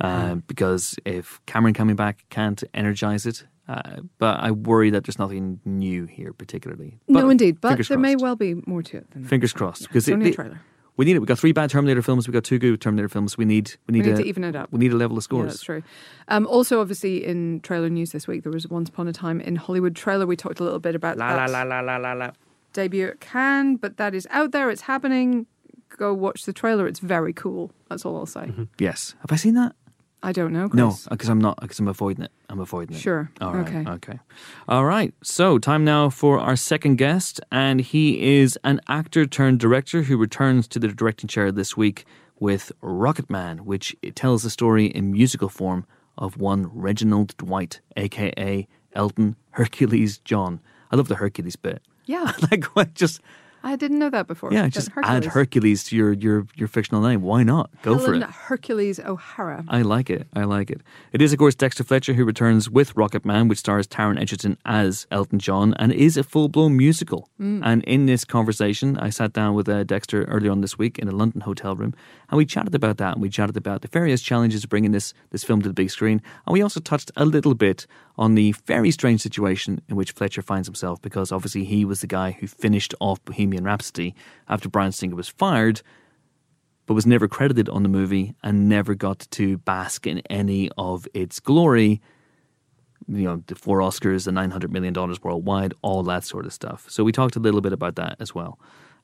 Um, 0.01 0.43
because 0.47 0.95
if 1.05 1.39
Cameron 1.45 1.73
coming 1.73 1.95
back 1.95 2.25
can't 2.29 2.61
energize 2.73 3.25
it, 3.25 3.45
uh, 3.67 4.01
but 4.17 4.39
I 4.41 4.51
worry 4.51 4.89
that 4.89 5.05
there's 5.05 5.19
nothing 5.19 5.59
new 5.65 6.05
here 6.05 6.33
particularly. 6.33 6.99
But 7.07 7.21
no, 7.23 7.29
indeed, 7.29 7.61
but 7.61 7.87
there 7.87 7.97
may 7.97 8.15
well 8.15 8.35
be 8.35 8.55
more 8.65 8.81
to 8.83 8.97
it. 8.97 9.11
Than 9.11 9.23
that. 9.23 9.29
Fingers 9.29 9.53
crossed, 9.53 9.83
because 9.83 10.07
it's 10.07 10.21
it- 10.25 10.27
a 10.29 10.33
trailer. 10.33 10.59
we 10.97 11.05
need 11.05 11.15
it. 11.15 11.19
We 11.19 11.25
got 11.25 11.39
three 11.39 11.53
bad 11.53 11.69
Terminator 11.69 12.01
films. 12.01 12.27
We 12.27 12.33
got 12.33 12.43
two 12.43 12.59
good 12.59 12.81
Terminator 12.81 13.07
films. 13.07 13.37
We 13.37 13.45
need 13.45 13.75
we 13.87 13.93
We 13.93 13.99
need, 13.99 14.05
need 14.07 14.13
a, 14.19 14.23
to 14.23 14.27
even 14.27 14.43
it 14.43 14.55
up. 14.55 14.69
We 14.73 14.79
need 14.79 14.91
a 14.91 14.97
level 14.97 15.15
of 15.17 15.21
Yeah, 15.21 15.25
scores. 15.25 15.51
that's 15.53 15.63
true. 15.63 15.83
Um, 16.27 16.45
also, 16.47 16.81
obviously, 16.81 17.23
in 17.23 17.61
trailer 17.61 17.89
news 17.89 18.11
this 18.11 18.27
week, 18.27 18.43
there 18.43 18.51
was 18.51 18.67
Once 18.67 18.89
Upon 18.89 19.07
a 19.07 19.13
Time 19.13 19.39
in 19.39 19.55
Hollywood 19.55 19.95
trailer. 19.95 20.25
We 20.25 20.35
talked 20.35 20.59
a 20.59 20.63
little 20.63 20.79
bit 20.79 20.95
about 20.95 21.17
that 21.17 21.49
la 21.49 21.61
la 21.63 21.79
la 21.79 21.95
la 21.97 22.13
la. 22.13 22.31
debut 22.73 23.07
at 23.07 23.21
Cannes, 23.21 23.77
but 23.77 23.95
that 23.97 24.13
is 24.13 24.27
out 24.31 24.51
there. 24.51 24.69
It's 24.69 24.81
happening. 24.81 25.45
Go 25.95 26.13
watch 26.13 26.43
the 26.45 26.53
trailer. 26.53 26.87
It's 26.87 26.99
very 26.99 27.31
cool. 27.31 27.71
That's 27.89 28.03
all 28.03 28.17
I'll 28.17 28.25
say. 28.25 28.51
Yes. 28.79 29.15
Have 29.21 29.31
I 29.31 29.35
seen 29.35 29.53
that? 29.53 29.75
I 30.23 30.31
don't 30.31 30.53
know. 30.53 30.69
Chris. 30.69 30.81
Uh, 30.81 30.85
no, 30.85 30.95
because 31.09 31.29
I'm 31.29 31.39
not. 31.39 31.59
Because 31.59 31.79
I'm 31.79 31.87
avoiding 31.89 32.23
it. 32.23 32.31
I'm 32.49 32.59
avoiding 32.61 32.95
it. 32.95 32.99
Sure. 32.99 33.29
All 33.41 33.53
right. 33.53 33.67
Okay. 33.67 33.89
Okay. 33.91 34.19
All 34.69 34.85
right. 34.85 35.13
So, 35.21 35.59
time 35.59 35.83
now 35.83 36.09
for 36.09 36.39
our 36.39 36.55
second 36.55 36.95
guest, 36.95 37.41
and 37.51 37.81
he 37.81 38.39
is 38.39 38.57
an 38.63 38.79
actor 38.87 39.25
turned 39.25 39.59
director 39.59 40.03
who 40.03 40.15
returns 40.17 40.67
to 40.69 40.79
the 40.79 40.87
directing 40.87 41.27
chair 41.27 41.51
this 41.51 41.75
week 41.75 42.05
with 42.39 42.71
Rocketman, 42.81 43.61
which 43.61 43.95
tells 44.15 44.43
the 44.43 44.49
story 44.49 44.85
in 44.85 45.11
musical 45.11 45.49
form 45.49 45.85
of 46.17 46.37
one 46.37 46.69
Reginald 46.73 47.35
Dwight, 47.37 47.81
aka 47.97 48.67
Elton 48.93 49.35
Hercules 49.51 50.19
John. 50.19 50.61
I 50.89 50.95
love 50.95 51.09
the 51.09 51.15
Hercules 51.15 51.57
bit. 51.57 51.81
Yeah, 52.05 52.31
like, 52.51 52.65
what? 52.75 52.93
Just 52.93 53.21
I 53.63 53.75
didn't 53.75 53.99
know 53.99 54.09
that 54.09 54.27
before. 54.27 54.51
yeah, 54.51 54.67
just 54.67 54.89
add 55.03 55.25
Hercules 55.25 55.83
to 55.85 55.95
your 55.95 56.13
your 56.13 56.45
your 56.55 56.67
fictional 56.67 57.01
name. 57.01 57.21
Why 57.21 57.43
not? 57.43 57.69
Go 57.81 57.97
for 57.97 58.13
it. 58.13 58.23
Hercules 58.23 58.99
O'Hara. 58.99 59.63
I 59.67 59.81
like 59.81 60.09
it. 60.09 60.27
I 60.33 60.43
like 60.43 60.69
it. 60.69 60.81
It 61.13 61.21
is, 61.21 61.31
of 61.31 61.39
course, 61.39 61.55
Dexter 61.55 61.83
Fletcher 61.83 62.13
who 62.13 62.25
returns 62.25 62.69
with 62.69 62.93
Rocketman, 62.95 63.47
which 63.49 63.59
stars 63.59 63.87
Taron 63.87 64.19
Egerton 64.19 64.57
as 64.65 65.07
Elton 65.11 65.39
John 65.39 65.73
and 65.75 65.93
is 65.93 66.17
a 66.17 66.23
full 66.23 66.49
blown 66.49 66.75
musical. 66.77 67.29
And 67.39 67.83
in 67.83 68.05
this 68.05 68.23
conversation, 68.23 68.97
I 68.97 69.09
sat 69.09 69.33
down 69.33 69.53
with 69.53 69.67
uh, 69.67 69.83
Dexter 69.83 70.23
earlier 70.25 70.51
on 70.51 70.61
this 70.61 70.77
week 70.77 70.97
in 70.97 71.09
a 71.09 71.11
London 71.11 71.41
hotel 71.41 71.75
room 71.75 71.93
and 72.29 72.37
we 72.39 72.45
chatted 72.45 72.73
about 72.73 72.97
that 72.97 73.13
and 73.13 73.21
we 73.21 73.29
chatted 73.29 73.55
about 73.57 73.81
the 73.81 73.87
various 73.87 74.21
challenges 74.21 74.63
of 74.63 74.69
bringing 74.71 74.91
this, 74.91 75.13
this 75.29 75.43
film 75.43 75.61
to 75.61 75.67
the 75.67 75.73
big 75.73 75.91
screen. 75.91 76.19
And 76.47 76.53
we 76.53 76.63
also 76.63 76.79
touched 76.79 77.11
a 77.15 77.25
little 77.25 77.53
bit 77.53 77.85
on 78.17 78.35
the 78.35 78.53
very 78.65 78.91
strange 78.91 79.21
situation 79.21 79.81
in 79.89 79.95
which 79.95 80.11
Fletcher 80.11 80.41
finds 80.41 80.67
himself 80.67 81.01
because 81.01 81.31
obviously 81.31 81.63
he 81.63 81.83
was 81.83 82.01
the 82.01 82.07
guy 82.07 82.31
who 82.31 82.47
finished 82.47 82.93
off 82.99 83.23
Bohemian 83.25 83.63
Rhapsody 83.63 84.13
after 84.47 84.69
Bryan 84.69 84.91
Singer 84.91 85.15
was 85.15 85.29
fired 85.29 85.81
but 86.85 86.93
was 86.93 87.05
never 87.05 87.27
credited 87.27 87.69
on 87.69 87.83
the 87.83 87.89
movie 87.89 88.35
and 88.43 88.67
never 88.67 88.93
got 88.95 89.19
to 89.31 89.57
bask 89.59 90.05
in 90.05 90.19
any 90.29 90.69
of 90.77 91.07
its 91.13 91.39
glory. 91.39 92.01
You 93.07 93.23
know, 93.23 93.43
the 93.47 93.55
four 93.55 93.79
Oscars, 93.79 94.25
the 94.25 94.31
$900 94.31 94.69
million 94.69 94.93
worldwide, 94.93 95.73
all 95.81 96.03
that 96.03 96.23
sort 96.23 96.45
of 96.45 96.53
stuff. 96.53 96.85
So 96.89 97.03
we 97.03 97.11
talked 97.11 97.35
a 97.35 97.39
little 97.39 97.61
bit 97.61 97.73
about 97.73 97.95
that 97.95 98.17
as 98.19 98.33
well. 98.33 98.59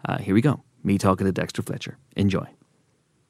Uh, 0.06 0.18
here 0.18 0.34
we 0.34 0.42
go. 0.42 0.64
Me 0.84 0.98
talking 0.98 1.26
to 1.26 1.32
Dexter 1.32 1.62
Fletcher. 1.62 1.98
Enjoy. 2.16 2.48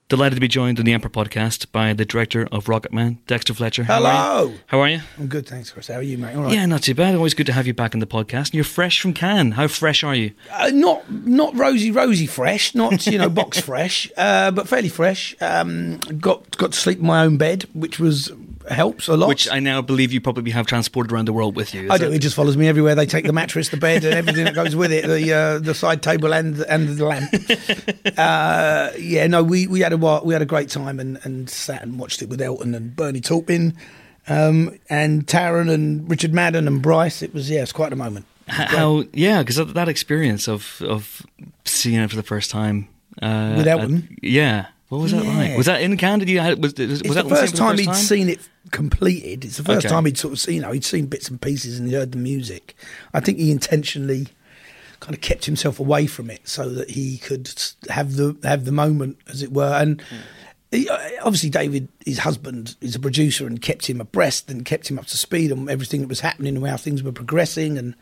Delighted 0.10 0.38
to 0.38 0.42
be 0.42 0.48
joined 0.48 0.80
on 0.80 0.86
the 0.86 0.94
Empire 0.94 1.12
podcast 1.12 1.72
by 1.72 1.94
the 1.94 2.04
director 2.04 2.48
of 2.52 2.66
Rocketman, 2.66 3.18
Dexter 3.28 3.54
Fletcher. 3.54 3.84
How 3.84 3.98
Hello. 4.02 4.48
you? 4.48 4.60
How 4.66 4.80
are 4.80 4.90
you? 4.90 5.02
I'm 5.20 5.28
good, 5.28 5.46
thanks, 5.46 5.70
Chris. 5.70 5.88
How 5.88 5.98
are 5.98 6.02
you, 6.02 6.18
mate? 6.18 6.36
All 6.36 6.46
right. 6.46 6.54
Yeah, 6.56 6.66
not 6.66 6.82
too 6.82 6.96
bad. 6.96 7.14
Always 7.14 7.36
good 7.36 7.46
to 7.46 7.54
have 7.54 7.68
you 7.68 7.76
back 7.76 7.94
on 7.94 8.00
the 8.00 8.08
podcast. 8.08 8.46
And 8.48 8.56
you're 8.56 8.64
fresh 8.64 9.00
from 9.00 9.14
Cannes. 9.14 9.52
How 9.52 9.68
fresh 9.68 10.04
are 10.04 10.16
you? 10.16 10.32
Uh, 10.52 10.72
not 10.74 11.12
not 11.12 11.56
rosy, 11.56 11.92
rosy 11.92 12.26
fresh, 12.26 12.74
not 12.74 13.06
you 13.06 13.20
know 13.20 13.30
box 13.30 13.60
fresh, 13.62 14.12
uh, 14.18 14.50
but 14.50 14.68
fairly 14.68 14.90
fresh. 14.90 15.36
Um, 15.42 16.00
got 16.00 16.58
got 16.58 16.72
to 16.72 16.80
sleep 16.80 16.98
in 16.98 17.06
my 17.06 17.24
own 17.24 17.38
bed, 17.38 17.68
which 17.76 18.00
was 18.00 18.32
helps 18.70 19.08
a 19.08 19.16
lot. 19.18 19.28
Which 19.30 19.50
I 19.52 19.60
now 19.60 19.82
believe 19.82 20.12
you 20.12 20.22
probably 20.22 20.52
have 20.52 20.66
transported 20.68 21.12
around 21.12 21.26
the 21.28 21.34
world 21.34 21.56
with 21.56 21.74
you. 21.74 21.88
I 21.92 21.98
do. 21.98 22.06
that- 22.10 22.16
It 22.16 22.20
just 22.20 22.36
follows 22.36 22.56
me 22.58 22.68
everywhere. 22.68 22.96
They 22.96 23.06
take 23.06 23.26
the 23.26 23.34
mattress, 23.34 23.70
the 23.70 23.78
bed, 23.78 24.04
and 24.06 24.14
everything 24.14 24.46
that 24.46 24.56
goes 24.56 24.76
with 24.76 24.92
it. 24.92 25.06
The 25.08 25.34
uh, 25.34 25.60
the 25.60 25.74
side 25.74 26.02
table 26.02 26.34
and 26.34 26.60
and 26.62 26.98
the 26.98 27.06
lamp. 27.06 27.30
uh, 28.18 28.92
yeah, 28.98 29.28
no, 29.28 29.44
we, 29.44 29.68
we 29.68 29.82
had 29.82 29.94
a 29.94 29.98
we 30.24 30.34
had 30.34 30.42
a 30.42 30.46
great 30.46 30.70
time 30.70 31.00
and, 31.00 31.20
and 31.24 31.50
sat 31.50 31.82
and 31.84 32.00
watched 32.00 32.22
it 32.22 32.30
with 32.30 32.42
Elton 32.42 32.74
and 32.76 32.96
Bernie 32.96 33.22
Taupin, 33.22 33.76
um, 34.28 34.78
and 34.90 35.26
Taron 35.28 35.70
and 35.72 36.10
Richard 36.10 36.34
Madden 36.34 36.68
and 36.68 36.82
Bryce. 36.82 37.22
It 37.22 37.34
was 37.34 37.50
yeah, 37.50 37.62
it's 37.62 37.72
quite 37.72 37.94
a 37.94 37.96
moment. 37.98 38.26
How 38.48 39.04
yeah 39.14 39.44
because 39.44 39.58
that, 39.74 39.88
experience 39.88 40.48
of 40.48 40.82
of 40.82 41.22
seeing 41.66 42.00
it 42.00 42.10
for 42.10 42.16
the 42.16 42.24
first 42.24 42.50
time 42.50 42.88
uh, 43.22 43.54
With 43.58 43.68
Elton? 43.68 44.18
yeah 44.24 44.68
what 44.90 45.02
was 45.02 45.12
that 45.12 45.24
like 45.24 45.56
was 45.56 45.68
that 45.68 45.82
in 45.82 45.96
Canada 45.98 46.32
you 46.32 46.40
had, 46.40 46.62
was, 46.62 46.74
was, 46.78 47.00
that 47.02 47.28
the 47.28 47.30
first 47.30 47.52
for 47.52 47.52
the 47.52 47.58
time 47.58 47.70
first 47.72 47.80
he'd 47.80 47.86
time? 47.86 47.96
seen 47.96 48.30
it 48.30 48.40
completed. 48.72 49.46
It's 49.46 49.58
the 49.58 49.64
first 49.64 49.86
Okay. 49.86 49.94
time 49.94 50.06
he'd 50.06 50.18
sort 50.18 50.34
of 50.34 50.40
seen, 50.40 50.56
you 50.56 50.62
know, 50.62 50.72
he'd 50.72 50.84
seen 50.84 51.06
bits 51.06 51.30
and 51.30 51.40
pieces 51.42 51.80
and 51.80 51.88
he 51.88 51.94
heard 51.96 52.12
the 52.12 52.18
music. 52.18 52.76
I 53.14 53.20
think 53.20 53.38
he 53.38 53.52
intentionally 53.52 54.28
kind 55.00 55.16
of 55.16 55.22
kept 55.22 55.46
himself 55.46 55.80
away 55.80 56.08
from 56.08 56.30
it 56.30 56.48
so 56.48 56.70
that 56.70 56.90
he 56.92 57.18
could 57.20 57.50
have 57.90 58.16
the 58.16 58.36
have 58.44 58.66
the 58.66 58.72
moment, 58.72 59.18
as 59.28 59.42
it 59.42 59.54
were. 59.54 59.74
And 59.80 60.02
he, 60.72 60.90
uh, 60.90 60.98
obviously, 61.22 61.50
David, 61.50 61.88
his 62.06 62.20
husband, 62.20 62.76
is 62.82 62.96
a 62.96 63.00
producer 63.00 63.48
and 63.48 63.62
kept 63.62 63.90
him 63.90 64.02
abreast 64.02 64.52
and 64.52 64.66
kept 64.66 64.90
him 64.90 65.00
up 65.00 65.06
to 65.06 65.18
speed 65.18 65.52
on 65.52 65.70
everything 65.70 66.02
that 66.02 66.10
was 66.10 66.20
happening 66.20 66.58
and 66.58 66.68
how 66.68 66.78
things 66.78 67.02
were 67.02 67.12
progressing 67.12 67.78
and 67.78 67.96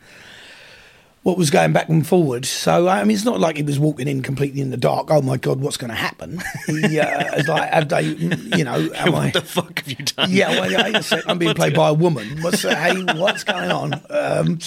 what 1.22 1.36
was 1.36 1.50
going 1.50 1.72
back 1.72 1.88
and 1.88 2.06
forward. 2.06 2.44
So 2.46 2.88
I 2.88 3.02
mean, 3.04 3.14
it's 3.14 3.24
not 3.24 3.40
like 3.40 3.56
he 3.56 3.62
was 3.62 3.78
walking 3.78 4.08
in 4.08 4.22
completely 4.22 4.60
in 4.60 4.70
the 4.70 4.76
dark. 4.76 5.10
Oh 5.10 5.22
my 5.22 5.36
God, 5.36 5.60
what's 5.60 5.76
going 5.76 5.90
to 5.90 5.96
happen? 5.96 6.40
He, 6.66 6.98
uh, 6.98 7.24
it's 7.36 7.48
like, 7.48 7.70
have 7.70 7.88
they, 7.88 8.02
you 8.02 8.64
know, 8.64 8.88
am 8.94 9.14
I? 9.14 9.24
what 9.24 9.32
the 9.32 9.42
fuck 9.42 9.80
have 9.80 9.90
you 9.90 10.04
done 10.04 10.30
Yeah, 10.30 10.50
well, 10.50 11.02
I'm 11.26 11.38
being 11.38 11.54
played 11.54 11.74
by 11.74 11.88
a 11.88 11.94
woman. 11.94 12.42
What's 12.42 12.64
uh, 12.64 12.74
hey, 12.74 13.02
what's 13.14 13.44
going 13.44 13.70
on? 13.70 14.00
Um, 14.10 14.58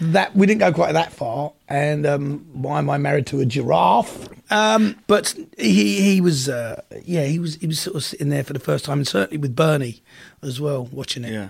that 0.00 0.36
we 0.36 0.46
didn't 0.46 0.60
go 0.60 0.72
quite 0.72 0.92
that 0.92 1.12
far. 1.12 1.52
And 1.68 2.06
um, 2.06 2.46
why 2.52 2.78
am 2.78 2.90
I 2.90 2.98
married 2.98 3.26
to 3.28 3.40
a 3.40 3.46
giraffe? 3.46 4.28
Um, 4.50 4.96
but 5.06 5.34
he 5.58 6.00
he 6.00 6.20
was 6.20 6.48
uh, 6.48 6.82
yeah 7.04 7.24
he 7.24 7.38
was 7.38 7.56
he 7.56 7.66
was 7.66 7.80
sort 7.80 7.96
of 7.96 8.04
sitting 8.04 8.28
there 8.28 8.44
for 8.44 8.52
the 8.52 8.60
first 8.60 8.84
time, 8.84 8.98
and 8.98 9.08
certainly 9.08 9.38
with 9.38 9.56
Bernie 9.56 10.02
as 10.42 10.60
well, 10.60 10.84
watching 10.84 11.24
it. 11.24 11.32
yeah 11.32 11.48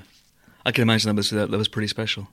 I 0.65 0.73
can 0.73 0.83
imagine 0.83 1.09
that 1.09 1.17
was 1.17 1.31
that, 1.31 1.51
that 1.51 1.59
was 1.59 1.69
pretty 1.69 1.89
special 1.89 2.29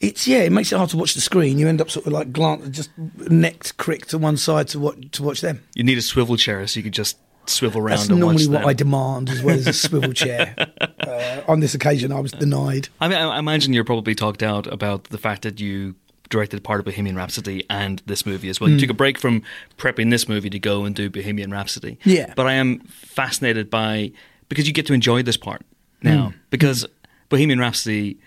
It's 0.00 0.28
yeah, 0.28 0.38
it 0.40 0.52
makes 0.52 0.72
it 0.72 0.76
hard 0.76 0.90
to 0.90 0.96
watch 0.96 1.14
the 1.14 1.20
screen. 1.20 1.58
You 1.58 1.68
end 1.68 1.80
up 1.80 1.90
sort 1.90 2.06
of 2.06 2.12
like 2.12 2.32
glance, 2.32 2.68
just 2.68 2.90
necked 3.30 3.76
crick 3.78 4.06
to 4.06 4.18
one 4.18 4.36
side 4.36 4.68
to 4.68 4.78
watch 4.78 5.10
to 5.12 5.22
watch 5.22 5.40
them. 5.40 5.62
you 5.74 5.84
need 5.84 5.98
a 5.98 6.02
swivel 6.02 6.36
chair 6.36 6.66
so 6.66 6.78
you 6.78 6.82
can 6.84 6.92
just 6.92 7.16
swivel 7.46 7.80
around 7.80 7.98
That's 7.98 8.08
and 8.08 8.18
normally 8.20 8.46
watch 8.46 8.52
what 8.52 8.60
them. 8.60 8.68
I 8.68 8.72
demand, 8.74 9.30
as 9.30 9.42
well 9.42 9.54
as 9.56 9.66
a 9.66 9.72
swivel 9.72 10.12
chair. 10.12 10.54
Uh, 11.06 11.40
on 11.46 11.60
this 11.60 11.72
occasion, 11.72 12.10
I 12.10 12.18
was 12.18 12.32
denied. 12.32 12.88
I 13.00 13.06
mean 13.06 13.16
I, 13.16 13.36
I 13.36 13.38
imagine 13.38 13.72
you're 13.72 13.84
probably 13.84 14.16
talked 14.16 14.42
out 14.42 14.66
about 14.66 15.04
the 15.04 15.18
fact 15.18 15.42
that 15.42 15.60
you 15.60 15.94
directed 16.28 16.64
part 16.64 16.80
of 16.80 16.84
Bohemian 16.84 17.14
Rhapsody 17.14 17.64
and 17.70 18.02
this 18.06 18.26
movie 18.26 18.48
as 18.48 18.60
well. 18.60 18.68
You 18.68 18.78
took 18.80 18.90
a 18.90 18.94
break 18.94 19.16
from 19.16 19.42
prepping 19.78 20.10
this 20.10 20.28
movie 20.28 20.50
to 20.50 20.58
go 20.58 20.84
and 20.84 20.96
do 20.96 21.08
Bohemian 21.08 21.52
Rhapsody. 21.52 21.98
Yeah. 22.04 22.32
But 22.34 22.48
I 22.48 22.54
am 22.54 22.80
fascinated 22.80 23.70
by 23.70 24.10
because 24.48 24.66
you 24.66 24.72
get 24.72 24.86
to 24.86 24.92
enjoy 24.94 25.22
this 25.22 25.36
part 25.36 25.62
now 26.02 26.32
because 26.50 26.84
Bohemian 27.28 27.60
Rhapsody 27.60 28.18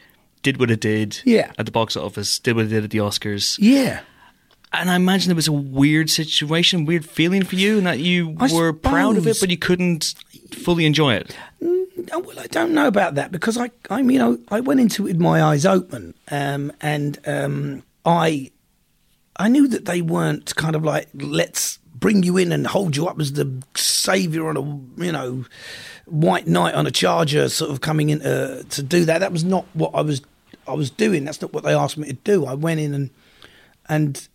did 0.43 0.59
what 0.59 0.71
it 0.71 0.79
did 0.79 1.19
Yeah. 1.25 1.51
at 1.57 1.65
the 1.65 1.71
box 1.71 1.95
office, 1.97 2.39
did 2.39 2.55
what 2.55 2.65
it 2.65 2.69
did 2.69 2.83
at 2.83 2.89
the 2.91 2.99
Oscars. 2.99 3.57
Yeah. 3.59 4.01
And 4.71 4.91
I 4.91 4.95
imagine 4.95 5.31
it 5.31 5.35
was 5.35 5.47
a 5.47 5.51
weird 5.51 6.09
situation, 6.09 6.85
weird 6.85 7.03
feeling 7.03 7.43
for 7.43 7.55
you, 7.55 7.79
and 7.79 7.87
that 7.87 7.99
you 7.99 8.35
I 8.39 8.53
were 8.53 8.71
proud 8.71 9.17
of 9.17 9.25
it, 9.25 9.37
but 9.39 9.49
you 9.49 9.57
couldn't 9.57 10.13
fully 10.51 10.85
enjoy 10.85 11.15
it. 11.15 11.35
Oh, 12.11 12.19
well, 12.19 12.39
I 12.39 12.45
don't 12.47 12.73
know 12.73 12.87
about 12.87 13.15
that 13.15 13.31
because 13.31 13.57
I, 13.57 13.71
I 13.89 14.01
mean, 14.03 14.21
I, 14.21 14.35
I 14.55 14.59
went 14.59 14.79
into 14.79 15.07
it 15.07 15.13
with 15.13 15.19
my 15.21 15.41
eyes 15.43 15.65
open, 15.65 16.13
um, 16.29 16.71
and 16.81 17.17
um, 17.25 17.83
I, 18.05 18.51
I 19.37 19.47
knew 19.49 19.67
that 19.69 19.85
they 19.85 20.01
weren't 20.03 20.55
kind 20.55 20.75
of 20.75 20.83
like 20.83 21.07
let's 21.15 21.79
bring 21.95 22.23
you 22.23 22.37
in 22.37 22.51
and 22.51 22.65
hold 22.67 22.95
you 22.95 23.07
up 23.07 23.19
as 23.19 23.33
the 23.33 23.61
savior 23.75 24.47
on 24.47 24.55
a 24.55 25.03
you 25.03 25.11
know 25.11 25.43
white 26.05 26.47
knight 26.47 26.73
on 26.75 26.85
a 26.87 26.91
charger, 26.91 27.49
sort 27.49 27.71
of 27.71 27.81
coming 27.81 28.09
in 28.09 28.21
uh, 28.21 28.61
to 28.69 28.81
do 28.83 29.03
that. 29.05 29.17
That 29.19 29.31
was 29.31 29.43
not 29.43 29.65
what 29.73 29.91
I 29.95 30.01
was 30.01 30.21
I 30.69 30.73
was 30.73 30.89
doing. 30.89 31.25
That's 31.25 31.41
not 31.41 31.53
what 31.53 31.63
they 31.63 31.73
asked 31.73 31.97
me 31.97 32.07
to 32.07 32.13
do. 32.13 32.45
I 32.45 32.53
went 32.53 32.79
in 32.79 32.93
and 32.93 33.09
and 33.87 34.27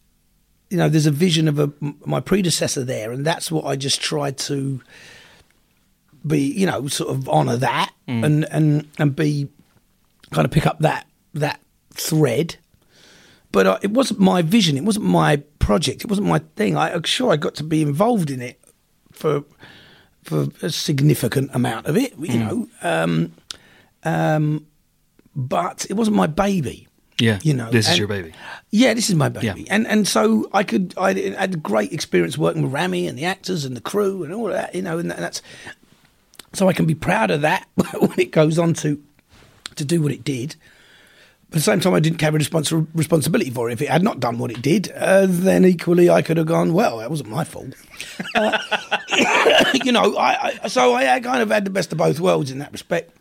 you 0.70 0.78
know, 0.78 0.89
there's 0.89 1.06
a 1.06 1.12
vision 1.12 1.47
of 1.47 1.59
a, 1.59 1.70
my 2.05 2.20
predecessor 2.20 2.85
there, 2.85 3.12
and 3.12 3.24
that's 3.24 3.51
what 3.51 3.65
I 3.65 3.77
just 3.77 4.01
tried 4.01 4.39
to 4.39 4.81
be, 6.27 6.40
you 6.40 6.66
know, 6.66 6.89
sort 6.89 7.11
of 7.11 7.28
honour 7.28 7.56
that 7.59 7.93
and 8.24 8.44
and 8.51 8.89
and 8.98 9.15
be 9.15 9.48
kind 10.32 10.44
of 10.44 10.51
pick 10.51 10.66
up 10.66 10.81
that 10.81 11.06
that 11.35 11.61
thread. 11.93 12.56
But 13.52 13.66
uh, 13.66 13.78
it 13.82 13.93
wasn't 13.93 14.19
my 14.20 14.43
vision. 14.43 14.77
It 14.77 14.85
wasn't 14.85 15.05
my 15.05 15.36
project. 15.61 16.02
It 16.02 16.09
wasn't 16.09 16.27
my 16.27 16.40
thing. 16.56 16.77
I 16.77 16.93
I'm 16.93 17.05
sure 17.05 17.31
I 17.32 17.36
got 17.36 17.55
to 17.56 17.62
be 17.65 17.82
involved 17.82 18.31
in 18.31 18.43
it 18.43 18.61
for 19.12 19.44
for 20.24 20.48
a 20.62 20.70
significant 20.70 21.51
amount 21.55 21.86
of 21.86 21.97
it, 21.97 22.15
you 22.19 22.39
know. 22.39 22.69
Um, 22.82 23.32
um, 24.02 24.66
but 25.36 25.86
it 25.90 25.94
wasn't 25.94 26.16
my 26.16 26.27
baby. 26.27 26.89
Yeah, 27.20 27.39
You 27.44 27.55
know, 27.55 27.70
this 27.70 27.89
is 27.89 27.97
your 27.97 28.09
baby. 28.09 28.32
Yeah, 28.70 28.93
this 28.93 29.09
is 29.09 29.15
my 29.15 29.28
baby, 29.28 29.47
Yeah. 29.47 29.55
and 29.70 29.86
and 29.86 30.06
so 30.09 30.48
I 30.52 30.65
could 30.65 30.94
I 30.98 31.12
had 31.15 31.55
a 31.55 31.56
great 31.56 31.93
experience 31.93 32.36
working 32.36 32.62
with 32.62 32.73
Rami 32.73 33.06
and 33.06 33.16
the 33.16 33.24
actors 33.24 33.65
and 33.65 33.77
the 33.77 33.81
crew 33.81 34.24
and 34.24 34.35
all 34.35 34.48
of 34.48 34.55
that, 34.55 34.74
you 34.74 34.82
know, 34.82 34.98
and 34.98 35.12
that's 35.12 35.40
so 36.52 36.69
I 36.69 36.73
can 36.73 36.86
be 36.86 36.94
proud 36.97 37.31
of 37.31 37.43
that 37.43 37.69
when 37.74 38.19
it 38.19 38.32
goes 38.32 38.59
on 38.59 38.74
to 38.74 39.01
to 39.77 39.85
do 39.85 40.02
what 40.02 40.11
it 40.11 40.24
did. 40.24 40.56
But 41.51 41.59
at 41.59 41.61
the 41.61 41.70
same 41.70 41.78
time, 41.81 41.94
I 41.94 42.01
didn't 42.01 42.19
carry 42.19 42.36
respons- 42.40 42.86
responsibility 42.94 43.51
for 43.51 43.70
it. 43.70 43.74
If 43.74 43.82
it 43.82 43.89
had 43.89 44.02
not 44.02 44.19
done 44.19 44.39
what 44.39 44.51
it 44.51 44.61
did, 44.61 44.90
uh, 44.97 45.27
then 45.28 45.65
equally 45.65 46.11
I 46.11 46.20
could 46.20 46.36
have 46.36 46.47
gone, 46.47 46.73
well, 46.73 46.98
that 46.98 47.11
wasn't 47.11 47.28
my 47.31 47.44
fault. 47.44 47.74
Uh, 48.35 48.59
you 49.85 49.93
know, 49.93 50.16
I, 50.16 50.59
I 50.65 50.69
so 50.69 50.94
I 50.94 51.20
kind 51.20 51.43
of 51.43 51.51
had 51.51 51.65
the 51.65 51.70
best 51.70 51.93
of 51.93 51.98
both 51.98 52.19
worlds 52.19 52.51
in 52.51 52.59
that 52.59 52.73
respect. 52.73 53.15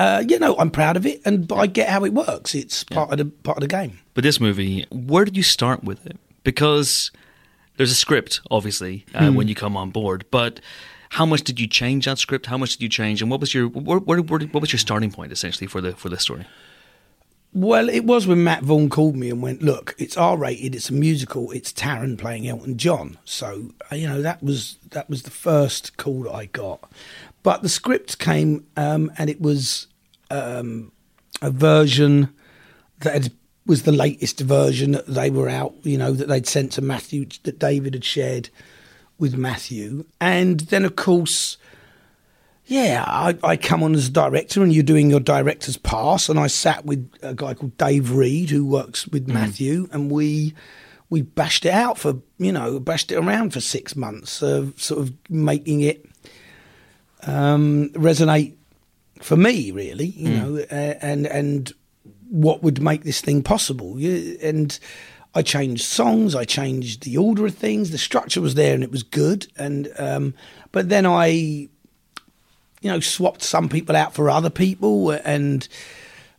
Uh, 0.00 0.24
you 0.26 0.38
know, 0.38 0.56
I'm 0.58 0.70
proud 0.70 0.96
of 0.96 1.04
it, 1.04 1.20
and 1.26 1.50
I 1.52 1.66
get 1.66 1.90
how 1.90 2.04
it 2.06 2.14
works. 2.14 2.54
It's 2.54 2.84
part 2.84 3.12
of 3.12 3.18
the 3.18 3.26
part 3.26 3.58
of 3.58 3.60
the 3.60 3.68
game. 3.68 3.98
But 4.14 4.24
this 4.24 4.40
movie, 4.40 4.86
where 4.90 5.26
did 5.26 5.36
you 5.36 5.42
start 5.42 5.84
with 5.84 6.06
it? 6.06 6.16
Because 6.42 7.10
there's 7.76 7.92
a 7.92 7.94
script, 8.06 8.40
obviously, 8.50 9.04
uh, 9.14 9.28
Hmm. 9.28 9.34
when 9.34 9.46
you 9.48 9.54
come 9.54 9.76
on 9.76 9.90
board. 9.90 10.24
But 10.30 10.60
how 11.10 11.26
much 11.26 11.42
did 11.42 11.60
you 11.60 11.66
change 11.66 12.06
that 12.06 12.18
script? 12.18 12.46
How 12.46 12.56
much 12.56 12.70
did 12.72 12.82
you 12.82 12.88
change? 12.88 13.20
And 13.20 13.30
what 13.30 13.40
was 13.40 13.52
your 13.52 13.68
where, 13.68 13.98
where, 13.98 14.22
where, 14.22 14.40
what 14.40 14.60
was 14.62 14.72
your 14.72 14.78
starting 14.78 15.10
point 15.10 15.32
essentially 15.32 15.66
for 15.66 15.82
the 15.82 15.92
for 15.92 16.08
the 16.08 16.18
story? 16.18 16.46
Well, 17.52 17.88
it 17.90 18.04
was 18.04 18.28
when 18.28 18.44
Matt 18.44 18.62
Vaughn 18.62 18.88
called 18.88 19.16
me 19.16 19.28
and 19.28 19.42
went, 19.42 19.60
"Look, 19.60 19.94
it's 19.98 20.16
R 20.16 20.36
rated. 20.38 20.74
It's 20.74 20.88
a 20.88 20.94
musical. 20.94 21.50
It's 21.50 21.72
Taron 21.72 22.16
playing 22.16 22.48
Elton 22.48 22.78
John." 22.78 23.18
So 23.26 23.72
uh, 23.92 23.96
you 23.96 24.08
know 24.08 24.22
that 24.22 24.42
was 24.42 24.78
that 24.92 25.10
was 25.10 25.22
the 25.24 25.30
first 25.30 25.96
call 25.98 26.22
that 26.22 26.32
I 26.32 26.46
got. 26.46 26.88
But 27.42 27.62
the 27.62 27.68
script 27.68 28.18
came, 28.18 28.64
um, 28.76 29.10
and 29.18 29.28
it 29.28 29.40
was 29.40 29.88
um, 30.30 30.92
a 31.42 31.50
version 31.50 32.32
that 33.00 33.12
had, 33.14 33.32
was 33.66 33.82
the 33.82 33.92
latest 33.92 34.40
version 34.40 34.92
that 34.92 35.06
they 35.06 35.30
were 35.30 35.48
out. 35.48 35.74
You 35.82 35.98
know 35.98 36.12
that 36.12 36.28
they'd 36.28 36.46
sent 36.46 36.72
to 36.72 36.82
Matthew 36.82 37.26
that 37.44 37.58
David 37.58 37.94
had 37.94 38.04
shared 38.04 38.50
with 39.18 39.36
Matthew, 39.36 40.06
and 40.20 40.60
then 40.60 40.84
of 40.84 40.96
course. 40.96 41.56
Yeah, 42.66 43.02
I, 43.04 43.36
I 43.42 43.56
come 43.56 43.82
on 43.82 43.96
as 43.96 44.06
a 44.06 44.12
director, 44.12 44.62
and 44.62 44.72
you're 44.72 44.84
doing 44.84 45.10
your 45.10 45.18
director's 45.18 45.76
pass, 45.76 46.28
and 46.28 46.38
I 46.38 46.46
sat 46.46 46.84
with 46.84 47.10
a 47.20 47.34
guy 47.34 47.54
called 47.54 47.76
Dave 47.76 48.12
Reed 48.12 48.50
who 48.50 48.64
works 48.64 49.08
with 49.08 49.26
Matthew, 49.26 49.88
and 49.90 50.08
we 50.08 50.54
we 51.08 51.22
bashed 51.22 51.66
it 51.66 51.72
out 51.72 51.98
for 51.98 52.22
you 52.38 52.52
know 52.52 52.78
bashed 52.78 53.10
it 53.10 53.16
around 53.16 53.52
for 53.52 53.60
six 53.60 53.96
months, 53.96 54.40
uh, 54.42 54.66
sort 54.76 55.00
of 55.00 55.12
making 55.28 55.80
it 55.80 56.06
um, 57.24 57.90
resonate 57.94 58.54
for 59.20 59.36
me, 59.36 59.70
really, 59.70 60.06
you 60.06 60.30
know, 60.30 60.64
uh, 60.70 60.94
and 61.00 61.26
and 61.26 61.72
what 62.28 62.62
would 62.62 62.82
make 62.82 63.04
this 63.04 63.20
thing 63.20 63.42
possible. 63.42 63.98
Yeah, 63.98 64.36
and 64.42 64.78
I 65.34 65.42
changed 65.42 65.84
songs, 65.84 66.34
I 66.34 66.44
changed 66.44 67.04
the 67.04 67.16
order 67.16 67.46
of 67.46 67.54
things. 67.54 67.90
The 67.90 67.98
structure 67.98 68.40
was 68.40 68.54
there, 68.54 68.74
and 68.74 68.82
it 68.82 68.90
was 68.90 69.02
good. 69.02 69.46
And 69.56 69.88
um, 69.98 70.34
but 70.72 70.88
then 70.88 71.06
I, 71.06 71.26
you 71.26 71.68
know, 72.82 73.00
swapped 73.00 73.42
some 73.42 73.68
people 73.68 73.94
out 73.94 74.14
for 74.14 74.28
other 74.28 74.50
people, 74.50 75.10
and 75.10 75.66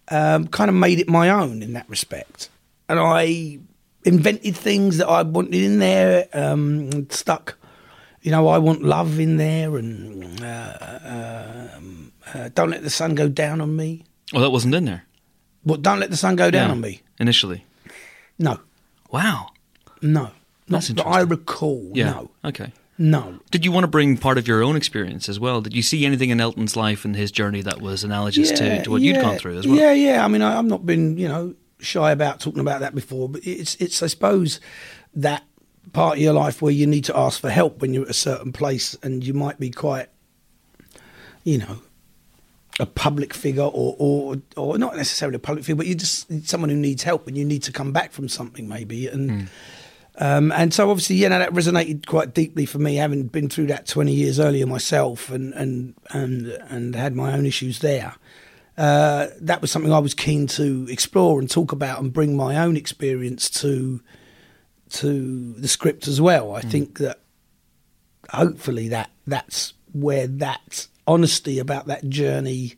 um, 0.09 0.47
kind 0.47 0.69
of 0.69 0.75
made 0.75 0.99
it 0.99 1.07
my 1.07 1.29
own 1.29 1.61
in 1.61 1.73
that 1.73 1.89
respect. 1.89 2.49
And 2.89 2.99
I 2.99 3.59
invented 4.03 4.57
things 4.57 4.97
that 4.97 5.07
I 5.07 5.21
wanted 5.21 5.53
in 5.53 5.79
there, 5.79 6.27
um, 6.33 7.09
stuck. 7.09 7.57
You 8.21 8.31
know, 8.31 8.47
I 8.49 8.57
want 8.57 8.83
love 8.83 9.19
in 9.19 9.37
there, 9.37 9.77
and 9.77 10.43
uh, 10.43 11.71
um, 11.75 12.10
uh, 12.33 12.49
don't 12.53 12.69
let 12.69 12.83
the 12.83 12.89
sun 12.89 13.15
go 13.15 13.27
down 13.29 13.61
on 13.61 13.75
me. 13.75 14.03
Well, 14.33 14.41
that 14.43 14.51
wasn't 14.51 14.75
in 14.75 14.85
there 14.85 15.03
What? 15.63 15.81
Don't 15.81 15.99
let 15.99 16.09
the 16.09 16.17
sun 16.17 16.35
go 16.35 16.49
down 16.51 16.67
Yeah, 16.69 16.71
on 16.73 16.81
me. 16.81 17.01
initially. 17.19 17.65
No, 18.39 18.59
Wow. 19.11 19.49
no, 20.01 20.31
That's 20.67 20.89
not 20.89 21.03
that 21.05 21.07
I 21.09 21.19
recall. 21.21 21.91
Yeah. 21.93 22.11
No, 22.11 22.31
Okay. 22.45 22.71
no. 22.97 23.39
Did 23.51 23.65
you 23.65 23.71
want 23.71 23.83
to 23.83 23.87
bring 23.89 24.17
part 24.17 24.37
of 24.37 24.47
your 24.47 24.63
own 24.63 24.75
experience 24.75 25.27
as 25.29 25.39
well? 25.39 25.61
Did 25.61 25.75
you 25.75 25.81
see 25.81 26.05
anything 26.05 26.29
in 26.29 26.39
Elton's 26.41 26.75
life 26.75 27.03
and 27.05 27.15
his 27.15 27.31
journey 27.31 27.61
that 27.61 27.81
was 27.81 28.03
analogous 28.03 28.51
to, 28.51 28.81
to 28.83 28.89
what 28.91 29.01
you'd 29.01 29.19
gone 29.21 29.37
through 29.37 29.57
as 29.59 29.67
well? 29.67 29.75
Yeah, 29.77 29.91
yeah. 29.91 30.23
I 30.25 30.27
mean, 30.27 30.41
I, 30.41 30.57
I've 30.57 30.65
not 30.65 30.85
been, 30.85 31.17
you 31.17 31.27
know, 31.27 31.53
shy 31.79 32.11
about 32.11 32.39
talking 32.39 32.61
about 32.61 32.79
that 32.81 32.95
before, 32.95 33.27
but 33.29 33.45
it's, 33.45 33.75
it's, 33.75 34.01
I 34.01 34.07
suppose, 34.07 34.59
that 35.13 35.43
part 35.93 36.17
of 36.17 36.21
your 36.23 36.33
life 36.33 36.61
where 36.61 36.71
you 36.71 36.87
need 36.87 37.03
to 37.05 37.17
ask 37.17 37.41
for 37.41 37.49
help 37.49 37.81
when 37.81 37.93
you're 37.93 38.03
at 38.03 38.09
a 38.09 38.13
certain 38.13 38.53
place, 38.53 38.95
and 39.03 39.23
you 39.23 39.33
might 39.33 39.59
be 39.59 39.69
quite, 39.71 40.07
you 41.43 41.57
know, 41.57 41.81
a 42.81 42.85
public 42.85 43.33
figure, 43.33 43.63
or 43.63 43.95
or 43.97 44.35
or 44.57 44.77
not 44.77 44.95
necessarily 44.97 45.35
a 45.35 45.39
public 45.39 45.63
figure, 45.63 45.77
but 45.77 45.85
you're 45.85 45.95
just 45.95 46.27
someone 46.47 46.69
who 46.69 46.75
needs 46.75 47.03
help, 47.03 47.27
and 47.27 47.37
you 47.37 47.45
need 47.45 47.63
to 47.63 47.71
come 47.71 47.93
back 47.93 48.11
from 48.11 48.27
something 48.27 48.67
maybe, 48.67 49.07
and. 49.07 49.49
Um, 50.17 50.51
and 50.51 50.73
so 50.73 50.89
obviously, 50.89 51.15
you 51.15 51.29
know, 51.29 51.39
that 51.39 51.53
resonated 51.53 52.05
quite 52.05 52.33
deeply 52.33 52.65
for 52.65 52.79
me, 52.79 52.95
having 52.95 53.27
been 53.27 53.47
through 53.47 53.67
that 53.67 53.87
20 53.87 54.13
years 54.13 54.41
earlier 54.41 54.67
myself 54.67 55.31
and, 55.31 55.53
and, 55.53 55.95
and, 56.09 56.47
and 56.69 56.95
had 56.95 57.15
my 57.15 57.33
own 57.33 57.45
issues 57.45 57.79
there. 57.79 58.15
Uh, 58.77 59.27
that 59.39 59.61
was 59.61 59.71
something 59.71 59.91
I 59.91 59.99
was 59.99 60.13
keen 60.13 60.47
to 60.47 60.85
explore 60.89 61.39
and 61.39 61.49
talk 61.49 61.71
about 61.71 62.01
and 62.01 62.11
bring 62.11 62.35
my 62.35 62.57
own 62.57 62.75
experience 62.75 63.49
to, 63.61 64.01
to 64.89 65.53
the 65.53 65.69
script 65.69 66.09
as 66.09 66.19
well. 66.19 66.53
I 66.53 66.61
think 66.61 66.99
that 66.99 67.21
hopefully 68.29 68.89
that 68.89 69.11
that's 69.25 69.73
where 69.93 70.27
that 70.27 70.87
honesty 71.07 71.59
about 71.59 71.87
that 71.87 72.09
journey 72.09 72.75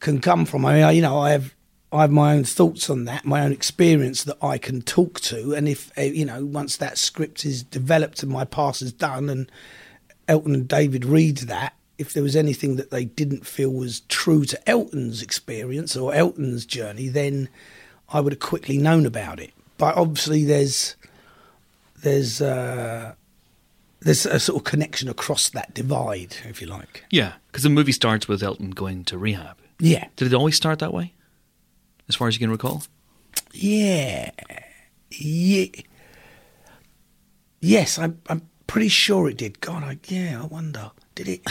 can 0.00 0.20
come 0.20 0.44
from. 0.44 0.64
I 0.64 0.74
mean, 0.74 0.82
I, 0.84 0.90
you 0.92 1.02
know, 1.02 1.18
I 1.18 1.30
have 1.30 1.54
I 1.92 2.02
have 2.02 2.10
my 2.10 2.34
own 2.34 2.44
thoughts 2.44 2.90
on 2.90 3.04
that, 3.04 3.24
my 3.24 3.42
own 3.42 3.52
experience 3.52 4.24
that 4.24 4.42
I 4.42 4.58
can 4.58 4.82
talk 4.82 5.20
to, 5.20 5.54
and 5.54 5.68
if 5.68 5.96
uh, 5.96 6.02
you 6.02 6.24
know, 6.24 6.44
once 6.44 6.76
that 6.76 6.98
script 6.98 7.44
is 7.44 7.62
developed 7.62 8.22
and 8.22 8.32
my 8.32 8.44
pass 8.44 8.82
is 8.82 8.92
done, 8.92 9.28
and 9.28 9.50
Elton 10.26 10.54
and 10.54 10.68
David 10.68 11.04
read 11.04 11.38
that, 11.38 11.74
if 11.98 12.12
there 12.12 12.22
was 12.22 12.36
anything 12.36 12.76
that 12.76 12.90
they 12.90 13.04
didn't 13.04 13.46
feel 13.46 13.70
was 13.70 14.00
true 14.08 14.44
to 14.44 14.68
Elton's 14.68 15.22
experience 15.22 15.96
or 15.96 16.12
Elton's 16.14 16.66
journey, 16.66 17.08
then 17.08 17.48
I 18.08 18.20
would 18.20 18.32
have 18.32 18.40
quickly 18.40 18.78
known 18.78 19.06
about 19.06 19.38
it. 19.38 19.52
But 19.78 19.96
obviously, 19.96 20.44
there's 20.44 20.96
there's 22.02 22.40
uh, 22.40 23.14
there's 24.04 24.26
a 24.26 24.38
sort 24.38 24.58
of 24.58 24.64
connection 24.64 25.08
across 25.08 25.48
that 25.50 25.74
divide, 25.74 26.36
if 26.44 26.60
you 26.60 26.66
like. 26.66 27.04
Yeah, 27.10 27.34
because 27.48 27.62
the 27.62 27.70
movie 27.70 27.92
starts 27.92 28.28
with 28.28 28.42
Elton 28.42 28.70
going 28.70 29.04
to 29.04 29.18
rehab. 29.18 29.58
Yeah, 29.80 30.06
Did 30.16 30.28
it 30.28 30.34
always 30.34 30.54
start 30.56 30.78
that 30.78 30.92
way, 30.94 31.14
as 32.08 32.14
far 32.14 32.28
as 32.28 32.34
you 32.34 32.38
can 32.40 32.50
recall? 32.50 32.84
yeah, 33.52 34.30
yeah. 35.10 35.66
Yes, 37.60 37.98
I'm 37.98 38.20
I'm 38.28 38.42
pretty 38.66 38.88
sure 38.88 39.28
it 39.28 39.36
did. 39.38 39.60
God, 39.60 39.82
I, 39.82 39.98
yeah, 40.08 40.42
I 40.42 40.46
wonder. 40.46 40.90
Did 41.14 41.28
it? 41.28 41.42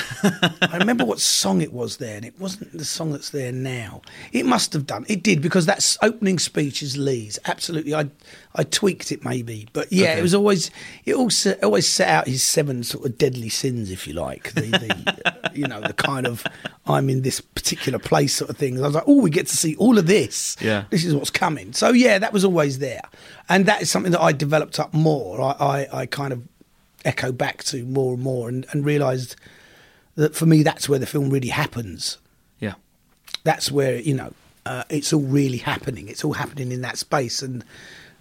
I 0.61 0.77
remember 0.77 1.06
what 1.06 1.22
song 1.22 1.61
it 1.61 1.72
was 1.72 1.95
there, 1.95 2.18
and 2.18 2.26
it 2.26 2.38
wasn't 2.38 2.73
the 2.77 2.84
song 2.84 3.14
that's 3.14 3.30
there 3.30 3.53
now. 3.53 4.02
It 4.34 4.45
must 4.45 4.73
have 4.73 4.85
done. 4.85 5.06
It 5.07 5.23
did 5.23 5.41
because 5.41 5.68
that 5.68 5.98
opening 6.02 6.38
speech 6.38 6.84
is 6.84 6.98
Lee's. 6.98 7.40
Absolutely, 7.45 7.95
I 7.95 8.10
I 8.56 8.64
tweaked 8.65 9.14
it 9.14 9.23
maybe, 9.23 9.69
but 9.72 9.90
yeah, 9.90 10.10
Okay. 10.11 10.19
it 10.19 10.22
was 10.22 10.35
always 10.35 10.69
it 11.06 11.15
also 11.15 11.53
always 11.64 11.88
set 11.88 12.10
out 12.10 12.27
his 12.27 12.44
seven 12.44 12.84
sort 12.84 13.06
of 13.06 13.18
deadly 13.18 13.48
sins, 13.48 13.90
if 13.90 14.06
you 14.06 14.14
like. 14.14 14.52
The, 14.53 14.61
the 14.64 15.52
you 15.53 15.65
know 15.65 15.80
the 15.80 15.94
kind 15.94 16.27
of 16.27 16.44
I'm 16.85 17.10
in 17.10 17.22
this 17.22 17.40
particular 17.40 17.99
place 17.99 18.35
sort 18.35 18.49
of 18.49 18.57
thing. 18.57 18.76
And 18.76 18.84
I 18.84 18.88
was 18.88 18.95
like, 18.95 19.06
oh, 19.07 19.22
we 19.22 19.30
get 19.30 19.48
to 19.48 19.56
see 19.56 19.77
all 19.77 19.98
of 19.98 20.07
this. 20.07 20.57
Yeah. 20.60 20.84
this 20.90 21.06
is 21.06 21.15
what's 21.15 21.30
coming. 21.31 21.72
So 21.72 21.91
yeah, 21.94 22.19
that 22.19 22.34
was 22.34 22.44
always 22.44 22.80
there, 22.80 23.03
and 23.48 23.65
that 23.68 23.81
is 23.81 23.90
something 23.90 24.11
that 24.11 24.22
I 24.22 24.34
developed 24.34 24.77
up 24.77 24.94
more. 24.94 25.40
I 25.41 25.56
I, 25.94 25.99
I 26.02 26.06
kind 26.06 26.34
of 26.34 26.44
echo 27.06 27.31
back 27.34 27.64
to 27.65 27.84
more 27.85 28.14
and 28.14 28.23
more, 28.23 28.49
and, 28.49 28.65
and 28.72 28.85
realised 28.85 29.35
that 30.15 30.35
for 30.35 30.45
me, 30.45 30.64
that's 30.64 30.88
where 30.90 30.99
the 30.99 31.06
film 31.06 31.30
really 31.30 31.49
happens. 31.49 32.18
Yeah. 32.60 32.73
That's 33.44 33.72
where 33.72 33.98
you 33.99 34.14
know 34.14 34.34
uh, 34.65 34.84
it's 34.90 35.11
all 35.14 35.22
really 35.22 35.57
happening. 35.57 36.07
It's 36.07 36.23
all 36.23 36.34
happening 36.34 36.72
in 36.72 36.81
that 36.81 36.98
space, 36.98 37.41
and 37.41 37.64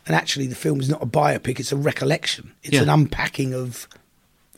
and 0.06 0.16
actually, 0.16 0.47
the 0.48 0.55
film 0.56 0.81
is 0.81 0.89
not 0.89 1.02
a 1.02 1.06
biopic; 1.06 1.60
it's 1.60 1.70
a 1.73 1.77
recollection. 1.77 2.52
It's 2.62 2.74
Yeah. 2.74 2.82
an 2.82 2.89
unpacking 2.89 3.55
of 3.55 3.86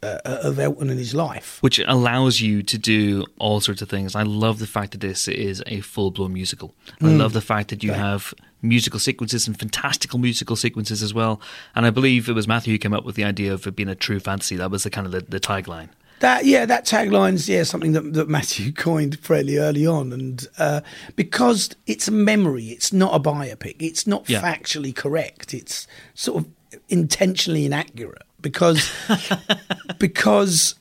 uh, 0.02 0.19
of 0.24 0.59
Elton 0.59 0.90
and 0.90 0.98
his 0.98 1.15
life. 1.15 1.59
which 1.62 1.78
allows 1.86 2.40
you 2.40 2.62
to 2.62 2.77
do 2.78 3.24
all 3.39 3.61
sorts 3.61 3.81
of 3.82 3.89
things. 3.89 4.15
I 4.15 4.23
love 4.23 4.59
the 4.59 4.66
fact 4.66 4.93
that 4.93 5.01
this 5.01 5.28
is 5.28 5.62
a 5.66 5.81
full 5.81 6.11
blown 6.11 6.32
musical. 6.35 6.74
I 7.01 7.06
Mm. 7.06 7.19
love 7.19 7.32
the 7.32 7.40
fact 7.40 7.69
that 7.70 7.82
you 7.82 7.93
have 7.93 8.35
musical 8.61 8.98
sequences 9.01 9.47
and 9.47 9.59
fantastical 9.59 10.19
musical 10.19 10.56
sequences 10.56 11.02
as 11.02 11.12
well. 11.15 11.40
And 11.74 11.85
I 11.86 11.90
believe 11.90 12.28
it 12.28 12.35
was 12.35 12.47
Matthew 12.48 12.73
who 12.74 12.78
came 12.78 12.93
up 12.94 13.05
with 13.05 13.15
the 13.15 13.24
idea 13.24 13.52
of 13.55 13.66
it 13.66 13.77
being 13.77 13.89
a 13.90 13.94
true 13.94 14.20
fantasy. 14.20 14.56
That 14.56 14.70
was 14.70 14.82
the 14.85 14.90
kind 14.90 15.06
of 15.06 15.12
the, 15.12 15.20
the 15.20 15.40
tagline. 15.40 15.89
That 16.20 16.45
yeah, 16.47 16.65
that 16.66 16.86
tagline's 16.86 17.49
yeah 17.49 17.65
something 17.65 17.93
that, 17.93 18.15
that 18.15 18.28
Matthew 18.28 18.73
coined 18.86 19.19
fairly 19.19 19.59
early 19.59 19.86
on, 19.86 20.12
and 20.12 20.47
uh, 20.59 20.81
because 21.16 21.70
it's 21.86 22.09
a 22.09 22.12
memory, 22.12 22.66
it's 22.66 22.93
not 22.93 23.15
a 23.15 23.20
biopic. 23.20 23.77
It's 23.81 24.07
not 24.07 24.28
Yeah. 24.28 24.41
factually 24.41 24.95
correct. 24.95 25.53
It's 25.53 25.86
sort 26.15 26.45
of 26.45 26.51
intentionally 26.89 27.66
inaccurate 27.66 28.23
because 28.41 28.89
because 29.99 30.74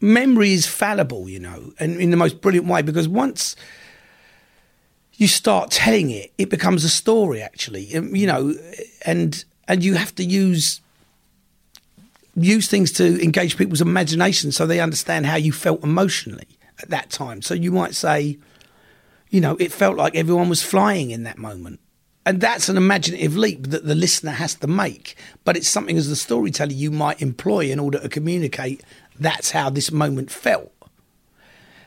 memory 0.00 0.52
is 0.52 0.66
fallible, 0.66 1.28
you 1.28 1.40
know, 1.40 1.72
and 1.78 2.00
in 2.00 2.10
the 2.10 2.16
most 2.16 2.40
brilliant 2.40 2.66
way. 2.68 2.82
Because 2.82 3.08
once 3.08 3.56
you 5.14 5.26
start 5.26 5.70
telling 5.70 6.10
it, 6.10 6.32
it 6.38 6.48
becomes 6.50 6.84
a 6.84 6.88
story. 6.88 7.42
Actually, 7.42 7.94
Um, 7.96 8.14
you 8.14 8.26
know, 8.26 8.54
and 9.04 9.44
and 9.66 9.82
you 9.84 9.94
have 9.94 10.14
to 10.14 10.24
use 10.24 10.80
use 12.44 12.68
things 12.68 12.92
to 12.92 13.22
engage 13.22 13.56
people's 13.56 13.80
imagination 13.80 14.52
so 14.52 14.66
they 14.66 14.80
understand 14.80 15.26
how 15.26 15.36
you 15.36 15.52
felt 15.52 15.82
emotionally 15.82 16.58
at 16.80 16.90
that 16.90 17.10
time. 17.10 17.42
So 17.42 17.54
you 17.54 17.72
might 17.72 17.94
say, 17.94 18.38
you 19.30 19.40
know, 19.40 19.56
it 19.56 19.72
felt 19.72 19.96
like 19.96 20.14
everyone 20.14 20.48
was 20.48 20.62
flying 20.62 21.10
in 21.10 21.24
that 21.24 21.38
moment. 21.38 21.80
And 22.24 22.40
that's 22.40 22.68
an 22.68 22.76
imaginative 22.76 23.36
leap 23.36 23.68
that 23.68 23.86
the 23.86 23.94
listener 23.94 24.32
has 24.32 24.54
to 24.56 24.66
make. 24.66 25.16
But 25.44 25.56
it's 25.56 25.68
something 25.68 25.96
as 25.96 26.08
the 26.08 26.16
storyteller 26.16 26.72
you 26.72 26.90
might 26.90 27.22
employ 27.22 27.70
in 27.70 27.78
order 27.78 27.98
to 27.98 28.08
communicate 28.08 28.82
that's 29.18 29.50
how 29.50 29.70
this 29.70 29.90
moment 29.90 30.30
felt. 30.30 30.72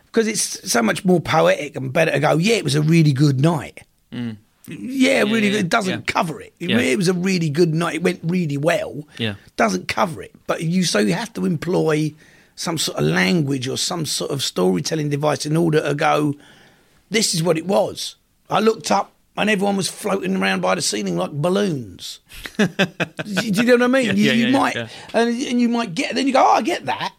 Because 0.06 0.28
it's 0.28 0.70
so 0.70 0.82
much 0.82 1.06
more 1.06 1.22
poetic 1.22 1.76
and 1.76 1.94
better 1.94 2.12
to 2.12 2.20
go, 2.20 2.38
yeah, 2.38 2.56
it 2.56 2.64
was 2.64 2.76
a 2.76 2.82
really 2.82 3.14
good 3.14 3.40
night. 3.40 3.82
Mm. 4.12 4.38
Yeah, 4.80 5.24
really. 5.24 5.50
yeah, 5.50 5.60
It 5.60 5.70
doesn't 5.70 6.00
yeah. 6.00 6.14
cover 6.14 6.42
it. 6.42 6.54
It, 6.60 6.72
it 6.72 6.98
was 6.98 7.08
a 7.08 7.14
really 7.14 7.50
good 7.50 7.74
night. 7.74 7.96
It 7.96 8.04
went 8.04 8.20
really 8.24 8.58
well. 8.58 9.08
Yeah. 9.18 9.36
doesn't 9.58 9.88
cover 9.88 10.22
it. 10.22 10.34
But 10.48 10.64
you 10.64 10.84
so 10.84 11.00
you 11.00 11.14
have 11.14 11.34
to 11.34 11.46
employ 11.46 12.14
some 12.56 12.78
sort 12.78 12.98
of 12.98 13.06
language 13.06 13.68
or 13.68 13.78
some 13.78 14.06
sort 14.06 14.32
of 14.32 14.44
storytelling 14.44 15.10
device 15.10 15.46
in 15.46 15.58
order 15.58 15.82
to 15.82 15.96
go. 15.96 16.36
This 17.10 17.34
is 17.34 17.42
what 17.44 17.58
it 17.58 17.66
was. 17.66 18.16
I 18.50 18.60
looked 18.60 18.92
up 18.92 19.12
and 19.38 19.50
everyone 19.50 19.78
was 19.78 19.88
floating 19.90 20.36
around 20.38 20.62
by 20.62 20.76
the 20.76 20.82
ceiling 20.82 21.18
like 21.18 21.32
balloons. 21.32 22.20
do, 22.58 22.68
you- 23.26 23.64
know 23.64 23.74
what 23.74 23.82
I 23.84 23.88
mean? 23.88 24.06
Yeah, 24.18 24.32
you 24.34 24.48
you 24.48 24.54
might. 24.54 24.76
And, 24.76 24.90
and 25.30 25.60
you 25.62 25.70
might 25.70 25.96
get. 25.96 26.16
Then 26.16 26.28
you 26.28 26.34
go, 26.34 26.44
oh, 26.46 26.52
I 26.54 26.62
get 26.62 26.86
that. 26.86 27.14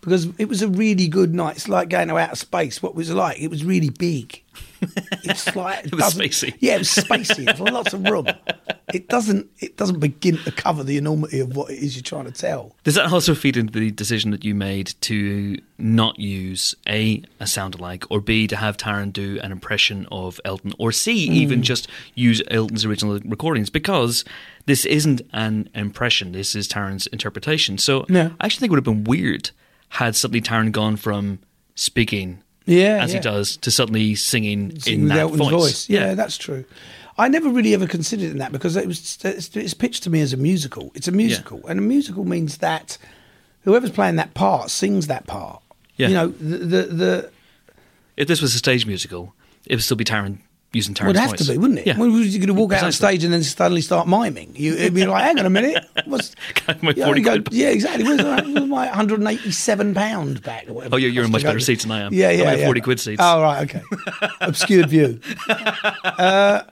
Because 0.00 0.26
it 0.38 0.48
was 0.48 0.62
a 0.62 0.68
really 0.68 1.06
good 1.06 1.32
night. 1.32 1.56
It's 1.56 1.68
like 1.68 1.88
going 1.88 2.08
to 2.08 2.18
outer 2.18 2.34
space. 2.34 2.82
What 2.82 2.96
was 2.96 3.08
it 3.08 3.14
like? 3.14 3.40
It 3.40 3.48
was 3.48 3.64
really 3.64 3.88
big. 3.90 4.42
It's 5.24 5.54
like 5.54 5.84
It 5.86 5.94
was 5.94 6.14
spacey. 6.14 6.54
Yeah, 6.58 6.74
it 6.74 6.78
was 6.78 6.88
spacey. 6.88 7.48
It 7.48 7.58
was 7.58 7.70
lots 7.72 7.92
of 7.94 8.02
room. 8.04 8.26
It 8.92 9.08
doesn't. 9.08 9.48
It 9.60 9.76
doesn't 9.76 10.00
begin 10.00 10.36
to 10.38 10.50
cover 10.52 10.82
the 10.82 10.96
enormity 10.98 11.38
of 11.40 11.54
what 11.56 11.70
it 11.70 11.76
is 11.78 11.94
you're 11.96 12.02
trying 12.02 12.24
to 12.24 12.32
tell. 12.32 12.74
Does 12.84 12.96
that 12.96 13.10
also 13.12 13.34
feed 13.34 13.56
into 13.56 13.78
the 13.78 13.90
decision 13.92 14.32
that 14.32 14.44
you 14.44 14.54
made 14.54 14.94
to 15.02 15.56
not 15.78 16.18
use 16.18 16.74
A, 16.88 17.22
a 17.40 17.46
sound 17.46 17.76
alike, 17.76 18.04
or 18.10 18.20
B, 18.20 18.46
to 18.48 18.56
have 18.56 18.76
Taron 18.76 19.12
do 19.12 19.38
an 19.42 19.52
impression 19.52 20.06
of 20.10 20.40
Elton, 20.44 20.72
or 20.78 20.90
C, 20.92 21.28
Hmm. 21.28 21.32
even 21.34 21.62
just 21.62 21.88
use 22.14 22.42
Elton's 22.50 22.84
original 22.84 23.18
recordings? 23.24 23.70
Because 23.70 24.24
this 24.66 24.84
isn't 24.84 25.22
an 25.32 25.68
impression, 25.74 26.32
this 26.32 26.54
is 26.54 26.68
Taron's 26.68 27.06
interpretation. 27.08 27.78
So 27.78 28.04
Yeah. 28.08 28.30
I 28.40 28.46
actually 28.46 28.60
think 28.60 28.70
it 28.70 28.72
would 28.72 28.86
have 28.86 28.94
been 28.96 29.04
weird 29.04 29.50
had 29.90 30.16
suddenly 30.16 30.40
Taron 30.40 30.72
gone 30.72 30.96
from 30.96 31.38
speaking 31.74 32.42
Yeah, 32.66 33.02
as 33.02 33.12
he 33.12 33.18
does 33.18 33.56
to 33.58 33.70
suddenly 33.70 34.14
singing 34.14 34.78
Sing 34.78 35.02
in 35.02 35.08
that 35.08 35.18
Elton's 35.18 35.48
voice. 35.48 35.88
Yeah. 35.88 36.14
that's 36.14 36.38
true. 36.38 36.64
I 37.18 37.28
never 37.28 37.50
really 37.50 37.74
ever 37.74 37.86
considered 37.86 38.30
in 38.30 38.38
that 38.38 38.52
because 38.52 38.76
it 38.76 38.86
was 38.86 39.18
it's, 39.24 39.54
it's 39.54 39.74
pitched 39.74 40.02
to 40.04 40.10
me 40.10 40.20
as 40.20 40.32
a 40.32 40.36
musical. 40.36 40.90
It's 40.94 41.08
a 41.08 41.12
musical, 41.12 41.66
and 41.66 41.78
a 41.78 41.82
musical 41.82 42.24
means 42.24 42.58
that 42.58 42.98
whoever's 43.62 43.90
playing 43.90 44.16
that 44.16 44.34
part 44.34 44.70
sings 44.70 45.08
that 45.08 45.26
part. 45.26 45.62
Yeah. 45.96 46.08
You 46.08 46.14
know, 46.14 46.28
the 46.28 46.56
the, 46.58 46.82
the 46.82 47.30
If 48.16 48.28
this 48.28 48.40
was 48.40 48.54
a 48.54 48.58
stage 48.58 48.86
musical, 48.86 49.34
it 49.66 49.74
would 49.74 49.84
still 49.84 49.96
be 49.96 50.04
Taron 50.04 50.38
using 50.72 50.94
Taron's 50.94 51.08
would 51.08 51.16
have 51.16 51.30
voice. 51.30 51.46
to 51.46 51.52
be, 51.52 51.58
wouldn't 51.58 51.80
it? 51.80 51.86
Yeah. 51.86 51.98
Well, 51.98 52.10
was 52.10 52.32
you 52.34 52.40
going 52.40 52.48
to 52.48 52.54
walk 52.60 52.72
out 52.72 52.82
on 52.84 52.92
stage 52.92 53.24
and 53.24 53.32
then 53.32 53.42
suddenly 53.42 53.80
start 53.82 54.08
miming? 54.08 54.52
You, 54.56 54.72
it'd 54.74 54.94
be 54.94 55.04
like, 55.06 55.22
hang 55.24 55.38
on 55.38 55.46
a 55.46 55.50
minute, 55.50 55.84
what's 56.06 56.34
My 56.82 56.92
40 56.94 57.20
go, 57.20 57.38
yeah, 57.50 57.68
exactly. 57.68 58.04
Where's 58.04 58.22
my, 58.22 58.42
where's 58.42 58.66
my 58.66 58.86
187 58.86 59.94
pound 59.94 60.42
back? 60.42 60.68
Or 60.68 60.72
whatever 60.74 60.94
Oh, 60.94 60.98
you're- 60.98 61.12
you're 61.12 61.24
in 61.24 61.30
much 61.30 61.42
better 61.42 61.60
seats 61.60 61.82
than 61.84 61.92
I 61.92 62.00
am. 62.00 62.12
Yeah, 62.14 62.28
I'm 62.30 62.38
yeah, 62.38 62.54
yeah. 62.54 62.64
40 62.64 62.80
quid 62.80 63.00
seats. 63.00 63.20
Oh, 63.22 63.42
right, 63.42 63.62
okay. 63.68 63.82
Obscured 64.40 64.88
view. 64.88 65.20
Uh, 66.04 66.62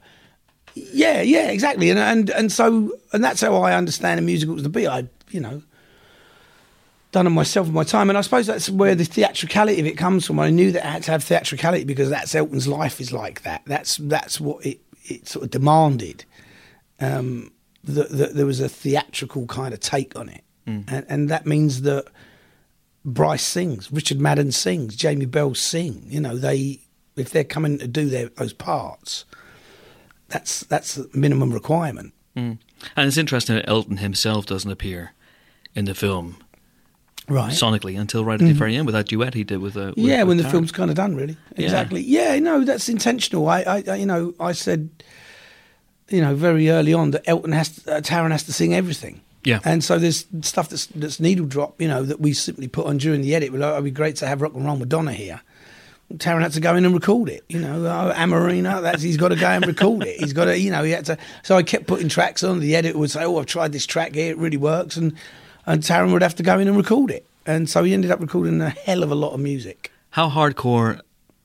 yeah, 0.75 1.21
yeah, 1.23 1.49
exactly. 1.51 1.91
And 1.91 1.99
and 1.99 2.31
and 2.31 2.53
so 2.53 2.93
and 3.13 3.23
that's 3.25 3.41
how 3.41 3.55
I 3.57 3.75
understand 3.75 4.19
a 4.19 4.23
musical 4.23 4.55
was 4.55 4.63
to 4.63 4.69
be. 4.69 4.87
I, 4.87 5.09
you 5.31 5.41
know, 5.41 5.63
done 7.13 7.27
it 7.27 7.31
myself 7.31 7.67
in 7.67 7.73
my 7.73 7.85
time, 7.85 8.09
and 8.09 8.17
I 8.17 8.21
suppose 8.21 8.47
that's 8.47 8.71
where 8.71 8.95
the 8.95 9.05
theatricality 9.05 9.81
of 9.81 9.87
it 9.87 9.97
comes 9.97 10.27
from. 10.27 10.39
I 10.39 10.51
knew 10.51 10.73
that 10.73 10.85
I 10.85 10.91
had 10.91 11.03
to 11.05 11.11
have 11.11 11.25
theatricality 11.25 11.85
because 11.85 12.11
that's 12.11 12.35
Elton's 12.35 12.69
life 12.69 13.01
is 13.01 13.13
like 13.13 13.43
that. 13.43 13.63
That's 13.67 13.97
that's 13.97 14.41
what 14.41 14.65
it 14.65 14.81
it 15.05 15.29
sort 15.29 15.45
of 15.45 15.51
demanded. 15.51 16.25
Um, 17.01 17.53
that, 17.83 18.11
that 18.11 18.35
there 18.35 18.45
was 18.45 18.61
a 18.61 18.69
theatrical 18.69 19.47
kind 19.47 19.73
of 19.73 19.81
take 19.81 20.17
on 20.17 20.29
it, 20.29 20.45
and 20.89 21.07
and 21.09 21.29
that 21.31 21.47
means 21.47 21.83
that 21.83 22.07
Bryce 23.05 23.43
sings, 23.43 23.91
Richard 23.91 24.21
Madden 24.21 24.53
sings, 24.53 24.95
Jamie 24.95 25.27
Bell 25.27 25.55
sing. 25.55 26.05
You 26.07 26.21
know, 26.21 26.37
they 26.37 26.81
if 27.17 27.31
they're 27.31 27.45
coming 27.45 27.79
to 27.79 27.89
do 27.89 28.09
their 28.09 28.29
those 28.29 28.53
parts, 28.53 29.25
that's 30.29 30.61
that's 30.65 30.95
the 30.95 31.09
minimum 31.15 31.53
requirement. 31.53 32.15
Mm. 32.37 32.59
And 32.97 33.09
it's 33.09 33.17
interesting 33.17 33.57
that 33.57 33.69
Elton 33.69 33.99
himself 33.99 34.47
doesn't 34.47 34.71
appear 34.71 35.13
in 35.75 35.87
the 35.87 35.95
film 35.95 36.37
Right. 37.31 37.53
sonically 37.53 37.99
until 37.99 38.25
right 38.25 38.41
at 38.41 38.47
the 38.47 38.53
very 38.53 38.77
end 38.77 38.87
with 38.87 38.95
that 38.95 39.07
duet 39.07 39.35
he 39.35 39.45
did 39.45 39.59
with. 39.59 39.77
Uh, 39.77 39.93
with 39.97 39.99
yeah, 39.99 40.19
with 40.19 40.29
when 40.29 40.37
the 40.39 40.43
Taron. 40.43 40.51
film's 40.51 40.73
kind 40.73 40.91
of 40.91 40.97
done, 40.97 41.15
really. 41.15 41.37
Yeah. 41.57 41.65
Exactly. 41.65 42.03
Yeah, 42.03 42.39
no, 42.41 42.65
that's 42.65 42.89
intentional. 42.89 43.49
I, 43.49 43.63
I, 43.63 43.95
you 43.95 44.07
know, 44.07 44.35
I 44.41 44.53
said, 44.53 44.91
you 46.09 46.21
know, 46.21 46.35
very 46.35 46.69
early 46.71 46.93
on 46.93 47.13
that 47.13 47.23
Elton 47.29 47.53
has, 47.53 47.77
to, 47.77 47.97
uh, 47.97 48.01
Taron 48.01 48.33
has 48.33 48.43
to 48.45 48.53
sing 48.53 48.75
everything. 48.75 49.21
Yeah. 49.45 49.61
And 49.65 49.83
so 49.83 49.99
there's 49.99 50.27
stuff 50.43 50.69
that's 50.69 50.87
that's 50.87 51.19
needle 51.19 51.47
drop, 51.47 51.81
you 51.81 51.89
know, 51.89 52.03
that 52.03 52.21
we 52.21 52.33
simply 52.35 52.69
put 52.69 52.87
on 52.87 52.99
during 52.99 53.23
the 53.23 53.35
edit. 53.35 53.53
Well, 53.53 53.63
oh, 53.63 53.73
it'd 53.73 53.85
be 53.85 53.91
great 53.91 54.17
to 54.17 54.27
have 54.27 54.43
Rock 54.43 54.55
and 54.55 54.65
Roll 54.67 54.77
Madonna 54.77 55.13
here. 55.13 55.41
Taron 56.15 56.43
had 56.43 56.53
to 56.53 56.61
go 56.61 56.75
in 56.75 56.85
and 56.85 56.93
record 56.93 57.29
it. 57.29 57.45
You 57.49 57.61
know, 57.61 57.87
oh, 57.87 58.13
Amoreena, 58.15 58.83
that's 58.83 59.01
he's 59.01 59.17
got 59.17 59.29
to 59.29 59.37
go 59.37 59.47
and 59.47 59.65
record 59.65 60.03
it. 60.03 60.19
He's 60.19 60.33
got 60.33 60.47
to, 60.47 60.59
you 60.59 60.71
know, 60.71 60.83
he 60.83 60.91
had 60.91 61.05
to. 61.07 61.17
So 61.45 61.57
I 61.57 61.63
kept 61.63 61.87
putting 61.87 62.09
tracks 62.09 62.43
on. 62.43 62.59
The 62.59 62.75
editor 62.75 62.99
would 62.99 63.13
say, 63.13 63.25
"Oh, 63.25 63.39
I've 63.39 63.47
tried 63.47 63.73
this 63.73 63.87
track 63.87 64.15
here; 64.15 64.33
it 64.33 64.39
really 64.39 64.57
works," 64.57 64.97
and 64.97 65.15
and 65.67 65.83
Taron 65.83 66.13
would 66.13 66.23
have 66.23 66.35
to 66.37 66.43
go 66.43 66.59
in 66.59 66.69
and 66.69 66.77
record 66.77 67.11
it. 67.11 67.27
And 67.47 67.69
so 67.69 67.83
he 67.85 67.93
ended 67.95 68.11
up 68.11 68.21
recording 68.21 68.61
a 68.61 68.71
hell 68.71 69.03
of 69.03 69.11
a 69.11 69.15
lot 69.15 69.33
of 69.33 69.41
music. 69.41 69.91
How 70.11 70.29
hardcore 70.29 71.01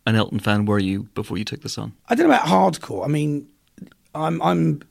an 0.05 0.15
Elton 0.15 0.39
fan 0.39 0.65
were 0.65 0.79
you 0.79 1.03
before 1.15 1.37
you 1.37 1.45
took 1.45 1.61
this 1.61 1.77
on? 1.77 1.93
I 2.09 2.15
don't 2.15 2.27
know 2.27 2.35
about 2.35 2.47
hardcore. 2.47 3.05
I 3.05 3.07
mean, 3.07 3.47
I'm 4.13 4.41
I'm 4.41 4.81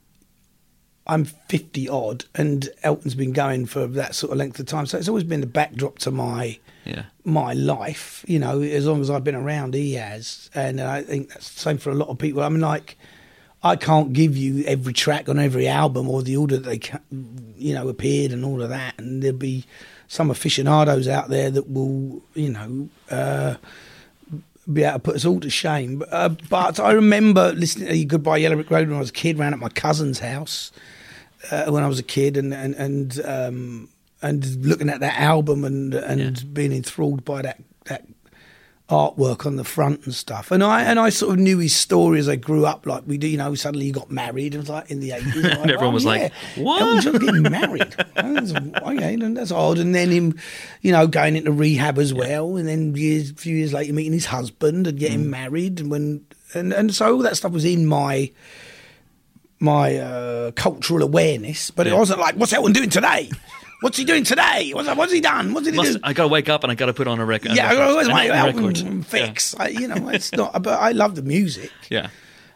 I'm 1.07 1.25
fifty 1.25 1.87
odd, 1.87 2.25
and 2.33 2.67
Elton's 2.83 3.13
been 3.15 3.31
going 3.33 3.65
for 3.67 3.85
that 3.87 4.15
sort 4.15 4.31
of 4.31 4.37
length 4.39 4.59
of 4.59 4.65
time. 4.65 4.85
So 4.87 4.97
it's 4.97 5.07
always 5.07 5.23
been 5.23 5.41
the 5.41 5.47
backdrop 5.47 5.99
to 5.99 6.11
my 6.11 6.57
Yeah. 6.83 7.03
my 7.23 7.53
life. 7.53 8.25
You 8.27 8.39
know, 8.39 8.61
as 8.61 8.87
long 8.87 9.01
as 9.01 9.09
I've 9.11 9.23
been 9.23 9.35
around, 9.35 9.73
he 9.75 9.93
has, 9.93 10.49
and 10.55 10.81
I 10.81 11.03
think 11.03 11.29
that's 11.29 11.53
the 11.53 11.59
same 11.59 11.77
for 11.77 11.91
a 11.91 11.95
lot 11.95 12.09
of 12.09 12.17
people. 12.17 12.41
I 12.43 12.49
mean, 12.49 12.61
like. 12.61 12.97
I 13.65 13.75
can't 13.75 14.13
give 14.13 14.37
you 14.37 14.63
every 14.65 14.93
track 14.93 15.27
on 15.27 15.39
every 15.39 15.67
album 15.67 16.07
or 16.07 16.21
the 16.21 16.37
order 16.37 16.57
that 16.57 16.69
they, 16.69 16.99
you 17.57 17.73
know, 17.73 17.89
appeared 17.89 18.31
and 18.31 18.45
all 18.45 18.61
of 18.61 18.69
that. 18.69 18.93
And 18.99 19.23
there'll 19.23 19.35
be 19.35 19.65
some 20.07 20.29
aficionados 20.29 21.07
out 21.07 21.29
there 21.29 21.49
that 21.49 21.67
will, 21.67 22.21
you 22.35 22.51
know, 22.51 22.89
uh, 23.09 23.55
be 24.71 24.83
able 24.83 24.93
to 24.93 24.99
put 24.99 25.15
us 25.15 25.25
all 25.25 25.39
to 25.39 25.49
shame. 25.49 25.97
But, 25.97 26.13
uh, 26.13 26.29
but 26.47 26.79
I 26.79 26.91
remember 26.91 27.53
listening 27.53 27.87
to 27.89 28.05
Goodbye 28.05 28.37
Yellow 28.37 28.55
Brick 28.55 28.69
Road 28.69 28.87
when 28.87 28.97
I 28.97 28.99
was 28.99 29.09
a 29.09 29.13
kid, 29.13 29.39
round 29.39 29.55
at 29.55 29.59
my 29.59 29.69
cousin's 29.69 30.19
house 30.19 30.71
uh, 31.49 31.65
when 31.65 31.83
I 31.83 31.87
was 31.87 31.97
a 31.97 32.03
kid, 32.03 32.37
and 32.37 32.53
and 32.53 32.75
and 32.75 33.19
um, 33.25 33.89
and 34.21 34.63
looking 34.63 34.89
at 34.89 34.99
that 34.99 35.19
album 35.19 35.63
and 35.63 35.95
and 35.95 36.53
being 36.53 36.71
enthralled 36.71 37.25
by 37.25 37.41
that 37.41 37.61
that 37.85 38.05
artwork 38.87 39.47
on 39.47 39.55
the 39.55 39.63
front 39.63 40.05
and 40.05 40.13
stuff. 40.13 40.51
And 40.51 40.63
I 40.63 40.83
and 40.83 40.99
I 40.99 41.09
sort 41.09 41.33
of 41.33 41.39
knew 41.39 41.57
his 41.57 41.75
story 41.75 42.19
as 42.19 42.29
I 42.29 42.35
grew 42.35 42.65
up. 42.67 42.85
Like 42.85 43.03
we 43.07 43.17
do, 43.17 43.27
you 43.27 43.37
know. 43.37 43.55
Suddenly 43.55 43.85
he 43.87 43.91
got 43.91 44.11
married. 44.11 44.53
It 44.53 44.59
was 44.59 44.69
like 44.69 44.91
in 44.91 44.99
the 44.99 45.11
eighties, 45.13 45.43
And 45.43 45.71
everyone 45.71 45.93
was 45.93 46.05
like, 46.05 46.31
"What?" 46.55 46.81
Elton 46.81 47.01
John 47.01 47.17
getting 47.25 47.41
married? 47.43 47.95
that's, 48.15 48.53
okay, 48.53 49.13
and 49.15 49.35
that's 49.35 49.51
odd. 49.51 49.79
And 49.79 49.95
then 49.95 50.11
him, 50.11 50.37
you 50.81 50.91
know, 50.91 51.07
going 51.07 51.35
into 51.35 51.51
rehab 51.51 51.97
as 51.97 52.13
well. 52.13 52.57
And 52.57 52.67
then 52.67 52.95
years, 52.95 53.31
a 53.31 53.33
few 53.35 53.55
years 53.55 53.73
later, 53.73 53.91
meeting 53.93 54.13
his 54.13 54.27
husband 54.27 54.85
and 54.87 54.97
Mm. 54.97 54.99
getting 54.99 55.29
married. 55.31 55.79
And 55.79 55.89
when 55.89 56.25
and 56.53 56.71
and 56.71 56.93
so 56.93 57.15
all 57.15 57.21
that 57.23 57.37
stuff 57.37 57.51
was 57.53 57.65
in 57.65 57.87
my 57.87 58.31
my 59.59 59.95
uh, 59.97 60.51
cultural 60.51 61.01
awareness, 61.01 61.71
but 61.71 61.87
it 61.87 61.93
wasn't 61.95 62.19
like, 62.19 62.35
what's 62.35 62.53
Elton 62.53 62.73
doing 62.73 62.89
today? 62.89 63.31
What's 63.81 63.97
he 63.97 64.05
doing 64.05 64.23
today? 64.23 64.71
What's, 64.73 64.93
what's 64.95 65.11
he 65.11 65.21
done? 65.21 65.53
What 65.53 65.63
did 65.63 65.73
he 65.73 65.77
Must, 65.77 65.93
do? 65.93 65.99
I 66.03 66.13
gotta 66.13 66.29
wake 66.29 66.49
up 66.49 66.63
and 66.63 66.71
I 66.71 66.75
gotta 66.75 66.93
put 66.93 67.07
on 67.07 67.19
a 67.19 67.25
record. 67.25 67.51
yeah, 67.55 67.73
where's 67.93 68.07
my 68.07 68.27
album 68.29 68.67
record. 68.67 69.05
fix? 69.05 69.55
I, 69.59 69.67
you 69.67 69.87
know, 69.87 70.09
it's 70.09 70.31
not. 70.31 70.63
But 70.63 70.79
I 70.79 70.91
love 70.91 71.15
the 71.15 71.21
music. 71.21 71.71
Yeah. 71.89 72.09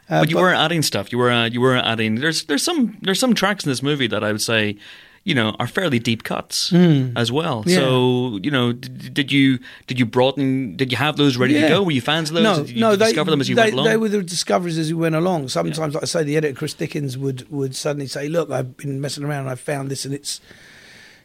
but 0.09 0.29
you 0.29 0.35
but- 0.35 0.41
were 0.41 0.53
adding 0.53 0.81
stuff. 0.81 1.11
You 1.11 1.17
were 1.17 1.29
uh, 1.31 1.45
you 1.45 1.61
were 1.61 1.75
adding. 1.75 2.15
There's 2.15 2.45
there's 2.45 2.63
some 2.63 2.97
there's 3.01 3.19
some 3.19 3.33
tracks 3.35 3.65
in 3.65 3.69
this 3.69 3.83
movie 3.83 4.07
that 4.07 4.23
I 4.23 4.31
would 4.31 4.41
say, 4.41 4.77
you 5.25 5.35
know, 5.35 5.55
are 5.59 5.67
fairly 5.67 5.99
deep 5.99 6.23
cuts 6.23 6.73
as 6.73 7.31
well. 7.31 7.63
Yeah. 7.67 7.75
So 7.75 8.39
you 8.41 8.49
know, 8.49 8.71
did, 8.71 9.13
did 9.13 9.31
you 9.31 9.59
did 9.87 9.99
you 9.99 10.05
broaden? 10.05 10.77
Did 10.77 10.89
you 10.91 10.97
have 10.97 11.17
those 11.17 11.37
ready 11.37 11.53
to 11.55 11.67
go? 11.67 11.83
Were 11.83 11.91
you 11.91 12.01
fans 12.01 12.29
of 12.29 12.35
those? 12.35 12.43
No, 12.43 12.63
did 12.63 12.69
you 12.75 12.79
no, 12.79 12.95
they, 12.95 13.05
discover 13.05 13.29
them 13.29 13.41
as 13.41 13.49
you 13.49 13.55
they, 13.55 13.63
went 13.63 13.73
along? 13.73 13.85
they 13.85 13.97
were 13.97 14.09
the 14.09 14.23
discoveries 14.23 14.77
as 14.77 14.87
we 14.91 14.99
went 14.99 15.15
along. 15.15 15.49
Sometimes, 15.49 15.93
like 15.93 16.03
I 16.03 16.07
say, 16.07 16.23
the 16.23 16.37
editor 16.37 16.55
Chris 16.57 16.73
Dickens 16.73 17.17
would 17.17 17.47
would 17.51 17.75
suddenly 17.75 18.07
say, 18.07 18.29
"Look, 18.29 18.49
I've 18.49 18.77
been 18.77 19.01
messing 19.01 19.25
around. 19.25 19.41
and 19.41 19.49
I 19.49 19.55
found 19.55 19.91
this, 19.91 20.05
and 20.05 20.13
it's." 20.15 20.39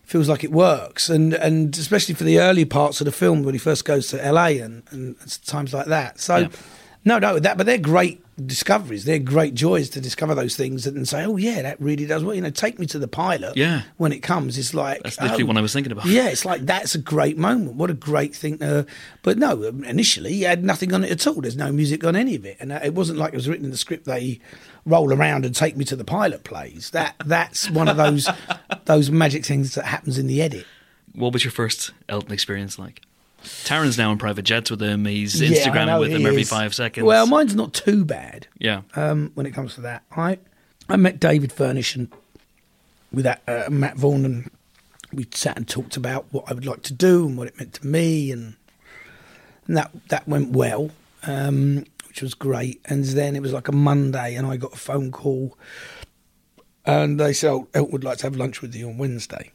Feels 0.04 0.28
like 0.28 0.44
it 0.44 0.52
works, 0.52 1.08
and 1.08 1.32
and 1.34 1.76
especially 1.78 2.14
for 2.14 2.24
the 2.24 2.38
early 2.38 2.64
parts 2.64 3.00
of 3.00 3.04
the 3.06 3.12
film 3.12 3.42
when 3.42 3.54
he 3.54 3.58
first 3.58 3.84
goes 3.84 4.06
to 4.08 4.16
LA 4.32 4.48
and, 4.62 4.82
and 4.90 5.16
times 5.46 5.72
like 5.72 5.86
that. 5.86 6.20
So, 6.20 6.36
Yeah. 6.36 6.48
no, 7.04 7.18
no, 7.18 7.38
that 7.38 7.56
but 7.56 7.64
they're 7.66 7.78
great 7.78 8.20
discoveries. 8.46 9.04
They're 9.04 9.18
great 9.20 9.54
joys 9.54 9.88
to 9.90 10.00
discover 10.00 10.34
those 10.34 10.56
things 10.56 10.86
and 10.86 11.08
say, 11.08 11.24
oh 11.24 11.36
yeah, 11.36 11.62
that 11.62 11.80
really 11.80 12.04
does. 12.04 12.22
Well, 12.24 12.34
you 12.34 12.40
know, 12.42 12.50
take 12.50 12.78
me 12.80 12.86
to 12.86 12.98
the 12.98 13.08
pilot. 13.08 13.56
Yeah. 13.56 13.82
when 13.96 14.12
it 14.12 14.20
comes, 14.24 14.58
it's 14.58 14.74
like 14.74 15.02
That's 15.04 15.20
literally 15.20 15.44
oh, 15.44 15.46
what 15.46 15.56
I 15.56 15.60
was 15.60 15.72
thinking 15.72 15.92
about. 15.92 16.06
yeah, 16.06 16.28
it's 16.28 16.44
like 16.44 16.62
that's 16.66 16.94
a 16.94 16.98
great 16.98 17.38
moment. 17.38 17.76
What 17.76 17.90
a 17.90 17.94
great 17.94 18.34
thing. 18.34 18.58
To, 18.58 18.86
but 19.22 19.38
no, 19.38 19.62
initially 19.62 20.32
he 20.34 20.42
had 20.42 20.64
nothing 20.64 20.92
on 20.92 21.04
it 21.04 21.10
at 21.12 21.26
all. 21.26 21.40
There's 21.40 21.56
no 21.56 21.72
music 21.72 22.04
on 22.04 22.14
any 22.16 22.34
of 22.34 22.44
it, 22.44 22.56
and 22.60 22.72
uh, 22.72 22.80
it 22.84 22.92
wasn't 22.94 23.18
like 23.18 23.32
it 23.32 23.36
was 23.36 23.48
written 23.48 23.64
in 23.64 23.70
the 23.70 23.76
script. 23.78 24.04
They 24.04 24.40
roll 24.86 25.12
around 25.12 25.44
and 25.44 25.54
take 25.54 25.76
me 25.76 25.84
to 25.86 25.96
the 25.96 26.04
pilot 26.04 26.44
plays. 26.44 26.90
That 26.90 27.14
that's 27.24 27.70
one 27.70 27.88
of 27.88 27.96
those 27.96 28.28
those 28.84 29.10
magic 29.10 29.44
things 29.44 29.74
that 29.74 29.84
happens 29.86 30.18
in 30.18 30.26
the 30.26 30.42
edit. 30.42 30.66
What 31.14 31.32
was 31.32 31.44
your 31.44 31.52
first 31.52 31.92
Elton 32.08 32.32
experience 32.32 32.78
like? 32.78 33.00
Taron's 33.64 33.98
now 33.98 34.10
in 34.10 34.16
private 34.18 34.44
jets 34.44 34.70
with 34.70 34.80
him. 34.82 35.04
He's 35.04 35.40
Yeah, 35.40 35.48
Instagramming 35.48 35.86
know 35.86 36.00
with 36.00 36.10
he 36.10 36.16
him 36.16 36.26
every 36.26 36.42
is. 36.42 36.48
five 36.48 36.74
seconds. 36.74 37.04
Well, 37.04 37.26
mine's 37.26 37.54
not 37.54 37.74
too 37.74 38.04
bad 38.04 38.46
yeah. 38.58 38.82
um, 38.96 39.32
when 39.34 39.44
it 39.46 39.52
comes 39.52 39.74
to 39.74 39.82
that. 39.82 40.02
I 40.16 40.38
I 40.88 40.96
met 40.96 41.20
David 41.20 41.52
Furnish 41.52 41.94
and 41.94 42.10
with 43.12 43.24
that 43.24 43.42
uh, 43.46 43.68
Matt 43.70 43.96
Vaughn, 43.96 44.24
and 44.24 44.50
we 45.12 45.26
sat 45.32 45.56
and 45.56 45.68
talked 45.68 45.96
about 45.96 46.26
what 46.30 46.44
I 46.48 46.54
would 46.54 46.66
like 46.66 46.82
to 46.84 46.92
do 46.92 47.26
and 47.26 47.36
what 47.38 47.48
it 47.48 47.58
meant 47.58 47.74
to 47.74 47.86
me, 47.86 48.32
and, 48.32 48.56
and 49.66 49.76
that 49.76 49.90
that 50.08 50.26
went 50.26 50.50
well, 50.50 50.90
um, 51.24 51.84
which 52.14 52.22
was 52.22 52.34
great. 52.34 52.80
And 52.84 53.02
then 53.04 53.34
it 53.34 53.42
was 53.42 53.52
like 53.52 53.66
a 53.66 53.72
Monday, 53.72 54.36
and 54.36 54.46
I 54.46 54.56
got 54.56 54.72
a 54.72 54.76
phone 54.76 55.10
call, 55.10 55.58
and 56.86 57.18
they 57.18 57.32
said, 57.32 57.50
oh, 57.50 57.66
Elton 57.74 57.90
would 57.90 58.04
like 58.04 58.18
to 58.18 58.26
have 58.26 58.36
lunch 58.36 58.62
with 58.62 58.72
you 58.72 58.88
on 58.88 58.98
Wednesday. 58.98 59.50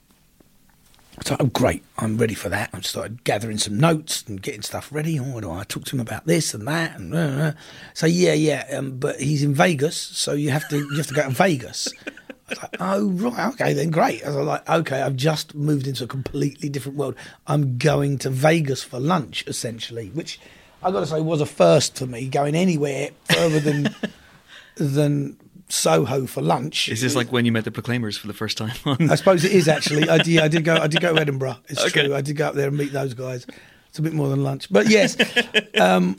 So, 1.24 1.38
oh, 1.40 1.46
great, 1.46 1.84
I'm 1.98 2.18
ready 2.18 2.34
for 2.34 2.50
that. 2.50 2.72
I 2.74 2.82
started 2.82 3.24
gathering 3.24 3.60
some 3.60 3.80
notes 3.80 4.26
and 4.28 4.42
getting 4.42 4.62
stuff 4.62 4.90
ready. 4.92 5.18
Oh, 5.18 5.40
do 5.40 5.50
I 5.50 5.64
talk 5.64 5.86
to 5.86 5.96
him 5.96 6.02
about 6.02 6.26
this 6.26 6.54
and 6.54 6.68
that? 6.68 7.00
And 7.00 7.14
uh, 7.14 7.18
uh. 7.18 7.52
so, 7.94 8.08
yeah, 8.08 8.34
yeah, 8.34 8.66
um, 8.78 9.00
but 9.00 9.22
he's 9.22 9.42
in 9.42 9.54
Vegas, 9.54 9.96
so 9.96 10.34
you 10.34 10.50
have 10.50 10.68
to 10.68 10.80
you 10.80 10.98
have 10.98 11.08
to 11.08 11.14
go 11.14 11.24
to 11.24 11.30
Vegas. 11.30 11.88
I 12.10 12.50
was 12.50 12.62
like, 12.62 12.76
oh, 12.82 13.10
right, 13.12 13.54
okay, 13.54 13.72
then 13.72 13.90
great. 13.90 14.26
I 14.26 14.36
was 14.36 14.46
like, 14.46 14.70
okay, 14.70 15.02
I've 15.02 15.16
just 15.16 15.56
moved 15.56 15.88
into 15.88 16.04
a 16.04 16.08
completely 16.08 16.68
different 16.68 16.98
world. 16.98 17.16
I'm 17.48 17.78
going 17.78 18.18
to 18.18 18.30
Vegas 18.30 18.84
for 18.84 19.00
lunch, 19.00 19.46
essentially, 19.48 20.10
which 20.10 20.42
I 20.82 20.92
got 20.92 21.02
to 21.02 21.06
say 21.08 21.22
was 21.22 21.42
a 21.42 21.46
first 21.46 21.98
for 21.98 22.06
me, 22.06 22.28
going 22.28 22.56
anywhere 22.56 23.10
further 23.26 23.60
than 23.60 23.96
than 24.76 25.38
Soho 25.68 26.26
for 26.26 26.42
lunch. 26.42 26.90
Is 26.90 27.02
this 27.02 27.16
like 27.16 27.32
when 27.32 27.46
you 27.46 27.52
met 27.52 27.64
the 27.66 27.72
Proclaimers 27.72 28.18
for 28.18 28.28
the 28.28 28.34
first 28.34 28.58
time? 28.58 28.72
On 28.86 29.10
I 29.10 29.16
suppose 29.16 29.44
it 29.44 29.52
is 29.52 29.68
actually. 29.68 30.10
I 30.10 30.18
did, 30.20 30.40
I 30.40 30.48
did 30.48 30.64
go. 30.64 30.76
I 30.76 30.88
did 30.88 31.02
go 31.02 31.14
to 31.14 31.22
Edinburgh. 31.22 31.58
It's 31.68 31.84
Okay. 31.86 32.06
true. 32.08 32.16
I 32.16 32.22
did 32.22 32.36
go 32.38 32.48
up 32.48 32.56
there 32.56 32.70
and 32.70 32.78
meet 32.78 32.92
those 32.92 33.14
guys. 33.14 33.46
It's 33.90 34.00
a 34.00 34.02
bit 34.02 34.14
more 34.14 34.30
than 34.30 34.44
lunch, 34.44 34.72
but 34.72 34.88
yes. 34.90 35.18
um, 35.80 36.18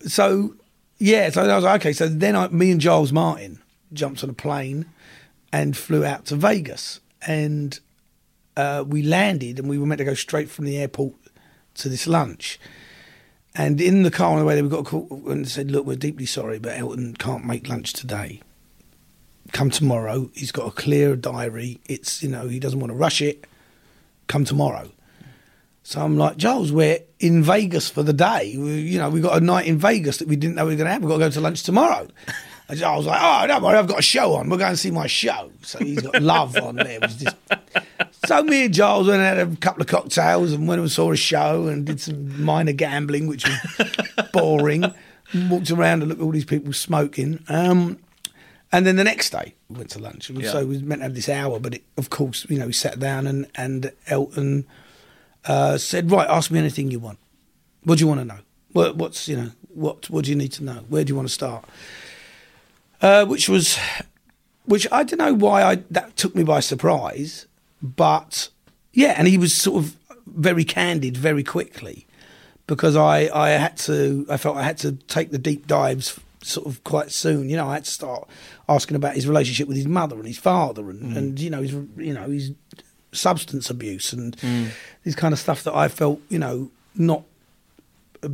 so 0.00 0.54
yeah, 0.98 1.30
so 1.30 1.42
I 1.42 1.54
was 1.54 1.64
like, 1.64 1.80
okay. 1.80 1.92
So 1.92 2.08
then 2.08 2.36
I, 2.36 2.48
me 2.48 2.70
and 2.70 2.80
Giles 2.80 3.12
Martin 3.12 3.60
jumped 3.92 4.22
on 4.24 4.30
a 4.30 4.34
plane 4.34 4.86
and 5.52 5.76
flew 5.76 6.04
out 6.04 6.26
to 6.26 6.36
Vegas, 6.36 7.00
and 7.26 7.78
uh, 8.56 8.84
we 8.86 9.02
landed, 9.02 9.58
and 9.58 9.68
we 9.68 9.78
were 9.78 9.86
meant 9.86 9.98
to 9.98 10.04
go 10.04 10.14
straight 10.14 10.50
from 10.50 10.64
the 10.66 10.76
airport 10.76 11.14
to 11.76 11.88
this 11.88 12.06
lunch. 12.06 12.58
And 13.54 13.80
in 13.80 14.02
the 14.02 14.10
car 14.10 14.32
on 14.32 14.38
the 14.40 14.44
way 14.44 14.60
we 14.60 14.68
got 14.68 14.80
a 14.80 14.84
call 14.84 15.22
and 15.28 15.48
said, 15.48 15.70
"Look, 15.70 15.86
we're 15.86 15.96
deeply 15.96 16.26
sorry, 16.26 16.58
but 16.58 16.76
Elton 16.76 17.14
can't 17.14 17.44
make 17.44 17.68
lunch 17.68 17.92
today." 17.92 18.40
come 19.54 19.70
tomorrow. 19.70 20.30
He's 20.34 20.52
got 20.52 20.66
a 20.66 20.70
clear 20.70 21.16
diary. 21.16 21.80
It's 21.86 22.22
you 22.22 22.28
know 22.28 22.48
he 22.48 22.58
doesn't 22.58 22.80
want 22.80 22.90
to 22.90 22.96
rush 22.96 23.22
it. 23.22 23.46
Come 24.26 24.44
tomorrow. 24.44 24.90
So 25.82 26.00
I'm 26.00 26.16
like 26.16 26.36
Giles, 26.36 26.72
we're 26.72 26.98
in 27.20 27.42
Vegas 27.42 27.88
for 27.88 28.02
the 28.02 28.12
day. 28.12 28.56
We, 28.58 28.80
you 28.80 28.98
know 28.98 29.08
we 29.08 29.20
got 29.20 29.36
a 29.36 29.40
night 29.40 29.66
in 29.66 29.78
Vegas 29.78 30.18
that 30.18 30.28
we 30.28 30.36
didn't 30.36 30.56
know 30.56 30.66
we 30.66 30.72
were 30.72 30.76
going 30.76 30.86
to 30.86 30.92
have. 30.92 31.02
We've 31.02 31.08
got 31.08 31.16
to 31.16 31.24
go 31.24 31.30
to 31.30 31.40
lunch 31.40 31.62
tomorrow. 31.62 32.08
And 32.66 32.78
Giles 32.78 33.04
was 33.04 33.08
like, 33.08 33.20
oh 33.22 33.46
don't 33.46 33.62
worry, 33.62 33.76
I've 33.76 33.86
got 33.86 33.98
a 33.98 34.02
show 34.02 34.36
on. 34.36 34.48
We're 34.48 34.56
going 34.56 34.70
to 34.70 34.76
see 34.78 34.90
my 34.90 35.06
show. 35.06 35.52
So 35.60 35.80
he's 35.80 36.00
got 36.00 36.22
Love 36.22 36.56
on 36.56 36.76
there, 36.76 36.98
which 36.98 37.10
is 37.10 37.16
just. 37.24 37.36
So 38.26 38.42
me 38.42 38.66
and 38.66 38.74
Giles 38.74 39.06
went 39.08 39.20
and 39.20 39.38
had 39.38 39.48
a 39.48 39.56
couple 39.56 39.82
of 39.82 39.88
cocktails 39.88 40.52
and 40.52 40.66
went 40.68 40.80
and 40.80 40.90
saw 40.90 41.12
a 41.12 41.16
show 41.16 41.66
and 41.66 41.84
did 41.84 42.00
some 42.00 42.42
minor 42.42 42.72
gambling, 42.72 43.26
which 43.26 43.44
was 43.46 44.26
boring. 44.32 44.84
Walked 45.48 45.70
around 45.70 46.02
and 46.02 46.08
looked 46.08 46.20
at 46.20 46.24
all 46.24 46.30
these 46.32 46.44
people 46.44 46.72
smoking. 46.72 47.42
Um, 47.48 47.98
and 48.72 48.86
then 48.86 48.96
the 48.96 49.04
next 49.04 49.30
day, 49.30 49.54
we 49.68 49.76
went 49.78 49.90
to 49.90 49.98
lunch. 49.98 50.28
And 50.30 50.40
Yeah. 50.40 50.50
So 50.52 50.66
we 50.66 50.78
meant 50.78 51.00
to 51.00 51.04
have 51.04 51.14
this 51.14 51.28
hour, 51.28 51.58
but 51.58 51.74
it, 51.74 51.82
of 51.96 52.10
course, 52.10 52.46
you 52.48 52.58
know, 52.58 52.66
we 52.66 52.72
sat 52.72 52.98
down 52.98 53.26
and, 53.26 53.46
and 53.54 53.92
Elton 54.06 54.66
uh, 55.46 55.76
said, 55.78 56.10
Right, 56.10 56.28
ask 56.28 56.50
me 56.50 56.58
anything 56.58 56.90
you 56.90 56.98
want. 57.00 57.18
What 57.84 57.98
do 57.98 58.04
you 58.04 58.08
want 58.08 58.20
to 58.20 58.24
know? 58.24 58.38
What, 58.72 58.96
what's, 58.96 59.28
you 59.28 59.36
know, 59.36 59.50
what, 59.68 60.08
what 60.10 60.24
do 60.24 60.30
you 60.30 60.36
need 60.36 60.52
to 60.52 60.64
know? 60.64 60.84
Where 60.88 61.04
do 61.04 61.10
you 61.10 61.16
want 61.16 61.28
to 61.28 61.34
start? 61.34 61.64
Uh, 63.00 63.24
which 63.26 63.48
was, 63.48 63.78
which 64.64 64.86
I 64.90 65.04
don't 65.04 65.18
know 65.18 65.34
why 65.34 65.62
I, 65.62 65.74
that 65.90 66.16
took 66.16 66.34
me 66.34 66.42
by 66.42 66.60
surprise, 66.60 67.46
but 67.84 68.48
yeah, 68.94 69.14
and 69.18 69.28
he 69.28 69.36
was 69.36 69.54
sort 69.54 69.84
of 69.84 69.96
very 70.26 70.64
candid 70.64 71.16
very 71.16 71.44
quickly 71.44 72.06
because 72.66 72.96
I, 72.96 73.28
I 73.32 73.50
had 73.50 73.76
to 73.78 74.26
I 74.30 74.38
felt 74.38 74.56
I 74.56 74.62
had 74.62 74.78
to 74.78 74.92
take 74.92 75.30
the 75.30 75.38
deep 75.38 75.66
dives 75.66 76.18
sort 76.42 76.66
of 76.66 76.82
quite 76.82 77.12
soon. 77.12 77.50
You 77.50 77.56
know, 77.56 77.68
I 77.68 77.74
had 77.74 77.84
to 77.84 77.90
start 77.90 78.26
asking 78.68 78.96
about 78.96 79.14
his 79.14 79.28
relationship 79.28 79.68
with 79.68 79.76
his 79.76 79.86
mother 79.86 80.16
and 80.16 80.26
his 80.26 80.38
father 80.38 80.88
and, 80.88 81.16
and 81.16 81.38
you 81.38 81.50
know 81.50 81.60
his 81.60 81.72
you 81.72 82.14
know 82.14 82.28
his 82.30 82.52
substance 83.12 83.68
abuse 83.68 84.12
and 84.12 84.34
this 85.04 85.14
kind 85.14 85.32
of 85.34 85.38
stuff 85.38 85.62
that 85.64 85.74
I 85.74 85.88
felt 85.88 86.20
you 86.30 86.38
know 86.38 86.70
not 86.96 87.22
uh, 88.22 88.28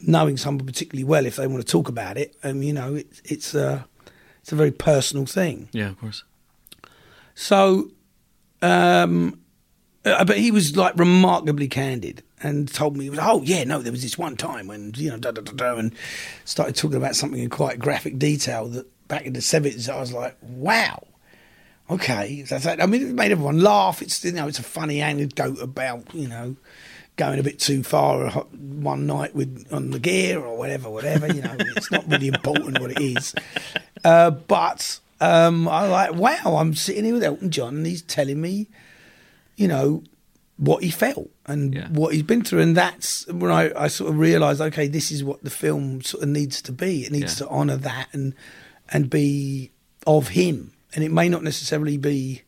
knowing 0.00 0.36
someone 0.36 0.66
particularly 0.66 1.04
well 1.04 1.26
if 1.26 1.36
they 1.36 1.46
want 1.46 1.66
to 1.66 1.70
talk 1.70 1.88
about 1.88 2.16
it. 2.16 2.36
Um, 2.44 2.62
you 2.62 2.72
know, 2.72 2.94
it, 2.94 3.20
it's 3.24 3.54
a 3.54 3.86
it's 4.40 4.52
a 4.52 4.56
very 4.56 4.70
personal 4.70 5.26
thing. 5.26 5.68
yeah, 5.72 5.88
of 5.88 5.98
course. 5.98 6.22
So, 7.34 7.90
um, 8.64 9.38
uh, 10.04 10.24
but 10.24 10.36
he 10.38 10.50
was 10.50 10.76
like 10.76 10.96
remarkably 10.98 11.68
candid 11.68 12.22
and 12.42 12.72
told 12.72 12.96
me, 12.96 13.04
he 13.04 13.10
was, 13.10 13.18
"Oh 13.22 13.42
yeah, 13.42 13.64
no, 13.64 13.80
there 13.80 13.92
was 13.92 14.02
this 14.02 14.18
one 14.18 14.36
time 14.36 14.66
when 14.66 14.92
you 14.96 15.10
know, 15.10 15.16
da 15.16 15.30
da 15.30 15.40
da 15.42 15.52
da," 15.52 15.76
and 15.76 15.92
started 16.44 16.76
talking 16.76 16.96
about 16.96 17.16
something 17.16 17.40
in 17.40 17.48
quite 17.50 17.78
graphic 17.78 18.18
detail 18.18 18.66
that 18.68 18.86
back 19.08 19.24
in 19.24 19.32
the 19.32 19.40
seventies, 19.40 19.88
I 19.88 19.98
was 20.00 20.12
like, 20.12 20.36
"Wow, 20.42 21.06
okay. 21.90 22.44
So- 22.44 22.56
I 22.78 22.86
mean, 22.86 23.02
it 23.08 23.14
made 23.14 23.32
everyone 23.32 23.60
laugh. 23.60 24.02
It's 24.02 24.24
you 24.24 24.32
know, 24.32 24.46
it's 24.48 24.58
a 24.58 24.62
funny 24.64 25.00
anecdote 25.00 25.60
about 25.60 26.14
you 26.14 26.28
know 26.28 26.56
going 27.16 27.38
a 27.38 27.42
bit 27.44 27.60
too 27.60 27.82
far 27.82 28.28
one 28.30 29.06
night 29.06 29.34
with 29.34 29.66
on 29.72 29.90
the 29.92 29.98
gear 30.00 30.40
or 30.40 30.58
whatever, 30.58 30.90
whatever. 30.90 31.26
You 31.32 31.42
know, 31.42 31.56
it's 31.58 31.90
not 31.90 32.06
really 32.10 32.28
important 32.28 32.80
what 32.80 32.90
it 32.90 33.00
is. 33.00 33.34
Uh, 34.04 34.30
but 34.30 34.98
um, 35.20 35.68
I 35.68 35.86
like 35.88 36.14
wow. 36.14 36.56
I'm 36.58 36.74
sitting 36.74 37.04
here 37.04 37.14
with 37.14 37.24
Elton 37.24 37.50
John, 37.50 37.76
and 37.76 37.86
he's 37.86 38.02
telling 38.02 38.40
me, 38.40 38.68
you 39.56 39.68
know, 39.68 40.02
what 40.56 40.82
he 40.84 40.90
felt 40.90 41.30
and 41.46 41.74
Yeah. 41.74 41.88
what 41.88 42.12
he's 42.14 42.22
been 42.22 42.42
through, 42.44 42.60
and 42.60 42.76
that's 42.76 43.26
when 43.28 43.50
I, 43.50 43.72
I 43.84 43.88
sort 43.88 44.10
of 44.10 44.18
realised, 44.18 44.60
okay, 44.60 44.86
this 44.88 45.10
is 45.10 45.24
what 45.24 45.42
the 45.42 45.50
film 45.50 46.02
sort 46.02 46.22
of 46.22 46.28
needs 46.28 46.62
to 46.62 46.72
be. 46.72 47.04
It 47.04 47.12
needs 47.12 47.40
Yeah. 47.40 47.46
to 47.46 47.48
honour 47.48 47.76
that 47.78 48.08
and 48.12 48.34
and 48.90 49.08
be 49.10 49.70
of 50.06 50.28
him, 50.28 50.72
and 50.94 51.02
it 51.04 51.10
may 51.10 51.28
not 51.28 51.42
necessarily 51.42 51.96
be 51.96 52.42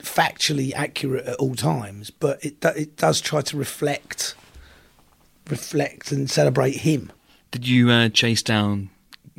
factually 0.00 0.72
accurate 0.74 1.26
at 1.26 1.36
all 1.36 1.54
times, 1.54 2.10
but 2.10 2.44
it 2.44 2.56
it 2.76 2.96
does 2.96 3.20
try 3.20 3.40
to 3.42 3.56
reflect 3.56 4.34
reflect 5.48 6.12
and 6.12 6.30
celebrate 6.30 6.76
him. 6.76 7.10
Did 7.50 7.66
you 7.66 7.90
uh, 7.90 8.08
chase 8.10 8.42
down 8.42 8.90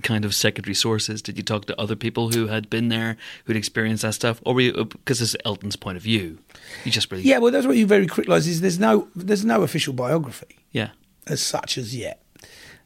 kind 0.03 0.25
of 0.25 0.33
secondary 0.33 0.75
sources? 0.75 1.21
Did 1.21 1.37
you 1.37 1.43
talk 1.43 1.65
to 1.65 1.79
other 1.79 1.95
people 1.95 2.31
who 2.31 2.47
had 2.47 2.69
been 2.69 2.89
there, 2.89 3.17
who'd 3.45 3.57
experienced 3.57 4.03
that 4.03 4.13
stuff, 4.13 4.41
or 4.45 4.53
were 4.53 4.61
you 4.61 4.85
because 4.85 5.21
it's 5.21 5.35
Elton's 5.45 5.75
point 5.75 5.97
of 5.97 6.03
view? 6.03 6.39
You 6.85 6.91
just 6.91 7.11
really 7.11 7.23
Yeah, 7.23 7.39
well, 7.39 7.51
that's 7.51 7.67
what 7.67 7.77
you 7.77 7.85
very 7.85 8.07
quick 8.07 8.27
realise 8.27 8.47
is 8.47 8.61
there's 8.61 8.79
no 8.79 9.07
there's 9.15 9.45
no 9.45 9.63
official 9.63 9.93
biography. 9.93 10.57
yeah 10.71 10.89
as 11.29 11.41
such 11.41 11.77
as 11.77 11.95
yet. 11.95 12.21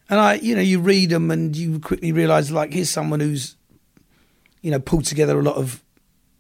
And 0.09 0.19
I, 0.19 0.33
you 0.35 0.53
know, 0.55 0.61
you 0.61 0.79
read 0.79 1.09
them 1.09 1.31
and 1.31 1.55
you 1.55 1.79
quickly 1.79 2.11
realise, 2.11 2.51
like, 2.51 2.73
here's 2.73 2.89
someone 2.89 3.21
who's, 3.21 3.55
you 4.61 4.69
know, 4.69 4.79
pulled 4.79 5.05
together 5.05 5.39
a 5.39 5.41
lot 5.41 5.55
of 5.55 5.81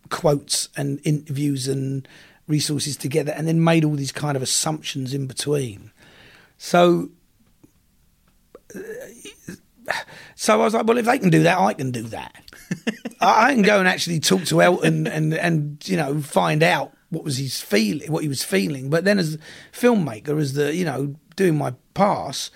quotes 0.09 0.69
and 0.75 0.99
interviews 1.05 1.67
and 1.67 2.07
resources 2.47 2.97
together 2.97 3.31
and 3.31 3.47
then 3.47 3.63
made 3.63 3.85
all 3.85 3.95
these 3.95 4.11
kind 4.11 4.35
of 4.35 4.43
assumptions 4.43 5.13
in 5.13 5.27
between. 5.27 5.91
So, 6.57 7.09
uh, 8.75 8.79
so 10.35 10.61
I 10.61 10.63
was 10.63 10.73
like, 10.73 10.85
well, 10.85 10.97
if 10.97 11.05
they 11.05 11.19
can 11.19 11.29
do 11.29 11.43
that, 11.43 11.59
I 11.59 11.73
can 11.73 11.91
do 11.91 12.03
that. 12.03 12.43
I 13.21 13.49
I 13.49 13.53
can 13.53 13.63
go 13.63 13.79
and 13.79 13.87
actually 13.87 14.19
talk 14.19 14.43
to 14.45 14.61
Elton 14.61 15.07
and, 15.07 15.33
and 15.33 15.87
you 15.87 15.97
know 15.97 16.21
find 16.21 16.63
out 16.63 16.93
what 17.09 17.23
was 17.23 17.37
his 17.37 17.61
feeling, 17.61 18.11
what 18.11 18.23
he 18.23 18.29
was 18.29 18.43
feeling. 18.43 18.89
But 18.89 19.05
then, 19.05 19.19
as 19.19 19.35
a 19.35 19.37
filmmaker, 19.71 20.39
as 20.39 20.53
the 20.53 20.75
you 20.75 20.85
know 20.85 21.15
doing 21.35 21.57
my 21.57 21.73
pass, 21.93 22.51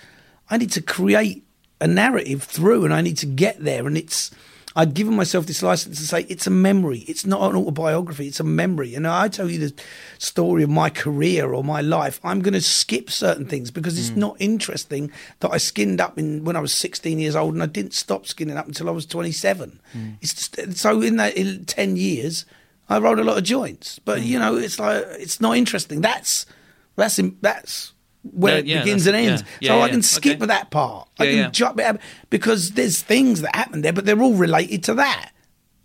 I 0.50 0.58
need 0.58 0.72
to 0.72 0.82
create 0.82 1.44
a 1.80 1.86
narrative 1.86 2.42
through, 2.42 2.84
and 2.84 2.92
I 2.92 3.00
need 3.00 3.16
to 3.18 3.26
get 3.26 3.62
there. 3.62 3.86
And 3.86 3.96
it's 3.96 4.30
I'd 4.78 4.94
given 4.94 5.16
myself 5.16 5.46
this 5.46 5.60
license 5.60 5.98
to 5.98 6.06
say 6.06 6.24
it's 6.28 6.46
a 6.46 6.50
memory. 6.50 7.00
It's 7.08 7.26
not 7.26 7.50
an 7.50 7.56
autobiography. 7.56 8.28
It's 8.28 8.38
a 8.38 8.44
memory. 8.44 8.94
And 8.94 9.08
I 9.08 9.26
tell 9.26 9.50
you 9.50 9.58
the 9.58 9.74
story 10.18 10.62
of 10.62 10.70
my 10.70 10.88
career 10.88 11.52
or 11.52 11.64
my 11.64 11.80
life. 11.80 12.20
I'm 12.22 12.42
going 12.42 12.54
to 12.54 12.60
skip 12.60 13.10
certain 13.10 13.44
things 13.44 13.72
because 13.72 13.98
it's 13.98 14.10
hmm. 14.10 14.20
not 14.20 14.36
interesting 14.38 15.10
that 15.40 15.50
I 15.50 15.56
skinned 15.56 16.00
up 16.00 16.16
in 16.16 16.44
when 16.44 16.54
I 16.54 16.60
was 16.60 16.72
16 16.72 17.18
years 17.18 17.34
old 17.34 17.54
and 17.54 17.62
I 17.64 17.66
didn't 17.66 17.92
stop 17.92 18.24
skinning 18.24 18.56
up 18.56 18.68
until 18.68 18.88
I 18.88 18.92
was 18.92 19.04
27. 19.04 19.80
Hmm. 19.92 20.10
It's 20.20 20.34
just, 20.34 20.76
so 20.78 21.02
in 21.02 21.16
that 21.16 21.36
in 21.36 21.64
10 21.64 21.96
years, 21.96 22.46
I 22.88 23.00
rolled 23.00 23.18
a 23.18 23.24
lot 23.24 23.36
of 23.36 23.42
joints. 23.42 23.98
But 23.98 24.20
hmm. 24.20 24.26
you 24.26 24.38
know, 24.38 24.54
it's 24.54 24.78
like 24.78 25.04
it's 25.08 25.40
not 25.40 25.56
interesting. 25.56 26.02
That's 26.02 26.46
that's 26.94 27.18
that's 27.40 27.94
where 28.32 28.54
Yeah, 28.54 28.58
it 28.60 28.66
yeah, 28.66 28.78
begins 28.82 29.06
and 29.06 29.16
ends. 29.16 29.44
yeah, 29.60 29.68
so 29.70 29.80
I 29.80 29.88
can 29.88 30.02
skip 30.02 30.38
Okay. 30.38 30.46
that 30.46 30.70
part. 30.70 31.08
I 31.18 31.26
can 31.26 31.52
jump 31.52 31.78
it 31.80 31.84
out 31.84 32.00
because 32.30 32.72
there's 32.72 33.00
things 33.02 33.40
that 33.42 33.54
happen 33.56 33.82
there, 33.82 33.92
but 33.92 34.04
they're 34.06 34.20
all 34.22 34.34
related 34.34 34.82
to 34.84 34.94
that. 34.94 35.30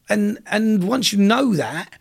And 0.10 0.40
and 0.48 0.84
once 0.84 1.14
you 1.14 1.20
know 1.20 1.56
that, 1.56 1.94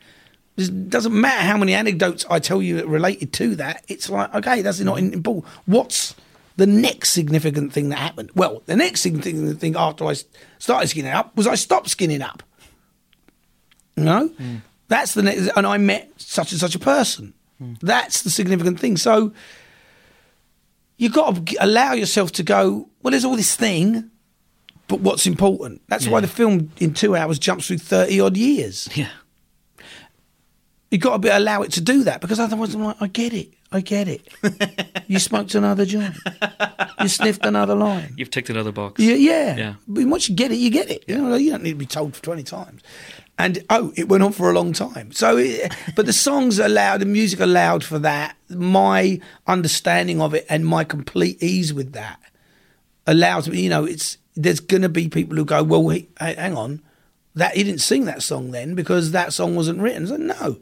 it 0.57 0.91
doesn't 0.91 1.19
matter 1.19 1.43
how 1.47 1.57
many 1.57 1.73
anecdotes 1.75 2.27
I 2.29 2.39
tell 2.41 2.61
you 2.61 2.77
that 2.77 2.87
related 2.89 3.33
to 3.35 3.55
that. 3.57 3.85
It's 3.89 4.11
like 4.11 4.35
okay, 4.35 4.63
that's 4.63 4.81
not 4.81 4.97
Mm-hmm. 4.99 5.13
important. 5.15 5.47
What's 5.67 6.15
the 6.57 6.67
next 6.67 7.11
significant 7.11 7.73
thing 7.73 7.89
that 7.89 7.99
happened? 7.99 8.31
Well, 8.35 8.63
the 8.67 8.77
next 8.77 9.01
significant 9.01 9.59
thing 9.61 9.75
after 9.77 10.05
I 10.05 10.15
started 10.59 10.89
skinning 10.89 11.13
up 11.13 11.35
was 11.37 11.47
I 11.47 11.55
stopped 11.55 11.89
skinning 11.89 12.21
up. 12.23 12.43
You 13.97 14.05
know, 14.05 14.29
Mm. 14.41 14.61
that's 14.89 15.15
the 15.15 15.23
next, 15.23 15.49
and 15.57 15.67
I 15.67 15.77
met 15.79 16.11
such 16.17 16.53
and 16.53 16.61
such 16.61 16.75
a 16.75 16.79
person. 16.79 17.35
Mm. 17.63 17.79
That's 17.81 18.23
the 18.23 18.31
significant 18.31 18.81
thing. 18.81 18.97
So 18.97 19.33
you've 21.03 21.13
got 21.13 21.47
to 21.47 21.57
allow 21.61 21.93
yourself 21.95 22.31
to 22.33 22.43
go. 22.45 22.89
Well, 23.03 23.11
there's 23.11 23.25
all 23.25 23.35
this 23.37 23.57
thing, 23.57 24.11
but 24.87 25.01
what's 25.01 25.27
important? 25.27 25.83
That's 25.89 26.07
why 26.07 26.21
the 26.21 26.29
film 26.29 26.71
in 26.79 26.95
two 26.95 27.17
hours 27.17 27.39
jumps 27.39 27.67
through 27.67 27.79
thirty 27.79 28.21
odd 28.21 28.37
years. 28.37 28.89
yeah 28.95 29.09
You've 30.91 31.01
got 31.01 31.13
to 31.15 31.19
be, 31.21 31.29
allow 31.31 31.63
it 31.63 31.73
to 31.73 31.81
do 31.81 32.05
that 32.05 32.21
because 32.21 32.39
otherwise, 32.39 32.75
I'm 32.75 32.85
like, 32.85 32.97
I 33.01 33.07
get 33.07 33.33
it, 33.33 33.55
I 33.73 33.81
get 33.81 34.09
it. 34.09 34.29
you 35.09 35.19
smoked 35.19 35.55
another 35.55 35.87
joint, 35.87 36.15
you 37.01 37.09
sniffed 37.09 37.47
another 37.47 37.75
line. 37.75 38.13
you've 38.19 38.29
ticked 38.31 38.51
another 38.51 38.73
box 38.73 39.01
Yeah, 39.01 39.15
yeah. 39.15 39.57
Yeah. 39.57 39.75
But 39.89 40.05
once 40.05 40.29
you 40.29 40.35
get 40.37 40.53
it, 40.53 40.57
you 40.57 40.69
get 40.71 40.91
it. 40.91 41.05
You 41.09 41.17
know, 41.17 41.35
you 41.37 41.51
don't 41.51 41.63
need 41.63 41.71
to 41.71 41.77
be 41.77 41.87
told 41.87 42.15
for 42.15 42.23
twenty 42.23 42.43
times. 42.43 42.83
And 43.43 43.65
oh, 43.71 43.93
it 43.97 44.09
went 44.09 44.23
on 44.23 44.31
for 44.31 44.49
a 44.49 44.55
long 44.55 44.73
time. 44.73 45.11
So, 45.11 45.37
it, 45.37 45.75
but 45.97 46.07
the 46.07 46.13
songs 46.13 46.61
allowed, 46.61 47.01
the 47.01 47.07
music 47.07 47.41
allowed 47.41 47.83
for 47.83 47.99
that. 47.99 48.37
My 48.49 49.21
understanding 49.49 50.21
of 50.21 50.33
it 50.33 50.47
and 50.49 50.65
my 50.65 50.85
complete 50.85 51.43
ease 51.43 51.75
with 51.75 51.93
that 51.93 52.21
allows 53.05 53.49
me. 53.49 53.63
You 53.63 53.71
know, 53.71 53.85
it's 53.85 54.19
there's 54.37 54.61
going 54.61 54.83
to 54.83 54.89
be 54.89 55.09
people 55.09 55.37
who 55.37 55.45
go, 55.45 55.61
well, 55.65 55.89
hey, 55.89 56.07
hang 56.21 56.57
on, 56.57 56.83
that 57.35 57.57
he 57.57 57.65
didn't 57.65 57.81
sing 57.81 58.05
that 58.05 58.23
song 58.23 58.53
then 58.53 58.77
because 58.77 59.11
that 59.11 59.33
song 59.33 59.57
wasn't 59.57 59.81
written. 59.81 60.07
So 60.07 60.17
no, 60.19 60.59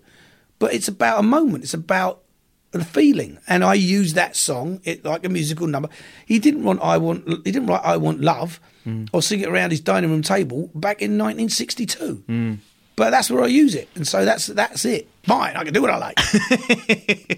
but 0.59 0.73
it's 0.73 0.89
about 0.89 1.20
a 1.20 1.23
moment. 1.23 1.65
It's 1.65 1.74
about 1.74 2.23
the 2.70 2.82
feeling, 2.82 3.39
and 3.47 3.62
I 3.62 3.74
use 3.74 4.15
that 4.15 4.36
song 4.36 4.81
it 4.85 5.05
like 5.05 5.27
a 5.27 5.28
musical 5.28 5.66
number. 5.66 5.90
He 6.24 6.39
didn't 6.39 6.65
want 6.65 6.81
I 6.81 6.97
want 6.97 7.27
he 7.44 7.52
didn't 7.52 7.66
write 7.66 7.85
I 7.85 7.98
want 7.98 8.23
love 8.23 8.59
mm. 8.86 9.07
or 9.12 9.20
sing 9.20 9.40
it 9.40 9.51
around 9.51 9.70
his 9.70 9.81
dining 9.81 10.09
room 10.09 10.23
table 10.23 10.70
back 10.74 11.02
in 11.02 11.19
1962. 11.19 12.24
Mm. 12.27 12.59
But 13.01 13.12
that's 13.12 13.31
where 13.31 13.43
I 13.43 13.47
use 13.47 13.74
it, 13.74 13.89
and 13.94 14.06
so 14.06 14.27
that's 14.27 14.48
that's 14.48 14.85
it. 14.85 15.09
Fine, 15.22 15.56
I 15.56 15.64
can 15.64 15.72
do 15.72 15.81
what 15.81 15.90
I 15.90 15.97
like. 15.97 16.18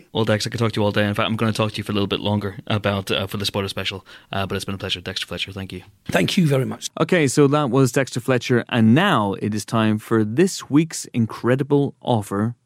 Well, 0.13 0.25
Dex, 0.25 0.45
I 0.47 0.51
could 0.51 0.59
talk 0.59 0.73
to 0.73 0.81
you 0.81 0.85
all 0.85 0.91
day. 0.93 1.07
In 1.07 1.15
fact, 1.15 1.27
I'm 1.27 1.37
going 1.37 1.51
to 1.53 1.57
talk 1.57 1.73
to 1.73 1.79
you 1.79 1.85
for 1.85 1.93
a 1.93 1.95
little 1.95 2.09
bit 2.09 2.21
longer 2.21 2.57
about 2.67 3.11
uh, 3.11 3.27
for 3.29 3.37
the 3.39 3.47
spoiler 3.47 3.69
special. 3.69 4.05
Uh, 4.31 4.45
but 4.45 4.57
it's 4.57 4.65
been 4.65 4.75
a 4.75 4.79
pleasure, 4.79 5.01
Dexter 5.01 5.27
Fletcher. 5.27 5.53
Thank 5.53 5.73
you. 5.73 5.83
Thank 6.07 6.37
you 6.37 6.47
very 6.49 6.67
much. 6.67 6.91
Okay, 7.01 7.29
so 7.29 7.47
that 7.47 7.71
was 7.71 7.93
Dexter 7.93 8.19
Fletcher, 8.21 8.65
and 8.69 8.93
now 8.95 9.35
it 9.35 9.55
is 9.55 9.65
time 9.65 9.99
for 9.99 10.25
this 10.25 10.69
week's 10.69 11.07
incredible 11.15 11.95
offer 12.03 12.57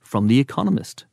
from 0.00 0.26
The 0.26 0.38
Economist. 0.40 1.06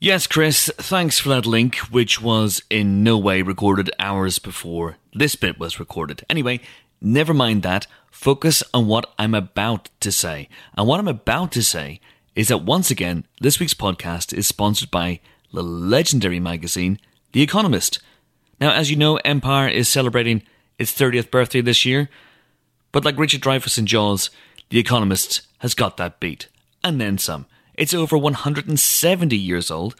Yes, 0.00 0.26
Chris, 0.26 0.70
thanks 0.78 1.18
for 1.18 1.28
that 1.28 1.46
link, 1.46 1.76
which 1.92 2.22
was 2.22 2.62
in 2.70 3.04
no 3.04 3.18
way 3.18 3.42
recorded 3.42 3.90
hours 4.00 4.38
before 4.38 4.96
this 5.12 5.36
bit 5.36 5.60
was 5.60 5.78
recorded. 5.78 6.24
Anyway, 6.30 6.60
never 7.02 7.34
mind 7.34 7.62
that. 7.62 7.86
Focus 8.10 8.62
on 8.74 8.86
what 8.86 9.12
I'm 9.18 9.34
about 9.34 9.88
to 10.00 10.12
say. 10.12 10.48
And 10.76 10.86
what 10.86 11.00
I'm 11.00 11.08
about 11.08 11.52
to 11.52 11.62
say 11.62 12.00
is 12.34 12.48
that 12.48 12.64
once 12.64 12.90
again, 12.90 13.26
this 13.40 13.58
week's 13.58 13.74
podcast 13.74 14.32
is 14.32 14.46
sponsored 14.46 14.90
by 14.90 15.20
the 15.52 15.62
legendary 15.62 16.40
magazine, 16.40 16.98
The 17.32 17.42
Economist. 17.42 18.00
Now, 18.60 18.72
as 18.72 18.90
you 18.90 18.96
know, 18.96 19.16
Empire 19.18 19.68
is 19.68 19.88
celebrating 19.88 20.42
its 20.78 20.92
30th 20.92 21.30
birthday 21.30 21.60
this 21.60 21.84
year. 21.84 22.08
But 22.92 23.04
like 23.04 23.18
Richard 23.18 23.40
Dreyfuss 23.40 23.78
and 23.78 23.88
Jaws, 23.88 24.30
The 24.70 24.78
Economist 24.78 25.42
has 25.58 25.74
got 25.74 25.96
that 25.96 26.20
beat. 26.20 26.48
And 26.82 27.00
then 27.00 27.18
some. 27.18 27.46
It's 27.74 27.94
over 27.94 28.18
170 28.18 29.36
years 29.36 29.70
old 29.70 29.94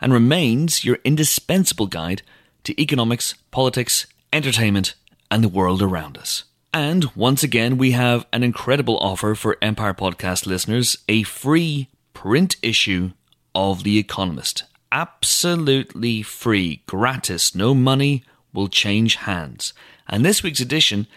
and 0.00 0.12
remains 0.12 0.84
your 0.84 0.98
indispensable 1.04 1.86
guide 1.86 2.22
to 2.64 2.80
economics, 2.80 3.34
politics, 3.50 4.06
entertainment, 4.32 4.94
and 5.30 5.44
the 5.44 5.48
world 5.48 5.82
around 5.82 6.16
us. 6.16 6.44
And 6.72 7.06
once 7.16 7.42
again, 7.42 7.78
we 7.78 7.92
have 7.92 8.26
an 8.32 8.44
incredible 8.44 8.96
offer 8.98 9.34
for 9.34 9.56
Empire 9.60 9.92
Podcast 9.92 10.46
listeners 10.46 10.96
a 11.08 11.24
free 11.24 11.88
print 12.14 12.54
issue 12.62 13.10
of 13.56 13.82
The 13.82 13.98
Economist. 13.98 14.62
Absolutely 14.92 16.22
free, 16.22 16.82
gratis, 16.86 17.56
no 17.56 17.74
money, 17.74 18.22
will 18.52 18.68
change 18.68 19.16
hands. 19.16 19.72
And 20.08 20.24
this 20.24 20.44
week's 20.44 20.60
edition, 20.60 21.08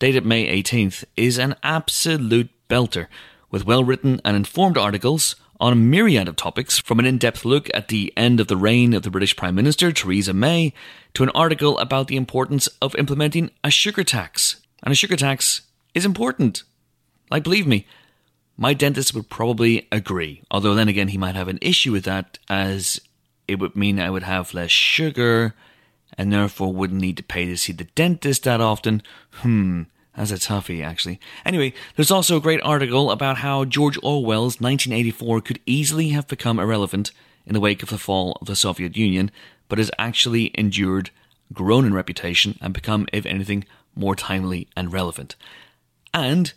dated 0.00 0.26
May 0.26 0.60
18th, 0.60 1.04
is 1.16 1.38
an 1.38 1.54
absolute 1.62 2.50
belter, 2.68 3.06
with 3.48 3.64
well 3.64 3.84
written 3.84 4.20
and 4.24 4.36
informed 4.36 4.76
articles 4.76 5.36
on 5.60 5.72
a 5.72 5.76
myriad 5.76 6.26
of 6.26 6.34
topics, 6.34 6.80
from 6.80 6.98
an 6.98 7.06
in 7.06 7.16
depth 7.16 7.44
look 7.44 7.70
at 7.72 7.88
the 7.88 8.12
end 8.16 8.40
of 8.40 8.48
the 8.48 8.56
reign 8.56 8.92
of 8.92 9.04
the 9.04 9.10
British 9.10 9.36
Prime 9.36 9.54
Minister 9.54 9.92
Theresa 9.92 10.34
May 10.34 10.72
to 11.14 11.22
an 11.22 11.30
article 11.30 11.78
about 11.78 12.08
the 12.08 12.16
importance 12.16 12.66
of 12.82 12.96
implementing 12.96 13.52
a 13.62 13.70
sugar 13.70 14.02
tax. 14.02 14.56
And 14.82 14.92
a 14.92 14.94
sugar 14.96 15.16
tax 15.16 15.62
is 15.94 16.04
important. 16.04 16.62
Like, 17.30 17.42
believe 17.42 17.66
me, 17.66 17.86
my 18.56 18.72
dentist 18.72 19.14
would 19.14 19.28
probably 19.28 19.86
agree, 19.92 20.42
although 20.50 20.74
then 20.74 20.88
again, 20.88 21.08
he 21.08 21.18
might 21.18 21.34
have 21.34 21.48
an 21.48 21.58
issue 21.60 21.92
with 21.92 22.04
that, 22.04 22.38
as 22.48 23.00
it 23.48 23.58
would 23.58 23.76
mean 23.76 24.00
I 24.00 24.10
would 24.10 24.22
have 24.22 24.54
less 24.54 24.70
sugar 24.70 25.54
and 26.16 26.32
therefore 26.32 26.72
wouldn't 26.72 27.00
need 27.00 27.16
to 27.18 27.22
pay 27.22 27.46
to 27.46 27.56
see 27.56 27.72
the 27.72 27.84
dentist 27.84 28.44
that 28.44 28.60
often. 28.60 29.02
Hmm, 29.32 29.82
That's 30.16 30.30
a 30.30 30.36
toughie, 30.36 30.82
actually. 30.84 31.20
Anyway, 31.44 31.74
there's 31.94 32.10
also 32.10 32.36
a 32.36 32.40
great 32.40 32.60
article 32.62 33.10
about 33.10 33.38
how 33.38 33.64
George 33.64 33.98
Orwell's 34.02 34.60
1984 34.60 35.40
could 35.42 35.60
easily 35.66 36.08
have 36.10 36.26
become 36.26 36.58
irrelevant 36.58 37.10
in 37.44 37.52
the 37.52 37.60
wake 37.60 37.82
of 37.82 37.90
the 37.90 37.98
fall 37.98 38.38
of 38.40 38.46
the 38.46 38.56
Soviet 38.56 38.96
Union, 38.96 39.30
but 39.68 39.78
has 39.78 39.90
actually 39.98 40.50
endured, 40.54 41.10
grown 41.52 41.84
in 41.84 41.92
reputation, 41.92 42.56
and 42.62 42.72
become, 42.72 43.06
if 43.12 43.26
anything, 43.26 43.64
more 43.96 44.14
timely 44.14 44.68
and 44.76 44.92
relevant. 44.92 45.34
And 46.14 46.52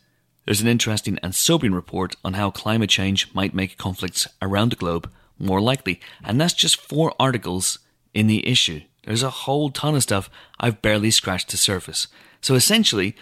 there's 0.46 0.62
an 0.62 0.68
interesting 0.68 1.18
and 1.24 1.34
sobering 1.34 1.74
report 1.74 2.16
on 2.24 2.34
how 2.34 2.52
climate 2.52 2.90
change 2.90 3.34
might 3.34 3.54
make 3.54 3.78
conflicts 3.78 4.28
around 4.42 4.72
the 4.72 4.76
globe 4.76 5.10
more 5.38 5.62
likely. 5.62 6.00
And 6.24 6.40
that's 6.40 6.54
just 6.54 6.82
four 6.82 7.14
articles 7.20 7.80
in 8.14 8.28
the 8.28 8.48
issue. 8.48 8.82
There's 9.06 9.24
a 9.24 9.30
whole 9.30 9.70
ton 9.70 9.96
of 9.96 10.04
stuff 10.04 10.30
I've 10.60 10.82
barely 10.82 11.12
scratched 11.12 11.52
the 11.52 11.58
surface. 11.58 12.08
So 12.42 12.56
essentially, 12.56 13.16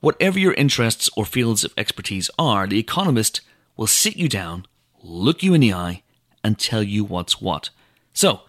whatever 0.00 0.38
your 0.38 0.54
interests 0.54 1.08
or 1.16 1.24
fields 1.24 1.64
of 1.64 1.72
expertise 1.76 2.30
are, 2.38 2.66
The 2.66 2.78
Economist 2.78 3.40
will 3.76 3.86
sit 3.86 4.16
you 4.16 4.28
down, 4.28 4.66
look 5.02 5.42
you 5.42 5.54
in 5.54 5.60
the 5.60 5.72
eye, 5.72 6.02
and 6.42 6.58
tell 6.58 6.82
you 6.82 7.04
what's 7.04 7.40
what. 7.40 7.70
So, 8.12 8.42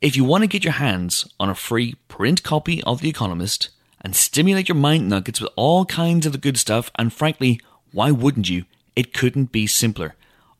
if 0.00 0.16
you 0.16 0.24
want 0.24 0.42
to 0.42 0.48
get 0.48 0.64
your 0.64 0.74
hands 0.74 1.26
on 1.40 1.50
a 1.50 1.54
free 1.54 1.94
print 2.08 2.42
copy 2.42 2.82
of 2.84 3.00
The 3.00 3.08
Economist 3.08 3.70
and 4.04 4.14
stimulate 4.14 4.68
your 4.68 4.76
mind 4.76 5.08
nuggets 5.08 5.40
with 5.40 5.50
all 5.56 5.86
kinds 5.86 6.26
of 6.26 6.32
the 6.32 6.38
good 6.38 6.58
stuff, 6.58 6.90
and 6.96 7.12
frankly, 7.12 7.60
why 7.90 8.10
wouldn't 8.10 8.50
you? 8.50 8.66
It 8.94 9.14
couldn't 9.14 9.50
be 9.50 9.66
simpler. 9.66 10.14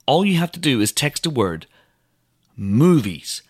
All 0.06 0.24
you 0.24 0.38
have 0.38 0.52
to 0.52 0.60
do 0.60 0.80
is 0.80 0.90
text 0.90 1.26
a 1.26 1.30
word 1.30 1.66
movies. 2.56 3.42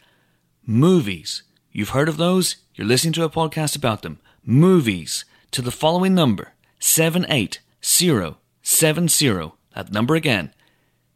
Movies. 0.67 1.43
You've 1.71 1.91
heard 1.91 2.09
of 2.09 2.17
those? 2.17 2.57
You're 2.75 2.87
listening 2.87 3.13
to 3.15 3.25
a 3.25 3.31
podcast 3.31 3.77
about 3.77 4.03
them. 4.03 4.19
Movies 4.45 5.25
to 5.53 5.63
the 5.63 5.71
following 5.71 6.15
number 6.15 6.53
78070. 6.81 9.53
That 9.75 9.93
number 9.93 10.15
again 10.15 10.53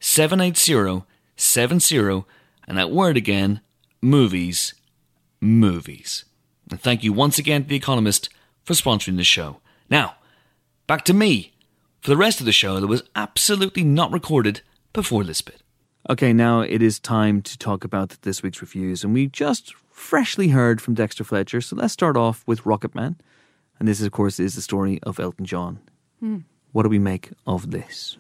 78070. 0.01 2.25
And 2.67 2.79
that 2.79 2.91
word 2.91 3.17
again 3.17 3.61
movies. 4.01 4.75
Movies. 5.41 6.25
And 6.71 6.81
thank 6.81 7.03
you 7.03 7.13
once 7.13 7.39
again 7.39 7.63
to 7.63 7.69
The 7.69 7.77
Economist 7.77 8.29
for 8.69 8.75
sponsoring 8.75 9.17
the 9.17 9.25
show. 9.25 9.57
Now, 9.89 10.17
back 10.87 11.03
to 11.07 11.15
me 11.15 11.55
for 12.03 12.11
the 12.11 12.19
rest 12.19 12.39
of 12.41 12.45
the 12.45 12.53
show 12.53 12.79
that 12.79 12.87
was 12.87 13.03
absolutely 13.17 13.83
not 13.83 14.13
recorded 14.13 14.61
before 14.93 15.25
this 15.25 15.41
bit. 15.41 15.63
Okay, 16.11 16.35
now 16.35 16.61
it 16.61 16.83
is 16.83 17.01
time 17.01 17.41
to 17.41 17.57
talk 17.57 17.83
about 17.83 18.11
this 18.21 18.43
week's 18.43 18.61
reviews, 18.61 19.03
and 19.03 19.15
we 19.15 19.27
just 19.27 19.75
freshly 19.91 20.49
heard 20.49 20.83
from 20.83 20.93
Dexter 20.93 21.25
Fletcher. 21.25 21.63
So 21.63 21.77
let's 21.77 21.95
start 21.95 22.19
off 22.19 22.45
with 22.47 22.65
Rocketman, 22.65 23.17
and 23.79 23.89
this, 23.89 24.03
of 24.03 24.13
course, 24.13 24.39
is 24.39 24.55
the 24.55 24.61
story 24.61 25.01
of 25.03 25.19
Elton 25.19 25.47
John. 25.47 25.81
What 26.73 26.83
do 26.83 26.91
we 26.91 26.99
make 26.99 27.31
of 27.47 27.71
this? 27.71 28.19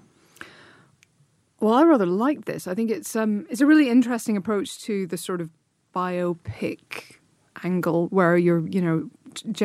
Well, 1.60 1.74
I 1.74 1.82
rather 1.82 2.06
like 2.06 2.46
this. 2.46 2.66
I 2.66 2.74
think 2.74 2.90
it's 2.90 3.14
um, 3.14 3.44
it's 3.50 3.60
a 3.60 3.66
really 3.66 3.90
interesting 3.90 4.38
approach 4.38 4.80
to 4.84 5.06
the 5.08 5.18
sort 5.18 5.42
of 5.42 5.50
biopic 5.94 7.18
angle, 7.64 8.06
where 8.08 8.36
you're, 8.36 8.66
you 8.68 8.80
know, 8.80 8.98
ge- 9.00 9.17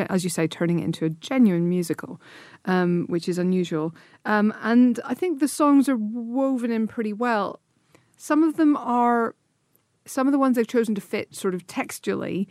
as 0.08 0.24
you 0.24 0.30
say, 0.30 0.46
turning 0.46 0.78
it 0.78 0.84
into 0.84 1.04
a 1.04 1.10
genuine 1.10 1.68
musical, 1.68 2.20
um, 2.64 3.06
which 3.08 3.28
is 3.28 3.38
unusual. 3.38 3.94
Um, 4.24 4.54
and 4.62 5.00
I 5.04 5.14
think 5.14 5.40
the 5.40 5.48
songs 5.48 5.88
are 5.88 5.96
woven 5.96 6.70
in 6.70 6.86
pretty 6.86 7.12
well. 7.12 7.60
Some 8.16 8.42
of 8.42 8.56
them 8.56 8.76
are, 8.76 9.34
some 10.06 10.26
of 10.26 10.32
the 10.32 10.38
ones 10.38 10.56
they've 10.56 10.66
chosen 10.66 10.94
to 10.94 11.00
fit 11.00 11.34
sort 11.34 11.54
of 11.54 11.66
textually 11.66 12.48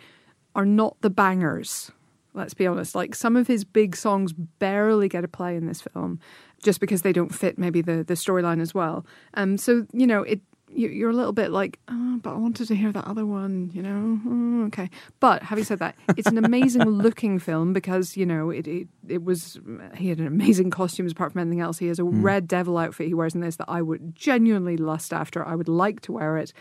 are 0.55 0.65
not 0.65 0.97
the 1.01 1.09
bangers. 1.09 1.91
Let's 2.33 2.53
be 2.53 2.65
honest. 2.65 2.95
Like 2.95 3.13
some 3.15 3.35
of 3.35 3.47
his 3.47 3.63
big 3.63 3.95
songs 3.95 4.33
barely 4.33 5.07
get 5.07 5.23
a 5.23 5.27
play 5.27 5.55
in 5.55 5.67
this 5.67 5.81
film, 5.81 6.19
just 6.63 6.79
because 6.79 7.03
they 7.03 7.13
don't 7.13 7.33
fit 7.33 7.59
maybe 7.59 7.81
the 7.81 8.03
the 8.03 8.15
storyline 8.15 8.59
as 8.59 8.73
well. 8.73 9.05
Um, 9.35 9.57
so 9.57 9.85
you 9.93 10.07
know 10.07 10.23
it. 10.23 10.41
You- 10.75 10.89
You're 10.89 11.09
a 11.09 11.13
little 11.13 11.33
bit 11.33 11.51
like, 11.51 11.79
oh, 11.87 12.19
but 12.21 12.31
I 12.31 12.37
wanted 12.37 12.67
to 12.67 12.75
hear 12.75 12.91
that 12.91 13.05
other 13.05 13.25
one, 13.25 13.69
you 13.73 13.81
know. 13.81 14.19
Oh, 14.27 14.65
okay, 14.67 14.89
but 15.19 15.43
having 15.43 15.63
said 15.63 15.79
that, 15.79 15.95
it's 16.17 16.27
an 16.27 16.37
amazing 16.37 16.83
looking 17.05 17.39
film 17.39 17.73
because 17.73 18.17
you 18.17 18.25
know 18.25 18.49
it, 18.49 18.67
it. 18.67 18.87
It 19.07 19.23
was 19.23 19.59
he 19.95 20.09
had 20.09 20.19
an 20.19 20.27
amazing 20.27 20.69
costumes 20.71 21.11
apart 21.11 21.33
from 21.33 21.41
anything 21.41 21.61
else. 21.61 21.77
He 21.77 21.87
has 21.87 21.99
a 21.99 22.03
hmm. 22.03 22.21
red 22.21 22.47
devil 22.47 22.77
outfit 22.77 23.07
he 23.07 23.13
wears 23.13 23.35
in 23.35 23.41
this 23.41 23.57
that 23.57 23.69
I 23.69 23.81
would 23.81 24.15
genuinely 24.15 24.77
lust 24.77 25.13
after. 25.13 25.45
I 25.45 25.55
would 25.55 25.67
like 25.67 26.01
to 26.01 26.11
wear 26.11 26.37
it, 26.37 26.53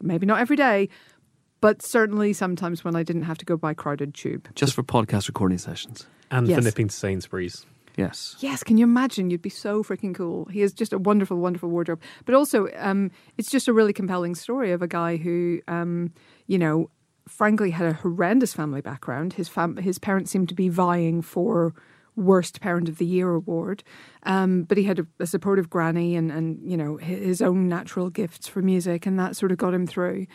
maybe 0.00 0.26
not 0.26 0.40
every 0.40 0.56
day, 0.56 0.88
but 1.60 1.82
certainly 1.82 2.32
sometimes 2.32 2.84
when 2.84 2.94
I 2.94 3.02
didn't 3.02 3.22
have 3.22 3.38
to 3.38 3.44
go 3.44 3.56
by 3.56 3.74
crowded 3.74 4.14
tube. 4.14 4.48
Just 4.54 4.74
for 4.74 4.82
podcast 4.82 5.28
recording 5.28 5.58
sessions. 5.58 6.06
And 6.30 6.48
Yes. 6.48 6.58
for 6.58 6.64
nipping 6.64 6.88
to 6.88 6.94
Sainsbury's. 6.94 7.66
Yes. 7.96 8.36
Yes, 8.40 8.62
can 8.62 8.76
you 8.76 8.84
imagine? 8.84 9.30
You'd 9.30 9.42
be 9.42 9.48
so 9.50 9.82
freaking 9.82 10.14
cool. 10.14 10.44
He 10.46 10.60
has 10.60 10.72
just 10.72 10.92
a 10.92 10.98
wonderful, 10.98 11.38
wonderful 11.38 11.70
wardrobe. 11.70 12.00
But 12.26 12.34
also, 12.34 12.68
um, 12.76 13.10
it's 13.38 13.50
just 13.50 13.68
a 13.68 13.72
really 13.72 13.94
compelling 13.94 14.34
story 14.34 14.72
of 14.72 14.82
a 14.82 14.86
guy 14.86 15.16
who, 15.16 15.60
um, 15.66 16.12
you 16.46 16.58
know, 16.58 16.90
frankly 17.26 17.70
had 17.70 17.86
a 17.86 17.94
horrendous 17.94 18.52
family 18.52 18.80
background. 18.80 19.32
His 19.32 19.48
fam- 19.48 19.78
his 19.78 19.98
parents 19.98 20.30
seemed 20.30 20.48
to 20.50 20.54
be 20.54 20.68
vying 20.68 21.22
for 21.22 21.74
worst 22.16 22.60
parent 22.60 22.88
of 22.88 22.96
the 22.96 23.04
year 23.04 23.30
award, 23.30 23.82
um, 24.22 24.62
but 24.62 24.78
he 24.78 24.84
had 24.84 24.98
a, 24.98 25.06
a 25.20 25.26
supportive 25.26 25.68
granny 25.68 26.16
and 26.16 26.30
and 26.30 26.58
you 26.62 26.76
know 26.76 26.96
his 26.96 27.42
own 27.42 27.68
natural 27.68 28.10
gifts 28.10 28.46
for 28.46 28.62
music, 28.62 29.06
and 29.06 29.18
that 29.18 29.36
sort 29.36 29.52
of 29.52 29.58
got 29.58 29.74
him 29.74 29.86
through. 29.86 30.26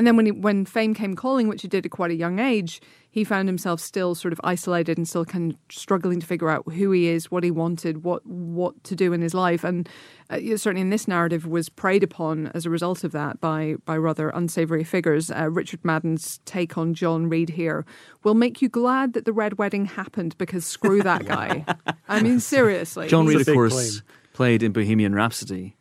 And 0.00 0.06
then 0.06 0.16
when 0.16 0.24
he, 0.24 0.32
when 0.32 0.64
fame 0.64 0.94
came 0.94 1.14
calling, 1.14 1.46
which 1.46 1.60
he 1.60 1.68
did 1.68 1.84
at 1.84 1.92
quite 1.92 2.10
a 2.10 2.14
young 2.14 2.38
age, 2.38 2.80
he 3.10 3.22
found 3.22 3.50
himself 3.50 3.80
still 3.82 4.14
sort 4.14 4.32
of 4.32 4.40
isolated 4.42 4.96
and 4.96 5.06
still 5.06 5.26
kind 5.26 5.52
of 5.52 5.58
struggling 5.70 6.20
to 6.20 6.26
figure 6.26 6.48
out 6.48 6.66
who 6.72 6.90
he 6.90 7.08
is, 7.08 7.30
what 7.30 7.44
he 7.44 7.50
wanted, 7.50 8.02
what 8.02 8.24
what 8.24 8.82
to 8.84 8.96
do 8.96 9.12
in 9.12 9.20
his 9.20 9.34
life, 9.34 9.62
and 9.62 9.90
uh, 10.30 10.38
certainly 10.56 10.80
in 10.80 10.88
this 10.88 11.06
narrative 11.06 11.46
was 11.46 11.68
preyed 11.68 12.02
upon 12.02 12.46
as 12.54 12.64
a 12.64 12.70
result 12.70 13.04
of 13.04 13.12
that 13.12 13.42
by 13.42 13.74
by 13.84 13.94
rather 13.94 14.30
unsavory 14.30 14.84
figures. 14.84 15.30
Uh, 15.30 15.50
Richard 15.50 15.84
Madden's 15.84 16.40
take 16.46 16.78
on 16.78 16.94
John 16.94 17.28
Reid 17.28 17.50
here 17.50 17.84
will 18.24 18.32
make 18.32 18.62
you 18.62 18.70
glad 18.70 19.12
that 19.12 19.26
the 19.26 19.34
red 19.34 19.58
wedding 19.58 19.84
happened 19.84 20.34
because 20.38 20.64
screw 20.64 21.02
that 21.02 21.26
guy. 21.26 21.66
I 22.08 22.22
mean, 22.22 22.40
seriously, 22.40 23.08
John 23.08 23.26
Reid, 23.26 23.46
of 23.46 23.54
course, 23.54 23.74
claim. 24.00 24.02
played 24.32 24.62
in 24.62 24.72
Bohemian 24.72 25.14
Rhapsody. 25.14 25.76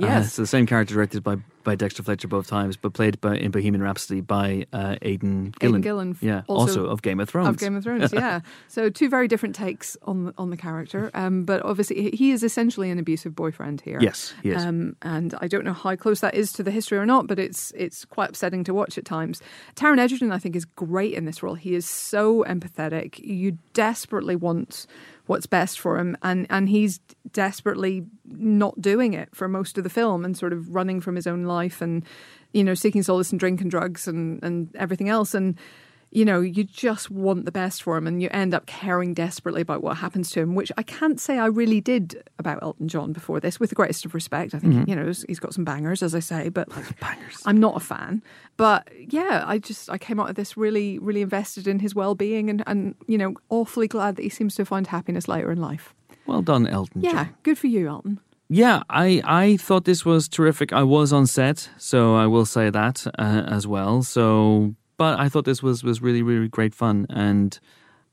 Uh, 0.00 0.06
Yes. 0.06 0.34
so 0.34 0.42
the 0.42 0.46
same 0.46 0.64
character 0.66 0.94
directed 0.94 1.22
by, 1.24 1.36
by 1.64 1.74
Dexter 1.74 2.02
Fletcher 2.02 2.28
both 2.28 2.46
times, 2.46 2.76
but 2.76 2.92
played 2.92 3.20
by, 3.20 3.36
in 3.36 3.50
Bohemian 3.50 3.82
Rhapsody 3.82 4.20
by 4.20 4.64
uh, 4.72 4.96
Aidan 5.02 5.52
Gillen. 5.58 5.74
Aidan 5.76 5.80
Gillen, 5.80 6.16
Yeah, 6.20 6.42
also 6.46 6.68
also, 6.82 6.84
of 6.86 7.02
Game 7.02 7.18
of 7.20 7.28
Thrones. 7.28 7.48
Of 7.48 7.58
Game 7.58 7.74
of 7.76 7.82
Thrones, 7.82 8.12
yeah. 8.12 8.40
So 8.68 8.90
two 8.90 9.08
very 9.08 9.26
different 9.26 9.54
takes 9.56 9.96
on 10.02 10.26
the, 10.26 10.34
on 10.38 10.50
the 10.50 10.56
character, 10.56 11.10
um, 11.14 11.44
but 11.44 11.64
obviously 11.64 12.10
he- 12.10 12.16
he 12.16 12.30
is 12.30 12.42
essentially 12.44 12.90
an 12.90 12.98
abusive 12.98 13.34
boyfriend 13.34 13.80
here. 13.80 13.98
Yes, 14.00 14.32
he 14.42 14.50
is. 14.50 14.64
Um, 14.64 14.94
and 15.02 15.34
I 15.40 15.48
don't 15.48 15.64
know 15.64 15.72
how 15.72 15.96
close 15.96 16.20
that 16.20 16.34
is 16.34 16.52
to 16.52 16.62
the 16.62 16.70
history 16.70 16.98
or 16.98 17.06
not, 17.06 17.26
but 17.26 17.38
it's 17.38 17.72
it's 17.76 18.04
quite 18.04 18.28
upsetting 18.30 18.62
to 18.64 18.72
watch 18.74 18.96
at 18.98 19.04
times. 19.04 19.42
Taron 19.74 19.98
Egerton, 19.98 20.30
I 20.30 20.38
think, 20.38 20.54
is 20.54 20.64
great 20.64 21.14
in 21.14 21.24
this 21.24 21.42
role. 21.42 21.54
He 21.54 21.74
is 21.74 21.88
so 21.88 22.44
empathetic. 22.44 23.18
You 23.18 23.58
desperately 23.72 24.36
want 24.36 24.86
what's 25.28 25.46
best 25.46 25.78
for 25.78 25.98
him, 25.98 26.16
and 26.22 26.46
and 26.50 26.68
he's 26.68 26.98
desperately 27.32 28.04
not 28.26 28.80
doing 28.80 29.14
it 29.14 29.28
for 29.34 29.46
most 29.46 29.78
of 29.78 29.84
the 29.84 29.90
film, 29.90 30.24
and 30.24 30.36
sort 30.36 30.52
of 30.52 30.74
running 30.74 31.00
from 31.00 31.14
his 31.14 31.26
own 31.26 31.44
life, 31.44 31.80
and 31.80 32.04
you 32.52 32.64
know, 32.64 32.74
seeking 32.74 33.02
solace 33.02 33.30
in 33.30 33.38
drink 33.38 33.60
and 33.60 33.70
drugs 33.70 34.08
and 34.08 34.42
and 34.42 34.74
everything 34.76 35.08
else, 35.08 35.34
and 35.34 35.56
you 36.10 36.24
know, 36.24 36.40
you 36.40 36.64
just 36.64 37.10
want 37.10 37.44
the 37.44 37.52
best 37.52 37.82
for 37.82 37.96
him 37.96 38.06
and 38.06 38.22
you 38.22 38.28
end 38.32 38.54
up 38.54 38.64
caring 38.66 39.12
desperately 39.14 39.60
about 39.60 39.82
what 39.82 39.98
happens 39.98 40.30
to 40.30 40.40
him, 40.40 40.54
which 40.54 40.72
I 40.78 40.82
can't 40.82 41.20
say 41.20 41.38
I 41.38 41.46
really 41.46 41.80
did 41.80 42.22
about 42.38 42.62
Elton 42.62 42.88
John 42.88 43.12
before 43.12 43.40
this, 43.40 43.60
with 43.60 43.68
the 43.70 43.76
greatest 43.76 44.04
of 44.06 44.14
respect. 44.14 44.54
I 44.54 44.58
think, 44.58 44.88
you 44.88 44.96
know, 44.96 45.04
he's- 45.04 45.38
got 45.38 45.52
some 45.54 45.64
bangers, 45.64 46.02
as 46.02 46.14
I 46.14 46.20
say, 46.20 46.48
but 46.48 46.68
bangers. 47.00 47.42
I'm 47.44 47.58
not 47.60 47.76
a 47.76 47.80
fan. 47.80 48.22
But 48.56 48.88
yeah, 48.98 49.44
I 49.46 49.58
just, 49.58 49.90
I 49.90 49.98
came 49.98 50.18
out 50.18 50.30
of 50.30 50.34
this 50.36 50.56
really, 50.56 50.98
really 50.98 51.20
invested 51.22 51.66
in 51.68 51.78
his 51.80 51.94
well 51.94 52.14
being 52.14 52.48
and, 52.50 52.62
and, 52.66 52.94
you 53.06 53.18
know, 53.18 53.34
awfully 53.50 53.86
glad 53.88 54.16
that 54.16 54.22
he 54.22 54.28
seems 54.30 54.54
to 54.56 54.64
find 54.64 54.86
happiness 54.86 55.28
later 55.28 55.52
in 55.52 55.60
life. 55.60 55.94
Well 56.26 56.42
done, 56.42 56.66
Elton 56.66 57.02
Yeah, 57.02 57.12
John. 57.12 57.34
good 57.42 57.58
for 57.58 57.66
you, 57.68 57.88
Elton. 57.88 58.20
Yeah, 58.50 58.82
I, 58.88 59.20
I 59.26 59.56
thought 59.58 59.84
this 59.84 60.06
was 60.06 60.26
terrific. 60.26 60.72
I 60.72 60.82
was 60.82 61.12
on 61.12 61.26
set, 61.26 61.68
so 61.76 62.14
I 62.16 62.26
will 62.26 62.46
say 62.46 62.70
that 62.70 63.06
uh, 63.18 63.44
as 63.46 63.66
well. 63.66 64.02
So, 64.02 64.74
but 64.98 65.18
I 65.18 65.30
thought 65.30 65.46
this 65.46 65.62
was, 65.62 65.82
was 65.82 66.02
really, 66.02 66.22
really 66.22 66.48
great 66.48 66.74
fun. 66.74 67.06
And 67.08 67.58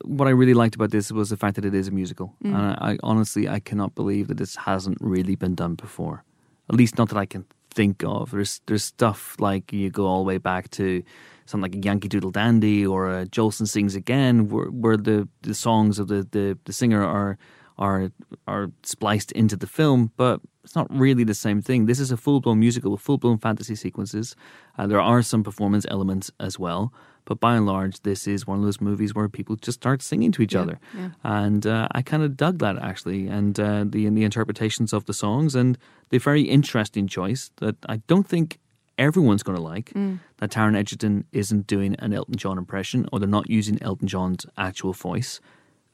what 0.03 0.27
I 0.27 0.31
really 0.31 0.53
liked 0.53 0.75
about 0.75 0.91
this 0.91 1.11
was 1.11 1.29
the 1.29 1.37
fact 1.37 1.55
that 1.55 1.65
it 1.65 1.73
is 1.73 1.89
a 1.89 1.91
musical. 1.91 2.33
Mm. 2.43 2.55
And 2.55 2.57
I, 2.57 2.91
I 2.91 2.97
honestly, 3.03 3.49
I 3.49 3.59
cannot 3.59 3.95
believe 3.95 4.29
that 4.29 4.37
this 4.37 4.55
hasn't 4.55 4.97
really 5.01 5.35
been 5.35 5.55
done 5.55 5.75
before. 5.75 6.23
At 6.69 6.75
least 6.75 6.97
not 6.97 7.09
that 7.09 7.17
I 7.17 7.25
can 7.25 7.45
think 7.69 8.03
of. 8.03 8.31
There's 8.31 8.61
there's 8.65 8.83
stuff 8.83 9.35
like 9.39 9.73
you 9.73 9.89
go 9.89 10.05
all 10.05 10.23
the 10.23 10.27
way 10.27 10.37
back 10.37 10.69
to 10.71 11.03
something 11.45 11.71
like 11.71 11.75
a 11.75 11.85
Yankee 11.85 12.07
Doodle 12.07 12.31
Dandy 12.31 12.85
or 12.85 13.09
a 13.11 13.25
Jolson 13.25 13.67
Sings 13.67 13.95
Again, 13.95 14.49
where, 14.49 14.65
where 14.65 14.97
the, 14.97 15.27
the 15.43 15.53
songs 15.53 15.99
of 15.99 16.07
the, 16.07 16.27
the, 16.31 16.57
the 16.65 16.73
singer 16.73 17.03
are 17.03 17.37
are 17.77 18.11
are 18.47 18.71
spliced 18.83 19.31
into 19.33 19.55
the 19.55 19.67
film, 19.67 20.11
but 20.17 20.41
it's 20.63 20.75
not 20.75 20.87
really 20.89 21.23
the 21.23 21.33
same 21.33 21.61
thing. 21.61 21.85
This 21.85 21.99
is 21.99 22.11
a 22.11 22.17
full 22.17 22.39
blown 22.39 22.59
musical 22.59 22.91
with 22.91 23.01
full 23.01 23.17
blown 23.17 23.37
fantasy 23.37 23.75
sequences. 23.75 24.35
Uh, 24.77 24.87
there 24.87 25.01
are 25.01 25.21
some 25.21 25.43
performance 25.43 25.85
elements 25.89 26.31
as 26.39 26.57
well, 26.57 26.93
but 27.25 27.39
by 27.39 27.55
and 27.55 27.65
large, 27.65 28.01
this 28.01 28.27
is 28.27 28.47
one 28.47 28.59
of 28.59 28.63
those 28.63 28.81
movies 28.81 29.13
where 29.13 29.29
people 29.29 29.55
just 29.55 29.79
start 29.79 30.01
singing 30.01 30.31
to 30.33 30.41
each 30.41 30.55
other, 30.55 30.79
yeah. 30.97 31.09
and 31.23 31.67
uh, 31.67 31.87
I 31.91 32.01
kind 32.01 32.23
of 32.23 32.37
dug 32.37 32.59
that 32.59 32.77
actually, 32.77 33.27
and 33.27 33.59
uh, 33.59 33.85
the 33.87 34.09
the 34.09 34.23
interpretations 34.23 34.93
of 34.93 35.05
the 35.05 35.13
songs 35.13 35.55
and 35.55 35.77
the 36.09 36.17
very 36.17 36.43
interesting 36.43 37.07
choice 37.07 37.51
that 37.57 37.75
I 37.87 37.97
don't 38.07 38.27
think 38.27 38.59
everyone's 38.97 39.43
going 39.43 39.57
to 39.57 39.61
like 39.61 39.91
that 40.37 40.51
Taron 40.51 40.77
Egerton 40.77 41.25
isn't 41.31 41.67
doing 41.67 41.95
an 41.99 42.13
Elton 42.13 42.35
John 42.35 42.57
impression 42.57 43.07
or 43.11 43.19
they're 43.19 43.27
not 43.27 43.49
using 43.49 43.81
Elton 43.81 44.07
John's 44.07 44.45
actual 44.57 44.93
voice 44.93 45.41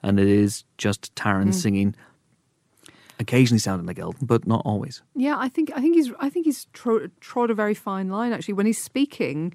and 0.03 0.19
it 0.19 0.27
is 0.27 0.63
just 0.77 1.13
Taron 1.15 1.53
singing 1.53 1.95
occasionally 3.19 3.59
sounding 3.59 3.85
like 3.85 3.99
Elton 3.99 4.25
but 4.25 4.47
not 4.47 4.61
always 4.65 5.03
Yeah, 5.15 5.35
I 5.37 5.47
think 5.47 5.71
I 5.75 5.79
think 5.79 5.95
he's 5.95 6.11
I 6.19 6.29
think 6.29 6.45
he's 6.45 6.65
tro- 6.73 7.07
trod 7.19 7.49
a 7.51 7.53
very 7.53 7.75
fine 7.75 8.09
line 8.09 8.33
actually. 8.33 8.55
When 8.55 8.65
he's 8.65 8.81
speaking, 8.81 9.53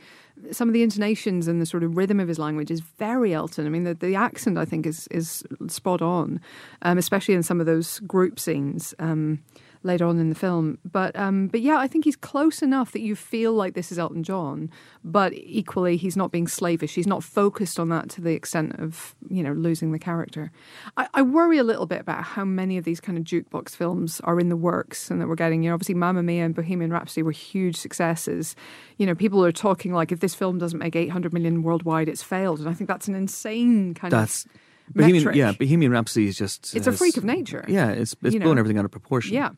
some 0.52 0.68
of 0.68 0.74
the 0.74 0.82
intonations 0.82 1.48
and 1.48 1.60
the 1.60 1.66
sort 1.66 1.82
of 1.82 1.96
rhythm 1.96 2.20
of 2.20 2.28
his 2.28 2.38
language 2.38 2.70
is 2.70 2.80
very 2.80 3.34
Elton. 3.34 3.66
I 3.66 3.68
mean, 3.68 3.84
the, 3.84 3.94
the 3.94 4.14
accent 4.14 4.56
I 4.56 4.64
think 4.64 4.86
is 4.86 5.08
is 5.10 5.42
spot 5.68 6.00
on, 6.00 6.40
um, 6.82 6.96
especially 6.96 7.34
in 7.34 7.42
some 7.42 7.60
of 7.60 7.66
those 7.66 7.98
group 8.00 8.38
scenes. 8.38 8.94
Um, 8.98 9.42
later 9.86 10.04
on 10.04 10.18
in 10.18 10.28
the 10.28 10.34
film. 10.34 10.78
But 10.84 11.16
um, 11.16 11.48
but 11.48 11.60
yeah, 11.60 11.78
I 11.78 11.86
think 11.86 12.04
he's 12.04 12.16
close 12.16 12.62
enough 12.62 12.92
that 12.92 13.00
you 13.00 13.16
feel 13.16 13.52
like 13.52 13.74
this 13.74 13.90
is 13.90 13.98
Elton 13.98 14.22
John, 14.22 14.70
but 15.04 15.32
equally 15.34 15.96
he's 15.96 16.16
not 16.16 16.32
being 16.32 16.48
slavish. 16.48 16.94
He's 16.94 17.06
not 17.06 17.24
focused 17.24 17.80
on 17.80 17.88
that 17.90 18.08
to 18.10 18.20
the 18.20 18.32
extent 18.32 18.78
of 18.78 19.14
you 19.30 19.42
know 19.42 19.52
losing 19.52 19.92
the 19.92 19.98
character. 19.98 20.50
I, 20.96 21.08
I 21.14 21.22
worry 21.22 21.58
a 21.58 21.64
little 21.64 21.86
bit 21.86 22.00
about 22.00 22.24
how 22.24 22.44
many 22.44 22.76
of 22.76 22.84
these 22.84 23.00
kind 23.00 23.16
of 23.16 23.24
jukebox 23.24 23.70
films 23.70 24.20
are 24.24 24.38
in 24.38 24.48
the 24.48 24.56
works 24.56 25.10
and 25.10 25.20
that 25.20 25.28
we're 25.28 25.36
getting. 25.36 25.62
You 25.62 25.70
know, 25.70 25.74
obviously 25.74 25.94
Mamma 25.94 26.22
Mia 26.22 26.44
and 26.44 26.54
Bohemian 26.54 26.92
Rhapsody 26.92 27.22
were 27.22 27.32
huge 27.32 27.76
successes. 27.76 28.56
You 28.98 29.06
know, 29.06 29.14
people 29.14 29.44
are 29.44 29.52
talking 29.52 29.92
like 29.92 30.12
if 30.12 30.20
this 30.20 30.34
film 30.34 30.58
doesn't 30.58 30.78
make 30.78 30.96
800 30.96 31.32
million 31.32 31.62
worldwide, 31.62 32.08
it's 32.08 32.22
failed, 32.22 32.60
and 32.60 32.68
I 32.68 32.74
think 32.74 32.88
that's 32.88 33.08
an 33.08 33.14
insane 33.14 33.94
kind 33.94 34.12
that's 34.12 34.44
of 34.44 34.50
Bohemian, 34.94 35.24
metric. 35.24 35.36
yeah 35.36 35.52
Bohemian 35.52 35.92
Rhapsody 35.92 36.26
is 36.28 36.36
just 36.38 36.74
It's 36.74 36.86
a 36.86 36.92
freak 36.92 37.16
of 37.16 37.24
nature. 37.24 37.64
yeah 37.68 37.90
it's 37.90 38.14
it's 38.22 38.34
You 38.34 38.40
know. 38.40 38.44
blown 38.44 38.58
everything 38.58 38.78
out 38.78 38.84
of 38.84 38.90
proportion 38.90 39.34
Yeah, 39.34 39.50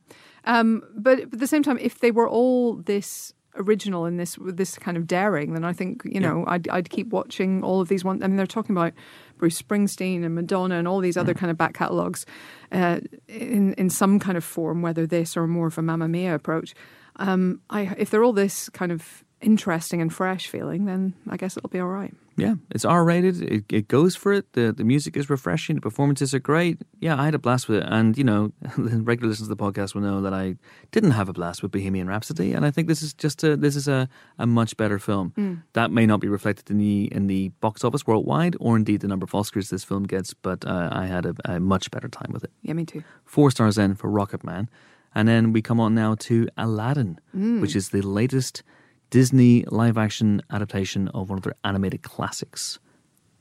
um, 0.44 0.82
but 0.96 1.20
at 1.20 1.30
the 1.38 1.46
same 1.46 1.62
time, 1.62 1.78
if 1.80 1.98
they 2.00 2.10
were 2.10 2.28
all 2.28 2.76
this 2.76 3.32
original 3.56 4.04
and 4.04 4.20
this 4.20 4.38
this 4.40 4.78
kind 4.78 4.96
of 4.96 5.06
daring, 5.06 5.52
then 5.52 5.64
I 5.64 5.72
think 5.72 6.02
you 6.04 6.20
know 6.20 6.44
I'd 6.46 6.68
I'd 6.68 6.90
keep 6.90 7.08
watching 7.08 7.62
all 7.64 7.80
of 7.80 7.88
these 7.88 8.04
ones. 8.04 8.22
I 8.22 8.26
mean, 8.28 8.36
they're 8.36 8.46
talking 8.46 8.74
about 8.76 8.92
Bruce 9.36 9.60
Springsteen 9.60 10.24
and 10.24 10.34
Madonna 10.34 10.76
and 10.78 10.86
all 10.86 11.00
these 11.00 11.16
other 11.16 11.34
kind 11.34 11.50
of 11.50 11.56
back 11.56 11.74
catalogs 11.74 12.24
uh, 12.72 13.00
in 13.26 13.72
in 13.74 13.90
some 13.90 14.18
kind 14.20 14.36
of 14.38 14.44
form, 14.44 14.80
whether 14.82 15.06
this 15.06 15.36
or 15.36 15.46
more 15.46 15.66
of 15.66 15.76
a 15.78 15.82
Mamma 15.82 16.08
Mia 16.08 16.34
approach. 16.34 16.74
Um, 17.16 17.60
I 17.68 17.94
if 17.98 18.10
they're 18.10 18.22
all 18.22 18.32
this 18.32 18.68
kind 18.70 18.92
of 18.92 19.24
interesting 19.40 20.00
and 20.00 20.12
fresh 20.12 20.48
feeling, 20.48 20.84
then 20.84 21.14
I 21.28 21.36
guess 21.36 21.56
it'll 21.56 21.70
be 21.70 21.80
all 21.80 21.88
right. 21.88 22.14
Yeah, 22.36 22.54
it's 22.70 22.84
R 22.84 23.04
rated. 23.04 23.42
It, 23.42 23.64
it 23.68 23.88
goes 23.88 24.14
for 24.14 24.32
it. 24.32 24.52
The 24.52 24.72
the 24.72 24.84
music 24.84 25.16
is 25.16 25.28
refreshing. 25.28 25.74
The 25.74 25.82
performances 25.82 26.32
are 26.34 26.38
great. 26.38 26.78
Yeah, 27.00 27.20
I 27.20 27.24
had 27.24 27.34
a 27.34 27.38
blast 27.38 27.68
with 27.68 27.78
it. 27.82 27.88
And 27.88 28.16
you 28.16 28.22
know, 28.22 28.52
the 28.78 29.02
regular 29.02 29.30
listeners 29.30 29.48
to 29.48 29.54
the 29.54 29.60
podcast 29.60 29.94
will 29.94 30.02
know 30.02 30.20
that 30.20 30.32
I 30.32 30.54
didn't 30.92 31.10
have 31.12 31.28
a 31.28 31.32
blast 31.32 31.62
with 31.64 31.72
Bohemian 31.72 32.06
Rhapsody. 32.06 32.52
And 32.52 32.64
I 32.64 32.70
think 32.70 32.86
this 32.86 33.02
is 33.02 33.12
just 33.12 33.42
a 33.42 33.56
this 33.56 33.74
is 33.74 33.88
a, 33.88 34.08
a 34.38 34.46
much 34.46 34.76
better 34.76 35.00
film. 35.00 35.64
That 35.72 35.90
may 35.90 36.06
not 36.06 36.20
be 36.20 36.28
reflected 36.28 36.70
in 36.70 36.78
the 36.78 37.08
in 37.12 37.26
the 37.26 37.48
box 37.60 37.82
office 37.82 38.06
worldwide, 38.06 38.56
or 38.60 38.76
indeed 38.76 39.00
the 39.00 39.08
number 39.08 39.24
of 39.24 39.32
Oscars 39.32 39.70
this 39.70 39.82
film 39.82 40.04
gets. 40.04 40.32
But 40.32 40.64
uh, 40.64 40.90
I 40.92 41.06
had 41.06 41.26
a, 41.26 41.34
a 41.44 41.58
much 41.58 41.90
better 41.90 42.08
time 42.08 42.30
with 42.32 42.44
it. 42.44 42.52
Yeah, 42.62 42.74
me 42.74 42.84
too. 42.86 43.02
Four 43.24 43.50
stars 43.50 43.74
then 43.74 43.96
for 43.96 44.08
Rocketman. 44.08 44.68
And 45.12 45.26
then 45.26 45.52
we 45.52 45.60
come 45.62 45.80
on 45.80 45.94
now 45.94 46.14
to 46.20 46.48
Aladdin, 46.56 47.18
which 47.32 47.74
is 47.74 47.88
the 47.88 48.02
latest 48.02 48.62
Disney 49.10 49.64
live 49.68 49.96
action 49.96 50.42
adaptation 50.50 51.08
of 51.08 51.30
one 51.30 51.38
of 51.38 51.44
their 51.44 51.54
animated 51.64 52.02
classics. 52.02 52.78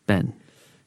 Ben. 0.06 0.34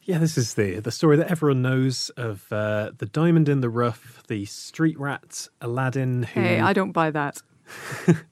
Yeah, 0.02 0.18
this 0.18 0.38
is 0.38 0.54
the 0.54 0.80
the 0.80 0.90
story 0.90 1.16
that 1.18 1.30
everyone 1.30 1.62
knows 1.62 2.10
of 2.16 2.50
uh, 2.52 2.92
the 2.96 3.06
diamond 3.06 3.48
in 3.48 3.60
the 3.60 3.68
rough, 3.68 4.22
the 4.28 4.44
street 4.46 4.98
rat 4.98 5.48
Aladdin. 5.60 6.22
Who 6.22 6.40
Hey, 6.40 6.60
I 6.60 6.72
don't 6.72 6.92
buy 6.92 7.10
that. 7.10 7.42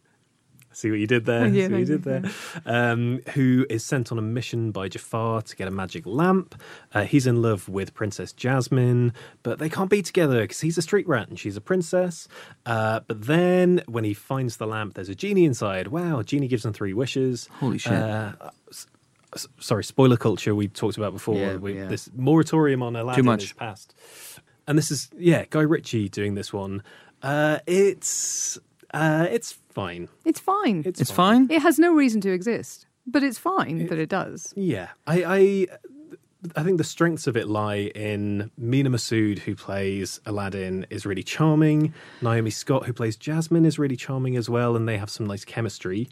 see 0.78 0.90
what 0.90 1.00
you 1.00 1.06
did 1.06 1.24
there. 1.24 1.46
Yeah, 1.58 1.66
see 1.66 1.72
what 1.72 1.78
you 1.80 1.84
did 1.84 2.04
there. 2.04 2.22
Um, 2.64 3.20
who 3.34 3.66
is 3.68 3.84
sent 3.84 4.12
on 4.12 4.18
a 4.18 4.22
mission 4.22 4.70
by 4.70 4.88
Jafar 4.88 5.42
to 5.42 5.56
get 5.56 5.66
a 5.66 5.70
magic 5.70 6.06
lamp? 6.06 6.60
Uh, 6.92 7.04
he's 7.04 7.26
in 7.26 7.42
love 7.42 7.68
with 7.68 7.94
Princess 7.94 8.32
Jasmine, 8.32 9.12
but 9.42 9.58
they 9.58 9.68
can't 9.68 9.90
be 9.90 10.02
together 10.02 10.42
because 10.42 10.60
he's 10.60 10.78
a 10.78 10.82
street 10.82 11.08
rat 11.08 11.28
and 11.28 11.38
she's 11.38 11.56
a 11.56 11.60
princess. 11.60 12.28
Uh, 12.66 13.00
but 13.06 13.26
then 13.26 13.82
when 13.86 14.04
he 14.04 14.14
finds 14.14 14.58
the 14.58 14.66
lamp, 14.66 14.94
there's 14.94 15.08
a 15.08 15.14
genie 15.14 15.44
inside. 15.44 15.88
Wow, 15.88 16.22
genie 16.22 16.48
gives 16.48 16.64
him 16.64 16.72
three 16.72 16.92
wishes. 16.92 17.48
Holy 17.54 17.78
shit. 17.78 17.92
Uh, 17.92 18.32
sorry, 19.58 19.84
spoiler 19.84 20.16
culture 20.16 20.54
we 20.54 20.68
talked 20.68 20.96
about 20.96 21.12
before. 21.12 21.36
Yeah, 21.36 21.56
we, 21.56 21.74
yeah. 21.74 21.86
This 21.86 22.10
moratorium 22.14 22.82
on 22.82 22.96
Aladdin 22.96 23.24
much. 23.24 23.44
is 23.44 23.52
passed. 23.52 23.94
And 24.66 24.76
this 24.76 24.90
is 24.90 25.10
yeah, 25.16 25.44
Guy 25.48 25.62
Ritchie 25.62 26.08
doing 26.08 26.34
this 26.34 26.52
one. 26.52 26.82
Uh, 27.22 27.58
it's 27.66 28.58
uh, 28.92 29.26
it's 29.30 29.58
fine. 29.82 30.08
It's 30.24 30.40
fine. 30.40 30.82
It's, 30.84 31.00
It's 31.00 31.10
fine. 31.10 31.48
It 31.50 31.62
has 31.62 31.78
no 31.78 31.92
reason 31.94 32.20
to 32.22 32.30
exist, 32.32 32.86
but 33.06 33.22
it's 33.22 33.38
fine 33.38 33.86
that 33.86 33.98
it 33.98 34.08
does. 34.08 34.52
Yeah, 34.56 34.88
I, 35.06 35.16
I 35.38 35.66
I 36.56 36.62
think 36.62 36.78
the 36.78 36.84
strengths 36.84 37.26
of 37.26 37.36
it 37.36 37.48
lie 37.48 37.90
in 37.94 38.50
Mena 38.56 38.90
Massoud, 38.90 39.40
who 39.40 39.54
plays 39.56 40.20
Aladdin, 40.24 40.86
is 40.90 41.04
really 41.04 41.24
charming. 41.24 41.92
Naomi 42.22 42.50
Scott, 42.50 42.86
who 42.86 42.92
plays 42.92 43.16
Jasmine, 43.16 43.66
is 43.66 43.78
really 43.78 43.96
charming 43.96 44.36
as 44.36 44.48
well, 44.48 44.76
and 44.76 44.88
they 44.88 44.98
have 44.98 45.10
some 45.10 45.26
nice 45.26 45.44
chemistry. 45.44 46.08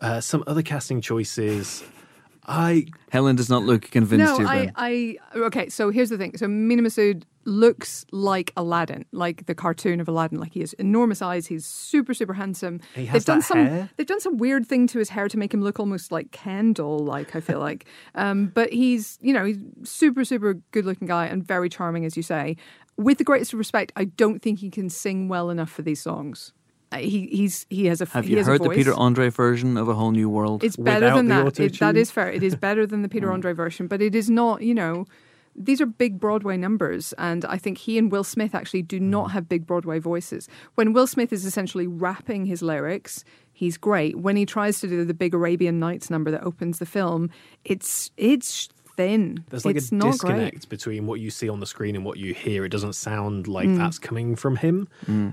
Uh, 0.00 0.20
some 0.20 0.42
other 0.46 0.62
casting 0.62 1.00
choices, 1.00 1.84
I 2.48 2.86
Helen 3.10 3.36
does 3.36 3.50
not 3.50 3.62
look 3.62 3.90
convinced 3.90 4.40
No, 4.40 4.46
I, 4.46 4.72
I, 4.74 5.16
okay. 5.36 5.68
So 5.68 5.90
here's 5.90 6.08
the 6.08 6.16
thing. 6.16 6.36
So 6.36 6.48
Mena 6.48 6.82
Massoud 6.82 7.24
looks 7.44 8.06
like 8.10 8.52
Aladdin, 8.56 9.04
like 9.12 9.46
the 9.46 9.54
cartoon 9.54 10.00
of 10.00 10.08
Aladdin. 10.08 10.38
Like 10.38 10.52
he 10.52 10.60
has 10.60 10.72
enormous 10.74 11.20
eyes. 11.20 11.46
He's 11.46 11.66
super, 11.66 12.14
super 12.14 12.32
handsome. 12.32 12.80
He 12.94 13.04
has 13.06 13.24
they've 13.24 13.26
done 13.26 13.38
that 13.40 13.44
some. 13.44 13.66
hair. 13.66 13.90
They've 13.96 14.06
done 14.06 14.20
some 14.20 14.38
weird 14.38 14.66
thing 14.66 14.86
to 14.88 14.98
his 14.98 15.10
hair 15.10 15.28
to 15.28 15.36
make 15.36 15.52
him 15.52 15.62
look 15.62 15.78
almost 15.78 16.10
like 16.10 16.30
Kendall. 16.30 16.98
Like 16.98 17.36
I 17.36 17.40
feel 17.40 17.60
like, 17.60 17.86
um, 18.14 18.46
but 18.46 18.72
he's 18.72 19.18
you 19.20 19.34
know 19.34 19.44
he's 19.44 19.58
super, 19.84 20.24
super 20.24 20.54
good 20.72 20.86
looking 20.86 21.06
guy 21.06 21.26
and 21.26 21.46
very 21.46 21.68
charming, 21.68 22.06
as 22.06 22.16
you 22.16 22.22
say. 22.22 22.56
With 22.96 23.18
the 23.18 23.24
greatest 23.24 23.52
of 23.52 23.58
respect, 23.58 23.92
I 23.94 24.04
don't 24.04 24.40
think 24.40 24.58
he 24.58 24.70
can 24.70 24.88
sing 24.88 25.28
well 25.28 25.50
enough 25.50 25.70
for 25.70 25.82
these 25.82 26.00
songs. 26.00 26.52
He 26.96 27.26
he's 27.26 27.66
he 27.68 27.86
has 27.86 28.00
a 28.00 28.06
Have 28.06 28.26
you 28.26 28.42
heard 28.42 28.62
the. 28.62 28.70
Peter 28.70 28.94
Andre 28.94 29.28
version 29.28 29.76
of 29.76 29.88
A 29.88 29.94
Whole 29.94 30.10
New 30.10 30.30
World? 30.30 30.64
It's 30.64 30.76
better 30.76 31.12
than 31.14 31.28
that. 31.28 31.60
It, 31.60 31.78
that 31.80 31.96
is 31.96 32.10
fair. 32.10 32.30
It 32.30 32.42
is 32.42 32.56
better 32.56 32.86
than 32.86 33.02
the 33.02 33.08
Peter 33.08 33.26
hmm. 33.26 33.34
Andre 33.34 33.52
version, 33.52 33.88
but 33.88 34.00
it 34.00 34.14
is 34.14 34.30
not. 34.30 34.62
You 34.62 34.74
know, 34.74 35.04
these 35.54 35.82
are 35.82 35.86
big 35.86 36.18
Broadway 36.18 36.56
numbers, 36.56 37.12
and 37.18 37.44
I 37.44 37.58
think 37.58 37.76
he 37.76 37.98
and 37.98 38.10
Will 38.10 38.24
Smith 38.24 38.54
actually 38.54 38.82
do 38.82 38.98
not 38.98 39.26
hmm. 39.26 39.32
have 39.32 39.48
big 39.48 39.66
Broadway 39.66 39.98
voices. 39.98 40.48
When 40.76 40.94
Will 40.94 41.06
Smith 41.06 41.30
is 41.30 41.44
essentially 41.44 41.86
rapping 41.86 42.46
his 42.46 42.62
lyrics, 42.62 43.22
he's 43.52 43.76
great. 43.76 44.16
When 44.18 44.36
he 44.36 44.46
tries 44.46 44.80
to 44.80 44.88
do 44.88 45.04
the 45.04 45.14
big 45.14 45.34
Arabian 45.34 45.78
Nights 45.78 46.08
number 46.08 46.30
that 46.30 46.42
opens 46.42 46.78
the 46.78 46.86
film, 46.86 47.28
it's 47.64 48.10
it's 48.16 48.70
thin. 48.98 49.44
there's 49.50 49.64
like 49.64 49.76
it's 49.76 49.90
a 49.92 49.94
not 49.94 50.12
disconnect 50.12 50.52
great. 50.56 50.68
between 50.68 51.06
what 51.06 51.20
you 51.20 51.30
see 51.30 51.48
on 51.48 51.60
the 51.60 51.66
screen 51.66 51.94
and 51.96 52.04
what 52.04 52.18
you 52.18 52.34
hear. 52.34 52.64
It 52.64 52.70
doesn't 52.70 52.94
sound 52.94 53.46
Mm. 53.46 53.48
like 53.58 53.74
that's 53.76 53.98
coming 53.98 54.36
from 54.36 54.56
him. 54.56 54.88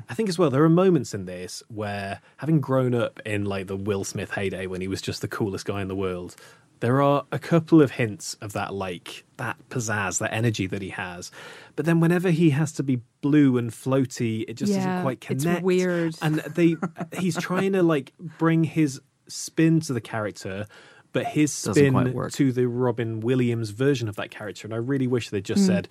I 0.09 0.13
think 0.13 0.29
as 0.29 0.37
well 0.39 0.49
there 0.49 0.63
are 0.63 0.69
moments 0.69 1.13
in 1.13 1.25
this 1.25 1.61
where, 1.67 2.21
having 2.37 2.61
grown 2.61 2.93
up 2.93 3.19
in 3.25 3.43
like 3.45 3.67
the 3.67 3.75
Will 3.75 4.03
Smith 4.03 4.31
heyday 4.31 4.67
when 4.67 4.79
he 4.81 4.87
was 4.87 5.01
just 5.01 5.21
the 5.21 5.27
coolest 5.27 5.65
guy 5.65 5.81
in 5.81 5.87
the 5.89 5.95
world, 5.95 6.35
there 6.81 7.01
are 7.01 7.25
a 7.31 7.39
couple 7.39 7.81
of 7.81 7.91
hints 7.91 8.35
of 8.41 8.51
that 8.53 8.73
like 8.73 9.23
that 9.37 9.57
pizzazz, 9.69 10.19
that 10.19 10.33
energy 10.33 10.67
that 10.67 10.81
he 10.81 10.89
has. 10.89 11.31
But 11.75 11.85
then 11.85 11.99
whenever 11.99 12.29
he 12.31 12.51
has 12.51 12.71
to 12.73 12.83
be 12.83 13.01
blue 13.21 13.57
and 13.57 13.71
floaty, 13.71 14.43
it 14.47 14.55
just 14.55 14.71
Yeah, 14.73 14.85
doesn't 14.85 15.01
quite 15.03 15.21
connect. 15.21 15.31
it's 15.37 15.43
connect. 15.45 15.63
weird. 15.63 16.15
And 16.21 16.35
they 16.39 16.75
he's 17.17 17.37
trying 17.37 17.73
to 17.73 17.81
like 17.81 18.13
bring 18.37 18.63
his 18.65 19.01
spin 19.27 19.79
to 19.81 19.93
the 19.93 20.01
character. 20.01 20.67
But 21.15 21.27
his 21.27 21.53
spin 21.53 22.13
work. 22.13 22.33
to 22.33 22.51
the 22.51 22.67
Robin 22.67 23.21
Williams 23.21 23.69
version 23.69 24.09
of 24.09 24.17
that 24.17 24.31
character, 24.31 24.67
and 24.67 24.73
I 24.73 24.77
really 24.77 25.07
wish 25.07 25.29
they 25.29 25.41
just 25.41 25.61
hmm. 25.61 25.67
said, 25.67 25.87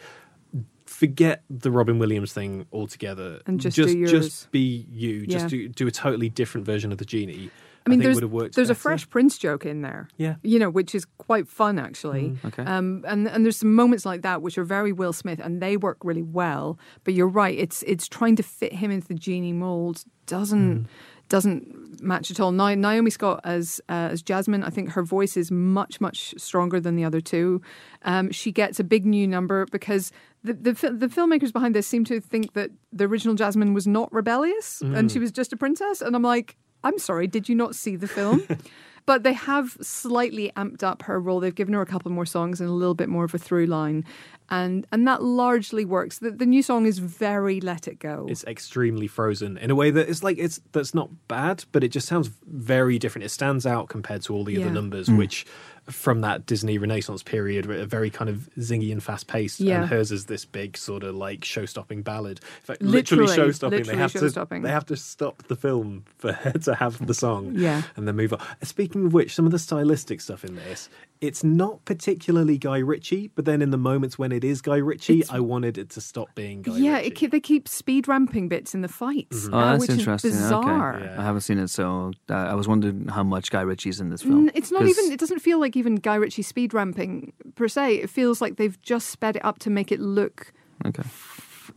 forget 0.84 1.42
the 1.48 1.70
Robin 1.70 1.98
Williams 1.98 2.34
thing 2.34 2.66
altogether, 2.72 3.40
And 3.46 3.59
just 3.59 3.74
just 3.74 3.96
just 3.98 4.51
be 4.51 4.86
you, 4.90 5.26
just 5.26 5.44
Yeah. 5.44 5.48
do 5.48 5.68
do 5.68 5.86
a 5.86 5.90
totally 5.90 6.28
different 6.28 6.66
version 6.66 6.92
of 6.92 6.98
the 6.98 7.06
genie. 7.06 7.51
I 7.86 7.90
mean, 7.90 7.98
think 7.98 8.05
there's 8.05 8.16
would 8.16 8.22
have 8.22 8.32
worked. 8.32 8.55
there's 8.55 8.70
a. 8.70 8.74
Fresh 8.74 9.10
Prince 9.10 9.36
joke 9.36 9.66
in 9.66 9.82
there. 9.82 10.09
Yeah. 10.16 10.36
you 10.42 10.59
know, 10.59 10.70
which 10.70 10.94
is 10.94 11.06
quite 11.18 11.48
fun 11.48 11.78
actually. 11.78 12.28
Hmm. 12.28 12.46
Okay. 12.46 12.64
Um, 12.64 13.05
and 13.06 13.26
and 13.26 13.44
there's 13.44 13.59
some 13.59 13.74
moments 13.74 14.05
like 14.05 14.22
that 14.22 14.42
which 14.42 14.59
are 14.59 14.64
very 14.64 14.92
Will 14.92 15.12
Smith, 15.12 15.40
and 15.42 15.60
they 15.60 15.76
work 15.76 15.98
really 16.02 16.22
well. 16.22 16.78
But 17.05 17.14
you're 17.14 17.28
right; 17.28 17.59
it's 17.59 17.82
it's 17.84 18.09
trying 18.09 18.36
to 18.36 18.42
fit 18.42 18.72
him 18.74 18.90
into 18.90 19.09
the 19.09 19.14
genie 19.14 19.52
mold 19.52 20.05
doesn't 20.26 20.76
hmm. 20.76 20.84
Doesn't 21.28 22.02
match 22.02 22.30
at 22.30 22.38
all. 22.40 22.52
Na- 22.52 22.74
Naomi 22.74 23.10
Scott 23.10 23.40
as 23.44 23.80
uh, 23.88 24.09
as 24.12 24.22
Jasmine, 24.22 24.62
I 24.62 24.70
think 24.70 24.90
her 24.90 25.02
voice 25.02 25.36
is 25.36 25.51
much 25.51 26.01
much 26.01 26.34
stronger 26.36 26.80
than 26.80 26.96
the 26.96 27.05
other 27.05 27.20
two. 27.20 27.62
Um, 28.02 28.30
she 28.30 28.52
gets 28.52 28.78
a 28.78 28.84
big 28.84 29.06
new 29.06 29.26
number 29.26 29.66
because 29.66 30.12
the, 30.42 30.52
the 30.52 30.72
the 30.72 31.09
filmmakers 31.09 31.52
behind 31.52 31.74
this 31.74 31.86
seem 31.86 32.05
to 32.06 32.20
think 32.20 32.52
that 32.52 32.70
the 32.92 33.05
original 33.05 33.34
Jasmine 33.34 33.74
was 33.74 33.86
not 33.86 34.12
rebellious 34.12 34.80
and 34.82 35.10
she 35.10 35.18
was 35.18 35.32
just 35.32 35.52
a 35.52 35.56
princess. 35.56 36.01
And 36.02 36.14
I'm 36.14 36.22
like, 36.22 36.56
I'm 36.82 36.98
sorry, 36.98 37.26
did 37.26 37.48
you 37.48 37.55
not 37.55 37.74
see 37.74 37.96
the 37.96 38.09
film? 38.09 38.46
but 39.06 39.22
they 39.22 39.32
have 39.35 39.76
slightly 39.81 40.51
amped 40.56 40.82
up 40.82 41.02
her 41.02 41.20
role. 41.20 41.40
They've 41.40 41.55
given 41.55 41.74
her 41.74 41.82
a 41.82 41.86
couple 41.86 42.10
more 42.10 42.26
songs 42.26 42.60
and 42.60 42.68
a 42.68 42.72
little 42.72 42.94
bit 42.94 43.09
more 43.09 43.24
of 43.24 43.35
a 43.35 43.39
through 43.39 43.66
line, 43.66 44.05
and 44.51 44.86
and 44.93 45.06
that 45.06 45.22
largely 45.22 45.85
works. 45.85 46.18
The, 46.18 46.31
the 46.31 46.47
new 46.47 46.62
song 46.62 46.86
is 46.86 46.98
very 46.98 47.60
"Let 47.60 47.86
It 47.89 47.98
Go." 47.98 48.26
It's 48.28 48.44
extremely 48.44 49.06
frozen 49.06 49.59
in 49.59 49.70
a 49.70 49.74
way 49.74 49.90
that 49.90 50.09
it's 50.09 50.22
like 50.22 50.39
it's 50.39 50.60
that's 50.72 50.94
not 50.94 51.10
bad, 51.28 51.64
but 51.72 51.85
it 51.85 51.89
just 51.89 52.09
sounds 52.09 52.31
very 52.47 52.98
different. 52.98 53.24
It 53.24 53.31
stands 53.31 53.66
out 53.66 53.89
compared 53.89 54.22
to 54.22 54.35
all 54.35 54.44
the 54.44 54.55
Yeah. 54.55 54.62
other 54.62 54.70
numbers, 54.70 55.09
mm. 55.09 55.18
which 55.18 55.47
from 55.90 56.23
that 56.23 56.47
Disney 56.47 56.78
Renaissance 56.78 57.23
period 57.23 57.66
were 57.66 57.85
very 57.85 58.11
kind 58.11 58.31
of 58.31 58.48
zingy 58.59 58.90
and 58.90 59.02
fast 59.02 59.27
paced. 59.27 59.61
Yeah. 59.61 59.82
And 59.82 59.90
hers 59.90 60.11
is 60.11 60.27
this 60.27 60.44
big 60.44 60.77
sort 60.77 61.02
of 61.02 61.15
like 61.15 61.44
show 61.44 61.66
stopping 61.66 62.02
ballad. 62.02 62.40
Fact, 62.62 62.82
literally, 62.82 63.27
Literally, 63.27 63.48
show 63.48 63.52
stopping. 63.52 63.82
They 63.85 63.97
have 63.97 64.12
to 64.12 64.31
they 64.62 64.70
have 64.70 64.86
to 64.86 64.97
stop 64.97 65.43
the 65.44 65.56
film 65.56 66.05
for 66.19 66.32
her 66.32 66.52
to 66.52 66.74
have 66.74 67.06
the 67.06 67.15
song. 67.15 67.52
Yeah. 67.55 67.82
And 67.97 68.09
then 68.09 68.16
move 68.16 68.32
on. 68.32 68.40
Speaking 68.62 69.06
of 69.06 69.12
which, 69.12 69.35
some 69.35 69.47
of 69.47 69.52
the 69.52 69.59
stylistic 69.59 70.20
stuff 70.20 70.44
in 70.44 70.56
this, 70.56 70.89
it's 71.20 71.43
not 71.43 71.85
particularly 71.85 72.59
Guy 72.59 72.78
Ritchie, 72.78 73.31
but 73.35 73.45
then 73.47 73.62
in 73.62 73.70
the 73.70 73.78
moments 73.78 74.19
when 74.19 74.31
it 74.32 74.45
is 74.45 74.61
Guy 74.61 74.77
Ritchie, 74.77 75.20
It's- 75.20 75.31
I 75.35 75.41
wanted 75.41 75.78
it 75.78 75.89
to 75.91 76.01
stop 76.01 76.28
being 76.35 76.61
Guy 76.62 76.77
yeah, 76.77 76.95
Ritchie. 76.97 77.07
it 77.07 77.15
keep, 77.15 77.31
they 77.31 77.41
keep 77.41 77.66
speed 77.69 78.09
ramping 78.09 78.49
bits 78.49 78.74
in 78.74 78.82
the 78.82 78.89
fights, 78.89 79.49
Oh, 79.51 79.57
uh, 79.57 79.73
that's 79.73 79.81
which 79.89 79.91
interesting. 79.99 80.31
is 80.32 80.36
bizarre. 80.36 80.97
Okay. 80.97 81.05
Yeah. 81.07 81.20
I 81.20 81.24
haven't 81.24 81.41
seen 81.43 81.59
it, 81.59 81.69
so 81.69 82.12
uh, 82.28 82.35
I 82.35 82.55
was 82.55 82.69
wondering 82.69 83.09
how 83.09 83.23
much 83.23 83.51
Guy 83.51 83.62
Ritchie's 83.62 84.01
in 84.01 84.11
this 84.11 84.23
film. 84.23 84.49
N- 84.49 84.53
It's 84.55 84.70
not 84.70 84.86
even. 84.86 85.11
It 85.12 85.19
doesn't 85.20 85.39
feel 85.41 85.59
like 85.59 85.77
even 85.77 85.95
Guy 85.97 86.16
Ritchie 86.16 86.43
speed 86.43 86.74
ramping 86.74 87.32
per 87.55 87.69
se. 87.69 87.97
It 87.97 88.11
feels 88.11 88.41
like 88.41 88.57
they've 88.57 88.81
just 88.82 89.09
sped 89.09 89.36
it 89.36 89.45
up 89.45 89.59
to 89.61 89.70
make 89.70 89.91
it 89.93 90.01
look 90.01 90.53
Okay. 90.85 91.05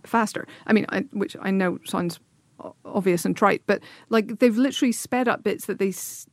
faster. 0.04 0.48
I 0.66 0.74
mean, 0.74 0.86
I, 0.90 1.02
which 1.14 1.36
I 1.42 1.52
know 1.52 1.78
sounds 1.86 2.20
obvious 2.84 3.24
and 3.24 3.38
trite, 3.38 3.62
but 3.68 3.82
like 4.10 4.40
they've 4.40 4.58
literally 4.58 4.92
sped 4.92 5.28
up 5.28 5.44
bits 5.44 5.68
that 5.68 5.78
they 5.80 5.90
s- 5.90 6.28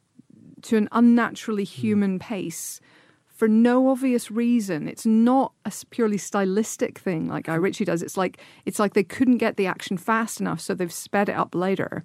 to 0.65 0.77
an 0.77 0.89
unnaturally 0.93 1.65
hmm. 1.65 1.81
human 1.81 2.19
pace 2.19 2.81
for 3.27 3.49
no 3.49 3.89
obvious 3.89 4.31
reason. 4.31 4.89
It's 4.89 5.07
not 5.07 5.53
a 5.65 5.73
purely 5.91 6.19
stylistic 6.19 6.99
thing 6.99 7.29
like 7.29 7.47
Guy 7.47 7.57
hmm. 7.57 7.63
Ritchie 7.63 7.85
does. 7.85 8.03
It's 8.03 8.17
like 8.17 8.39
it's 8.65 8.79
like 8.79 8.95
they 8.95 9.05
couldn't 9.05 9.39
get 9.39 9.57
the 9.57 9.67
action 9.67 9.97
fast 9.97 10.41
enough, 10.41 10.61
so 10.61 10.75
they've 10.75 10.93
sped 10.93 11.29
it 11.29 11.37
up 11.37 11.55
later. 11.55 12.05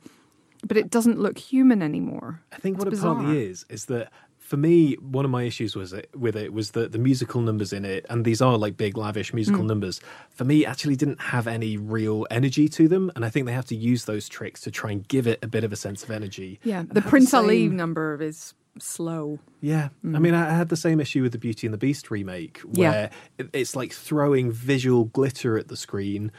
But 0.67 0.75
it 0.75 0.89
doesn't 0.89 1.19
look 1.19 1.37
human 1.37 1.81
anymore. 1.81 2.41
I 2.51 2.57
think 2.57 2.75
It's 2.75 2.79
what 2.79 2.87
it 2.89 2.91
bizarre. 2.91 3.15
partly 3.15 3.45
is 3.45 3.65
is 3.69 3.85
that 3.85 4.11
for 4.49 4.57
me, 4.57 4.93
one 4.95 5.25
of 5.25 5.31
my 5.31 5.43
issues 5.43 5.75
was 5.75 5.93
it, 5.93 6.09
with 6.17 6.35
it 6.35 6.51
was 6.53 6.71
that 6.71 6.91
the 6.91 6.97
musical 6.97 7.39
numbers 7.39 7.71
in 7.71 7.85
it, 7.85 8.03
and 8.09 8.25
these 8.25 8.41
are 8.41 8.57
like 8.57 8.77
big, 8.77 8.97
lavish 8.97 9.29
Mm. 9.31 9.35
musical 9.35 9.63
numbers. 9.63 10.01
For 10.31 10.43
me, 10.43 10.65
actually 10.65 10.95
didn't 10.95 11.21
have 11.21 11.45
any 11.47 11.77
real 11.77 12.25
energy 12.31 12.67
to 12.69 12.87
them, 12.87 13.11
and 13.15 13.23
I 13.23 13.29
think 13.29 13.45
they 13.45 13.53
have 13.53 13.67
to 13.67 13.75
use 13.75 14.05
those 14.05 14.27
tricks 14.27 14.61
to 14.61 14.71
try 14.71 14.89
and 14.89 15.07
give 15.07 15.27
it 15.27 15.37
a 15.43 15.47
bit 15.47 15.63
of 15.63 15.71
a 15.71 15.75
sense 15.75 16.03
of 16.03 16.09
energy. 16.09 16.59
Yeah, 16.63 16.81
the 16.81 16.99
I 16.99 17.03
had 17.03 17.09
Prince 17.11 17.31
Ali 17.33 17.65
same- 17.67 17.75
number 17.75 18.19
is 18.19 18.55
slow. 18.79 19.37
Yeah, 19.61 19.89
I 20.03 20.17
mean, 20.19 20.33
I 20.33 20.49
had 20.55 20.69
the 20.69 20.77
same 20.77 20.99
issue 20.99 21.21
with 21.21 21.33
the 21.33 21.37
Beauty 21.37 21.67
and 21.67 21.73
the 21.73 21.77
Beast 21.77 22.09
remake, 22.09 22.57
where 22.61 23.11
it- 23.37 23.49
it's 23.53 23.75
like 23.75 23.93
throwing 23.93 24.51
visual 24.51 25.05
glitter 25.05 25.59
at 25.59 25.67
the 25.67 25.77
screen 25.77 26.31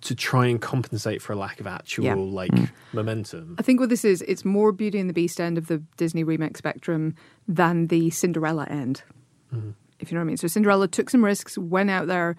to 0.00 0.14
try 0.14 0.46
and 0.46 0.60
compensate 0.60 1.20
for 1.20 1.32
a 1.32 1.36
lack 1.36 1.58
of 1.58 1.66
actual 1.66 2.04
Yeah. 2.04 2.14
like 2.14 2.52
momentum. 2.92 3.56
I 3.58 3.62
think 3.62 3.80
what 3.80 3.88
this 3.88 4.04
is, 4.04 4.22
it's 4.28 4.44
more 4.44 4.70
Beauty 4.70 4.98
and 5.00 5.10
the 5.10 5.14
Beast 5.14 5.40
end 5.40 5.58
of 5.58 5.66
the 5.66 5.82
Disney 5.96 6.22
remake 6.22 6.56
spectrum 6.56 7.14
than 7.48 7.86
the 7.88 8.10
Cinderella 8.10 8.66
end. 8.66 9.02
Mm-hmm. 9.52 9.70
If 9.98 10.12
you 10.12 10.14
know 10.14 10.20
what 10.20 10.26
I 10.26 10.28
mean. 10.28 10.36
So 10.36 10.46
Cinderella 10.46 10.86
took 10.86 11.10
some 11.10 11.24
risks, 11.24 11.58
went 11.58 11.90
out 11.90 12.06
there, 12.06 12.36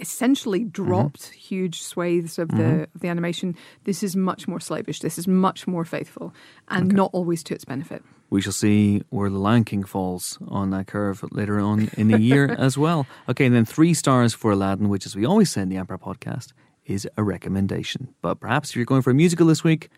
essentially 0.00 0.60
mm-hmm. 0.60 0.70
dropped 0.70 1.28
huge 1.28 1.82
swathes 1.82 2.38
of 2.38 2.48
the 2.48 2.54
mm-hmm. 2.56 2.82
of 2.94 3.00
the 3.00 3.08
animation. 3.08 3.54
This 3.84 4.02
is 4.02 4.16
much 4.16 4.48
more 4.48 4.60
slavish. 4.60 5.00
This 5.00 5.18
is 5.18 5.28
much 5.28 5.66
more 5.66 5.84
faithful, 5.84 6.34
and 6.68 6.92
not 6.92 7.10
always 7.12 7.42
to 7.44 7.54
its 7.54 7.64
benefit. 7.64 8.02
We 8.28 8.40
shall 8.40 8.52
see 8.52 9.02
where 9.10 9.30
the 9.30 9.38
Lion 9.38 9.64
King 9.64 9.84
falls 9.84 10.36
on 10.48 10.70
that 10.70 10.88
curve 10.88 11.24
later 11.30 11.60
on 11.60 11.90
in 11.96 12.08
the 12.08 12.20
year 12.20 12.50
as 12.58 12.76
well. 12.76 13.06
Okay, 13.28 13.46
and 13.46 13.54
then 13.54 13.64
three 13.64 13.94
stars 13.94 14.34
for 14.34 14.50
Aladdin, 14.50 14.88
which, 14.88 15.06
as 15.06 15.14
we 15.14 15.24
always 15.24 15.50
say 15.50 15.62
in 15.62 15.68
the 15.68 15.76
Empire 15.76 15.98
podcast, 15.98 16.52
is 16.84 17.08
a 17.16 17.22
recommendation. 17.22 18.12
But 18.22 18.40
perhaps 18.40 18.70
if 18.70 18.76
you're 18.76 18.84
going 18.84 19.02
for 19.02 19.10
a 19.10 19.14
musical 19.14 19.46
this 19.46 19.62
week, 19.62 19.90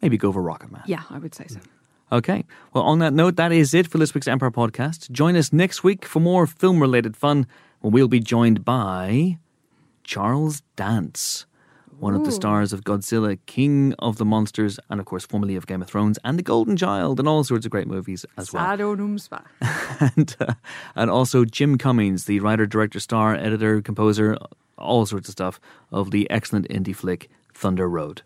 maybe 0.00 0.16
go 0.16 0.32
for 0.32 0.42
Rocketman. 0.42 0.82
Yeah, 0.86 1.02
I 1.10 1.18
would 1.18 1.34
say 1.34 1.46
so. 1.48 1.58
Okay. 2.12 2.44
Well, 2.72 2.84
on 2.84 2.98
that 2.98 3.12
note, 3.12 3.36
that 3.36 3.52
is 3.52 3.72
it 3.72 3.86
for 3.86 3.98
this 3.98 4.14
week's 4.14 4.26
Empire 4.26 4.50
podcast. 4.50 5.10
Join 5.12 5.36
us 5.36 5.52
next 5.52 5.84
week 5.84 6.04
for 6.04 6.18
more 6.20 6.46
film 6.46 6.80
related 6.80 7.16
fun 7.16 7.46
when 7.80 7.92
we'll 7.92 8.08
be 8.08 8.20
joined 8.20 8.64
by 8.64 9.38
Charles 10.02 10.62
Dance, 10.74 11.46
one 12.00 12.14
of 12.14 12.24
the 12.24 12.32
stars 12.32 12.72
of 12.72 12.82
Godzilla, 12.82 13.38
King 13.46 13.94
of 14.00 14.16
the 14.18 14.24
Monsters, 14.24 14.80
and 14.88 14.98
of 14.98 15.06
course, 15.06 15.24
formerly 15.24 15.54
of 15.54 15.66
Game 15.68 15.82
of 15.82 15.88
Thrones, 15.88 16.18
and 16.24 16.36
The 16.36 16.42
Golden 16.42 16.76
Child, 16.76 17.20
and 17.20 17.28
all 17.28 17.44
sorts 17.44 17.64
of 17.64 17.70
great 17.70 17.86
movies 17.86 18.26
as 18.36 18.52
well. 18.52 18.64
And, 20.16 20.34
uh, 20.40 20.54
and 20.96 21.10
also 21.10 21.44
Jim 21.44 21.76
Cummings, 21.76 22.24
the 22.24 22.40
writer, 22.40 22.66
director, 22.66 22.98
star, 23.00 23.34
editor, 23.34 23.82
composer, 23.82 24.36
all 24.78 25.04
sorts 25.04 25.28
of 25.28 25.32
stuff 25.32 25.60
of 25.92 26.10
the 26.10 26.28
excellent 26.30 26.66
indie 26.70 26.96
flick 26.96 27.28
Thunder 27.52 27.86
Road. 27.88 28.22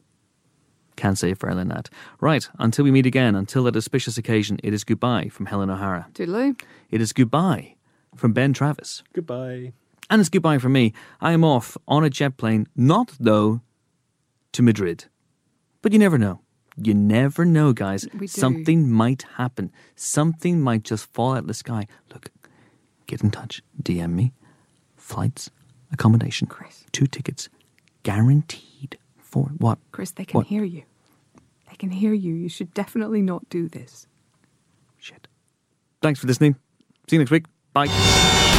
Can't 0.97 1.19
say 1.19 1.35
fairer 1.35 1.55
than 1.55 1.69
that. 1.69 1.91
Right, 2.21 2.49
until 2.59 2.85
we 2.85 2.91
meet 2.91 3.07
again, 3.07 3.35
until 3.35 3.65
that 3.65 3.77
auspicious 3.77 4.17
occasion, 4.17 4.59
it 4.63 4.73
is 4.73 4.85
goodbye 4.85 5.29
from 5.29 5.47
Helen 5.47 5.71
O'Hara. 5.71 6.07
Toodaloo. 6.15 6.61
It 6.91 7.01
is 7.01 7.13
goodbye 7.13 7.75
from 8.15 8.33
Ben 8.33 8.53
Travis. 8.53 9.03
Goodbye. 9.13 9.73
And 10.11 10.21
it's 10.21 10.29
goodbye 10.31 10.59
from 10.59 10.73
me. 10.73 10.93
I 11.21 11.33
am 11.33 11.43
off 11.45 11.77
on 11.89 12.05
a 12.05 12.11
jet 12.11 12.37
plane, 12.37 12.67
not 12.77 13.13
though 13.19 13.61
to 14.53 14.63
Madrid. 14.63 15.07
But 15.83 15.93
you 15.93 15.99
never 15.99 16.19
know. 16.19 16.41
You 16.77 16.95
never 16.95 17.45
know, 17.45 17.73
guys. 17.73 18.07
We 18.13 18.21
do. 18.21 18.27
Something 18.27 18.91
might 18.91 19.23
happen. 19.37 19.73
Something 19.97 20.61
might 20.61 20.83
just 20.83 21.13
fall 21.13 21.33
out 21.33 21.39
of 21.39 21.47
the 21.47 21.55
sky. 21.55 21.87
Look, 22.13 22.31
get 23.07 23.23
in 23.23 23.31
touch. 23.31 23.63
DM 23.83 24.11
me. 24.13 24.33
Flights, 24.97 25.51
accommodation, 25.93 26.47
Chris. 26.47 26.85
two 26.93 27.07
tickets, 27.07 27.49
guaranteed 28.03 28.99
for 29.35 29.51
what? 29.59 29.79
Chris, 29.91 30.13
they 30.13 30.25
can 30.25 30.39
What? 30.39 30.47
hear 30.47 30.63
you. 30.63 30.85
They 31.69 31.75
can 31.77 31.91
hear 31.91 32.13
you. 32.15 32.35
You 32.35 32.49
should 32.49 32.73
definitely 32.73 33.21
not 33.21 33.49
do 33.49 33.69
this. 33.69 34.07
Shit. 34.97 35.27
Thanks 36.01 36.21
for 36.21 36.29
listening. 36.29 36.55
See 37.09 37.17
you 37.17 37.19
next 37.19 37.33
week. 37.33 37.47
Bye. 37.73 38.54